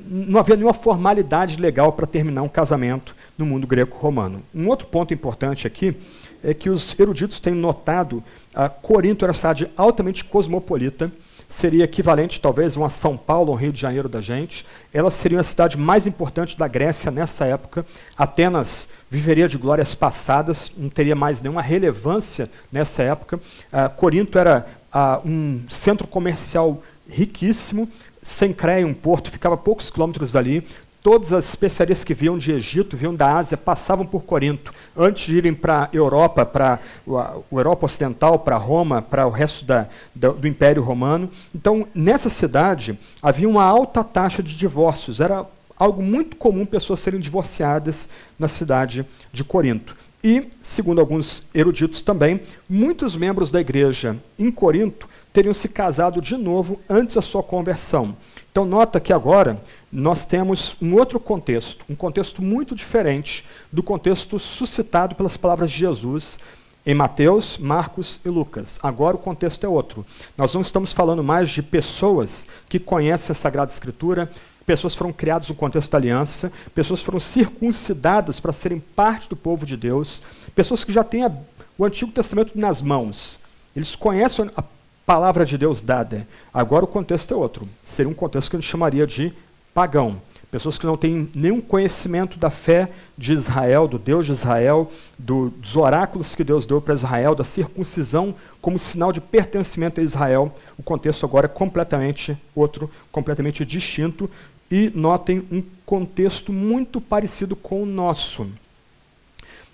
não 0.00 0.38
havia 0.38 0.54
nenhuma 0.54 0.74
formalidade 0.74 1.60
legal 1.60 1.92
para 1.92 2.06
terminar 2.06 2.42
um 2.42 2.48
casamento 2.48 3.16
no 3.36 3.44
mundo 3.44 3.66
greco-romano. 3.66 4.42
Um 4.54 4.68
outro 4.68 4.86
ponto 4.86 5.12
importante 5.12 5.66
aqui 5.66 5.96
é 6.42 6.54
que 6.54 6.70
os 6.70 6.98
eruditos 6.98 7.40
têm 7.40 7.52
notado 7.52 8.22
que 8.22 8.48
ah, 8.54 8.68
Corinto 8.68 9.24
era 9.24 9.30
uma 9.30 9.34
cidade 9.34 9.70
altamente 9.76 10.24
cosmopolita, 10.24 11.12
seria 11.48 11.84
equivalente 11.84 12.40
talvez 12.40 12.76
a 12.76 12.80
uma 12.80 12.90
São 12.90 13.16
Paulo, 13.16 13.52
um 13.52 13.56
Rio 13.56 13.72
de 13.72 13.80
Janeiro 13.80 14.08
da 14.08 14.20
gente. 14.20 14.66
Ela 14.92 15.10
seria 15.10 15.40
a 15.40 15.44
cidade 15.44 15.78
mais 15.78 16.06
importante 16.06 16.58
da 16.58 16.68
Grécia 16.68 17.10
nessa 17.10 17.46
época. 17.46 17.86
Atenas 18.16 18.88
viveria 19.10 19.48
de 19.48 19.56
glórias 19.56 19.94
passadas, 19.94 20.70
não 20.76 20.90
teria 20.90 21.14
mais 21.14 21.40
nenhuma 21.40 21.62
relevância 21.62 22.50
nessa 22.70 23.02
época. 23.02 23.36
Uh, 23.36 23.88
Corinto 23.96 24.38
era 24.38 24.66
uh, 24.92 25.26
um 25.26 25.62
centro 25.70 26.06
comercial 26.06 26.82
riquíssimo, 27.08 27.88
Sencreia, 28.20 28.86
um 28.86 28.92
porto, 28.92 29.30
ficava 29.30 29.54
a 29.54 29.58
poucos 29.58 29.90
quilômetros 29.90 30.32
dali. 30.32 30.66
Todas 31.02 31.32
as 31.32 31.48
especiarias 31.48 32.02
que 32.02 32.12
vinham 32.12 32.36
de 32.36 32.52
Egito, 32.52 32.96
vinham 32.96 33.14
da 33.14 33.36
Ásia, 33.36 33.56
passavam 33.56 34.04
por 34.04 34.24
Corinto. 34.24 34.74
Antes 34.96 35.26
de 35.26 35.36
irem 35.36 35.54
para 35.54 35.84
a 35.84 35.88
Europa, 35.92 36.44
para 36.44 36.80
a 37.08 37.36
Europa 37.52 37.86
Ocidental, 37.86 38.40
para 38.40 38.56
Roma, 38.56 39.00
para 39.00 39.26
o 39.26 39.30
resto 39.30 39.64
da, 39.64 39.86
da, 40.14 40.30
do 40.30 40.48
Império 40.48 40.82
Romano. 40.82 41.30
Então, 41.54 41.86
nessa 41.94 42.28
cidade, 42.28 42.98
havia 43.22 43.48
uma 43.48 43.64
alta 43.64 44.02
taxa 44.02 44.42
de 44.42 44.56
divórcios. 44.56 45.20
Era 45.20 45.46
algo 45.78 46.02
muito 46.02 46.36
comum 46.36 46.66
pessoas 46.66 46.98
serem 46.98 47.20
divorciadas 47.20 48.08
na 48.36 48.48
cidade 48.48 49.06
de 49.32 49.44
Corinto. 49.44 49.96
E, 50.22 50.48
segundo 50.62 51.00
alguns 51.00 51.44
eruditos 51.54 52.02
também, 52.02 52.40
muitos 52.68 53.16
membros 53.16 53.52
da 53.52 53.60
igreja 53.60 54.16
em 54.36 54.50
Corinto 54.50 55.08
teriam 55.32 55.54
se 55.54 55.68
casado 55.68 56.20
de 56.20 56.36
novo 56.36 56.80
antes 56.90 57.14
da 57.14 57.22
sua 57.22 57.42
conversão. 57.42 58.16
Então, 58.50 58.64
nota 58.64 58.98
que 58.98 59.12
agora 59.12 59.60
nós 59.90 60.26
temos 60.26 60.76
um 60.80 60.94
outro 60.94 61.18
contexto, 61.18 61.84
um 61.88 61.94
contexto 61.94 62.42
muito 62.42 62.74
diferente 62.74 63.44
do 63.72 63.82
contexto 63.82 64.38
suscitado 64.38 65.14
pelas 65.14 65.36
palavras 65.36 65.70
de 65.70 65.78
Jesus 65.78 66.38
em 66.84 66.94
Mateus, 66.94 67.58
Marcos 67.58 68.20
e 68.24 68.28
Lucas. 68.28 68.78
Agora 68.82 69.16
o 69.16 69.18
contexto 69.18 69.64
é 69.64 69.68
outro. 69.68 70.04
Nós 70.36 70.54
não 70.54 70.60
estamos 70.60 70.92
falando 70.92 71.22
mais 71.22 71.50
de 71.50 71.62
pessoas 71.62 72.46
que 72.68 72.78
conhecem 72.78 73.32
a 73.32 73.34
Sagrada 73.34 73.70
Escritura, 73.70 74.30
pessoas 74.64 74.94
foram 74.94 75.12
criadas 75.12 75.48
no 75.48 75.54
contexto 75.54 75.90
da 75.90 75.98
aliança, 75.98 76.52
pessoas 76.74 77.02
foram 77.02 77.18
circuncidadas 77.18 78.40
para 78.40 78.52
serem 78.52 78.80
parte 78.80 79.28
do 79.28 79.36
povo 79.36 79.64
de 79.64 79.76
Deus, 79.76 80.22
pessoas 80.54 80.84
que 80.84 80.92
já 80.92 81.02
têm 81.02 81.24
a, 81.24 81.32
o 81.76 81.84
Antigo 81.84 82.12
Testamento 82.12 82.58
nas 82.58 82.82
mãos. 82.82 83.40
Eles 83.74 83.96
conhecem 83.96 84.50
a 84.56 84.62
palavra 85.06 85.46
de 85.46 85.56
Deus 85.56 85.80
dada. 85.80 86.28
Agora 86.52 86.84
o 86.84 86.88
contexto 86.88 87.32
é 87.32 87.36
outro. 87.36 87.66
Seria 87.82 88.10
um 88.10 88.14
contexto 88.14 88.50
que 88.50 88.56
a 88.56 88.60
gente 88.60 88.70
chamaria 88.70 89.06
de 89.06 89.32
pagão. 89.78 90.20
Pessoas 90.50 90.76
que 90.76 90.84
não 90.84 90.96
têm 90.96 91.30
nenhum 91.32 91.60
conhecimento 91.60 92.36
da 92.36 92.50
fé 92.50 92.90
de 93.16 93.32
Israel, 93.32 93.86
do 93.86 93.96
Deus 93.96 94.26
de 94.26 94.32
Israel, 94.32 94.90
do, 95.16 95.50
dos 95.50 95.76
oráculos 95.76 96.34
que 96.34 96.42
Deus 96.42 96.66
deu 96.66 96.80
para 96.80 96.94
Israel, 96.94 97.32
da 97.32 97.44
circuncisão 97.44 98.34
como 98.60 98.76
sinal 98.76 99.12
de 99.12 99.20
pertencimento 99.20 100.00
a 100.00 100.02
Israel. 100.02 100.52
O 100.76 100.82
contexto 100.82 101.24
agora 101.24 101.46
é 101.46 101.48
completamente 101.48 102.36
outro, 102.56 102.90
completamente 103.12 103.64
distinto. 103.64 104.28
E 104.68 104.90
notem 104.96 105.46
um 105.48 105.62
contexto 105.86 106.52
muito 106.52 107.00
parecido 107.00 107.54
com 107.54 107.80
o 107.84 107.86
nosso. 107.86 108.48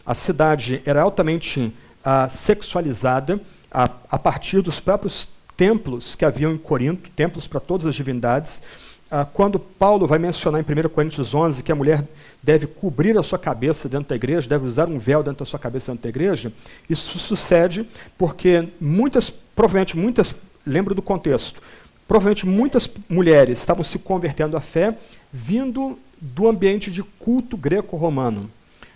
A 0.05 0.15
cidade 0.15 0.83
era 0.85 1.01
altamente 1.01 1.75
ah, 2.05 2.29
sexualizada, 2.29 3.41
a, 3.71 3.89
a 4.11 4.19
partir 4.19 4.61
dos 4.61 4.81
próprios 4.81 5.31
templos 5.57 6.15
que 6.15 6.27
haviam 6.27 6.53
em 6.53 6.59
Corinto, 6.59 7.09
templos 7.11 7.49
para 7.49 7.59
todas 7.59 7.87
as 7.87 7.95
divindades. 7.95 8.61
Ah, 9.11 9.25
quando 9.25 9.59
Paulo 9.59 10.07
vai 10.07 10.19
mencionar 10.19 10.61
em 10.61 10.65
1 10.65 10.89
Coríntios 10.89 11.35
11 11.35 11.63
que 11.63 11.71
a 11.71 11.75
mulher 11.75 12.07
deve 12.43 12.67
cobrir 12.67 13.17
a 13.19 13.23
sua 13.23 13.39
cabeça 13.39 13.89
dentro 13.89 14.09
da 14.09 14.17
igreja, 14.17 14.49
deve 14.49 14.67
usar 14.67 14.89
um 14.89 14.99
véu 14.99 15.23
dentro 15.23 15.41
da 15.41 15.45
sua 15.45 15.59
cabeça 15.59 15.93
dentro 15.93 16.05
da 16.05 16.09
igreja, 16.09 16.53
isso 16.89 17.19
sucede 17.19 17.87
porque 18.17 18.69
muitas, 18.81 19.31
provavelmente 19.31 19.97
muitas, 19.97 20.35
lembro 20.67 20.95
do 20.95 21.03
contexto, 21.03 21.63
provavelmente 22.09 22.47
muitas 22.47 22.91
mulheres 23.09 23.59
estavam 23.59 23.85
se 23.85 23.99
convertendo 23.99 24.57
à 24.57 24.61
fé 24.61 24.97
vindo 25.33 25.99
do 26.21 26.49
ambiente 26.49 26.91
de 26.91 27.03
culto 27.03 27.57
greco-romano. 27.57 28.51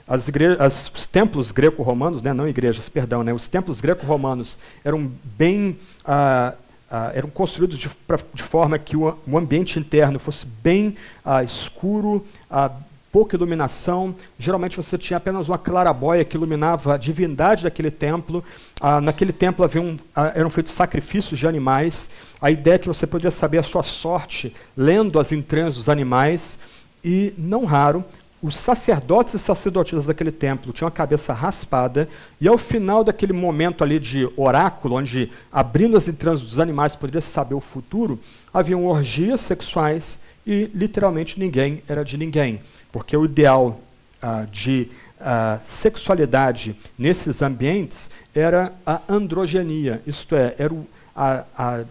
Os 0.08 1.06
templos 1.06 1.52
greco-romanos, 1.52 2.22
né, 2.22 2.32
não 2.32 2.48
igrejas, 2.48 2.88
perdão, 2.88 3.22
né, 3.22 3.34
os 3.34 3.46
templos 3.46 3.78
greco-romanos 3.78 4.58
eram 4.82 5.10
bem 5.36 5.76
ah, 6.02 6.54
ah, 6.90 7.12
eram 7.14 7.28
construídos 7.28 7.78
de, 7.78 7.88
pra, 7.88 8.18
de, 8.32 8.42
forma 8.42 8.78
que 8.78 8.96
o, 8.96 9.16
o, 9.26 9.38
ambiente 9.38 9.78
interno 9.78 10.18
fosse 10.18 10.46
bem 10.46 10.96
ah, 11.24 11.42
escuro, 11.42 12.24
ah, 12.50 12.70
pouca 13.12 13.36
iluminação. 13.36 14.14
Geralmente 14.38 14.76
você 14.76 14.96
tinha 14.96 15.16
apenas 15.16 15.48
uma 15.48 15.58
clarabóia 15.58 16.24
que 16.24 16.36
iluminava 16.36 16.94
a 16.94 16.96
divindade 16.96 17.64
daquele 17.64 17.90
templo. 17.90 18.44
Ah, 18.80 19.00
naquele 19.00 19.32
templo 19.32 19.64
haviam, 19.64 19.96
ah, 20.14 20.32
eram 20.34 20.50
feitos 20.50 20.72
sacrifícios 20.72 21.38
de 21.38 21.46
animais. 21.46 22.10
A 22.40 22.50
ideia 22.50 22.76
é 22.76 22.78
que 22.78 22.88
você 22.88 23.06
poderia 23.06 23.30
saber 23.30 23.58
a 23.58 23.62
sua 23.62 23.82
sorte 23.82 24.54
lendo 24.76 25.18
as 25.18 25.32
entranhas 25.32 25.74
dos 25.74 25.88
animais. 25.88 26.58
E, 27.04 27.32
não 27.38 27.64
raro, 27.64 28.04
os 28.42 28.56
sacerdotes 28.56 29.34
e 29.34 29.38
sacerdotisas 29.38 30.06
daquele 30.06 30.30
templo 30.30 30.72
tinham 30.72 30.88
a 30.88 30.92
cabeça 30.92 31.32
raspada, 31.32 32.08
e 32.40 32.46
ao 32.46 32.56
final 32.56 33.02
daquele 33.02 33.32
momento 33.32 33.82
ali 33.82 33.98
de 33.98 34.28
oráculo, 34.36 34.96
onde 34.96 35.30
abrindo 35.52 35.96
as 35.96 36.08
entranhas 36.08 36.42
dos 36.42 36.58
animais 36.58 36.94
poderia 36.94 37.20
saber 37.20 37.54
o 37.54 37.60
futuro, 37.60 38.18
haviam 38.54 38.86
orgias 38.86 39.40
sexuais 39.40 40.20
e 40.46 40.70
literalmente 40.72 41.38
ninguém 41.38 41.82
era 41.88 42.04
de 42.04 42.16
ninguém, 42.16 42.60
porque 42.92 43.16
o 43.16 43.24
ideal 43.24 43.80
ah, 44.22 44.46
de 44.50 44.88
ah, 45.20 45.58
sexualidade 45.64 46.76
nesses 46.96 47.42
ambientes 47.42 48.08
era 48.34 48.72
a 48.86 49.00
androgenia, 49.08 50.00
isto 50.06 50.36
é, 50.36 50.54
era 50.58 50.72
o, 50.72 50.86
a, 51.14 51.44
a, 51.56 51.84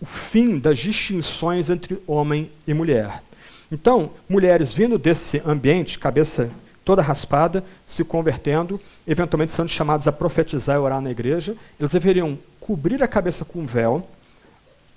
o 0.00 0.06
fim 0.06 0.58
das 0.58 0.78
distinções 0.78 1.68
entre 1.68 2.02
homem 2.06 2.50
e 2.66 2.72
mulher. 2.72 3.22
Então, 3.70 4.10
mulheres 4.28 4.72
vindo 4.72 4.98
desse 4.98 5.42
ambiente, 5.44 5.98
cabeça 5.98 6.50
toda 6.84 7.02
raspada, 7.02 7.64
se 7.84 8.04
convertendo, 8.04 8.80
eventualmente 9.06 9.52
sendo 9.52 9.68
chamadas 9.68 10.06
a 10.06 10.12
profetizar 10.12 10.76
e 10.76 10.78
orar 10.78 11.00
na 11.00 11.10
igreja, 11.10 11.56
eles 11.80 11.90
deveriam 11.90 12.38
cobrir 12.60 13.02
a 13.02 13.08
cabeça 13.08 13.44
com 13.44 13.60
um 13.60 13.66
véu, 13.66 14.08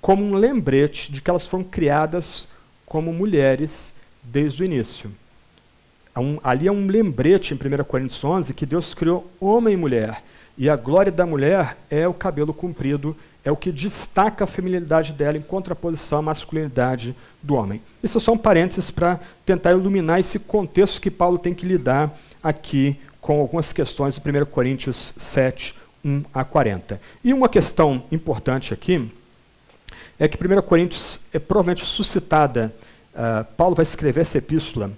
como 0.00 0.24
um 0.24 0.34
lembrete 0.34 1.12
de 1.12 1.20
que 1.20 1.28
elas 1.28 1.48
foram 1.48 1.64
criadas 1.64 2.46
como 2.86 3.12
mulheres 3.12 3.92
desde 4.22 4.62
o 4.62 4.64
início. 4.64 5.10
Um, 6.16 6.38
ali 6.42 6.68
é 6.68 6.72
um 6.72 6.86
lembrete 6.86 7.54
em 7.54 7.56
1 7.56 7.84
Coríntios 7.84 8.22
11 8.22 8.54
que 8.54 8.66
Deus 8.66 8.94
criou 8.94 9.30
homem 9.40 9.74
e 9.74 9.76
mulher. 9.76 10.22
E 10.56 10.68
a 10.68 10.76
glória 10.76 11.10
da 11.10 11.24
mulher 11.24 11.76
é 11.90 12.06
o 12.06 12.14
cabelo 12.14 12.52
comprido 12.52 13.16
é 13.44 13.50
o 13.50 13.56
que 13.56 13.72
destaca 13.72 14.44
a 14.44 14.46
feminilidade 14.46 15.12
dela 15.12 15.36
em 15.36 15.42
contraposição 15.42 16.18
à 16.18 16.22
masculinidade 16.22 17.16
do 17.42 17.54
homem. 17.54 17.80
Isso 18.02 18.18
é 18.18 18.20
só 18.20 18.32
um 18.32 18.38
parênteses 18.38 18.90
para 18.90 19.18
tentar 19.44 19.72
iluminar 19.72 20.20
esse 20.20 20.38
contexto 20.38 21.00
que 21.00 21.10
Paulo 21.10 21.38
tem 21.38 21.54
que 21.54 21.66
lidar 21.66 22.14
aqui 22.42 22.98
com 23.20 23.40
algumas 23.40 23.72
questões 23.72 24.18
de 24.18 24.20
1 24.20 24.44
Coríntios 24.46 25.14
7, 25.16 25.74
1 26.04 26.24
a 26.32 26.44
40. 26.44 27.00
E 27.24 27.32
uma 27.32 27.48
questão 27.48 28.02
importante 28.10 28.74
aqui 28.74 29.10
é 30.18 30.28
que 30.28 30.36
1 30.36 30.62
Coríntios 30.62 31.20
é 31.32 31.38
provavelmente 31.38 31.84
suscitada, 31.84 32.74
uh, 33.14 33.44
Paulo 33.56 33.74
vai 33.74 33.82
escrever 33.82 34.20
essa 34.20 34.38
epístola 34.38 34.90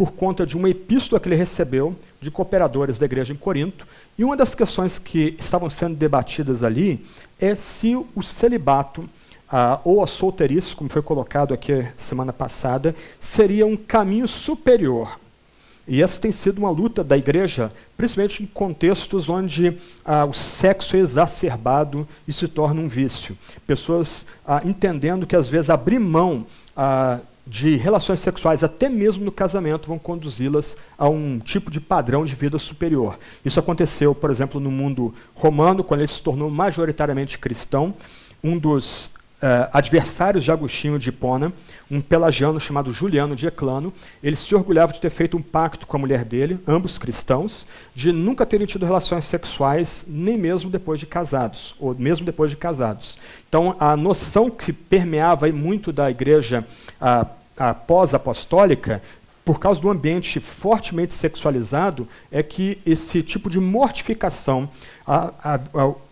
por 0.00 0.12
conta 0.12 0.46
de 0.46 0.56
uma 0.56 0.70
epístola 0.70 1.20
que 1.20 1.28
ele 1.28 1.36
recebeu 1.36 1.94
de 2.22 2.30
cooperadores 2.30 2.98
da 2.98 3.04
igreja 3.04 3.34
em 3.34 3.36
Corinto, 3.36 3.86
e 4.16 4.24
uma 4.24 4.34
das 4.34 4.54
questões 4.54 4.98
que 4.98 5.36
estavam 5.38 5.68
sendo 5.68 5.94
debatidas 5.94 6.62
ali 6.62 7.04
é 7.40 7.54
se 7.54 7.96
o 7.96 8.22
celibato 8.22 9.08
ah, 9.50 9.80
ou 9.84 10.02
a 10.02 10.06
solteirice, 10.06 10.76
como 10.76 10.90
foi 10.90 11.02
colocado 11.02 11.52
aqui 11.52 11.86
semana 11.96 12.32
passada, 12.32 12.94
seria 13.18 13.66
um 13.66 13.76
caminho 13.76 14.28
superior. 14.28 15.18
E 15.88 16.02
essa 16.02 16.20
tem 16.20 16.30
sido 16.30 16.58
uma 16.58 16.70
luta 16.70 17.02
da 17.02 17.18
igreja, 17.18 17.72
principalmente 17.96 18.42
em 18.42 18.46
contextos 18.46 19.28
onde 19.28 19.76
ah, 20.04 20.24
o 20.24 20.32
sexo 20.32 20.94
é 20.94 21.00
exacerbado 21.00 22.06
e 22.28 22.32
se 22.32 22.46
torna 22.46 22.80
um 22.80 22.86
vício. 22.86 23.36
Pessoas 23.66 24.24
ah, 24.46 24.62
entendendo 24.64 25.26
que 25.26 25.34
às 25.34 25.50
vezes 25.50 25.68
abrir 25.68 25.98
mão 25.98 26.46
ah, 26.76 27.18
de 27.50 27.74
relações 27.74 28.20
sexuais, 28.20 28.62
até 28.62 28.88
mesmo 28.88 29.24
no 29.24 29.32
casamento, 29.32 29.88
vão 29.88 29.98
conduzi-las 29.98 30.76
a 30.96 31.08
um 31.08 31.40
tipo 31.40 31.68
de 31.68 31.80
padrão 31.80 32.24
de 32.24 32.32
vida 32.32 32.60
superior. 32.60 33.18
Isso 33.44 33.58
aconteceu, 33.58 34.14
por 34.14 34.30
exemplo, 34.30 34.60
no 34.60 34.70
mundo 34.70 35.12
romano, 35.34 35.82
quando 35.82 36.02
ele 36.02 36.12
se 36.12 36.22
tornou 36.22 36.48
majoritariamente 36.48 37.40
cristão. 37.40 37.92
Um 38.42 38.56
dos 38.56 39.06
uh, 39.06 39.68
adversários 39.72 40.44
de 40.44 40.52
Agostinho 40.52 40.96
de 40.96 41.08
Hipona, 41.08 41.52
um 41.90 42.00
pelagiano 42.00 42.60
chamado 42.60 42.92
Juliano 42.92 43.34
de 43.34 43.48
Eclano, 43.48 43.92
ele 44.22 44.36
se 44.36 44.54
orgulhava 44.54 44.92
de 44.92 45.00
ter 45.00 45.10
feito 45.10 45.36
um 45.36 45.42
pacto 45.42 45.88
com 45.88 45.96
a 45.96 46.00
mulher 46.00 46.24
dele, 46.24 46.56
ambos 46.68 46.98
cristãos, 46.98 47.66
de 47.92 48.12
nunca 48.12 48.46
terem 48.46 48.64
tido 48.64 48.86
relações 48.86 49.24
sexuais, 49.24 50.06
nem 50.08 50.38
mesmo 50.38 50.70
depois 50.70 51.00
de 51.00 51.06
casados, 51.06 51.74
ou 51.80 51.96
mesmo 51.96 52.24
depois 52.24 52.48
de 52.48 52.56
casados. 52.56 53.18
Então, 53.48 53.74
a 53.80 53.96
noção 53.96 54.48
que 54.48 54.72
permeava 54.72 55.50
muito 55.50 55.92
da 55.92 56.08
igreja 56.08 56.64
uh, 57.02 57.39
pós-apostólica 57.74 59.02
por 59.44 59.58
causa 59.58 59.80
do 59.80 59.90
ambiente 59.90 60.38
fortemente 60.38 61.14
sexualizado, 61.14 62.06
é 62.30 62.42
que 62.42 62.78
esse 62.86 63.22
tipo 63.22 63.50
de 63.50 63.58
mortificação, 63.58 64.68
a, 65.06 65.32
a, 65.42 65.60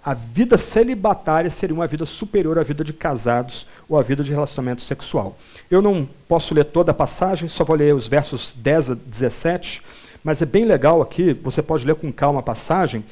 a, 0.04 0.14
vida 0.14 0.58
celibatária 0.58 1.48
seria 1.48 1.74
uma 1.74 1.86
vida 1.86 2.04
superior 2.04 2.58
à 2.58 2.62
vida 2.62 2.82
de 2.82 2.92
casados 2.92 3.66
ou 3.88 3.98
à 3.98 4.02
vida 4.02 4.24
de 4.24 4.32
relacionamento 4.32 4.82
sexual. 4.82 5.36
Eu 5.70 5.80
não 5.80 6.08
posso 6.26 6.54
ler 6.54 6.64
toda 6.64 6.90
a 6.90 6.94
passagem, 6.94 7.48
só 7.48 7.64
vou 7.64 7.76
ler 7.76 7.94
os 7.94 8.08
versos 8.08 8.52
10 8.56 8.90
a 8.90 8.94
17, 8.94 9.82
mas 10.24 10.42
é 10.42 10.46
bem 10.46 10.64
legal 10.64 11.00
aqui, 11.00 11.32
você 11.34 11.62
pode 11.62 11.86
ler 11.86 11.94
com 11.94 12.12
calma 12.12 12.40
a 12.40 12.42
passagem. 12.42 13.04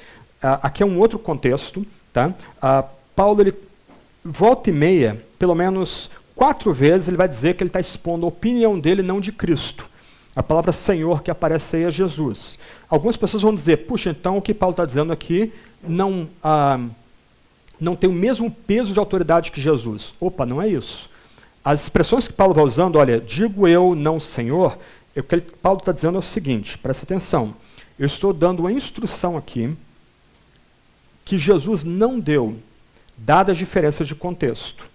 Ah, 0.43 0.59
aqui 0.63 0.83
é 0.83 0.87
um 0.87 0.99
outro 0.99 1.19
contexto. 1.19 1.87
Tá? 2.13 2.35
Ah, 2.61 2.85
Paulo, 3.15 3.43
ele, 3.43 3.55
volta 4.25 4.71
e 4.71 4.73
meia, 4.73 5.25
pelo 5.39 5.55
menos 5.55 6.11
quatro 6.37 6.73
vezes, 6.73 7.09
ele 7.09 7.17
vai 7.17 7.27
dizer 7.27 7.55
que 7.55 7.65
ele 7.65 7.71
está 7.71 7.81
expondo 7.81 8.27
a 8.27 8.29
opinião 8.29 8.79
dele, 8.79 9.03
não 9.03 9.19
de 9.19 9.33
Cristo. 9.33 9.89
A 10.37 10.43
palavra 10.43 10.71
Senhor 10.71 11.23
que 11.23 11.31
aparece 11.31 11.77
aí 11.77 11.85
é 11.85 11.91
Jesus. 11.91 12.59
Algumas 12.91 13.17
pessoas 13.17 13.43
vão 13.43 13.55
dizer, 13.55 13.87
puxa, 13.87 14.11
então 14.11 14.37
o 14.37 14.43
que 14.43 14.53
Paulo 14.53 14.75
está 14.75 14.85
dizendo 14.85 15.11
aqui 15.11 15.51
não, 15.83 16.29
ah, 16.45 16.79
não 17.81 17.97
tem 17.97 18.09
o 18.09 18.13
mesmo 18.13 18.51
peso 18.51 18.93
de 18.93 18.99
autoridade 18.99 19.51
que 19.51 19.61
Jesus. 19.61 20.13
Opa, 20.21 20.45
não 20.45 20.61
é 20.61 20.69
isso. 20.69 21.09
As 21.65 21.85
expressões 21.85 22.29
que 22.29 22.35
Paulo 22.35 22.53
vai 22.53 22.65
usando, 22.65 22.97
olha, 22.97 23.19
digo 23.19 23.67
eu, 23.67 23.95
não 23.95 24.21
Senhor, 24.21 24.79
o 25.17 25.23
que 25.23 25.41
Paulo 25.41 25.79
está 25.79 25.91
dizendo 25.91 26.17
é 26.17 26.19
o 26.19 26.23
seguinte, 26.23 26.77
presta 26.77 27.05
atenção. 27.05 27.55
Eu 27.99 28.07
estou 28.07 28.35
dando 28.35 28.61
uma 28.61 28.71
instrução 28.71 29.39
aqui 29.39 29.75
que 31.25 31.39
Jesus 31.39 31.83
não 31.83 32.21
deu, 32.21 32.57
dadas 33.17 33.53
as 33.53 33.59
diferenças 33.59 34.07
de 34.07 34.15
contexto. 34.15 34.87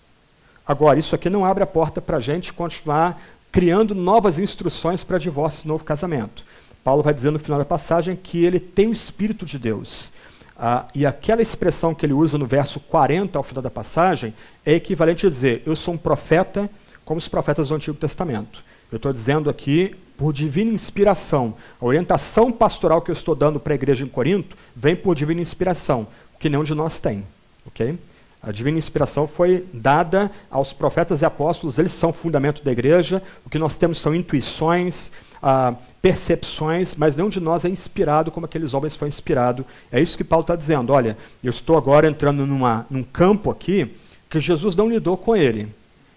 Agora, 0.65 0.99
isso 0.99 1.15
aqui 1.15 1.29
não 1.29 1.45
abre 1.45 1.63
a 1.63 1.67
porta 1.67 2.01
para 2.01 2.17
a 2.17 2.19
gente 2.19 2.53
continuar 2.53 3.21
criando 3.51 3.93
novas 3.93 4.39
instruções 4.39 5.03
para 5.03 5.17
divórcio 5.17 5.65
e 5.65 5.67
novo 5.67 5.83
casamento. 5.83 6.43
Paulo 6.83 7.03
vai 7.03 7.13
dizer 7.13 7.31
no 7.31 7.39
final 7.39 7.59
da 7.59 7.65
passagem 7.65 8.15
que 8.15 8.43
ele 8.43 8.59
tem 8.59 8.87
o 8.87 8.93
Espírito 8.93 9.45
de 9.45 9.59
Deus. 9.59 10.11
Ah, 10.57 10.85
e 10.93 11.05
aquela 11.05 11.41
expressão 11.41 11.93
que 11.93 12.05
ele 12.05 12.13
usa 12.13 12.37
no 12.37 12.45
verso 12.45 12.79
40 12.79 13.37
ao 13.37 13.43
final 13.43 13.61
da 13.61 13.69
passagem 13.69 14.33
é 14.65 14.73
equivalente 14.73 15.25
a 15.25 15.29
dizer: 15.29 15.63
Eu 15.65 15.75
sou 15.75 15.95
um 15.95 15.97
profeta 15.97 16.69
como 17.03 17.17
os 17.17 17.27
profetas 17.27 17.69
do 17.69 17.75
Antigo 17.75 17.97
Testamento. 17.97 18.63
Eu 18.91 18.97
estou 18.97 19.11
dizendo 19.11 19.49
aqui, 19.49 19.95
por 20.17 20.31
divina 20.31 20.71
inspiração, 20.71 21.55
a 21.79 21.85
orientação 21.85 22.51
pastoral 22.51 23.01
que 23.01 23.09
eu 23.09 23.13
estou 23.13 23.33
dando 23.33 23.59
para 23.59 23.73
a 23.73 23.75
igreja 23.75 24.03
em 24.03 24.07
Corinto 24.07 24.55
vem 24.75 24.95
por 24.95 25.15
divina 25.15 25.41
inspiração, 25.41 26.07
que 26.39 26.49
nenhum 26.49 26.63
de 26.63 26.75
nós 26.75 26.99
tem. 26.99 27.25
ok? 27.65 27.97
A 28.43 28.51
divina 28.51 28.77
inspiração 28.77 29.27
foi 29.27 29.67
dada 29.71 30.31
aos 30.49 30.73
profetas 30.73 31.21
e 31.21 31.25
apóstolos, 31.25 31.77
eles 31.77 31.91
são 31.91 32.09
o 32.09 32.13
fundamento 32.13 32.63
da 32.63 32.71
igreja. 32.71 33.21
O 33.45 33.49
que 33.49 33.59
nós 33.59 33.75
temos 33.75 33.99
são 33.99 34.15
intuições, 34.15 35.11
ah, 35.43 35.75
percepções, 36.01 36.95
mas 36.95 37.15
nenhum 37.15 37.29
de 37.29 37.39
nós 37.39 37.65
é 37.65 37.69
inspirado 37.69 38.31
como 38.31 38.47
aqueles 38.47 38.73
homens 38.73 38.97
foram 38.97 39.09
inspirados. 39.09 39.63
É 39.91 40.01
isso 40.01 40.17
que 40.17 40.23
Paulo 40.23 40.41
está 40.41 40.55
dizendo. 40.55 40.91
Olha, 40.91 41.15
eu 41.43 41.51
estou 41.51 41.77
agora 41.77 42.07
entrando 42.07 42.47
numa, 42.47 42.87
num 42.89 43.03
campo 43.03 43.51
aqui 43.51 43.95
que 44.27 44.39
Jesus 44.39 44.75
não 44.75 44.89
lidou 44.89 45.15
com 45.17 45.35
ele. 45.35 45.67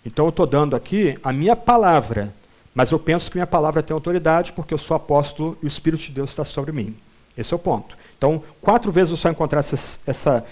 Então 0.05 0.25
eu 0.25 0.31
estou 0.31 0.47
dando 0.47 0.75
aqui 0.75 1.19
a 1.23 1.31
minha 1.31 1.55
palavra, 1.55 2.33
mas 2.75 2.91
eu 2.91 2.99
penso 2.99 3.31
que 3.31 3.37
minha 3.37 3.47
palavra 3.47 3.83
tem 3.83 3.95
autoridade 3.95 4.53
porque 4.53 4.73
eu 4.73 4.79
sou 4.79 4.97
apóstolo 4.97 5.59
e 5.63 5.67
o 5.67 5.69
Espírito 5.69 6.05
de 6.05 6.13
Deus 6.13 6.31
está 6.31 6.45
sobre 6.45 6.73
mim. 6.73 6.97
Esse 7.37 7.53
é 7.53 7.57
o 7.57 7.59
ponto. 7.59 7.97
Então, 8.17 8.43
quatro 8.61 8.93
vezes 8.93 9.11
eu 9.11 9.17
só 9.17 9.29
encontrar 9.29 9.61
essa, 9.61 9.99
essa 10.07 10.45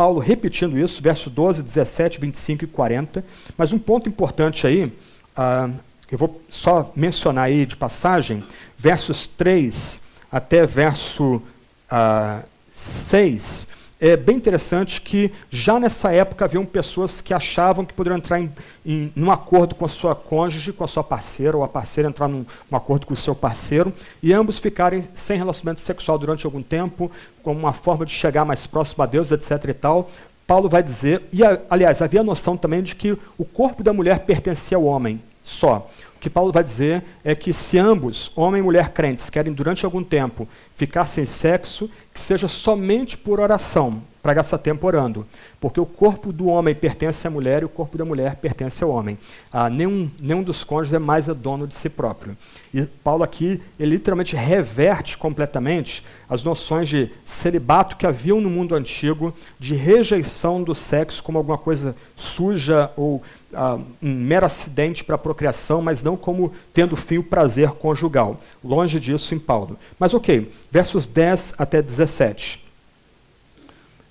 Paulo 0.00 0.18
repetindo 0.18 0.78
isso, 0.78 1.02
verso 1.02 1.28
12, 1.28 1.62
17, 1.62 2.18
25 2.18 2.64
e 2.64 2.66
40. 2.66 3.22
Mas 3.54 3.70
um 3.70 3.78
ponto 3.78 4.08
importante 4.08 4.66
aí, 4.66 4.86
uh, 4.86 5.70
eu 6.10 6.16
vou 6.16 6.40
só 6.48 6.90
mencionar 6.96 7.44
aí 7.44 7.66
de 7.66 7.76
passagem, 7.76 8.42
versos 8.78 9.26
3 9.26 10.00
até 10.32 10.64
verso 10.64 11.34
uh, 11.34 11.42
ah, 11.90 12.42
6 12.72 13.68
é 14.00 14.16
bem 14.16 14.36
interessante 14.36 15.00
que 15.00 15.30
já 15.50 15.78
nessa 15.78 16.10
época 16.10 16.46
haviam 16.46 16.64
pessoas 16.64 17.20
que 17.20 17.34
achavam 17.34 17.84
que 17.84 17.92
poderiam 17.92 18.16
entrar 18.16 18.40
em, 18.40 18.50
em 18.84 19.30
acordo 19.30 19.74
com 19.74 19.84
a 19.84 19.88
sua 19.88 20.14
cônjuge, 20.14 20.72
com 20.72 20.82
a 20.82 20.88
sua 20.88 21.04
parceira, 21.04 21.56
ou 21.56 21.62
a 21.62 21.68
parceira 21.68 22.08
entrar 22.08 22.26
num, 22.26 22.46
num 22.70 22.76
acordo 22.76 23.06
com 23.06 23.12
o 23.12 23.16
seu 23.16 23.34
parceiro, 23.34 23.92
e 24.22 24.32
ambos 24.32 24.58
ficarem 24.58 25.04
sem 25.12 25.36
relacionamento 25.36 25.82
sexual 25.82 26.18
durante 26.18 26.46
algum 26.46 26.62
tempo, 26.62 27.10
como 27.42 27.60
uma 27.60 27.74
forma 27.74 28.06
de 28.06 28.12
chegar 28.12 28.46
mais 28.46 28.66
próximo 28.66 29.02
a 29.04 29.06
Deus, 29.06 29.30
etc. 29.30 29.50
e 29.68 29.74
tal. 29.74 30.10
Paulo 30.46 30.68
vai 30.68 30.82
dizer, 30.82 31.22
e 31.30 31.42
aliás, 31.68 32.00
havia 32.00 32.22
a 32.22 32.24
noção 32.24 32.56
também 32.56 32.82
de 32.82 32.96
que 32.96 33.16
o 33.36 33.44
corpo 33.44 33.82
da 33.82 33.92
mulher 33.92 34.20
pertencia 34.20 34.76
ao 34.78 34.84
homem 34.84 35.22
só. 35.42 35.88
O 36.20 36.22
que 36.22 36.28
Paulo 36.28 36.52
vai 36.52 36.62
dizer 36.62 37.02
é 37.24 37.34
que 37.34 37.50
se 37.50 37.78
ambos, 37.78 38.30
homem 38.36 38.60
e 38.60 38.62
mulher 38.62 38.90
crentes, 38.90 39.30
querem 39.30 39.54
durante 39.54 39.86
algum 39.86 40.04
tempo 40.04 40.46
ficar 40.74 41.06
sem 41.06 41.24
sexo, 41.24 41.88
que 42.12 42.20
seja 42.20 42.46
somente 42.46 43.16
por 43.16 43.40
oração, 43.40 44.02
para 44.22 44.34
gastar 44.34 44.58
tempo 44.58 44.86
orando. 44.86 45.26
Porque 45.60 45.80
o 45.80 45.86
corpo 45.86 46.32
do 46.32 46.46
homem 46.46 46.74
pertence 46.74 47.26
à 47.26 47.30
mulher 47.30 47.62
e 47.62 47.64
o 47.64 47.68
corpo 47.68 47.96
da 47.96 48.04
mulher 48.04 48.36
pertence 48.36 48.82
ao 48.82 48.90
homem. 48.90 49.18
Ah, 49.52 49.68
nenhum, 49.68 50.10
nenhum 50.20 50.42
dos 50.42 50.64
cônjuges 50.64 50.94
é 50.94 50.98
mais 50.98 51.26
dono 51.26 51.66
de 51.66 51.74
si 51.74 51.88
próprio. 51.88 52.36
E 52.72 52.82
Paulo 52.82 53.22
aqui, 53.22 53.60
ele 53.78 53.92
literalmente 53.92 54.36
reverte 54.36 55.18
completamente 55.18 56.04
as 56.28 56.42
noções 56.42 56.88
de 56.88 57.10
celibato 57.24 57.96
que 57.96 58.06
haviam 58.06 58.40
no 58.40 58.50
mundo 58.50 58.74
antigo, 58.74 59.34
de 59.58 59.74
rejeição 59.74 60.62
do 60.62 60.74
sexo 60.74 61.22
como 61.22 61.38
alguma 61.38 61.58
coisa 61.58 61.96
suja 62.16 62.90
ou 62.96 63.22
uh, 63.52 63.84
um 64.02 64.14
mero 64.14 64.46
acidente 64.46 65.04
para 65.04 65.16
a 65.16 65.18
procriação, 65.18 65.82
mas 65.82 66.02
não 66.02 66.16
como 66.16 66.52
tendo 66.72 66.96
fim 66.96 67.18
o 67.18 67.22
prazer 67.22 67.70
conjugal. 67.72 68.40
Longe 68.62 69.00
disso 69.00 69.34
em 69.34 69.38
Paulo. 69.38 69.76
Mas 69.98 70.14
ok, 70.14 70.50
versos 70.70 71.06
10 71.06 71.54
até 71.58 71.82
17. 71.82 72.69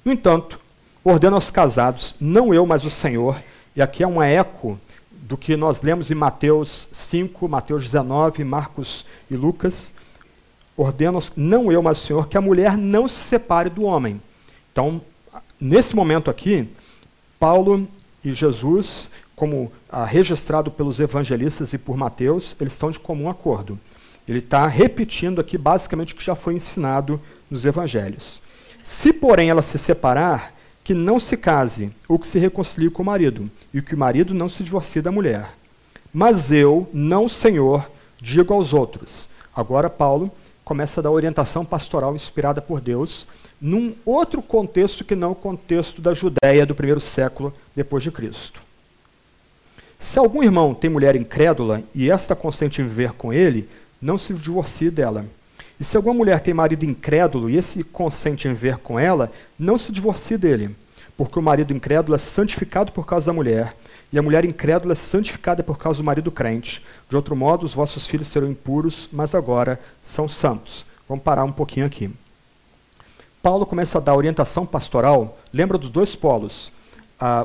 No 0.10 0.14
entanto, 0.14 0.60
ordeno 1.04 1.36
aos 1.36 1.52
casados, 1.52 2.16
não 2.20 2.52
eu, 2.52 2.66
mas 2.66 2.84
o 2.84 2.90
Senhor, 2.90 3.40
e 3.76 3.82
aqui 3.84 4.02
é 4.02 4.08
um 4.08 4.20
eco 4.20 4.80
do 5.12 5.38
que 5.38 5.56
nós 5.56 5.84
lemos 5.84 6.10
em 6.10 6.16
Mateus 6.16 6.90
5, 6.92 7.48
Mateus 7.48 7.84
19, 7.84 8.44
Marcos 8.44 9.06
e 9.30 9.36
Lucas. 9.36 9.94
Ordeno, 10.76 11.20
não 11.36 11.72
eu, 11.72 11.84
mas 11.84 12.02
o 12.02 12.08
Senhor, 12.08 12.28
que 12.28 12.36
a 12.36 12.42
mulher 12.42 12.76
não 12.76 13.08
se 13.08 13.22
separe 13.22 13.70
do 13.70 13.84
homem. 13.84 14.20
Então, 14.72 15.00
nesse 15.62 15.96
momento 15.96 16.32
aqui, 16.32 16.68
Paulo 17.40 17.88
e 18.26 18.34
Jesus 18.34 19.12
como 19.36 19.72
ah, 19.92 20.06
registrado 20.06 20.72
pelos 20.72 21.00
evangelistas 21.00 21.72
e 21.72 21.78
por 21.78 21.96
Mateus, 21.96 22.56
eles 22.60 22.74
estão 22.74 22.90
de 22.90 22.98
comum 22.98 23.30
acordo. 23.30 23.80
Ele 24.28 24.40
está 24.40 24.66
repetindo 24.66 25.40
aqui 25.40 25.56
basicamente 25.56 26.16
o 26.16 26.18
que 26.18 26.26
já 26.26 26.34
foi 26.34 26.56
ensinado 26.56 27.22
nos 27.48 27.64
evangelhos. 27.64 28.42
Se, 28.90 29.14
porém, 29.14 29.52
ela 29.52 29.62
se 29.62 29.78
separar, 29.78 30.52
que 30.84 30.96
não 30.96 31.20
se 31.20 31.38
case 31.38 31.92
ou 32.08 32.18
que 32.18 32.28
se 32.28 32.40
reconcilie 32.40 32.90
com 32.90 33.04
o 33.04 33.06
marido, 33.06 33.48
e 33.72 33.84
que 33.84 33.94
o 33.94 33.98
marido 33.98 34.34
não 34.34 34.50
se 34.50 34.64
divorcie 34.64 35.00
da 35.00 35.12
mulher. 35.12 35.56
Mas 36.12 36.52
eu, 36.52 36.90
não 36.92 37.30
Senhor, 37.30 37.88
digo 38.20 38.52
aos 38.52 38.74
outros. 38.74 39.30
Agora, 39.56 39.92
Paulo 39.92 40.32
começa 40.66 41.00
a 41.00 41.04
dar 41.04 41.12
orientação 41.12 41.64
pastoral 41.64 42.16
inspirada 42.16 42.64
por 42.64 42.82
Deus 42.82 43.28
num 43.62 43.94
outro 44.04 44.42
contexto 44.42 45.04
que 45.06 45.14
não 45.14 45.34
o 45.34 45.36
contexto 45.36 46.02
da 46.02 46.16
Judéia 46.16 46.66
do 46.66 46.74
primeiro 46.74 47.00
século 47.00 47.54
depois 47.76 48.02
de 48.02 48.10
Cristo. 48.10 48.60
Se 50.00 50.18
algum 50.18 50.42
irmão 50.42 50.74
tem 50.74 50.90
mulher 50.90 51.16
incrédula 51.16 51.84
e 51.94 52.10
esta 52.10 52.36
consente 52.36 52.82
em 52.82 52.86
viver 52.86 53.12
com 53.12 53.32
ele, 53.32 53.70
não 54.02 54.18
se 54.18 54.34
divorcie 54.34 54.90
dela. 54.90 55.28
E 55.80 55.84
se 55.84 55.96
alguma 55.96 56.16
mulher 56.16 56.40
tem 56.42 56.54
marido 56.54 56.84
incrédulo 56.84 57.50
e 57.50 57.56
esse 57.56 57.84
consente 57.84 58.48
em 58.48 58.54
viver 58.54 58.78
com 58.78 59.00
ela, 59.00 59.32
não 59.58 59.78
se 59.78 59.92
divorcie 59.92 60.38
dele. 60.38 60.76
Porque 61.16 61.40
o 61.40 61.42
marido 61.42 61.74
incrédulo 61.74 62.16
é 62.16 62.18
santificado 62.18 62.92
por 62.92 63.06
causa 63.06 63.28
da 63.28 63.34
mulher, 63.34 63.76
e 64.12 64.18
a 64.18 64.22
mulher 64.22 64.44
incrédula 64.46 64.94
é 64.94 64.96
santificada 64.96 65.64
por 65.64 65.78
causa 65.78 66.02
do 66.02 66.06
marido 66.06 66.32
crente. 66.32 66.84
De 67.10 67.16
outro 67.16 67.36
modo, 67.36 67.66
os 67.66 67.74
vossos 67.74 68.08
filhos 68.08 68.28
serão 68.28 68.50
impuros, 68.50 69.10
mas 69.12 69.36
agora 69.36 69.80
são 70.02 70.28
santos. 70.28 70.86
Vamos 71.08 71.24
parar 71.24 71.44
um 71.44 71.52
pouquinho 71.52 71.86
aqui. 71.86 72.10
Paulo 73.42 73.66
começa 73.66 73.98
a 73.98 74.02
dar 74.02 74.16
orientação 74.16 74.66
pastoral, 74.66 75.38
lembra 75.54 75.78
dos 75.78 75.90
dois 75.90 76.16
polos 76.16 76.72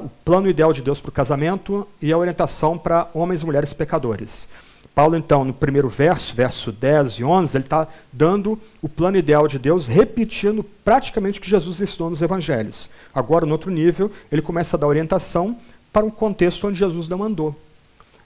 o 0.03 0.09
plano 0.24 0.49
ideal 0.49 0.72
de 0.72 0.82
Deus 0.82 1.01
para 1.01 1.09
o 1.09 1.12
casamento 1.12 1.87
e 2.01 2.12
a 2.12 2.18
orientação 2.18 2.78
para 2.78 3.09
homens 3.12 3.43
e 3.43 3.45
mulheres 3.45 3.72
pecadores. 3.72 4.49
Paulo, 4.95 5.16
então, 5.16 5.45
no 5.45 5.53
primeiro 5.53 5.88
verso, 5.88 6.34
verso 6.34 6.70
10 6.70 7.14
e 7.14 7.24
11, 7.24 7.57
ele 7.57 7.64
está 7.64 7.88
dando 8.12 8.57
o 8.80 8.88
plano 8.88 9.16
ideal 9.16 9.49
de 9.49 9.59
Deus, 9.59 9.88
repetindo 9.88 10.62
praticamente 10.84 11.40
o 11.40 11.42
que 11.42 11.51
Jesus 11.51 11.80
ensinou 11.80 12.11
nos 12.11 12.22
evangelhos. 12.22 12.88
Agora, 13.12 13.45
no 13.45 13.53
outro 13.53 13.72
nível, 13.72 14.11
ele 14.30 14.40
começa 14.40 14.76
a 14.76 14.80
dar 14.80 14.86
orientação 14.86 15.57
para 15.92 16.07
um 16.07 16.11
contexto 16.11 16.68
onde 16.68 16.78
Jesus 16.78 17.09
não. 17.09 17.55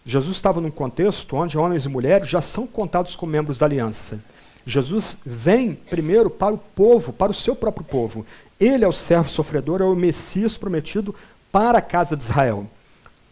Jesus 0.05 0.37
estava 0.37 0.61
num 0.61 0.71
contexto 0.71 1.37
onde 1.37 1.57
homens 1.57 1.87
e 1.87 1.89
mulheres 1.89 2.29
já 2.29 2.43
são 2.43 2.67
contados 2.67 3.17
como 3.17 3.33
membros 3.33 3.59
da 3.59 3.65
aliança. 3.65 4.21
Jesus 4.67 5.17
vem 5.25 5.75
primeiro 5.75 6.29
para 6.29 6.55
o 6.55 6.59
povo, 6.59 7.15
para 7.15 7.33
o 7.33 7.35
seu 7.35 7.57
próprio 7.57 7.87
povo. 7.87 8.27
Ele 8.61 8.85
é 8.85 8.89
o 8.89 8.93
servo 8.93 9.31
sofredor, 9.31 9.81
é 9.81 9.85
o 9.85 9.95
Messias 9.95 10.59
prometido 10.59 11.15
para 11.51 11.79
a 11.79 11.83
casa 11.83 12.15
de 12.15 12.25
Israel. 12.25 12.67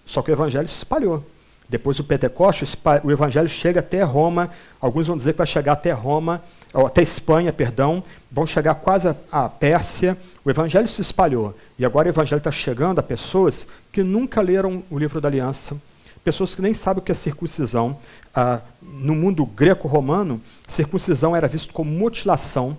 Só 0.07 0.23
que 0.23 0.31
o 0.31 0.33
evangelho 0.33 0.67
se 0.67 0.77
espalhou. 0.77 1.23
Depois 1.69 1.97
do 1.97 2.05
Pentecoste, 2.05 2.65
o 3.03 3.11
evangelho 3.11 3.49
chega 3.49 3.81
até 3.81 4.03
Roma. 4.03 4.51
Alguns 4.81 5.07
vão 5.09 5.17
dizer 5.17 5.33
que 5.33 5.39
vai 5.39 5.47
chegar 5.47 5.73
até 5.73 5.91
Roma, 5.91 6.43
até 6.73 7.03
Espanha, 7.03 7.53
perdão. 7.53 8.05
Vão 8.31 8.47
chegar 8.47 8.77
quase 8.77 9.13
à 9.33 9.49
Pérsia. 9.49 10.17
O 10.45 10.51
evangelho 10.51 10.87
se 10.87 11.01
espalhou. 11.01 11.57
E 11.77 11.85
agora 11.85 12.07
o 12.07 12.11
evangelho 12.11 12.39
está 12.39 12.53
chegando 12.53 13.01
a 13.01 13.03
pessoas 13.03 13.67
que 13.91 14.03
nunca 14.03 14.41
leram 14.41 14.85
o 14.89 14.99
livro 14.99 15.21
da 15.21 15.29
aliança, 15.29 15.77
pessoas 16.23 16.55
que 16.55 16.63
nem 16.63 16.73
sabem 16.73 17.01
o 17.01 17.05
que 17.05 17.11
é 17.11 17.15
circuncisão. 17.15 17.99
Ah, 18.33 18.61
no 18.81 19.15
mundo 19.15 19.45
greco-romano, 19.45 20.41
circuncisão 20.69 21.35
era 21.35 21.49
visto 21.49 21.75
como 21.75 21.91
mutilação. 21.91 22.79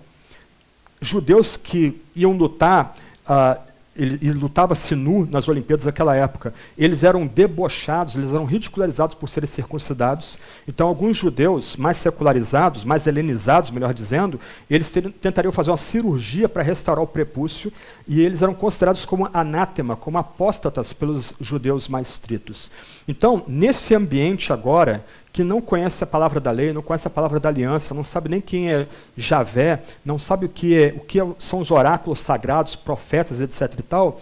Judeus 1.00 1.56
que 1.58 2.00
iam 2.16 2.32
lutar 2.32 2.96
ah, 3.26 3.58
ele, 3.98 4.14
ele 4.22 4.38
lutava-se 4.38 4.94
nu 4.94 5.26
nas 5.26 5.48
Olimpíadas 5.48 5.84
daquela 5.84 6.14
época. 6.14 6.54
Eles 6.78 7.02
eram 7.02 7.26
debochados, 7.26 8.14
eles 8.14 8.30
eram 8.30 8.44
ridicularizados 8.44 9.16
por 9.16 9.28
serem 9.28 9.48
circuncidados. 9.48 10.38
Então, 10.68 10.86
alguns 10.86 11.16
judeus 11.16 11.76
mais 11.76 11.96
secularizados, 11.96 12.84
mais 12.84 13.06
helenizados, 13.06 13.72
melhor 13.72 13.92
dizendo, 13.92 14.38
eles 14.70 14.92
tentariam 15.20 15.52
fazer 15.52 15.70
uma 15.70 15.76
cirurgia 15.76 16.48
para 16.48 16.62
restaurar 16.62 17.02
o 17.02 17.08
prepúcio 17.08 17.72
e 18.06 18.20
eles 18.20 18.40
eram 18.40 18.54
considerados 18.54 19.04
como 19.04 19.28
anátema, 19.34 19.96
como 19.96 20.16
apóstatas 20.16 20.92
pelos 20.92 21.34
judeus 21.40 21.88
mais 21.88 22.08
estritos. 22.08 22.70
Então, 23.08 23.42
nesse 23.48 23.94
ambiente 23.94 24.52
agora, 24.52 25.04
que 25.32 25.44
não 25.44 25.60
conhece 25.60 26.02
a 26.02 26.06
palavra 26.06 26.40
da 26.40 26.50
lei, 26.50 26.72
não 26.72 26.82
conhece 26.82 27.06
a 27.06 27.10
palavra 27.10 27.38
da 27.38 27.48
aliança, 27.48 27.94
não 27.94 28.04
sabe 28.04 28.28
nem 28.28 28.40
quem 28.40 28.72
é 28.72 28.86
Javé, 29.16 29.82
não 30.04 30.18
sabe 30.18 30.46
o 30.46 30.48
que, 30.48 30.76
é, 30.76 30.94
o 30.96 31.00
que 31.00 31.20
é, 31.20 31.26
são 31.38 31.60
os 31.60 31.70
oráculos 31.70 32.20
sagrados, 32.20 32.74
profetas, 32.74 33.40
etc. 33.40 33.78
e 33.78 33.82
tal, 33.82 34.20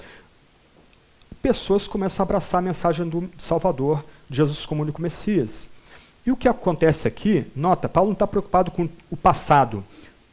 pessoas 1.40 1.86
começam 1.86 2.22
a 2.22 2.24
abraçar 2.24 2.58
a 2.58 2.62
mensagem 2.62 3.08
do 3.08 3.30
Salvador, 3.38 4.04
Jesus 4.28 4.66
como 4.66 4.82
único 4.82 5.00
Messias. 5.00 5.70
E 6.26 6.32
o 6.32 6.36
que 6.36 6.48
acontece 6.48 7.06
aqui, 7.06 7.46
nota, 7.54 7.88
Paulo 7.88 8.08
não 8.08 8.14
está 8.14 8.26
preocupado 8.26 8.72
com 8.72 8.88
o 9.08 9.16
passado, 9.16 9.84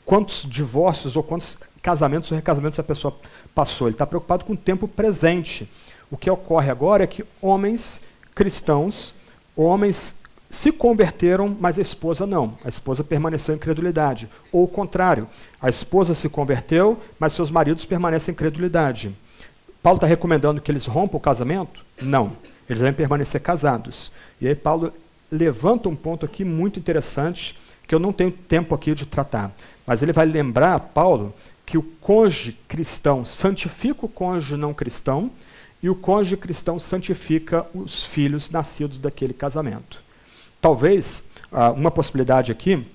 quantos 0.06 0.44
divórcios 0.50 1.16
ou 1.16 1.22
quantos 1.22 1.56
casamentos 1.84 2.32
ou 2.32 2.36
recasamentos 2.36 2.80
a 2.80 2.84
pessoa 2.84 3.16
passou, 3.54 3.88
ele 3.88 3.94
está 3.94 4.08
preocupado 4.08 4.44
com 4.44 4.54
o 4.54 4.58
tempo 4.58 4.88
presente. 4.88 5.70
O 6.10 6.18
que 6.18 6.30
ocorre 6.30 6.72
agora 6.72 7.04
é 7.04 7.08
que 7.08 7.24
homens 7.42 8.02
cristãos, 8.34 9.14
homens 9.56 10.16
se 10.54 10.72
converteram, 10.72 11.58
mas 11.60 11.80
a 11.80 11.82
esposa 11.82 12.28
não. 12.28 12.56
A 12.64 12.70
esposa 12.70 13.04
permaneceu 13.04 13.56
em 13.56 13.58
credulidade. 13.58 14.30
Ou 14.52 14.66
o 14.66 14.68
contrário, 14.68 15.28
a 15.60 15.68
esposa 15.68 16.14
se 16.14 16.30
converteu, 16.30 16.96
mas 17.18 17.34
seus 17.34 17.50
maridos 17.50 17.86
permanecem 17.86 18.32
em 18.32 18.36
credulidade. 18.36 19.16
Paulo 19.82 19.98
está 19.98 20.06
recomendando 20.06 20.62
que 20.62 20.72
eles 20.72 20.86
rompam 20.86 21.18
o 21.18 21.20
casamento? 21.20 21.84
Não. 22.00 22.34
Eles 22.70 22.82
devem 22.82 22.94
permanecer 22.94 23.42
casados. 23.42 24.12
E 24.40 24.48
aí 24.48 24.54
Paulo 24.54 24.94
levanta 25.32 25.90
um 25.90 25.96
ponto 25.96 26.24
aqui 26.24 26.46
muito 26.46 26.78
interessante, 26.78 27.58
que 27.88 27.96
eu 27.96 28.00
não 28.00 28.14
tenho 28.14 28.32
tempo 28.32 28.76
aqui 28.76 28.94
de 28.94 29.08
tratar. 29.08 29.52
Mas 29.88 30.04
ele 30.04 30.14
vai 30.14 30.28
lembrar, 30.28 30.80
Paulo, 30.80 31.34
que 31.66 31.80
o 31.80 31.84
cônjuge 32.00 32.60
cristão 32.68 33.26
santifica 33.26 34.06
o 34.06 34.10
cônjuge 34.10 34.56
não 34.56 34.72
cristão, 34.72 35.32
e 35.82 35.90
o 35.90 35.96
cônjuge 35.96 36.38
cristão 36.38 36.78
santifica 36.78 37.66
os 37.74 38.06
filhos 38.06 38.52
nascidos 38.52 39.00
daquele 39.00 39.34
casamento. 39.34 40.03
Talvez 40.64 41.26
ah, 41.52 41.72
uma 41.72 41.92
possibilidade 41.92 42.50
aqui 42.50 42.88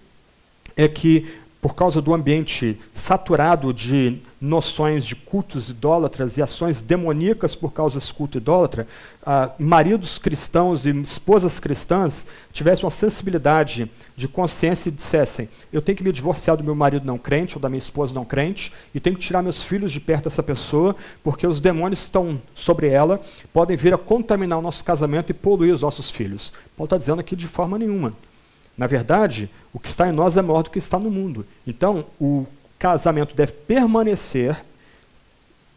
é 0.74 0.88
que, 0.88 1.28
por 1.60 1.74
causa 1.74 2.00
do 2.00 2.14
ambiente 2.14 2.78
saturado 2.94 3.72
de 3.74 4.18
noções 4.40 5.04
de 5.04 5.16
cultos 5.16 5.68
idólatras 5.68 6.36
e 6.36 6.42
ações 6.42 6.80
demoníacas 6.80 7.56
por 7.56 7.72
causa 7.72 7.98
desse 7.98 8.14
culto 8.14 8.38
idólatra, 8.38 8.86
ah, 9.26 9.50
maridos 9.58 10.18
cristãos 10.18 10.86
e 10.86 10.90
esposas 11.00 11.58
cristãs 11.58 12.26
tivessem 12.52 12.84
uma 12.84 12.90
sensibilidade 12.92 13.90
de 14.14 14.28
consciência 14.28 14.88
e 14.88 14.92
dissessem: 14.92 15.48
eu 15.72 15.82
tenho 15.82 15.98
que 15.98 16.04
me 16.04 16.12
divorciar 16.12 16.56
do 16.56 16.62
meu 16.62 16.76
marido 16.76 17.04
não 17.04 17.18
crente 17.18 17.56
ou 17.56 17.60
da 17.60 17.68
minha 17.68 17.78
esposa 17.78 18.14
não 18.14 18.24
crente 18.24 18.72
e 18.94 19.00
tenho 19.00 19.16
que 19.16 19.22
tirar 19.22 19.42
meus 19.42 19.62
filhos 19.62 19.92
de 19.92 19.98
perto 19.98 20.24
dessa 20.24 20.42
pessoa, 20.42 20.94
porque 21.24 21.46
os 21.46 21.60
demônios 21.60 22.00
estão 22.00 22.40
sobre 22.54 22.88
ela, 22.88 23.20
podem 23.52 23.76
vir 23.76 23.92
a 23.92 23.98
contaminar 23.98 24.60
o 24.60 24.62
nosso 24.62 24.84
casamento 24.84 25.30
e 25.30 25.34
poluir 25.34 25.74
os 25.74 25.82
nossos 25.82 26.08
filhos. 26.10 26.52
Paulo 26.76 26.86
está 26.86 26.96
dizendo 26.96 27.20
aqui 27.20 27.34
de 27.34 27.48
forma 27.48 27.76
nenhuma. 27.76 28.14
Na 28.78 28.86
verdade, 28.86 29.50
o 29.72 29.80
que 29.80 29.88
está 29.88 30.08
em 30.08 30.12
nós 30.12 30.36
é 30.36 30.42
maior 30.42 30.62
do 30.62 30.70
que 30.70 30.78
está 30.78 30.98
no 30.98 31.10
mundo. 31.10 31.44
Então, 31.66 32.06
o 32.20 32.46
casamento 32.78 33.34
deve 33.34 33.52
permanecer 33.52 34.56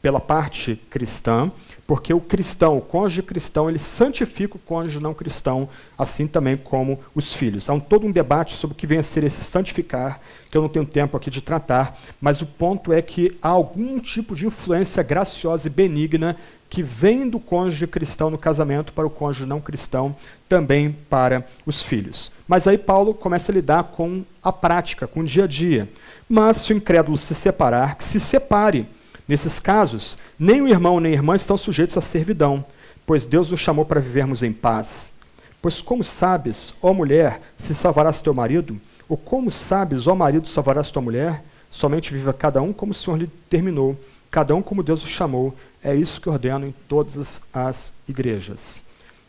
pela 0.02 0.20
parte 0.20 0.82
cristã, 0.90 1.52
porque 1.86 2.14
o 2.14 2.20
cristão, 2.20 2.78
o 2.78 2.82
cônjuge 2.82 3.22
cristão, 3.22 3.70
ele 3.70 3.78
santifica 3.78 4.56
o 4.56 4.60
cônjuge 4.60 5.00
não 5.00 5.14
cristão, 5.14 5.70
assim 5.98 6.26
também 6.26 6.58
como 6.58 7.00
os 7.14 7.34
filhos. 7.34 7.70
Há 7.70 7.74
um, 7.74 7.80
todo 7.80 8.08
um 8.08 8.12
debate 8.12 8.56
sobre 8.56 8.74
o 8.74 8.78
que 8.78 8.88
vem 8.88 8.98
a 9.00 9.04
ser 9.04 9.24
esse 9.24 9.44
santificar, 9.44 10.20
que 10.50 10.58
eu 10.58 10.62
não 10.62 10.70
tenho 10.70 10.86
tempo 10.86 11.16
aqui 11.16 11.30
de 11.30 11.42
tratar, 11.42 11.98
mas 12.20 12.42
o 12.42 12.46
ponto 12.46 12.92
é 12.92 13.02
que 13.02 13.38
há 13.42 13.50
algum 13.50 14.00
tipo 14.00 14.36
de 14.36 14.48
influência 14.48 15.04
graciosa 15.04 15.68
e 15.68 15.72
benigna 15.72 16.36
que 16.68 16.82
vem 16.82 17.30
do 17.30 17.40
cônjuge 17.40 17.86
cristão 17.86 18.30
no 18.30 18.38
casamento 18.38 18.94
para 18.94 19.06
o 19.06 19.10
cônjuge 19.10 19.46
não 19.46 19.60
cristão, 19.60 20.16
também 20.48 20.96
para 21.10 21.46
os 21.66 21.84
filhos. 21.84 22.32
Mas 22.52 22.68
aí 22.68 22.78
Paulo 22.78 23.14
começa 23.14 23.50
a 23.50 23.56
lidar 23.56 23.84
com 23.86 24.26
a 24.44 24.52
prática, 24.52 25.08
com 25.08 25.22
o 25.22 25.24
dia 25.24 25.46
a 25.46 25.48
dia. 25.48 25.90
Mas 26.28 26.58
se 26.58 26.74
o 26.74 26.76
incrédulo 26.76 27.18
se 27.18 27.34
separar, 27.34 27.96
que 27.96 28.04
se 28.04 28.20
separe 28.20 28.86
Nesses 29.26 29.62
casos, 29.62 30.18
nem 30.38 30.62
o 30.62 30.68
irmão 30.68 31.00
nem 31.00 31.14
a 31.14 31.16
irmã 31.16 31.38
estão 31.38 31.56
sujeitos 31.56 31.98
à 31.98 32.02
servidão, 32.02 32.66
pois 33.06 33.24
Deus 33.24 33.50
nos 33.52 33.62
chamou 33.62 33.86
para 33.86 34.02
vivermos 34.02 34.44
em 34.44 34.52
paz. 34.52 35.14
Pois 35.62 35.82
como 35.82 36.04
sabes, 36.04 36.74
ó 36.82 36.94
mulher, 36.94 37.40
se 37.58 37.74
salvarás 37.74 38.20
teu 38.22 38.34
marido? 38.34 38.78
Ou 39.08 39.16
como 39.16 39.50
sabes, 39.50 40.06
ó 40.06 40.14
marido, 40.14 40.50
salvarás 40.50 40.92
tua 40.92 41.02
mulher? 41.02 41.42
Somente 41.70 42.14
viva 42.14 42.34
cada 42.34 42.62
um 42.62 42.74
como 42.74 42.92
o 42.92 42.94
Senhor 42.94 43.16
lhe 43.16 43.28
determinou, 43.28 43.98
cada 44.30 44.54
um 44.54 44.62
como 44.62 44.84
Deus 44.84 45.02
o 45.06 45.08
chamou. 45.08 45.56
É 45.82 45.96
isso 45.96 46.20
que 46.20 46.28
ordeno 46.28 46.68
em 46.68 46.76
todas 46.90 47.42
as 47.54 47.94
igrejas. 48.10 48.84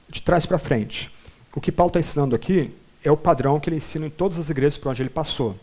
De 0.09 0.20
trás 0.20 0.45
para 0.45 0.59
frente. 0.59 1.09
O 1.55 1.61
que 1.61 1.70
Paulo 1.70 1.91
está 1.91 2.01
ensinando 2.01 2.35
aqui 2.35 2.73
é 3.05 3.11
o 3.11 3.16
padrão 3.16 3.59
que 3.59 3.68
ele 3.68 3.76
ensina 3.76 4.07
em 4.07 4.11
todas 4.11 4.38
as 4.38 4.50
igrejas 4.50 4.78
por 4.78 4.90
onde 4.90 5.03
ele 5.03 5.11
passou. 5.11 5.57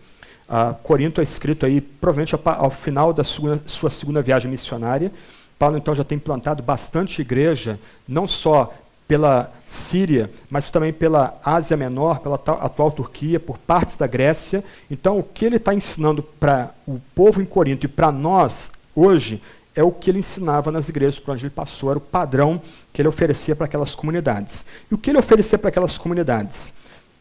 Uh, 0.50 0.74
Corinto 0.82 1.22
é 1.22 1.24
escrito 1.24 1.66
aí, 1.66 1.80
provavelmente 1.80 2.36
ao 2.44 2.72
final 2.72 3.14
da 3.14 3.24
sua, 3.24 3.62
sua 3.66 3.90
segunda 3.90 4.22
viagem 4.22 4.50
missionária. 4.50 5.12
Paulo, 5.60 5.78
então, 5.78 5.94
já 5.94 6.04
tem 6.04 6.18
plantado 6.18 6.64
bastante 6.64 7.22
igreja, 7.22 7.80
não 8.08 8.26
só 8.26 8.74
pela 9.08 9.52
Síria, 9.66 10.30
mas 10.50 10.70
também 10.70 10.94
pela 10.94 11.40
Ásia 11.44 11.76
Menor, 11.76 12.20
pela 12.20 12.36
atual 12.36 12.92
Turquia, 12.92 13.40
por 13.40 13.58
partes 13.58 13.98
da 13.98 14.08
Grécia. 14.08 14.64
Então, 14.90 15.20
o 15.20 15.24
que 15.24 15.46
ele 15.46 15.58
está 15.58 15.74
ensinando 15.74 16.24
para 16.24 16.72
o 16.88 17.00
povo 17.14 17.42
em 17.42 17.46
Corinto 17.46 17.86
e 17.86 17.90
para 17.90 18.12
nós 18.12 18.72
hoje 18.96 19.42
é 19.76 19.84
o 19.84 19.92
que 19.92 20.10
ele 20.10 20.20
ensinava 20.20 20.72
nas 20.72 20.90
igrejas 20.90 21.20
por 21.20 21.32
onde 21.32 21.46
ele 21.46 21.54
passou, 21.54 21.90
era 21.90 21.98
o 21.98 22.02
padrão 22.02 22.62
que 22.92 23.02
ele 23.02 23.10
oferecia 23.10 23.56
para 23.56 23.66
aquelas 23.66 23.96
comunidades. 23.96 24.66
E 24.92 24.94
o 24.94 24.98
que 24.98 25.10
ele 25.10 25.18
oferecia 25.20 25.58
para 25.58 25.70
aquelas 25.70 25.98
comunidades? 25.98 26.74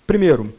Primeiro, 0.08 0.54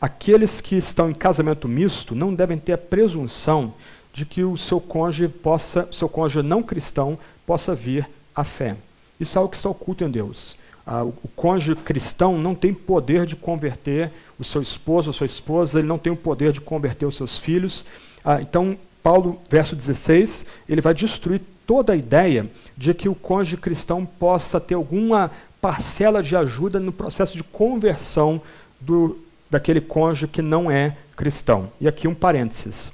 aqueles 0.00 0.60
que 0.60 0.74
estão 0.74 1.08
em 1.08 1.14
casamento 1.14 1.68
misto 1.68 2.16
não 2.16 2.34
devem 2.34 2.58
ter 2.58 2.72
a 2.72 2.78
presunção 2.78 3.72
de 4.12 4.26
que 4.26 4.42
o 4.42 4.56
seu 4.56 4.80
cônjuge 4.80 5.28
possa, 5.28 5.88
seu 5.92 6.08
cônjuge 6.08 6.44
não 6.44 6.64
cristão 6.64 7.16
possa 7.46 7.76
vir 7.76 8.10
à 8.34 8.42
fé. 8.42 8.76
Isso 9.20 9.38
é 9.38 9.40
algo 9.40 9.52
que 9.52 9.56
está 9.56 9.70
oculto 9.70 10.02
em 10.02 10.10
Deus. 10.10 10.56
O, 10.84 11.28
cônjuge 11.36 11.76
cristão 11.76 12.36
não 12.36 12.56
tem 12.56 12.74
poder 12.74 13.24
de 13.24 13.36
converter 13.36 14.10
o 14.36 14.42
seu 14.42 14.60
esposo 14.60 15.10
ou 15.10 15.12
sua 15.12 15.26
esposa, 15.26 15.78
ele 15.78 15.86
não 15.86 15.96
tem 15.96 16.12
o 16.12 16.16
poder 16.16 16.50
de 16.50 16.60
converter 16.60 17.06
os 17.06 17.14
seus 17.14 17.38
filhos. 17.38 17.86
Ah, 18.24 18.40
então, 18.40 18.76
Paulo, 19.00 19.40
verso 19.48 19.76
16, 19.76 20.44
ele 20.68 20.80
vai 20.80 20.92
destruir 20.92 21.40
toda 21.64 21.92
a 21.92 21.96
ideia 21.96 22.48
de 22.76 22.92
que 22.94 23.08
o 23.08 23.14
cônjuge 23.14 23.56
cristão 23.56 24.04
possa 24.04 24.60
ter 24.60 24.74
alguma 24.74 25.30
parcela 25.66 26.22
de 26.22 26.36
ajuda 26.36 26.78
no 26.78 26.92
processo 26.92 27.36
de 27.36 27.42
conversão 27.42 28.40
do, 28.80 29.18
daquele 29.50 29.80
cônjuge 29.80 30.28
que 30.28 30.40
não 30.40 30.70
é 30.70 30.96
cristão. 31.16 31.68
E 31.80 31.88
aqui 31.88 32.06
um 32.06 32.14
parênteses. 32.14 32.92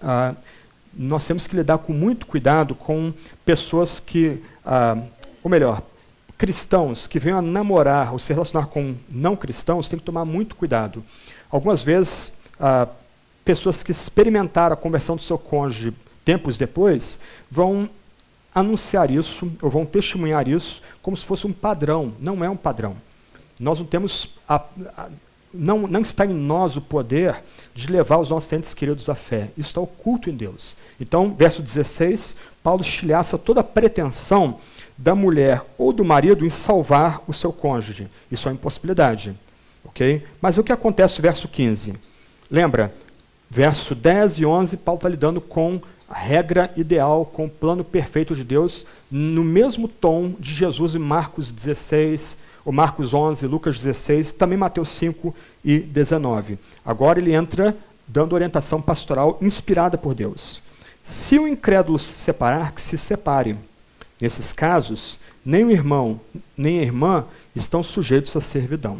Ah, 0.00 0.34
nós 0.94 1.26
temos 1.26 1.46
que 1.46 1.54
lidar 1.54 1.76
com 1.76 1.92
muito 1.92 2.24
cuidado 2.24 2.74
com 2.74 3.12
pessoas 3.44 4.00
que, 4.00 4.42
ah, 4.64 4.96
ou 5.44 5.50
melhor, 5.50 5.82
cristãos 6.38 7.06
que 7.06 7.18
venham 7.18 7.40
a 7.40 7.42
namorar 7.42 8.14
ou 8.14 8.18
se 8.18 8.32
relacionar 8.32 8.68
com 8.68 8.94
não 9.06 9.36
cristãos, 9.36 9.86
tem 9.86 9.98
que 9.98 10.04
tomar 10.06 10.24
muito 10.24 10.56
cuidado. 10.56 11.04
Algumas 11.50 11.82
vezes, 11.82 12.32
ah, 12.58 12.88
pessoas 13.44 13.82
que 13.82 13.92
experimentaram 13.92 14.72
a 14.72 14.78
conversão 14.78 15.14
do 15.14 15.20
seu 15.20 15.36
cônjuge 15.36 15.92
tempos 16.24 16.56
depois 16.56 17.20
vão 17.50 17.86
anunciar 18.56 19.10
isso, 19.10 19.52
ou 19.60 19.68
vão 19.68 19.84
testemunhar 19.84 20.48
isso, 20.48 20.80
como 21.02 21.14
se 21.14 21.26
fosse 21.26 21.46
um 21.46 21.52
padrão. 21.52 22.14
Não 22.18 22.42
é 22.42 22.48
um 22.48 22.56
padrão. 22.56 22.96
Nós 23.60 23.78
não 23.78 23.86
temos. 23.86 24.30
A, 24.48 24.56
a, 24.96 25.08
não, 25.52 25.86
não 25.86 26.00
está 26.00 26.24
em 26.24 26.32
nós 26.32 26.76
o 26.76 26.80
poder 26.80 27.42
de 27.74 27.90
levar 27.90 28.18
os 28.18 28.30
nossos 28.30 28.52
entes 28.52 28.72
queridos 28.72 29.08
à 29.08 29.14
fé. 29.14 29.50
Isso 29.56 29.68
está 29.68 29.80
oculto 29.80 30.30
em 30.30 30.34
Deus. 30.34 30.76
Então, 30.98 31.34
verso 31.34 31.62
16, 31.62 32.36
Paulo 32.62 32.80
estilhaça 32.80 33.38
toda 33.38 33.60
a 33.60 33.64
pretensão 33.64 34.58
da 34.96 35.14
mulher 35.14 35.62
ou 35.76 35.92
do 35.92 36.04
marido 36.04 36.44
em 36.44 36.50
salvar 36.50 37.22
o 37.26 37.32
seu 37.32 37.52
cônjuge. 37.52 38.08
Isso 38.30 38.48
é 38.48 38.50
uma 38.50 38.56
impossibilidade. 38.56 39.34
ok? 39.84 40.24
Mas 40.40 40.58
o 40.58 40.64
que 40.64 40.72
acontece 40.72 41.18
no 41.18 41.22
verso 41.22 41.46
15? 41.46 41.94
Lembra? 42.50 42.92
Verso 43.48 43.94
10 43.94 44.38
e 44.38 44.46
11, 44.46 44.76
Paulo 44.78 44.98
está 44.98 45.08
lidando 45.08 45.40
com 45.40 45.80
regra 46.14 46.72
ideal, 46.76 47.24
com 47.24 47.46
o 47.46 47.50
plano 47.50 47.84
perfeito 47.84 48.34
de 48.34 48.44
Deus, 48.44 48.86
no 49.10 49.42
mesmo 49.42 49.88
tom 49.88 50.34
de 50.38 50.54
Jesus 50.54 50.94
em 50.94 50.98
Marcos 50.98 51.50
16, 51.50 52.38
ou 52.64 52.72
Marcos 52.72 53.14
11, 53.14 53.46
Lucas 53.46 53.76
16, 53.76 54.32
também 54.32 54.58
Mateus 54.58 54.88
5 54.90 55.34
e 55.64 55.78
19. 55.78 56.58
Agora 56.84 57.18
ele 57.18 57.32
entra 57.32 57.76
dando 58.06 58.34
orientação 58.34 58.80
pastoral 58.80 59.38
inspirada 59.40 59.98
por 59.98 60.14
Deus. 60.14 60.62
Se 61.02 61.38
o 61.38 61.46
incrédulo 61.46 61.98
se 61.98 62.12
separar, 62.12 62.72
que 62.72 62.82
se 62.82 62.98
separe. 62.98 63.56
Nesses 64.20 64.52
casos, 64.52 65.18
nem 65.44 65.64
o 65.64 65.70
irmão 65.70 66.20
nem 66.56 66.80
a 66.80 66.82
irmã 66.82 67.26
estão 67.54 67.82
sujeitos 67.82 68.34
à 68.34 68.40
servidão. 68.40 68.98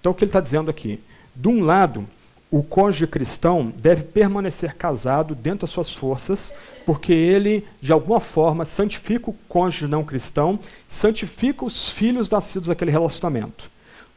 Então, 0.00 0.12
o 0.12 0.14
que 0.14 0.24
ele 0.24 0.28
está 0.28 0.40
dizendo 0.40 0.70
aqui? 0.70 1.00
De 1.34 1.48
um 1.48 1.62
lado, 1.62 2.06
o 2.50 2.62
cônjuge 2.62 3.06
cristão 3.06 3.72
deve 3.76 4.04
permanecer 4.04 4.74
casado 4.74 5.34
dentro 5.34 5.60
das 5.60 5.70
suas 5.70 5.90
forças, 5.92 6.54
porque 6.84 7.12
ele, 7.12 7.64
de 7.80 7.92
alguma 7.92 8.20
forma, 8.20 8.64
santifica 8.64 9.30
o 9.30 9.36
cônjuge 9.48 9.88
não 9.88 10.04
cristão, 10.04 10.58
santifica 10.88 11.64
os 11.64 11.88
filhos 11.90 12.30
nascidos 12.30 12.68
daquele 12.68 12.90
relacionamento. 12.90 13.68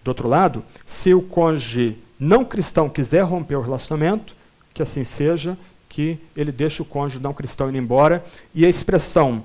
Do 0.04 0.10
outro 0.10 0.28
lado, 0.28 0.64
se 0.86 1.14
o 1.14 1.22
cônjuge 1.22 1.98
não 2.20 2.46
cristão 2.46 2.88
quiser 2.88 3.22
romper 3.22 3.56
o 3.56 3.62
relacionamento, 3.62 4.36
que 4.74 4.84
assim 4.84 5.04
seja, 5.04 5.58
que 5.88 6.20
ele 6.38 6.52
deixe 6.52 6.82
o 6.82 6.86
cônjuge 6.86 7.22
não 7.22 7.34
cristão 7.34 7.70
ir 7.70 7.76
embora, 7.76 8.24
e 8.54 8.66
a 8.66 8.70
expressão 8.70 9.44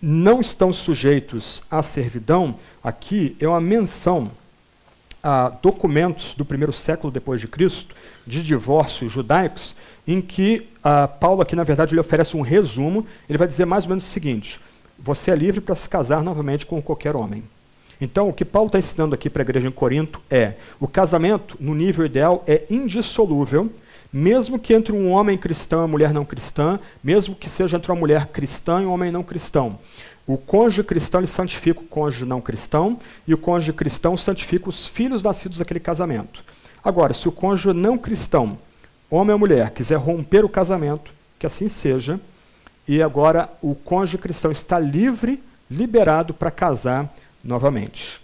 não 0.00 0.40
estão 0.40 0.72
sujeitos 0.72 1.64
à 1.70 1.82
servidão, 1.82 2.54
aqui 2.82 3.36
é 3.40 3.48
uma 3.48 3.60
menção 3.60 4.30
documentos 5.62 6.34
do 6.34 6.44
primeiro 6.44 6.72
século 6.72 7.10
depois 7.10 7.40
de 7.40 7.48
Cristo, 7.48 7.94
de 8.26 8.42
divórcios 8.42 9.12
judaicos, 9.12 9.74
em 10.06 10.20
que 10.20 10.68
a 10.82 11.08
Paulo 11.08 11.42
aqui, 11.42 11.56
na 11.56 11.64
verdade, 11.64 11.94
ele 11.94 12.00
oferece 12.00 12.36
um 12.36 12.42
resumo, 12.42 13.06
ele 13.28 13.38
vai 13.38 13.48
dizer 13.48 13.64
mais 13.64 13.84
ou 13.84 13.90
menos 13.90 14.04
o 14.04 14.08
seguinte, 14.08 14.60
você 14.98 15.30
é 15.30 15.34
livre 15.34 15.60
para 15.60 15.74
se 15.74 15.88
casar 15.88 16.22
novamente 16.22 16.66
com 16.66 16.80
qualquer 16.80 17.16
homem. 17.16 17.42
Então, 18.00 18.28
o 18.28 18.32
que 18.32 18.44
Paulo 18.44 18.66
está 18.66 18.78
ensinando 18.78 19.14
aqui 19.14 19.30
para 19.30 19.42
a 19.42 19.44
igreja 19.44 19.68
em 19.68 19.72
Corinto 19.72 20.20
é: 20.30 20.54
o 20.80 20.88
casamento, 20.88 21.56
no 21.60 21.74
nível 21.74 22.04
ideal, 22.04 22.42
é 22.46 22.64
indissolúvel, 22.68 23.70
mesmo 24.12 24.58
que 24.58 24.74
entre 24.74 24.92
um 24.92 25.10
homem 25.10 25.38
cristão 25.38 25.80
e 25.80 25.82
uma 25.82 25.88
mulher 25.88 26.12
não 26.12 26.24
cristã, 26.24 26.78
mesmo 27.02 27.34
que 27.34 27.48
seja 27.48 27.76
entre 27.76 27.90
uma 27.90 27.98
mulher 27.98 28.26
cristã 28.26 28.82
e 28.82 28.86
um 28.86 28.92
homem 28.92 29.10
não 29.10 29.22
cristão. 29.22 29.78
O 30.26 30.38
cônjuge 30.38 30.82
cristão 30.82 31.20
ele 31.20 31.26
santifica 31.26 31.80
o 31.80 31.84
cônjuge 31.84 32.24
não 32.24 32.40
cristão 32.40 32.98
e 33.26 33.34
o 33.34 33.38
cônjuge 33.38 33.74
cristão 33.74 34.16
santifica 34.16 34.68
os 34.68 34.86
filhos 34.86 35.22
nascidos 35.22 35.58
daquele 35.58 35.80
casamento. 35.80 36.42
Agora, 36.82 37.12
se 37.12 37.28
o 37.28 37.32
cônjuge 37.32 37.76
não 37.76 37.98
cristão, 37.98 38.58
homem 39.10 39.34
ou 39.34 39.38
mulher, 39.38 39.70
quiser 39.70 39.96
romper 39.96 40.44
o 40.44 40.48
casamento, 40.48 41.12
que 41.38 41.46
assim 41.46 41.68
seja, 41.68 42.18
e 42.88 43.02
agora 43.02 43.50
o 43.60 43.74
cônjuge 43.74 44.18
cristão 44.18 44.50
está 44.50 44.78
livre, 44.78 45.42
liberado 45.70 46.32
para 46.32 46.50
casar 46.50 47.12
novamente. 47.42 48.23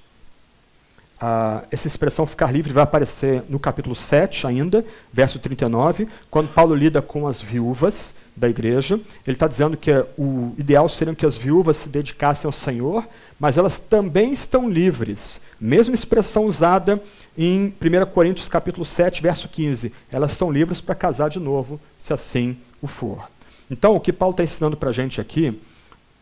Ah, 1.22 1.64
essa 1.70 1.86
expressão 1.86 2.24
ficar 2.24 2.50
livre 2.50 2.72
vai 2.72 2.82
aparecer 2.82 3.42
no 3.46 3.58
capítulo 3.58 3.94
7 3.94 4.46
ainda, 4.46 4.82
verso 5.12 5.38
39, 5.38 6.08
quando 6.30 6.48
Paulo 6.48 6.74
lida 6.74 7.02
com 7.02 7.26
as 7.26 7.42
viúvas 7.42 8.14
da 8.34 8.48
igreja. 8.48 8.94
Ele 9.26 9.36
está 9.36 9.46
dizendo 9.46 9.76
que 9.76 9.92
o 10.16 10.54
ideal 10.56 10.88
seria 10.88 11.14
que 11.14 11.26
as 11.26 11.36
viúvas 11.36 11.76
se 11.76 11.90
dedicassem 11.90 12.48
ao 12.48 12.52
Senhor, 12.52 13.06
mas 13.38 13.58
elas 13.58 13.78
também 13.78 14.32
estão 14.32 14.66
livres. 14.66 15.42
Mesma 15.60 15.94
expressão 15.94 16.46
usada 16.46 16.98
em 17.36 17.66
1 17.66 18.06
Coríntios 18.14 18.48
capítulo 18.48 18.86
7, 18.86 19.20
verso 19.20 19.46
15. 19.46 19.92
Elas 20.10 20.32
estão 20.32 20.50
livres 20.50 20.80
para 20.80 20.94
casar 20.94 21.28
de 21.28 21.38
novo, 21.38 21.78
se 21.98 22.14
assim 22.14 22.56
o 22.80 22.86
for. 22.86 23.28
Então, 23.70 23.94
o 23.94 24.00
que 24.00 24.10
Paulo 24.10 24.32
está 24.32 24.42
ensinando 24.42 24.74
para 24.74 24.88
a 24.88 24.92
gente 24.92 25.20
aqui, 25.20 25.60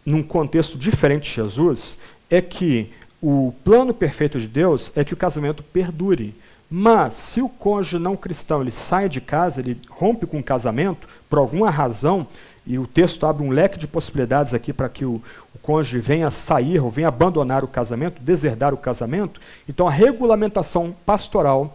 num 0.04 0.24
contexto 0.24 0.76
diferente 0.76 1.28
de 1.28 1.36
Jesus, 1.36 1.96
é 2.28 2.42
que 2.42 2.90
o 3.20 3.52
plano 3.64 3.92
perfeito 3.92 4.38
de 4.38 4.46
Deus 4.46 4.92
é 4.94 5.04
que 5.04 5.14
o 5.14 5.16
casamento 5.16 5.62
perdure. 5.62 6.34
Mas, 6.70 7.14
se 7.14 7.40
o 7.40 7.48
cônjuge 7.48 7.98
não 7.98 8.16
cristão 8.16 8.60
ele 8.60 8.70
sai 8.70 9.08
de 9.08 9.20
casa, 9.20 9.60
ele 9.60 9.80
rompe 9.88 10.26
com 10.26 10.38
o 10.38 10.44
casamento, 10.44 11.08
por 11.28 11.38
alguma 11.38 11.70
razão, 11.70 12.26
e 12.66 12.78
o 12.78 12.86
texto 12.86 13.24
abre 13.24 13.42
um 13.42 13.50
leque 13.50 13.78
de 13.78 13.86
possibilidades 13.86 14.52
aqui 14.52 14.72
para 14.72 14.88
que 14.88 15.04
o, 15.04 15.22
o 15.54 15.58
cônjuge 15.62 15.98
venha 15.98 16.30
sair 16.30 16.78
ou 16.78 16.90
venha 16.90 17.08
abandonar 17.08 17.64
o 17.64 17.68
casamento, 17.68 18.20
deserdar 18.20 18.74
o 18.74 18.76
casamento, 18.76 19.40
então 19.66 19.88
a 19.88 19.90
regulamentação 19.90 20.94
pastoral 21.06 21.74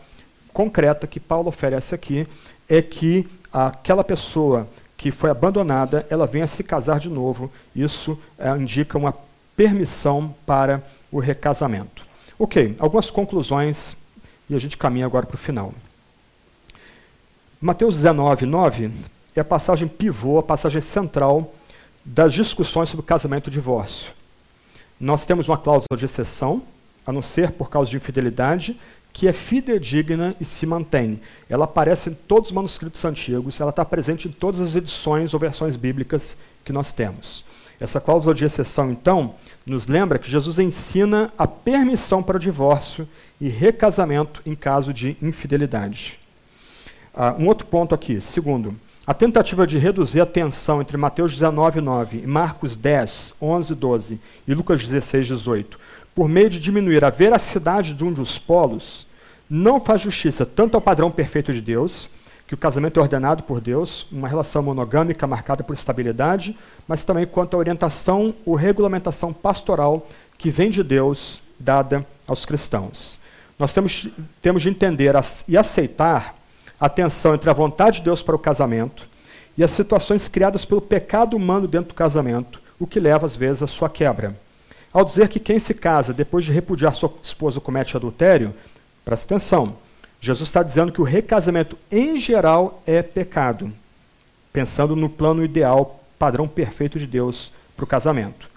concreta 0.53 1.07
que 1.07 1.19
Paulo 1.19 1.49
oferece 1.49 1.95
aqui 1.95 2.27
é 2.69 2.79
que 2.81 3.27
aquela 3.51 4.03
pessoa 4.03 4.67
que 4.95 5.11
foi 5.11 5.29
abandonada, 5.29 6.05
ela 6.09 6.25
venha 6.25 6.47
se 6.47 6.63
casar 6.63 6.99
de 6.99 7.09
novo. 7.09 7.51
Isso 7.75 8.17
é, 8.39 8.49
indica 8.51 8.97
uma 8.97 9.13
permissão 9.55 10.33
para 10.45 10.81
o 11.13 11.19
recasamento. 11.19 12.05
Ok, 12.37 12.75
algumas 12.79 13.11
conclusões 13.11 13.95
e 14.49 14.55
a 14.55 14.59
gente 14.59 14.77
caminha 14.77 15.05
agora 15.05 15.25
para 15.25 15.35
o 15.35 15.37
final. 15.37 15.73
Mateus 17.61 17.95
19, 17.95 18.45
9 18.45 18.91
é 19.35 19.39
a 19.39 19.45
passagem 19.45 19.87
pivô, 19.87 20.39
a 20.39 20.43
passagem 20.43 20.81
central 20.81 21.53
das 22.03 22.33
discussões 22.33 22.89
sobre 22.89 23.05
casamento 23.05 23.49
e 23.49 23.53
divórcio. 23.53 24.13
Nós 24.99 25.25
temos 25.25 25.47
uma 25.47 25.57
cláusula 25.57 25.97
de 25.97 26.05
exceção, 26.05 26.63
a 27.05 27.11
não 27.11 27.21
ser 27.21 27.51
por 27.51 27.69
causa 27.69 27.89
de 27.89 27.97
infidelidade, 27.97 28.77
que 29.13 29.27
é 29.27 29.33
fidedigna 29.33 30.35
e 30.41 30.45
se 30.45 30.65
mantém. 30.65 31.21
Ela 31.47 31.65
aparece 31.65 32.09
em 32.09 32.13
todos 32.13 32.49
os 32.49 32.55
manuscritos 32.55 33.05
antigos, 33.05 33.59
ela 33.59 33.69
está 33.69 33.85
presente 33.85 34.27
em 34.27 34.31
todas 34.31 34.59
as 34.59 34.75
edições 34.75 35.33
ou 35.33 35.39
versões 35.39 35.75
bíblicas 35.75 36.35
que 36.65 36.73
nós 36.73 36.91
temos. 36.91 37.45
Essa 37.79 37.99
cláusula 37.99 38.33
de 38.33 38.45
exceção, 38.45 38.91
então, 38.91 39.35
nos 39.65 39.87
lembra 39.87 40.19
que 40.19 40.29
Jesus 40.29 40.59
ensina 40.59 41.31
a 41.37 41.47
permissão 41.47 42.21
para 42.21 42.37
o 42.37 42.39
divórcio 42.39 43.07
e 43.39 43.49
recasamento 43.49 44.41
em 44.45 44.55
caso 44.55 44.93
de 44.93 45.17
infidelidade. 45.21 46.19
Uh, 47.13 47.41
um 47.41 47.47
outro 47.47 47.67
ponto 47.67 47.93
aqui, 47.93 48.19
segundo, 48.19 48.75
a 49.05 49.13
tentativa 49.13 49.67
de 49.67 49.77
reduzir 49.77 50.21
a 50.21 50.25
tensão 50.25 50.81
entre 50.81 50.95
Mateus 50.95 51.33
19, 51.33 51.81
9 51.81 52.21
e 52.23 52.27
Marcos 52.27 52.75
10, 52.75 53.33
11, 53.41 53.75
12 53.75 54.21
e 54.47 54.53
Lucas 54.53 54.87
16, 54.87 55.27
18, 55.27 55.79
por 56.15 56.29
meio 56.29 56.49
de 56.49 56.59
diminuir 56.59 57.03
a 57.03 57.09
veracidade 57.09 57.93
de 57.93 58.03
um 58.03 58.13
dos 58.13 58.39
polos, 58.39 59.05
não 59.49 59.79
faz 59.79 60.01
justiça 60.01 60.45
tanto 60.45 60.75
ao 60.75 60.81
padrão 60.81 61.11
perfeito 61.11 61.51
de 61.51 61.59
Deus, 61.59 62.09
que 62.47 62.53
o 62.53 62.57
casamento 62.57 62.99
é 62.99 63.03
ordenado 63.03 63.43
por 63.43 63.61
Deus, 63.61 64.05
uma 64.11 64.27
relação 64.27 64.61
monogâmica 64.61 65.25
marcada 65.25 65.63
por 65.63 65.73
estabilidade, 65.73 66.57
mas 66.87 67.03
também 67.03 67.25
quanto 67.25 67.55
à 67.55 67.57
orientação 67.57 68.33
ou 68.45 68.55
regulamentação 68.55 69.31
pastoral 69.31 70.07
que 70.37 70.51
vem 70.51 70.69
de 70.69 70.83
Deus 70.83 71.41
dada 71.59 72.05
aos 72.27 72.45
cristãos. 72.45 73.17
Nós 73.57 73.73
temos, 73.73 74.09
temos 74.41 74.61
de 74.61 74.69
entender 74.69 75.13
e 75.47 75.57
aceitar 75.57 76.35
a 76.79 76.89
tensão 76.89 77.33
entre 77.33 77.49
a 77.49 77.53
vontade 77.53 77.99
de 77.99 78.03
Deus 78.03 78.21
para 78.21 78.35
o 78.35 78.39
casamento 78.39 79.07
e 79.57 79.63
as 79.63 79.71
situações 79.71 80.27
criadas 80.27 80.65
pelo 80.65 80.81
pecado 80.81 81.35
humano 81.35 81.67
dentro 81.67 81.89
do 81.89 81.93
casamento, 81.93 82.61
o 82.79 82.87
que 82.87 82.99
leva 82.99 83.25
às 83.25 83.37
vezes 83.37 83.63
à 83.63 83.67
sua 83.67 83.89
quebra. 83.89 84.35
Ao 84.91 85.05
dizer 85.05 85.27
que 85.27 85.39
quem 85.39 85.59
se 85.59 85.73
casa 85.73 86.13
depois 86.13 86.43
de 86.43 86.51
repudiar 86.51 86.93
sua 86.93 87.13
esposa 87.21 87.59
comete 87.59 87.95
adultério, 87.95 88.53
presta 89.05 89.33
atenção. 89.33 89.75
Jesus 90.23 90.47
está 90.47 90.63
dizendo 90.63 90.89
que 90.89 91.01
o 91.01 91.03
recasamento 91.03 91.77
em 91.91 92.17
geral 92.17 92.81
é 92.85 93.03
pecado, 93.03 93.69
pensando 94.53 94.95
no 94.95 95.09
plano 95.09 95.43
ideal, 95.43 96.01
padrão 96.17 96.47
perfeito 96.47 96.97
de 96.97 97.05
Deus 97.05 97.51
para 97.75 97.83
o 97.83 97.87
casamento. 97.87 98.49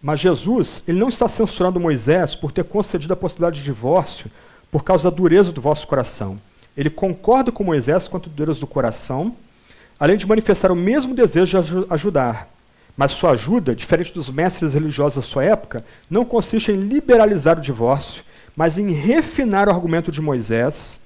Mas 0.00 0.20
Jesus, 0.20 0.84
ele 0.86 1.00
não 1.00 1.08
está 1.08 1.28
censurando 1.28 1.80
Moisés 1.80 2.36
por 2.36 2.52
ter 2.52 2.62
concedido 2.62 3.12
a 3.12 3.16
possibilidade 3.16 3.58
de 3.58 3.64
divórcio 3.64 4.30
por 4.70 4.84
causa 4.84 5.10
da 5.10 5.16
dureza 5.16 5.50
do 5.50 5.60
vosso 5.60 5.88
coração. 5.88 6.38
Ele 6.76 6.88
concorda 6.88 7.50
com 7.50 7.64
Moisés 7.64 8.06
quanto 8.06 8.30
à 8.30 8.32
dureza 8.32 8.60
do 8.60 8.66
coração, 8.68 9.34
além 9.98 10.16
de 10.16 10.24
manifestar 10.24 10.70
o 10.70 10.76
mesmo 10.76 11.16
desejo 11.16 11.60
de 11.64 11.86
ajudar. 11.90 12.48
Mas 12.96 13.10
sua 13.10 13.32
ajuda, 13.32 13.74
diferente 13.74 14.14
dos 14.14 14.30
mestres 14.30 14.74
religiosos 14.74 15.16
da 15.16 15.22
sua 15.22 15.42
época, 15.42 15.84
não 16.08 16.24
consiste 16.24 16.70
em 16.70 16.76
liberalizar 16.76 17.58
o 17.58 17.60
divórcio, 17.60 18.22
mas 18.56 18.78
em 18.78 18.90
refinar 18.90 19.68
o 19.68 19.70
argumento 19.70 20.10
de 20.10 20.22
Moisés, 20.22 20.98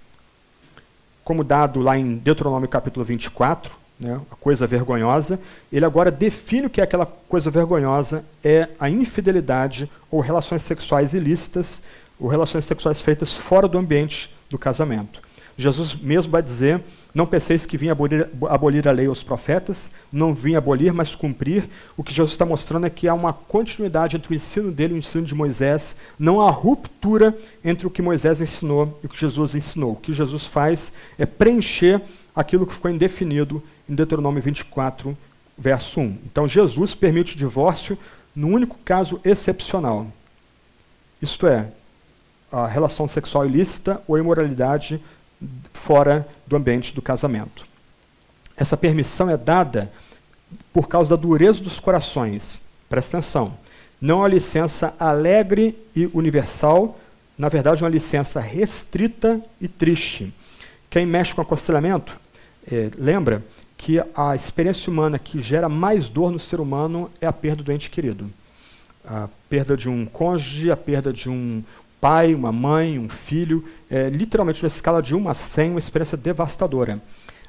como 1.24 1.42
dado 1.42 1.80
lá 1.80 1.98
em 1.98 2.16
Deuteronômio 2.16 2.68
capítulo 2.68 3.04
24, 3.04 3.74
né, 3.98 4.18
a 4.30 4.36
coisa 4.36 4.66
vergonhosa, 4.66 5.38
ele 5.70 5.84
agora 5.84 6.10
define 6.10 6.68
o 6.68 6.70
que 6.70 6.80
é 6.80 6.84
aquela 6.84 7.04
coisa 7.04 7.50
vergonhosa, 7.50 8.24
é 8.42 8.68
a 8.78 8.88
infidelidade 8.88 9.90
ou 10.10 10.20
relações 10.20 10.62
sexuais 10.62 11.12
ilícitas, 11.12 11.82
ou 12.18 12.28
relações 12.28 12.64
sexuais 12.64 13.02
feitas 13.02 13.34
fora 13.34 13.66
do 13.66 13.78
ambiente 13.78 14.32
do 14.48 14.58
casamento. 14.58 15.20
Jesus 15.56 15.94
mesmo 15.94 16.30
vai 16.30 16.42
dizer: 16.42 16.82
Não 17.14 17.26
penseis 17.26 17.66
que 17.66 17.76
vim 17.76 17.88
abolir, 17.88 18.28
abolir 18.48 18.86
a 18.88 18.92
lei 18.92 19.06
aos 19.06 19.22
profetas, 19.22 19.90
não 20.12 20.32
vim 20.32 20.54
abolir, 20.54 20.92
mas 20.92 21.14
cumprir. 21.14 21.68
O 21.96 22.04
que 22.04 22.12
Jesus 22.12 22.32
está 22.32 22.46
mostrando 22.46 22.86
é 22.86 22.90
que 22.90 23.08
há 23.08 23.14
uma 23.14 23.32
continuidade 23.32 24.16
entre 24.16 24.32
o 24.32 24.36
ensino 24.36 24.70
dele 24.70 24.94
e 24.94 24.96
o 24.96 24.98
ensino 24.98 25.24
de 25.24 25.34
Moisés, 25.34 25.96
não 26.18 26.40
há 26.40 26.50
ruptura 26.50 27.36
entre 27.64 27.86
o 27.86 27.90
que 27.90 28.00
Moisés 28.02 28.40
ensinou 28.40 28.98
e 29.02 29.06
o 29.06 29.08
que 29.08 29.18
Jesus 29.18 29.54
ensinou. 29.54 29.92
O 29.92 29.96
que 29.96 30.12
Jesus 30.12 30.46
faz 30.46 30.92
é 31.18 31.26
preencher 31.26 32.00
aquilo 32.34 32.66
que 32.66 32.74
ficou 32.74 32.90
indefinido 32.90 33.62
em 33.88 33.94
Deuteronômio 33.94 34.40
24, 34.40 35.16
verso 35.58 36.00
1. 36.00 36.18
Então 36.26 36.46
Jesus 36.46 36.94
permite 36.94 37.34
o 37.34 37.38
divórcio 37.38 37.98
no 38.34 38.48
único 38.48 38.78
caso 38.84 39.20
excepcional. 39.24 40.06
Isto 41.20 41.46
é, 41.46 41.70
a 42.50 42.66
relação 42.66 43.06
sexual 43.06 43.46
ilícita 43.46 44.02
ou 44.06 44.18
imoralidade 44.18 45.00
fora 45.72 46.26
do 46.46 46.56
ambiente 46.56 46.94
do 46.94 47.02
casamento. 47.02 47.66
Essa 48.56 48.76
permissão 48.76 49.30
é 49.30 49.36
dada 49.36 49.90
por 50.72 50.88
causa 50.88 51.10
da 51.10 51.16
dureza 51.16 51.62
dos 51.62 51.80
corações. 51.80 52.60
Presta 52.88 53.18
atenção. 53.18 53.54
Não 54.00 54.16
é 54.16 54.22
uma 54.22 54.28
licença 54.28 54.94
alegre 54.98 55.76
e 55.94 56.06
universal, 56.12 56.98
na 57.40 57.48
verdade, 57.48 57.82
é 57.82 57.84
uma 57.84 57.90
licença 57.90 58.38
restrita 58.38 59.40
e 59.58 59.66
triste. 59.66 60.30
Quem 60.90 61.06
mexe 61.06 61.34
com 61.34 61.40
aconselhamento, 61.40 62.18
é, 62.70 62.90
lembra 62.98 63.42
que 63.78 63.98
a 64.14 64.36
experiência 64.36 64.90
humana 64.90 65.18
que 65.18 65.40
gera 65.40 65.66
mais 65.66 66.10
dor 66.10 66.30
no 66.30 66.38
ser 66.38 66.60
humano 66.60 67.10
é 67.18 67.26
a 67.26 67.32
perda 67.32 67.62
do 67.62 67.72
ente 67.72 67.88
querido. 67.88 68.30
A 69.06 69.26
perda 69.48 69.74
de 69.74 69.88
um 69.88 70.04
cônjuge, 70.04 70.70
a 70.70 70.76
perda 70.76 71.14
de 71.14 71.30
um 71.30 71.64
pai, 72.00 72.34
uma 72.34 72.50
mãe, 72.50 72.98
um 72.98 73.08
filho, 73.08 73.64
é, 73.90 74.08
literalmente 74.08 74.62
na 74.62 74.68
escala 74.68 75.02
de 75.02 75.14
1 75.14 75.28
a 75.28 75.34
100, 75.34 75.70
uma 75.70 75.78
experiência 75.78 76.16
devastadora. 76.16 77.00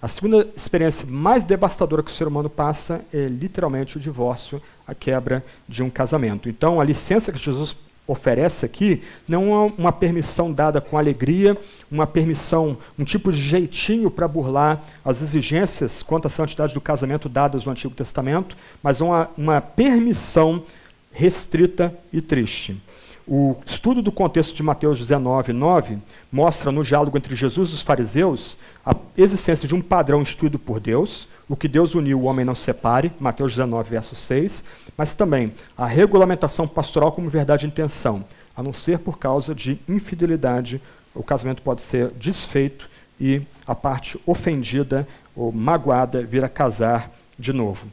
A 0.02 0.08
segunda 0.08 0.48
experiência 0.56 1.08
mais 1.08 1.44
devastadora 1.44 2.02
que 2.02 2.10
o 2.10 2.14
ser 2.14 2.28
humano 2.28 2.50
passa 2.50 3.06
é 3.14 3.28
literalmente 3.28 3.98
o 3.98 4.00
divórcio, 4.00 4.62
a 4.86 4.96
quebra 4.96 5.46
de 5.68 5.84
um 5.84 5.90
casamento. 5.90 6.50
Então, 6.50 6.82
a 6.82 6.84
licença 6.84 7.32
que 7.32 7.38
Jesus 7.38 7.76
oferece 8.08 8.66
aqui 8.66 9.04
não 9.28 9.54
é 9.54 9.74
uma 9.78 9.92
permissão 9.92 10.52
dada 10.52 10.82
com 10.82 10.98
alegria, 10.98 11.56
uma 11.90 12.08
permissão, 12.08 12.78
um 12.98 13.04
tipo 13.04 13.32
de 13.32 13.40
jeitinho 13.40 14.10
para 14.10 14.28
burlar 14.28 14.84
as 15.06 15.22
exigências 15.22 16.02
quanto 16.02 16.26
à 16.26 16.30
santidade 16.30 16.74
do 16.74 16.82
casamento 16.82 17.30
dadas 17.30 17.66
no 17.66 17.72
Antigo 17.72 17.94
Testamento, 17.94 18.58
mas 18.82 19.02
uma, 19.02 19.30
uma 19.38 19.62
permissão 19.62 20.64
restrita 21.12 21.94
e 22.12 22.22
triste. 22.22 22.82
O 23.28 23.56
estudo 23.66 24.02
do 24.02 24.12
contexto 24.12 24.56
de 24.56 24.64
Mateus 24.64 24.98
19, 24.98 25.54
9 25.54 25.98
mostra 26.32 26.72
no 26.72 26.84
diálogo 26.84 27.18
entre 27.18 27.36
Jesus 27.36 27.70
e 27.70 27.74
os 27.74 27.82
fariseus 27.82 28.58
a 28.86 28.96
existência 29.16 29.68
de 29.68 29.76
um 29.76 29.82
padrão 29.82 30.22
instituído 30.22 30.58
por 30.58 30.80
Deus, 30.80 31.28
o 31.48 31.56
que 31.56 31.68
Deus 31.68 31.94
uniu, 31.94 32.20
o 32.20 32.26
homem 32.26 32.44
não 32.44 32.56
separe, 32.56 33.12
Mateus 33.20 33.52
19, 33.52 33.90
verso 33.90 34.16
6, 34.16 34.64
mas 34.98 35.14
também 35.14 35.54
a 35.78 35.86
regulamentação 35.86 36.68
pastoral 36.68 37.12
como 37.12 37.30
verdade 37.30 37.66
e 37.66 37.68
intenção, 37.68 38.26
a 38.56 38.64
não 38.64 38.74
ser 38.74 39.00
por 39.00 39.20
causa 39.20 39.54
de 39.54 39.80
infidelidade, 39.88 40.82
o 41.14 41.22
casamento 41.22 41.62
pode 41.62 41.82
ser 41.82 42.10
desfeito 42.12 42.90
e 43.20 43.42
a 43.68 43.76
parte 43.76 44.20
ofendida 44.26 45.08
ou 45.36 45.52
magoada 45.52 46.24
vir 46.24 46.44
a 46.44 46.50
casar 46.50 47.12
de 47.38 47.54
novo. 47.54 47.88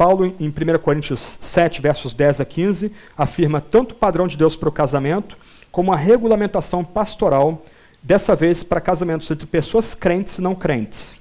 Paulo, 0.00 0.24
em 0.40 0.48
1 0.48 0.78
Coríntios 0.78 1.36
7, 1.42 1.82
versos 1.82 2.14
10 2.14 2.40
a 2.40 2.44
15, 2.46 2.90
afirma 3.14 3.60
tanto 3.60 3.92
o 3.92 3.94
padrão 3.94 4.26
de 4.26 4.34
Deus 4.34 4.56
para 4.56 4.70
o 4.70 4.72
casamento, 4.72 5.36
como 5.70 5.92
a 5.92 5.96
regulamentação 5.96 6.82
pastoral, 6.82 7.62
dessa 8.02 8.34
vez 8.34 8.62
para 8.62 8.80
casamentos 8.80 9.30
entre 9.30 9.46
pessoas 9.46 9.94
crentes 9.94 10.38
e 10.38 10.40
não 10.40 10.54
crentes. 10.54 11.20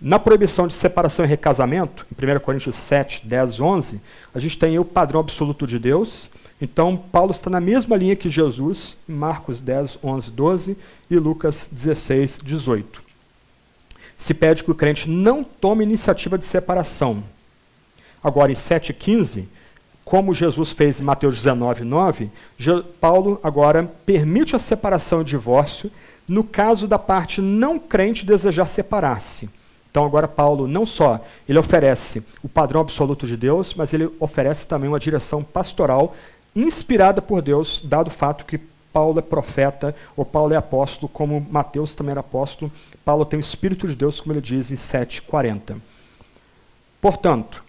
Na 0.00 0.18
proibição 0.18 0.66
de 0.66 0.72
separação 0.72 1.24
e 1.24 1.28
recasamento, 1.28 2.04
em 2.10 2.36
1 2.36 2.40
Coríntios 2.40 2.74
7, 2.78 3.28
10, 3.28 3.60
11, 3.60 4.00
a 4.34 4.40
gente 4.40 4.58
tem 4.58 4.76
o 4.76 4.84
padrão 4.84 5.20
absoluto 5.20 5.64
de 5.64 5.78
Deus. 5.78 6.28
Então, 6.60 6.96
Paulo 6.96 7.30
está 7.30 7.48
na 7.48 7.60
mesma 7.60 7.96
linha 7.96 8.16
que 8.16 8.28
Jesus, 8.28 8.96
em 9.08 9.12
Marcos 9.12 9.60
10, 9.60 10.00
11, 10.02 10.32
12 10.32 10.76
e 11.08 11.16
Lucas 11.16 11.70
16, 11.70 12.40
18. 12.42 13.04
Se 14.18 14.34
pede 14.34 14.64
que 14.64 14.70
o 14.72 14.74
crente 14.74 15.08
não 15.08 15.44
tome 15.44 15.84
iniciativa 15.84 16.36
de 16.36 16.44
separação, 16.44 17.22
Agora, 18.22 18.52
em 18.52 18.54
7,15, 18.54 19.46
como 20.04 20.34
Jesus 20.34 20.72
fez 20.72 21.00
em 21.00 21.04
Mateus 21.04 21.36
19, 21.36 21.84
9, 21.84 22.30
Paulo 23.00 23.38
agora 23.42 23.88
permite 24.04 24.56
a 24.56 24.58
separação 24.58 25.20
e 25.20 25.24
divórcio 25.24 25.90
no 26.26 26.44
caso 26.44 26.86
da 26.86 26.98
parte 26.98 27.40
não 27.40 27.78
crente 27.78 28.26
desejar 28.26 28.66
separar-se. 28.66 29.48
Então 29.90 30.04
agora 30.04 30.28
Paulo 30.28 30.68
não 30.68 30.86
só 30.86 31.24
ele 31.48 31.58
oferece 31.58 32.22
o 32.42 32.48
padrão 32.48 32.80
absoluto 32.80 33.26
de 33.26 33.36
Deus, 33.36 33.74
mas 33.74 33.92
ele 33.92 34.08
oferece 34.20 34.66
também 34.66 34.88
uma 34.88 35.00
direção 35.00 35.42
pastoral 35.42 36.14
inspirada 36.54 37.20
por 37.20 37.42
Deus, 37.42 37.82
dado 37.84 38.08
o 38.08 38.12
fato 38.12 38.44
que 38.44 38.58
Paulo 38.92 39.18
é 39.18 39.22
profeta 39.22 39.94
ou 40.16 40.24
Paulo 40.24 40.52
é 40.52 40.56
apóstolo, 40.56 41.08
como 41.08 41.46
Mateus 41.50 41.94
também 41.94 42.12
era 42.12 42.20
apóstolo. 42.20 42.70
Paulo 43.04 43.24
tem 43.24 43.38
o 43.38 43.40
Espírito 43.40 43.86
de 43.86 43.94
Deus, 43.94 44.20
como 44.20 44.32
ele 44.32 44.40
diz 44.40 44.70
em 44.70 44.76
7,40. 44.76 45.76
Portanto, 47.00 47.62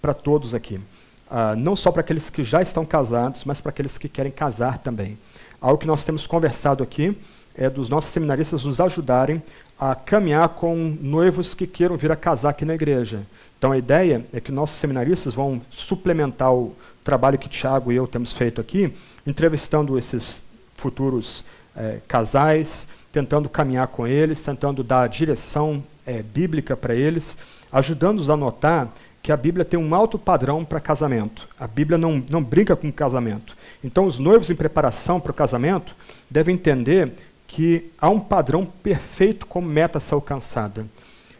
para 0.00 0.14
todos 0.14 0.54
aqui. 0.54 0.76
Uh, 0.76 1.56
não 1.56 1.74
só 1.74 1.90
para 1.90 2.00
aqueles 2.00 2.30
que 2.30 2.44
já 2.44 2.62
estão 2.62 2.84
casados, 2.84 3.44
mas 3.44 3.60
para 3.60 3.70
aqueles 3.70 3.98
que 3.98 4.08
querem 4.08 4.30
casar 4.30 4.78
também. 4.78 5.18
Algo 5.60 5.78
que 5.78 5.86
nós 5.86 6.04
temos 6.04 6.26
conversado 6.26 6.82
aqui 6.82 7.16
é 7.54 7.68
dos 7.68 7.88
nossos 7.88 8.10
seminaristas 8.10 8.64
nos 8.64 8.80
ajudarem 8.80 9.42
a 9.80 9.94
caminhar 9.94 10.50
com 10.50 10.76
noivos 11.00 11.54
que 11.54 11.66
queiram 11.66 11.96
vir 11.96 12.12
a 12.12 12.16
casar 12.16 12.50
aqui 12.50 12.66
na 12.66 12.74
igreja. 12.74 13.22
Então 13.56 13.72
a 13.72 13.78
ideia 13.78 14.26
é 14.30 14.38
que 14.38 14.52
nossos 14.52 14.76
seminaristas 14.76 15.32
vão 15.32 15.62
suplementar 15.70 16.52
o 16.52 16.76
trabalho 17.02 17.38
que 17.38 17.48
Tiago 17.48 17.90
e 17.90 17.96
eu 17.96 18.06
temos 18.06 18.34
feito 18.34 18.60
aqui, 18.60 18.92
entrevistando 19.26 19.98
esses 19.98 20.44
futuros 20.74 21.44
é, 21.74 21.98
casais, 22.06 22.86
tentando 23.10 23.48
caminhar 23.48 23.86
com 23.88 24.06
eles, 24.06 24.44
tentando 24.44 24.84
dar 24.84 25.08
direção 25.08 25.82
é, 26.04 26.22
bíblica 26.22 26.76
para 26.76 26.94
eles, 26.94 27.38
ajudando-nos 27.72 28.28
a 28.28 28.36
notar 28.36 28.92
que 29.22 29.32
a 29.32 29.36
Bíblia 29.36 29.64
tem 29.64 29.78
um 29.78 29.94
alto 29.94 30.18
padrão 30.18 30.64
para 30.64 30.80
casamento. 30.80 31.48
A 31.58 31.66
Bíblia 31.66 31.98
não, 31.98 32.22
não 32.30 32.42
brinca 32.42 32.74
com 32.74 32.90
casamento. 32.90 33.56
Então, 33.84 34.06
os 34.06 34.18
noivos 34.18 34.50
em 34.50 34.54
preparação 34.54 35.20
para 35.20 35.30
o 35.30 35.34
casamento 35.34 35.94
devem 36.30 36.54
entender 36.54 37.12
que 37.50 37.90
há 38.00 38.08
um 38.08 38.20
padrão 38.20 38.64
perfeito 38.64 39.44
como 39.44 39.68
meta 39.68 39.98
a 39.98 40.00
ser 40.00 40.14
alcançada. 40.14 40.86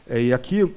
É, 0.09 0.21
e 0.21 0.35
aqui 0.35 0.69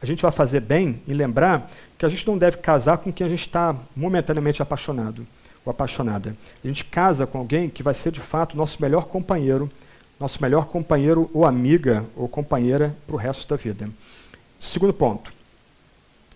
a 0.00 0.04
gente 0.04 0.20
vai 0.20 0.30
fazer 0.30 0.60
bem 0.60 1.00
em 1.08 1.14
lembrar 1.14 1.70
que 1.96 2.04
a 2.04 2.08
gente 2.10 2.26
não 2.26 2.36
deve 2.36 2.58
casar 2.58 2.98
com 2.98 3.10
quem 3.10 3.26
a 3.26 3.30
gente 3.30 3.40
está 3.40 3.74
momentaneamente 3.96 4.60
apaixonado 4.60 5.26
ou 5.64 5.70
apaixonada. 5.70 6.36
A 6.62 6.66
gente 6.66 6.84
casa 6.84 7.26
com 7.26 7.38
alguém 7.38 7.70
que 7.70 7.82
vai 7.82 7.94
ser 7.94 8.12
de 8.12 8.20
fato 8.20 8.58
nosso 8.58 8.76
melhor 8.82 9.06
companheiro, 9.06 9.70
nosso 10.20 10.40
melhor 10.42 10.66
companheiro 10.66 11.30
ou 11.32 11.46
amiga 11.46 12.04
ou 12.14 12.28
companheira 12.28 12.94
para 13.06 13.16
o 13.16 13.18
resto 13.18 13.48
da 13.48 13.56
vida. 13.56 13.88
Segundo 14.60 14.92
ponto, 14.92 15.32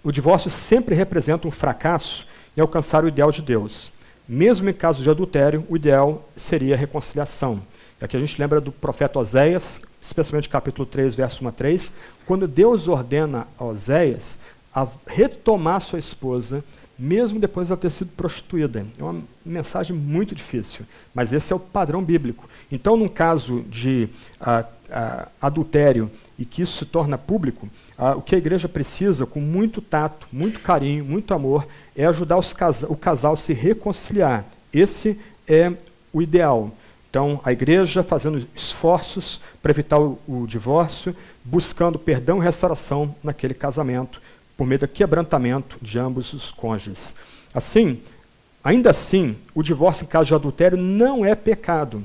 o 0.03 0.11
divórcio 0.11 0.51
sempre 0.51 0.95
representa 0.95 1.47
um 1.47 1.51
fracasso 1.51 2.27
em 2.57 2.63
alcançar 2.63 3.05
o 3.05 3.09
ideal 3.09 3.31
de 3.31 3.43
Deus. 3.43 3.93
Mesmo 4.27 4.71
em 4.71 4.75
caso 4.75 5.03
de 5.03 5.11
adultério, 5.11 5.67
o 5.69 5.77
ideal 5.77 6.27
seria 6.35 6.75
a 6.75 6.79
reconciliação. 6.79 7.61
Aqui 8.01 8.17
a 8.17 8.21
gente 8.21 8.41
lembra 8.41 8.61
do 8.61 8.71
profeta 8.71 9.19
Oséias, 9.19 9.81
especialmente 10.01 10.49
capítulo 10.49 10.87
3, 10.87 11.17
verso 11.17 11.45
1 11.45 11.49
a 11.49 11.53
3, 11.53 11.93
quando 12.25 12.47
Deus 12.47 12.87
ordena 12.87 13.49
a 13.59 13.65
Oséias 13.65 14.39
a 14.73 14.87
retomar 15.05 15.81
sua 15.81 15.99
esposa, 15.99 16.63
mesmo 16.97 17.41
depois 17.41 17.67
de 17.67 17.73
ela 17.73 17.81
ter 17.81 17.91
sido 17.91 18.11
prostituída. 18.13 18.87
É 18.97 19.03
uma 19.03 19.21
mensagem 19.45 19.97
muito 19.97 20.33
difícil, 20.33 20.87
mas 21.13 21.33
esse 21.33 21.53
é 21.53 21.57
o 21.57 21.59
padrão 21.59 22.03
bíblico. 22.03 22.49
Então, 22.71 22.97
num 22.97 23.09
caso 23.09 23.63
de 23.63 24.09
uh, 24.41 24.65
uh, 24.65 25.29
adultério 25.43 26.09
e 26.39 26.45
que 26.45 26.63
isso 26.63 26.79
se 26.79 26.85
torna 26.85 27.19
público, 27.19 27.69
uh, 27.99 28.17
o 28.17 28.23
que 28.23 28.37
a 28.37 28.39
igreja 28.39 28.69
precisa, 28.69 29.27
com 29.27 29.41
muito 29.41 29.83
tato, 29.83 30.29
muito 30.33 30.61
carinho, 30.61 31.05
muito 31.05 31.35
amor, 31.35 31.67
é 31.97 32.07
ajudar 32.07 32.41
casa 32.55 32.87
o 32.89 32.97
casal 32.97 33.33
a 33.33 33.37
se 33.37 33.53
reconciliar. 33.53 34.45
Esse 34.73 35.19
é 35.49 35.73
o 36.13 36.23
ideal. 36.23 36.73
Então, 37.11 37.41
a 37.43 37.53
igreja 37.53 38.03
fazendo 38.03 38.47
esforços 38.55 39.41
para 39.63 39.71
evitar 39.71 39.99
o, 39.99 40.19
o, 40.29 40.47
divórcio, 40.47 41.17
buscando 41.43 41.99
perdão 41.99 42.39
e 42.39 42.45
restauração 42.45 43.15
naquele 43.23 43.55
casamento, 43.55 44.21
por 44.57 44.67
meio 44.67 44.81
do 44.81 44.89
quebrantamento 44.89 45.79
de 45.81 45.99
ambos 45.99 46.33
os 46.35 46.51
cônjuges. 46.51 47.15
Assim, 47.55 48.03
ainda 48.63 48.91
assim, 48.91 49.37
o 49.55 49.63
divórcio 49.63 50.05
em 50.05 50.09
caso 50.09 50.27
de 50.27 50.35
adultério 50.35 50.77
não 50.77 51.25
é 51.25 51.35
pecado. 51.35 52.03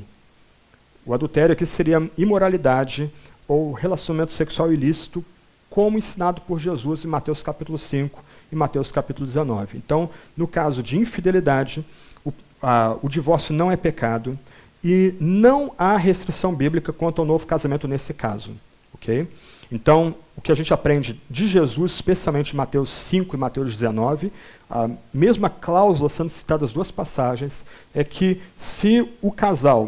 O 1.05 1.13
adultério 1.13 1.51
aqui 1.51 1.65
seria 1.65 2.09
imoralidade 2.17 3.11
ou 3.45 3.73
relacionamento 3.73 4.31
sexual 4.31 4.71
ilícito, 4.71 5.23
como 5.69 5.97
ensinado 5.97 6.39
por 6.41 6.59
Jesus 6.59 7.03
em 7.03 7.07
Mateus 7.07 7.43
capítulo 7.43 7.77
5 7.77 8.23
e 8.51 8.55
Mateus 8.55 8.91
capítulo 8.91 9.25
19. 9.25 9.77
Então, 9.77 10.09
no 10.37 10.47
caso 10.47 10.81
de 10.81 10.97
infidelidade, 10.97 11.83
o, 12.23 12.31
a, 12.61 12.95
o 13.01 13.09
divórcio 13.09 13.53
não 13.53 13.69
é 13.71 13.75
pecado, 13.75 14.39
e 14.83 15.15
não 15.19 15.73
há 15.77 15.95
restrição 15.95 16.53
bíblica 16.53 16.91
quanto 16.91 17.19
ao 17.19 17.25
novo 17.25 17.45
casamento 17.45 17.87
nesse 17.87 18.13
caso. 18.13 18.51
ok? 18.93 19.27
Então, 19.71 20.13
o 20.35 20.41
que 20.41 20.51
a 20.51 20.55
gente 20.55 20.73
aprende 20.73 21.19
de 21.29 21.47
Jesus, 21.47 21.93
especialmente 21.93 22.53
em 22.53 22.57
Mateus 22.57 22.89
5 22.89 23.35
e 23.35 23.39
Mateus 23.39 23.71
19, 23.71 24.31
a 24.69 24.89
mesma 25.13 25.49
cláusula 25.49 26.09
sendo 26.09 26.29
citada 26.29 26.63
nas 26.63 26.73
duas 26.73 26.91
passagens, 26.91 27.65
é 27.93 28.03
que 28.03 28.41
se 28.55 29.07
o 29.21 29.31
casal 29.31 29.85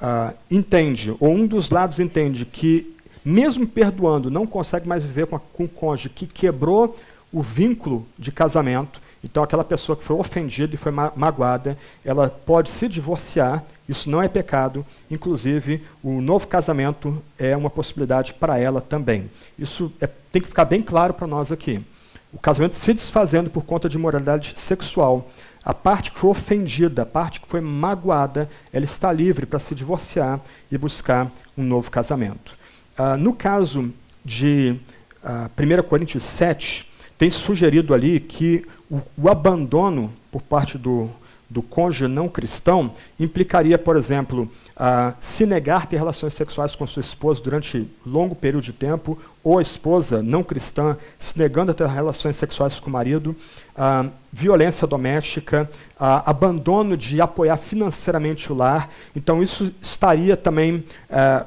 uh, 0.00 0.34
entende, 0.50 1.14
ou 1.20 1.32
um 1.32 1.46
dos 1.46 1.70
lados 1.70 2.00
entende 2.00 2.44
que, 2.44 2.96
mesmo 3.24 3.66
perdoando, 3.66 4.30
não 4.30 4.46
consegue 4.46 4.88
mais 4.88 5.04
viver 5.04 5.26
com, 5.26 5.36
a, 5.36 5.40
com 5.40 5.64
o 5.64 5.68
cônjuge 5.68 6.08
que 6.08 6.26
quebrou 6.26 6.96
o 7.32 7.42
vínculo 7.42 8.06
de 8.18 8.32
casamento, 8.32 9.00
então 9.22 9.42
aquela 9.42 9.64
pessoa 9.64 9.96
que 9.96 10.04
foi 10.04 10.16
ofendida 10.16 10.74
e 10.74 10.78
foi 10.78 10.92
ma 10.92 11.12
magoada, 11.14 11.76
ela 12.04 12.28
pode 12.28 12.70
se 12.70 12.88
divorciar 12.88 13.64
isso 13.90 14.08
não 14.08 14.22
é 14.22 14.28
pecado, 14.28 14.86
inclusive 15.10 15.82
o 16.00 16.20
novo 16.20 16.46
casamento 16.46 17.20
é 17.36 17.56
uma 17.56 17.68
possibilidade 17.68 18.32
para 18.34 18.56
ela 18.56 18.80
também. 18.80 19.28
Isso 19.58 19.92
é, 20.00 20.06
tem 20.30 20.40
que 20.40 20.46
ficar 20.46 20.64
bem 20.64 20.80
claro 20.80 21.12
para 21.12 21.26
nós 21.26 21.50
aqui. 21.50 21.84
O 22.32 22.38
casamento 22.38 22.76
se 22.76 22.94
desfazendo 22.94 23.50
por 23.50 23.64
conta 23.64 23.88
de 23.88 23.98
moralidade 23.98 24.54
sexual, 24.56 25.28
a 25.64 25.74
parte 25.74 26.12
que 26.12 26.20
foi 26.20 26.30
ofendida, 26.30 27.02
a 27.02 27.06
parte 27.06 27.40
que 27.40 27.48
foi 27.48 27.60
magoada, 27.60 28.48
ela 28.72 28.84
está 28.84 29.10
livre 29.10 29.44
para 29.44 29.58
se 29.58 29.74
divorciar 29.74 30.40
e 30.70 30.78
buscar 30.78 31.28
um 31.58 31.64
novo 31.64 31.90
casamento. 31.90 32.56
Ah, 32.96 33.16
no 33.16 33.32
caso 33.32 33.92
de 34.24 34.76
ah, 35.20 35.50
1 35.58 35.82
Coríntios 35.82 36.22
7, 36.22 36.88
tem 37.18 37.28
sugerido 37.28 37.92
ali 37.92 38.20
que 38.20 38.64
o, 38.90 39.00
o 39.16 39.28
abandono 39.28 40.12
por 40.30 40.42
parte 40.42 40.76
do 40.76 41.08
do 41.50 41.60
cônjuge 41.60 42.06
não 42.06 42.28
cristão 42.28 42.92
implicaria, 43.18 43.76
por 43.76 43.96
exemplo, 43.96 44.48
uh, 44.76 45.12
se 45.18 45.44
negar 45.44 45.86
ter 45.86 45.96
relações 45.96 46.32
sexuais 46.32 46.76
com 46.76 46.86
sua 46.86 47.00
esposa 47.00 47.42
durante 47.42 47.90
longo 48.06 48.36
período 48.36 48.62
de 48.62 48.72
tempo, 48.72 49.18
ou 49.42 49.58
a 49.58 49.62
esposa 49.62 50.22
não 50.22 50.44
cristã 50.44 50.96
se 51.18 51.36
negando 51.36 51.72
a 51.72 51.74
ter 51.74 51.88
relações 51.88 52.36
sexuais 52.36 52.78
com 52.78 52.88
o 52.88 52.92
marido, 52.92 53.34
uh, 53.74 54.08
violência 54.32 54.86
doméstica, 54.86 55.68
uh, 55.96 56.22
abandono 56.24 56.96
de 56.96 57.20
apoiar 57.20 57.56
financeiramente 57.56 58.52
o 58.52 58.54
lar. 58.54 58.88
Então, 59.16 59.42
isso 59.42 59.74
estaria 59.82 60.36
também 60.36 60.84
eh, 61.08 61.44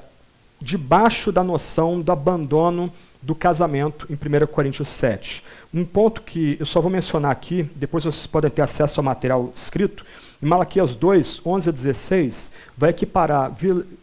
debaixo 0.62 1.32
da 1.32 1.44
noção 1.44 2.02
do 2.02 2.12
abandono 2.12 2.92
do 3.24 3.34
casamento 3.34 4.06
em 4.10 4.14
1 4.16 4.46
Coríntios 4.48 4.90
7. 4.90 5.44
Um 5.74 5.86
ponto 5.86 6.22
que 6.22 6.58
eu 6.60 6.66
só 6.66 6.82
vou 6.82 6.92
mencionar 6.92 7.32
aqui, 7.32 7.70
depois 7.76 8.04
vocês 8.04 8.28
podem 8.28 8.52
ter 8.52 8.62
acesso 8.62 9.00
ao 9.00 9.04
material 9.04 9.52
escrito, 9.56 10.06
em 10.42 10.46
Malaquias 10.46 10.94
2, 10.94 11.42
11 11.46 11.70
a 11.70 11.72
16, 11.72 12.52
vai 12.78 12.90
equiparar 12.90 13.52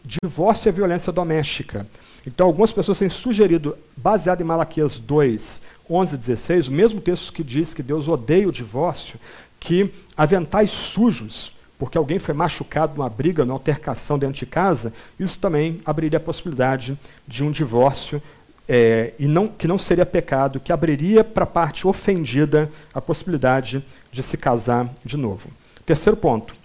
divórcio 0.03 0.69
e 0.69 0.71
violência 0.71 1.13
doméstica. 1.13 1.85
Então, 2.25 2.47
algumas 2.47 2.71
pessoas 2.71 2.97
têm 2.97 3.09
sugerido, 3.09 3.77
baseado 3.95 4.41
em 4.41 4.43
Malaquias 4.43 4.97
2, 4.97 5.61
11 5.87 6.15
a 6.15 6.17
16, 6.17 6.67
o 6.67 6.71
mesmo 6.71 6.99
texto 6.99 7.31
que 7.31 7.43
diz 7.43 7.75
que 7.75 7.83
Deus 7.83 8.07
odeia 8.07 8.47
o 8.47 8.51
divórcio, 8.51 9.19
que 9.59 9.93
aventais 10.17 10.71
sujos, 10.71 11.53
porque 11.77 11.97
alguém 11.97 12.19
foi 12.19 12.33
machucado 12.33 12.95
numa 12.95 13.09
briga, 13.09 13.45
numa 13.45 13.55
altercação 13.55 14.17
dentro 14.17 14.37
de 14.37 14.45
casa, 14.45 14.93
isso 15.19 15.39
também 15.39 15.79
abriria 15.85 16.17
a 16.17 16.21
possibilidade 16.21 16.97
de 17.27 17.43
um 17.43 17.51
divórcio 17.51 18.21
é, 18.73 19.11
e 19.19 19.27
não, 19.27 19.49
que 19.49 19.67
não 19.67 19.77
seria 19.77 20.05
pecado, 20.05 20.57
que 20.57 20.71
abriria 20.71 21.25
para 21.25 21.43
a 21.43 21.47
parte 21.47 21.85
ofendida 21.85 22.71
a 22.93 23.01
possibilidade 23.01 23.83
de 24.09 24.23
se 24.23 24.37
casar 24.37 24.89
de 25.03 25.17
novo. 25.17 25.49
Terceiro 25.85 26.15
ponto: 26.15 26.55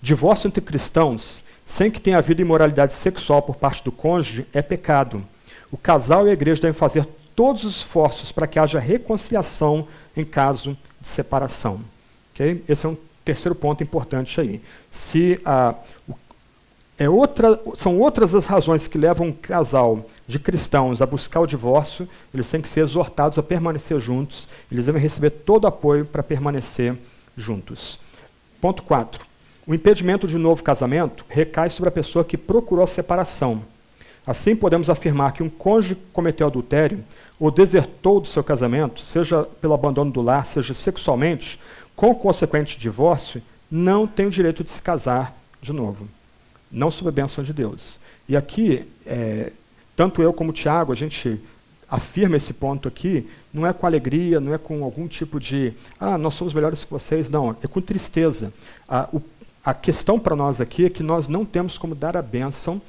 divórcio 0.00 0.46
entre 0.46 0.60
cristãos, 0.60 1.42
sem 1.66 1.90
que 1.90 2.00
tenha 2.00 2.18
havido 2.18 2.42
imoralidade 2.42 2.94
sexual 2.94 3.42
por 3.42 3.56
parte 3.56 3.82
do 3.82 3.90
cônjuge, 3.90 4.46
é 4.52 4.62
pecado. 4.62 5.24
O 5.68 5.76
casal 5.76 6.28
e 6.28 6.30
a 6.30 6.32
igreja 6.32 6.62
devem 6.62 6.78
fazer 6.78 7.04
todos 7.34 7.64
os 7.64 7.78
esforços 7.78 8.30
para 8.30 8.46
que 8.46 8.60
haja 8.60 8.78
reconciliação 8.78 9.88
em 10.16 10.24
caso 10.24 10.78
de 11.00 11.08
separação. 11.08 11.80
Okay? 12.32 12.62
Esse 12.68 12.86
é 12.86 12.90
um 12.90 12.96
terceiro 13.24 13.56
ponto 13.56 13.82
importante 13.82 14.40
aí. 14.40 14.62
Se 14.92 15.40
a, 15.44 15.74
é 16.96 17.08
outra, 17.08 17.60
são 17.74 17.98
outras 17.98 18.36
as 18.36 18.46
razões 18.46 18.86
que 18.86 18.96
levam 18.96 19.28
um 19.28 19.32
casal 19.32 20.06
de 20.28 20.38
cristãos 20.38 21.02
a 21.02 21.06
buscar 21.06 21.40
o 21.40 21.46
divórcio, 21.46 22.08
eles 22.32 22.48
têm 22.48 22.60
que 22.60 22.68
ser 22.68 22.80
exortados 22.80 23.36
a 23.36 23.42
permanecer 23.42 23.98
juntos, 23.98 24.46
eles 24.70 24.86
devem 24.86 25.02
receber 25.02 25.30
todo 25.30 25.64
o 25.64 25.66
apoio 25.66 26.04
para 26.04 26.22
permanecer 26.22 26.96
juntos. 27.36 27.98
Ponto 28.60 28.84
4. 28.84 29.26
O 29.66 29.74
impedimento 29.74 30.28
de 30.28 30.36
um 30.36 30.38
novo 30.38 30.62
casamento 30.62 31.24
recai 31.28 31.68
sobre 31.68 31.88
a 31.88 31.92
pessoa 31.92 32.24
que 32.24 32.36
procurou 32.36 32.84
a 32.84 32.88
separação. 32.88 33.62
Assim, 34.24 34.54
podemos 34.54 34.88
afirmar 34.88 35.32
que 35.32 35.42
um 35.42 35.48
cônjuge 35.48 35.96
cometeu 36.12 36.46
adultério 36.46 37.04
ou 37.40 37.50
desertou 37.50 38.20
do 38.20 38.28
seu 38.28 38.44
casamento, 38.44 39.00
seja 39.00 39.42
pelo 39.60 39.74
abandono 39.74 40.12
do 40.12 40.22
lar, 40.22 40.46
seja 40.46 40.74
sexualmente, 40.74 41.58
com 41.96 42.14
consequente 42.14 42.78
divórcio, 42.78 43.42
não 43.68 44.06
tem 44.06 44.26
o 44.26 44.30
direito 44.30 44.62
de 44.62 44.70
se 44.70 44.80
casar 44.80 45.36
de 45.60 45.72
novo 45.72 46.08
não 46.74 46.90
sob 46.90 47.08
a 47.08 47.12
bênção 47.12 47.42
de 47.42 47.52
Deus. 47.52 47.98
E 48.28 48.36
aqui, 48.36 48.84
é, 49.06 49.52
tanto 49.94 50.20
eu 50.20 50.32
como 50.32 50.50
o 50.50 50.52
Tiago, 50.52 50.92
a 50.92 50.96
gente 50.96 51.40
afirma 51.88 52.36
esse 52.36 52.52
ponto 52.52 52.88
aqui, 52.88 53.28
não 53.52 53.66
é 53.66 53.72
com 53.72 53.86
alegria, 53.86 54.40
não 54.40 54.52
é 54.52 54.58
com 54.58 54.82
algum 54.82 55.06
tipo 55.06 55.38
de, 55.38 55.72
ah, 56.00 56.18
nós 56.18 56.34
somos 56.34 56.52
melhores 56.52 56.82
que 56.82 56.90
vocês, 56.90 57.30
não, 57.30 57.56
é 57.62 57.68
com 57.68 57.80
tristeza. 57.80 58.52
O, 59.12 59.20
a 59.64 59.72
questão 59.72 60.18
para 60.18 60.34
nós 60.34 60.60
aqui 60.60 60.84
é 60.84 60.90
que 60.90 61.02
nós 61.02 61.28
não 61.28 61.44
temos 61.44 61.78
como 61.78 61.94
dar 61.94 62.16
a 62.16 62.22
bênção 62.22 62.82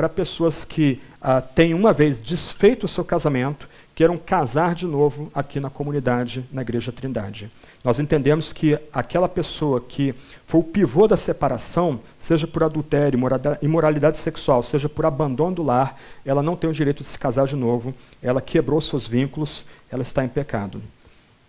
para 0.00 0.08
pessoas 0.08 0.64
que 0.64 0.98
ah, 1.20 1.42
têm 1.42 1.74
uma 1.74 1.92
vez 1.92 2.18
desfeito 2.18 2.86
o 2.86 2.88
seu 2.88 3.04
casamento, 3.04 3.68
queiram 3.94 4.16
casar 4.16 4.74
de 4.74 4.86
novo 4.86 5.30
aqui 5.34 5.60
na 5.60 5.68
comunidade, 5.68 6.42
na 6.50 6.62
Igreja 6.62 6.90
Trindade. 6.90 7.50
Nós 7.84 7.98
entendemos 7.98 8.50
que 8.50 8.78
aquela 8.90 9.28
pessoa 9.28 9.78
que 9.78 10.14
foi 10.46 10.60
o 10.60 10.64
pivô 10.64 11.06
da 11.06 11.18
separação, 11.18 12.00
seja 12.18 12.46
por 12.46 12.64
adultério, 12.64 13.20
imoralidade 13.60 14.16
sexual, 14.16 14.62
seja 14.62 14.88
por 14.88 15.04
abandono 15.04 15.56
do 15.56 15.62
lar, 15.62 16.00
ela 16.24 16.42
não 16.42 16.56
tem 16.56 16.70
o 16.70 16.72
direito 16.72 17.02
de 17.02 17.08
se 17.10 17.18
casar 17.18 17.46
de 17.46 17.54
novo, 17.54 17.92
ela 18.22 18.40
quebrou 18.40 18.80
seus 18.80 19.06
vínculos, 19.06 19.66
ela 19.90 20.02
está 20.02 20.24
em 20.24 20.28
pecado. 20.30 20.80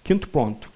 Quinto 0.04 0.28
ponto. 0.28 0.70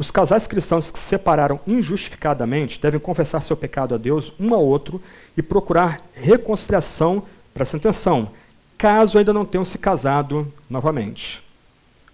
Os 0.00 0.10
casais 0.10 0.46
cristãos 0.46 0.90
que 0.90 0.98
se 0.98 1.04
separaram 1.04 1.60
injustificadamente 1.66 2.80
devem 2.80 2.98
confessar 2.98 3.42
seu 3.42 3.54
pecado 3.54 3.94
a 3.94 3.98
Deus 3.98 4.32
um 4.40 4.54
ao 4.54 4.64
outro 4.64 4.98
e 5.36 5.42
procurar 5.42 6.00
reconciliação, 6.14 7.22
presta 7.52 7.76
atenção, 7.76 8.30
caso 8.78 9.18
ainda 9.18 9.30
não 9.34 9.44
tenham 9.44 9.62
se 9.62 9.76
casado 9.76 10.50
novamente. 10.70 11.42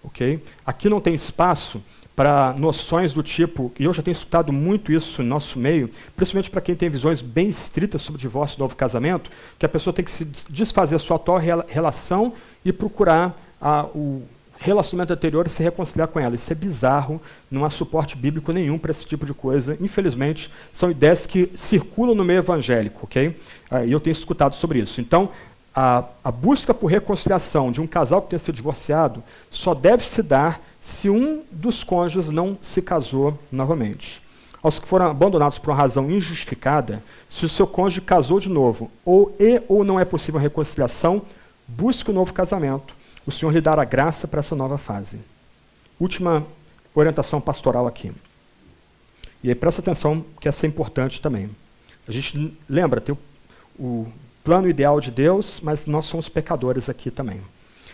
Ok? 0.03 0.43
Aqui 0.65 0.89
não 0.89 0.99
tem 0.99 1.15
espaço 1.15 1.81
para 2.13 2.51
noções 2.57 3.13
do 3.13 3.23
tipo, 3.23 3.71
e 3.79 3.85
eu 3.85 3.93
já 3.93 4.03
tenho 4.03 4.15
escutado 4.15 4.51
muito 4.51 4.91
isso 4.91 5.23
no 5.23 5.29
nosso 5.29 5.57
meio, 5.57 5.89
principalmente 6.13 6.49
para 6.49 6.59
quem 6.59 6.75
tem 6.75 6.89
visões 6.89 7.21
bem 7.21 7.47
estritas 7.47 8.01
sobre 8.01 8.19
divórcio 8.19 8.57
e 8.57 8.59
novo 8.59 8.75
casamento, 8.75 9.31
que 9.57 9.65
a 9.65 9.69
pessoa 9.69 9.93
tem 9.93 10.03
que 10.03 10.11
se 10.11 10.25
desfazer 10.49 10.97
a 10.97 10.99
sua 10.99 11.15
atual 11.15 11.39
relação 11.69 12.33
e 12.65 12.73
procurar 12.73 13.33
a, 13.61 13.85
o 13.85 14.23
relacionamento 14.59 15.13
anterior 15.13 15.47
e 15.47 15.49
se 15.49 15.63
reconciliar 15.63 16.07
com 16.07 16.19
ela. 16.19 16.35
Isso 16.35 16.51
é 16.51 16.55
bizarro, 16.55 17.21
não 17.49 17.63
há 17.63 17.69
suporte 17.69 18.17
bíblico 18.17 18.51
nenhum 18.51 18.77
para 18.77 18.91
esse 18.91 19.05
tipo 19.05 19.25
de 19.25 19.33
coisa. 19.33 19.77
Infelizmente, 19.79 20.51
são 20.73 20.89
ideias 20.91 21.25
que 21.25 21.49
circulam 21.55 22.15
no 22.15 22.25
meio 22.25 22.39
evangélico, 22.39 23.01
ok? 23.03 23.35
Ah, 23.69 23.85
e 23.85 23.91
eu 23.91 23.99
tenho 23.99 24.13
escutado 24.13 24.55
sobre 24.55 24.79
isso. 24.79 24.99
Então, 24.99 25.29
a, 25.75 26.03
a 26.23 26.31
busca 26.31 26.73
por 26.73 26.87
reconciliação 26.87 27.71
de 27.71 27.79
um 27.79 27.85
casal 27.85 28.21
que 28.23 28.29
tenha 28.29 28.39
sido 28.39 28.55
divorciado 28.55 29.23
só 29.51 29.75
deve 29.75 30.03
se 30.03 30.23
dar 30.23 30.59
se 30.81 31.07
um 31.07 31.43
dos 31.51 31.83
cônjuges 31.83 32.31
não 32.31 32.57
se 32.61 32.81
casou 32.81 33.37
novamente. 33.51 34.21
Aos 34.63 34.79
que 34.79 34.87
foram 34.87 35.05
abandonados 35.05 35.59
por 35.59 35.69
uma 35.69 35.77
razão 35.77 36.09
injustificada, 36.09 37.03
se 37.29 37.45
o 37.45 37.49
seu 37.49 37.67
cônjuge 37.67 38.01
casou 38.01 38.39
de 38.39 38.49
novo, 38.49 38.89
ou 39.05 39.35
e 39.39 39.61
ou 39.67 39.83
não 39.83 39.99
é 39.99 40.03
possível 40.03 40.39
a 40.39 40.41
reconciliação, 40.41 41.21
busque 41.67 42.09
um 42.09 42.13
novo 42.13 42.33
casamento. 42.33 42.96
O 43.27 43.31
Senhor 43.31 43.51
lhe 43.51 43.59
dará 43.59 43.83
graça 43.83 44.25
para 44.25 44.39
essa 44.39 44.55
nova 44.55 44.77
fase. 44.77 45.19
Última 45.99 46.47
orientação 46.95 47.41
pastoral 47.41 47.85
aqui. 47.85 48.13
E 49.43 49.49
aí 49.49 49.55
presta 49.55 49.81
atenção 49.81 50.25
que 50.39 50.47
essa 50.47 50.65
é 50.65 50.69
importante 50.69 51.21
também. 51.21 51.49
A 52.07 52.11
gente 52.11 52.57
lembra, 52.69 53.01
tem 53.01 53.13
o, 53.77 53.83
o 53.83 54.13
plano 54.45 54.69
ideal 54.69 55.01
de 55.01 55.11
Deus, 55.11 55.59
mas 55.61 55.85
nós 55.85 56.05
somos 56.05 56.29
pecadores 56.29 56.89
aqui 56.89 57.11
também. 57.11 57.41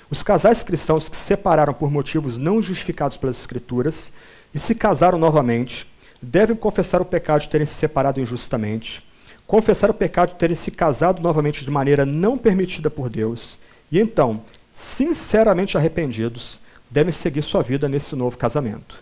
Os 0.08 0.22
casais 0.22 0.62
cristãos 0.62 1.10
que 1.10 1.18
se 1.18 1.24
separaram 1.24 1.74
por 1.74 1.90
motivos 1.90 2.38
não 2.38 2.62
justificados 2.62 3.18
pelas 3.18 3.40
Escrituras 3.40 4.12
e 4.54 4.60
se 4.60 4.76
casaram 4.76 5.18
novamente 5.18 5.88
devem 6.22 6.56
confessar 6.56 7.02
o 7.02 7.06
pecado 7.06 7.42
de 7.42 7.50
terem 7.50 7.66
se 7.66 7.74
separado 7.74 8.22
injustamente, 8.22 9.04
confessar 9.48 9.90
o 9.90 9.94
pecado 9.96 10.30
de 10.30 10.36
terem 10.36 10.56
se 10.56 10.70
casado 10.70 11.22
novamente 11.24 11.66
de 11.66 11.72
maneira 11.72 12.06
não 12.06 12.38
permitida 12.38 12.90
por 12.90 13.10
Deus, 13.10 13.58
e 13.92 14.00
então, 14.00 14.42
sinceramente 14.84 15.78
arrependidos, 15.78 16.60
devem 16.90 17.12
seguir 17.12 17.42
sua 17.42 17.64
vida 17.64 17.88
nesse 17.88 18.16
novo 18.16 18.38
casamento. 18.38 19.02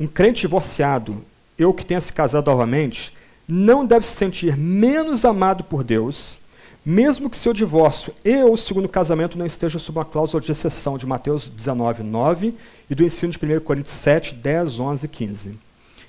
Um 0.00 0.06
crente 0.06 0.40
divorciado, 0.40 1.24
eu 1.58 1.72
que 1.74 1.84
tenha 1.84 2.00
se 2.00 2.12
casado 2.12 2.50
novamente, 2.50 3.12
não 3.46 3.84
deve 3.84 4.04
se 4.04 4.16
sentir 4.16 4.56
menos 4.56 5.24
amado 5.24 5.64
por 5.64 5.84
Deus, 5.84 6.40
mesmo 6.84 7.28
que 7.28 7.36
seu 7.36 7.52
divórcio 7.52 8.14
e 8.24 8.42
ou 8.42 8.56
segundo 8.56 8.88
casamento 8.88 9.38
não 9.38 9.44
estejam 9.44 9.80
sob 9.80 9.98
uma 9.98 10.04
cláusula 10.04 10.40
de 10.40 10.50
exceção 10.50 10.96
de 10.96 11.06
Mateus 11.06 11.48
19, 11.48 12.02
9 12.02 12.54
e 12.88 12.94
do 12.94 13.04
ensino 13.04 13.32
de 13.32 13.38
1 13.38 13.60
Coríntios 13.60 13.94
7, 13.94 14.34
10, 14.34 14.78
11 14.78 15.04
e 15.04 15.08
15. 15.08 15.58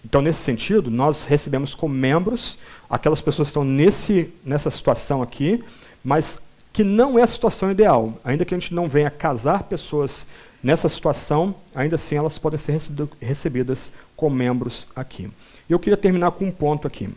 Então, 0.05 0.21
nesse 0.21 0.39
sentido, 0.39 0.89
nós 0.89 1.25
recebemos 1.25 1.75
como 1.75 1.93
membros 1.93 2.57
aquelas 2.89 3.19
pessoas 3.19 3.47
que 3.47 3.49
estão 3.49 3.65
nesse, 3.65 4.33
nessa 4.45 4.71
situação 4.71 5.21
aqui, 5.21 5.61
mas 6.03 6.39
que 6.71 6.83
não 6.83 7.17
é 7.17 7.23
a 7.23 7.27
situação 7.27 7.71
ideal. 7.71 8.19
Ainda 8.23 8.45
que 8.45 8.53
a 8.53 8.59
gente 8.59 8.73
não 8.73 8.87
venha 8.87 9.09
casar 9.09 9.63
pessoas 9.63 10.27
nessa 10.61 10.89
situação, 10.89 11.55
ainda 11.73 11.95
assim 11.95 12.15
elas 12.15 12.37
podem 12.37 12.59
ser 12.59 12.77
recebidas 13.21 13.91
como 14.15 14.35
membros 14.35 14.87
aqui. 14.95 15.31
Eu 15.69 15.79
queria 15.79 15.97
terminar 15.97 16.31
com 16.31 16.45
um 16.45 16.51
ponto 16.51 16.87
aqui. 16.87 17.09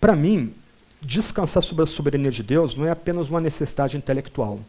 Para 0.00 0.14
mim, 0.14 0.54
descansar 1.00 1.62
sobre 1.62 1.84
a 1.84 1.86
soberania 1.86 2.30
de 2.30 2.42
Deus 2.42 2.74
não 2.74 2.86
é 2.86 2.90
apenas 2.90 3.30
uma 3.30 3.40
necessidade 3.40 3.96
intelectual. 3.96 4.60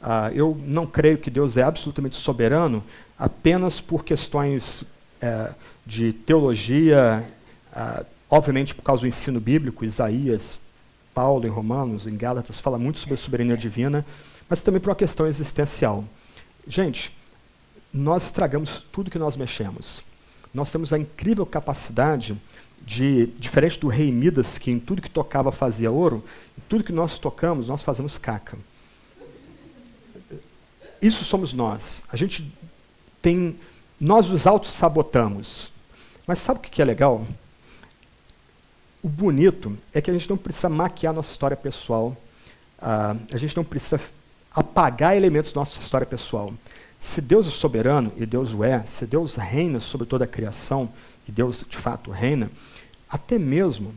Ah, 0.00 0.30
eu 0.34 0.56
não 0.64 0.86
creio 0.86 1.18
que 1.18 1.30
Deus 1.30 1.56
é 1.56 1.62
absolutamente 1.62 2.16
soberano 2.16 2.84
apenas 3.18 3.80
por 3.80 4.04
questões 4.04 4.84
é, 5.20 5.50
de 5.84 6.12
teologia, 6.12 7.24
ah, 7.72 8.04
obviamente 8.30 8.74
por 8.74 8.82
causa 8.82 9.02
do 9.02 9.08
ensino 9.08 9.40
bíblico, 9.40 9.84
Isaías, 9.84 10.60
Paulo 11.16 11.46
em 11.46 11.50
Romanos, 11.50 12.06
em 12.06 12.14
Gálatas, 12.14 12.60
fala 12.60 12.78
muito 12.78 12.98
sobre 12.98 13.14
a 13.14 13.16
soberania 13.16 13.56
divina, 13.56 14.04
mas 14.50 14.62
também 14.62 14.78
por 14.78 14.90
uma 14.90 14.94
questão 14.94 15.26
existencial. 15.26 16.04
Gente, 16.68 17.16
nós 17.90 18.26
estragamos 18.26 18.84
tudo 18.92 19.10
que 19.10 19.18
nós 19.18 19.34
mexemos. 19.34 20.04
Nós 20.52 20.70
temos 20.70 20.92
a 20.92 20.98
incrível 20.98 21.46
capacidade 21.46 22.36
de, 22.82 23.28
diferente 23.38 23.80
do 23.80 23.88
rei 23.88 24.12
Midas, 24.12 24.58
que 24.58 24.70
em 24.70 24.78
tudo 24.78 25.00
que 25.00 25.08
tocava 25.08 25.50
fazia 25.50 25.90
ouro, 25.90 26.22
em 26.58 26.60
tudo 26.68 26.84
que 26.84 26.92
nós 26.92 27.18
tocamos, 27.18 27.66
nós 27.66 27.82
fazemos 27.82 28.18
caca. 28.18 28.58
Isso 31.00 31.24
somos 31.24 31.54
nós. 31.54 32.04
A 32.12 32.16
gente 32.16 32.52
tem. 33.22 33.56
Nós 33.98 34.30
os 34.30 34.46
auto-sabotamos. 34.46 35.72
Mas 36.26 36.40
sabe 36.40 36.58
o 36.58 36.62
que 36.62 36.82
é 36.82 36.84
legal? 36.84 37.26
O 39.06 39.08
bonito 39.08 39.78
é 39.94 40.00
que 40.00 40.10
a 40.10 40.12
gente 40.12 40.28
não 40.28 40.36
precisa 40.36 40.68
maquiar 40.68 41.14
nossa 41.14 41.30
história 41.30 41.56
pessoal. 41.56 42.16
Uh, 42.76 43.16
a 43.32 43.38
gente 43.38 43.56
não 43.56 43.62
precisa 43.62 44.00
apagar 44.52 45.16
elementos 45.16 45.52
da 45.52 45.60
nossa 45.60 45.78
história 45.78 46.04
pessoal. 46.04 46.52
Se 46.98 47.20
Deus 47.20 47.46
é 47.46 47.50
soberano, 47.50 48.12
e 48.16 48.26
Deus 48.26 48.52
o 48.52 48.64
é, 48.64 48.84
se 48.84 49.06
Deus 49.06 49.36
reina 49.36 49.78
sobre 49.78 50.08
toda 50.08 50.24
a 50.24 50.26
criação, 50.26 50.90
e 51.28 51.30
Deus 51.30 51.64
de 51.68 51.76
fato 51.76 52.10
reina, 52.10 52.50
até 53.08 53.38
mesmo 53.38 53.94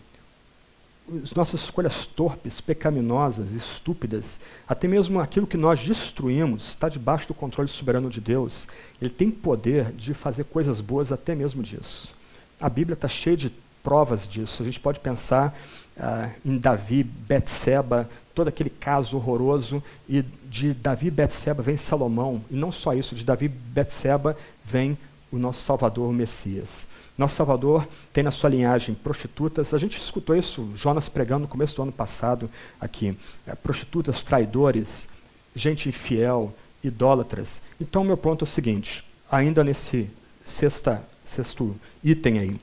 as 1.23 1.33
nossas 1.33 1.61
escolhas 1.61 2.05
torpes, 2.05 2.61
pecaminosas, 2.61 3.53
estúpidas, 3.53 4.39
até 4.67 4.87
mesmo 4.87 5.19
aquilo 5.19 5.47
que 5.47 5.57
nós 5.57 5.83
destruímos 5.83 6.67
está 6.67 6.87
debaixo 6.87 7.27
do 7.27 7.33
controle 7.33 7.67
soberano 7.67 8.11
de 8.11 8.21
Deus. 8.21 8.67
Ele 9.01 9.09
tem 9.09 9.31
poder 9.31 9.91
de 9.91 10.13
fazer 10.13 10.43
coisas 10.43 10.79
boas 10.79 11.11
até 11.11 11.33
mesmo 11.33 11.63
disso. 11.63 12.13
A 12.61 12.69
Bíblia 12.69 12.93
está 12.93 13.07
cheia 13.07 13.35
de 13.35 13.51
provas 13.83 14.27
disso. 14.27 14.61
A 14.61 14.65
gente 14.65 14.79
pode 14.79 14.99
pensar 14.99 15.57
uh, 15.97 16.31
em 16.45 16.57
Davi, 16.57 17.03
Betseba, 17.03 18.09
todo 18.33 18.47
aquele 18.47 18.69
caso 18.69 19.17
horroroso, 19.17 19.83
e 20.07 20.23
de 20.45 20.73
Davi 20.73 21.11
Betseba 21.11 21.61
vem 21.61 21.77
Salomão, 21.77 22.41
e 22.49 22.55
não 22.55 22.71
só 22.71 22.93
isso, 22.93 23.15
de 23.15 23.23
Davi 23.23 23.47
Betseba 23.47 24.37
vem 24.63 24.97
o 25.31 25.37
nosso 25.37 25.61
Salvador, 25.61 26.09
o 26.09 26.13
Messias. 26.13 26.87
Nosso 27.17 27.35
Salvador 27.35 27.87
tem 28.13 28.23
na 28.23 28.31
sua 28.31 28.49
linhagem 28.49 28.95
prostitutas. 28.95 29.73
A 29.73 29.77
gente 29.77 29.99
escutou 29.99 30.35
isso, 30.35 30.71
Jonas 30.73 31.09
pregando 31.09 31.41
no 31.41 31.47
começo 31.47 31.75
do 31.75 31.81
ano 31.83 31.91
passado 31.91 32.49
aqui. 32.79 33.15
É, 33.45 33.53
prostitutas, 33.55 34.23
traidores, 34.23 35.09
gente 35.53 35.89
infiel, 35.89 36.53
idólatras. 36.83 37.61
Então, 37.79 38.03
meu 38.03 38.17
ponto 38.17 38.43
é 38.43 38.47
o 38.47 38.47
seguinte, 38.47 39.03
ainda 39.29 39.63
nesse 39.63 40.09
sexta, 40.45 41.03
sexto 41.23 41.75
item 42.03 42.39
aí. 42.39 42.59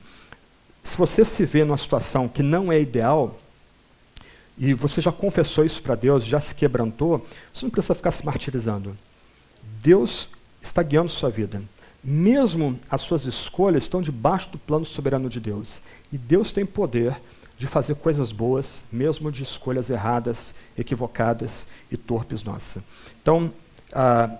Se 0.87 0.97
você 0.97 1.25
se 1.25 1.45
vê 1.45 1.63
numa 1.63 1.77
situação 1.77 2.27
que 2.27 2.41
não 2.41 2.71
é 2.71 2.79
ideal, 2.79 3.37
e 4.57 4.73
você 4.73 5.01
já 5.01 5.11
confessou 5.11 5.65
isso 5.65 5.81
para 5.81 5.95
Deus, 5.95 6.25
já 6.25 6.39
se 6.39 6.55
quebrantou, 6.55 7.25
você 7.53 7.65
não 7.65 7.69
precisa 7.69 7.93
ficar 7.93 8.11
se 8.11 8.25
martirizando. 8.25 8.97
Deus 9.81 10.29
está 10.61 10.81
guiando 10.81 11.11
sua 11.11 11.29
vida 11.29 11.61
mesmo 12.09 12.79
as 12.89 13.01
suas 13.01 13.25
escolhas 13.25 13.83
estão 13.83 14.01
debaixo 14.01 14.49
do 14.49 14.57
plano 14.57 14.85
soberano 14.85 15.27
de 15.27 15.41
Deus. 15.41 15.81
E 16.11 16.17
Deus 16.17 16.53
tem 16.53 16.65
poder 16.65 17.19
de 17.57 17.67
fazer 17.67 17.95
coisas 17.95 18.31
boas, 18.31 18.85
mesmo 18.89 19.29
de 19.29 19.43
escolhas 19.43 19.89
erradas, 19.89 20.55
equivocadas 20.77 21.67
e 21.91 21.97
torpes 21.97 22.43
nossas. 22.43 22.81
Então, 23.21 23.51
ah, 23.91 24.37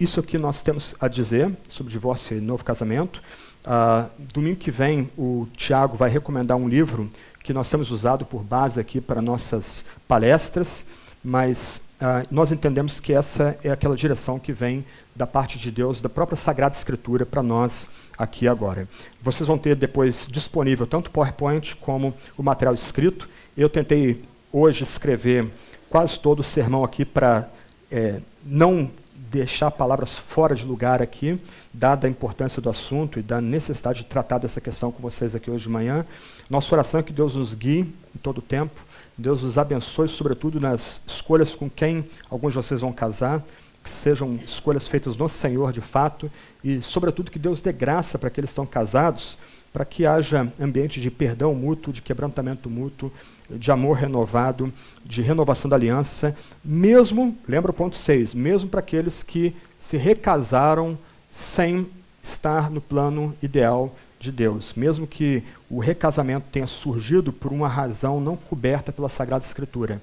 isso 0.00 0.22
que 0.22 0.38
nós 0.38 0.62
temos 0.62 0.94
a 0.98 1.08
dizer 1.08 1.54
sobre 1.68 1.92
divórcio 1.92 2.38
e 2.38 2.40
novo 2.40 2.64
casamento. 2.64 3.22
Ah, 3.64 4.08
domingo 4.32 4.56
que 4.56 4.70
vem, 4.70 5.08
o 5.16 5.46
Tiago 5.56 5.96
vai 5.96 6.10
recomendar 6.10 6.56
um 6.56 6.68
livro 6.68 7.08
que 7.42 7.52
nós 7.52 7.70
temos 7.70 7.90
usado 7.90 8.24
por 8.24 8.42
base 8.42 8.80
aqui 8.80 9.00
para 9.00 9.22
nossas 9.22 9.84
palestras, 10.08 10.84
mas 11.22 11.80
ah, 12.00 12.24
nós 12.30 12.50
entendemos 12.50 12.98
que 12.98 13.12
essa 13.12 13.56
é 13.62 13.70
aquela 13.70 13.94
direção 13.94 14.38
que 14.38 14.52
vem 14.52 14.84
da 15.14 15.26
parte 15.26 15.58
de 15.58 15.70
Deus, 15.70 16.00
da 16.00 16.08
própria 16.08 16.36
Sagrada 16.36 16.74
Escritura 16.74 17.24
para 17.24 17.42
nós 17.42 17.88
aqui 18.18 18.48
agora. 18.48 18.88
Vocês 19.20 19.46
vão 19.46 19.58
ter 19.58 19.76
depois 19.76 20.26
disponível 20.28 20.86
tanto 20.86 21.06
o 21.06 21.10
PowerPoint 21.10 21.76
como 21.76 22.12
o 22.36 22.42
material 22.42 22.74
escrito. 22.74 23.28
Eu 23.56 23.68
tentei 23.68 24.22
hoje 24.52 24.82
escrever 24.82 25.48
quase 25.88 26.18
todo 26.18 26.40
o 26.40 26.44
sermão 26.44 26.82
aqui 26.82 27.04
para 27.04 27.48
é, 27.90 28.20
não 28.44 28.90
deixar 29.32 29.70
palavras 29.70 30.18
fora 30.18 30.54
de 30.54 30.62
lugar 30.62 31.00
aqui, 31.00 31.40
dada 31.72 32.06
a 32.06 32.10
importância 32.10 32.60
do 32.60 32.68
assunto 32.68 33.18
e 33.18 33.22
da 33.22 33.40
necessidade 33.40 34.00
de 34.00 34.04
tratar 34.04 34.36
dessa 34.36 34.60
questão 34.60 34.92
com 34.92 35.00
vocês 35.00 35.34
aqui 35.34 35.50
hoje 35.50 35.64
de 35.64 35.70
manhã. 35.70 36.04
Nossa 36.50 36.74
oração 36.74 37.00
é 37.00 37.02
que 37.02 37.14
Deus 37.14 37.34
nos 37.34 37.54
guie 37.54 37.80
em 38.14 38.18
todo 38.22 38.38
o 38.38 38.42
tempo, 38.42 38.78
Deus 39.16 39.42
nos 39.42 39.56
abençoe, 39.56 40.06
sobretudo 40.06 40.60
nas 40.60 41.00
escolhas 41.06 41.54
com 41.54 41.70
quem 41.70 42.04
alguns 42.28 42.52
de 42.52 42.58
vocês 42.58 42.82
vão 42.82 42.92
casar, 42.92 43.42
que 43.82 43.88
sejam 43.88 44.36
escolhas 44.36 44.86
feitas 44.86 45.16
no 45.16 45.28
Senhor 45.30 45.72
de 45.72 45.80
fato, 45.80 46.30
e, 46.62 46.82
sobretudo, 46.82 47.30
que 47.30 47.38
Deus 47.38 47.62
dê 47.62 47.72
graça 47.72 48.18
para 48.18 48.28
aqueles 48.28 48.50
que 48.50 48.52
estão 48.52 48.66
casados, 48.66 49.38
para 49.72 49.86
que 49.86 50.04
haja 50.04 50.52
ambiente 50.60 51.00
de 51.00 51.10
perdão 51.10 51.54
mútuo, 51.54 51.90
de 51.90 52.02
quebrantamento 52.02 52.68
mútuo, 52.68 53.10
de 53.50 53.70
amor 53.70 53.96
renovado, 53.96 54.72
de 55.04 55.22
renovação 55.22 55.68
da 55.68 55.76
aliança, 55.76 56.36
mesmo, 56.64 57.36
lembra 57.46 57.70
o 57.70 57.74
ponto 57.74 57.96
6, 57.96 58.34
mesmo 58.34 58.70
para 58.70 58.80
aqueles 58.80 59.22
que 59.22 59.54
se 59.78 59.96
recasaram 59.96 60.98
sem 61.30 61.86
estar 62.22 62.70
no 62.70 62.80
plano 62.80 63.36
ideal 63.42 63.94
de 64.18 64.30
Deus, 64.30 64.72
mesmo 64.74 65.06
que 65.06 65.42
o 65.68 65.80
recasamento 65.80 66.46
tenha 66.52 66.66
surgido 66.66 67.32
por 67.32 67.52
uma 67.52 67.66
razão 67.66 68.20
não 68.20 68.36
coberta 68.36 68.92
pela 68.92 69.08
Sagrada 69.08 69.44
Escritura. 69.44 70.00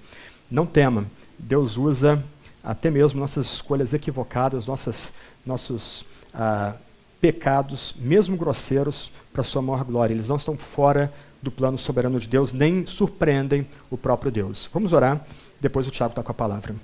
Não 0.52 0.66
tema, 0.66 1.06
Deus 1.38 1.78
usa 1.78 2.22
até 2.62 2.92
mesmo 2.92 3.20
nossas 3.20 3.46
escolhas 3.46 3.94
equivocadas, 3.94 4.68
nossas, 4.68 5.14
nossos 5.46 6.04
ah, 6.34 6.74
pecados, 7.22 7.96
mesmo 7.98 8.36
grosseiros, 8.36 9.12
para 9.32 9.44
sua 9.44 9.62
maior 9.62 9.84
glória. 9.84 10.14
Eles 10.14 10.28
não 10.28 10.36
estão 10.36 10.58
fora 10.58 11.12
do 11.42 11.52
plano 11.52 11.78
soberano 11.78 12.20
de 12.20 12.28
Deus, 12.28 12.54
nem 12.54 12.86
surpreendem 12.86 13.68
o 13.90 13.98
próprio 13.98 14.32
Deus. 14.32 14.70
Vamos 14.74 14.94
orar, 14.94 15.26
depois 15.60 15.88
o 15.88 15.92
Tiago 15.92 16.12
está 16.12 16.24
com 16.24 16.32
a 16.32 16.36
palavra. 16.36 16.76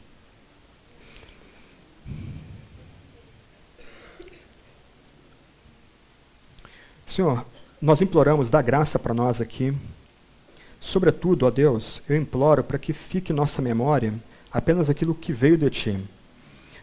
Senhor, 7.06 7.46
nós 7.82 8.02
imploramos, 8.02 8.50
dá 8.50 8.62
graça 8.62 8.98
para 8.98 9.14
nós 9.14 9.40
aqui. 9.40 9.74
Sobretudo, 10.80 11.46
ó 11.46 11.52
Deus, 11.52 12.02
eu 12.10 12.18
imploro 12.18 12.64
para 12.64 12.78
que 12.78 12.94
fique 12.94 13.32
em 13.32 13.36
nossa 13.36 13.62
memória 13.62 14.14
apenas 14.52 14.90
aquilo 14.90 15.16
que 15.16 15.34
veio 15.34 15.58
de 15.58 15.70
Ti. 15.70 16.00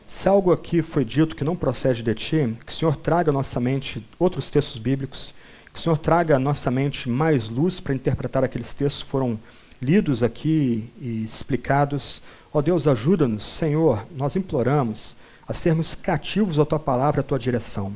Se 0.07 0.29
algo 0.29 0.53
aqui 0.53 0.83
foi 0.83 1.05
dito 1.05 1.37
que 1.37 1.45
não 1.45 1.57
procede 1.57 2.03
de 2.03 2.15
Ti, 2.15 2.57
que 2.67 2.73
o 2.73 2.77
Senhor 2.77 2.97
traga 2.97 3.31
à 3.31 3.33
nossa 3.33 3.59
mente 3.61 4.07
outros 4.19 4.51
textos 4.51 4.79
bíblicos, 4.79 5.33
que 5.73 5.79
o 5.79 5.83
Senhor 5.83 5.97
traga 5.97 6.37
à 6.37 6.39
nossa 6.39 6.71
mente 6.71 7.09
mais 7.09 7.49
luz 7.49 7.81
para 7.81 7.95
interpretar 7.95 8.45
aqueles 8.45 8.75
textos 8.75 9.03
que 9.03 9.09
foram 9.09 9.39
lidos 9.81 10.23
aqui 10.23 10.93
e 11.01 11.25
explicados. 11.25 12.23
Ó 12.53 12.61
Deus, 12.61 12.87
ajuda-nos, 12.87 13.45
Senhor, 13.45 14.07
nós 14.15 14.37
imploramos 14.37 15.17
a 15.49 15.55
sermos 15.55 15.95
cativos 15.95 16.59
à 16.59 16.65
Tua 16.65 16.79
palavra, 16.79 17.21
à 17.21 17.25
Tua 17.25 17.39
direção. 17.39 17.95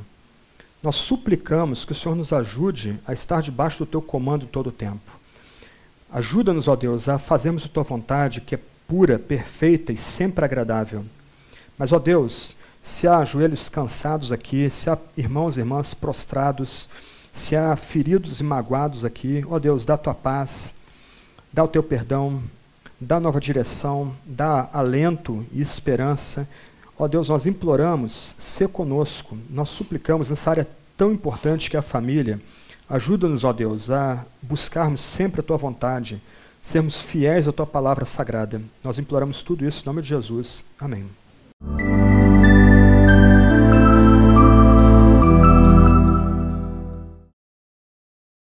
Nós 0.82 0.96
suplicamos 0.96 1.84
que 1.84 1.92
o 1.92 1.94
Senhor 1.94 2.14
nos 2.14 2.32
ajude 2.32 2.98
a 3.06 3.12
estar 3.12 3.40
debaixo 3.40 3.78
do 3.78 3.86
teu 3.86 4.02
comando 4.02 4.46
todo 4.46 4.68
o 4.68 4.72
tempo. 4.72 5.12
Ajuda-nos, 6.10 6.68
ó 6.68 6.76
Deus, 6.76 7.08
a 7.08 7.18
fazermos 7.18 7.64
a 7.64 7.68
tua 7.68 7.82
vontade, 7.82 8.40
que 8.40 8.54
é 8.54 8.60
pura, 8.86 9.18
perfeita 9.18 9.92
e 9.92 9.96
sempre 9.96 10.44
agradável. 10.44 11.04
Mas, 11.76 11.92
ó 11.92 11.98
Deus, 11.98 12.56
se 12.80 13.08
há 13.08 13.24
joelhos 13.24 13.68
cansados 13.68 14.30
aqui, 14.30 14.70
se 14.70 14.88
há 14.88 14.96
irmãos 15.16 15.56
e 15.56 15.60
irmãs 15.60 15.92
prostrados, 15.92 16.88
se 17.36 17.54
há 17.54 17.76
feridos 17.76 18.40
e 18.40 18.42
magoados 18.42 19.04
aqui, 19.04 19.44
ó 19.48 19.60
Deus, 19.60 19.84
dá 19.84 19.94
a 19.94 19.98
tua 19.98 20.14
paz, 20.14 20.74
dá 21.52 21.62
o 21.62 21.68
teu 21.68 21.84
perdão, 21.84 22.42
dá 23.00 23.20
nova 23.20 23.38
direção, 23.38 24.12
dá 24.26 24.68
alento 24.72 25.46
e 25.52 25.60
esperança, 25.60 26.48
Ó 26.98 27.04
oh 27.04 27.08
Deus, 27.08 27.28
nós 27.28 27.46
imploramos, 27.46 28.34
ser 28.38 28.68
conosco, 28.68 29.36
nós 29.50 29.68
suplicamos 29.68 30.30
nessa 30.30 30.48
área 30.48 30.66
tão 30.96 31.12
importante 31.12 31.68
que 31.68 31.76
é 31.76 31.78
a 31.78 31.82
família. 31.82 32.40
Ajuda-nos, 32.88 33.44
ó 33.44 33.52
Deus, 33.52 33.90
a 33.90 34.24
buscarmos 34.40 35.02
sempre 35.02 35.40
a 35.40 35.42
tua 35.42 35.58
vontade, 35.58 36.22
sermos 36.62 36.98
fiéis 36.98 37.46
à 37.46 37.52
tua 37.52 37.66
palavra 37.66 38.06
sagrada. 38.06 38.62
Nós 38.82 38.98
imploramos 38.98 39.42
tudo 39.42 39.66
isso 39.66 39.82
em 39.82 39.86
nome 39.86 40.00
de 40.00 40.08
Jesus. 40.08 40.64
Amém. 40.80 41.06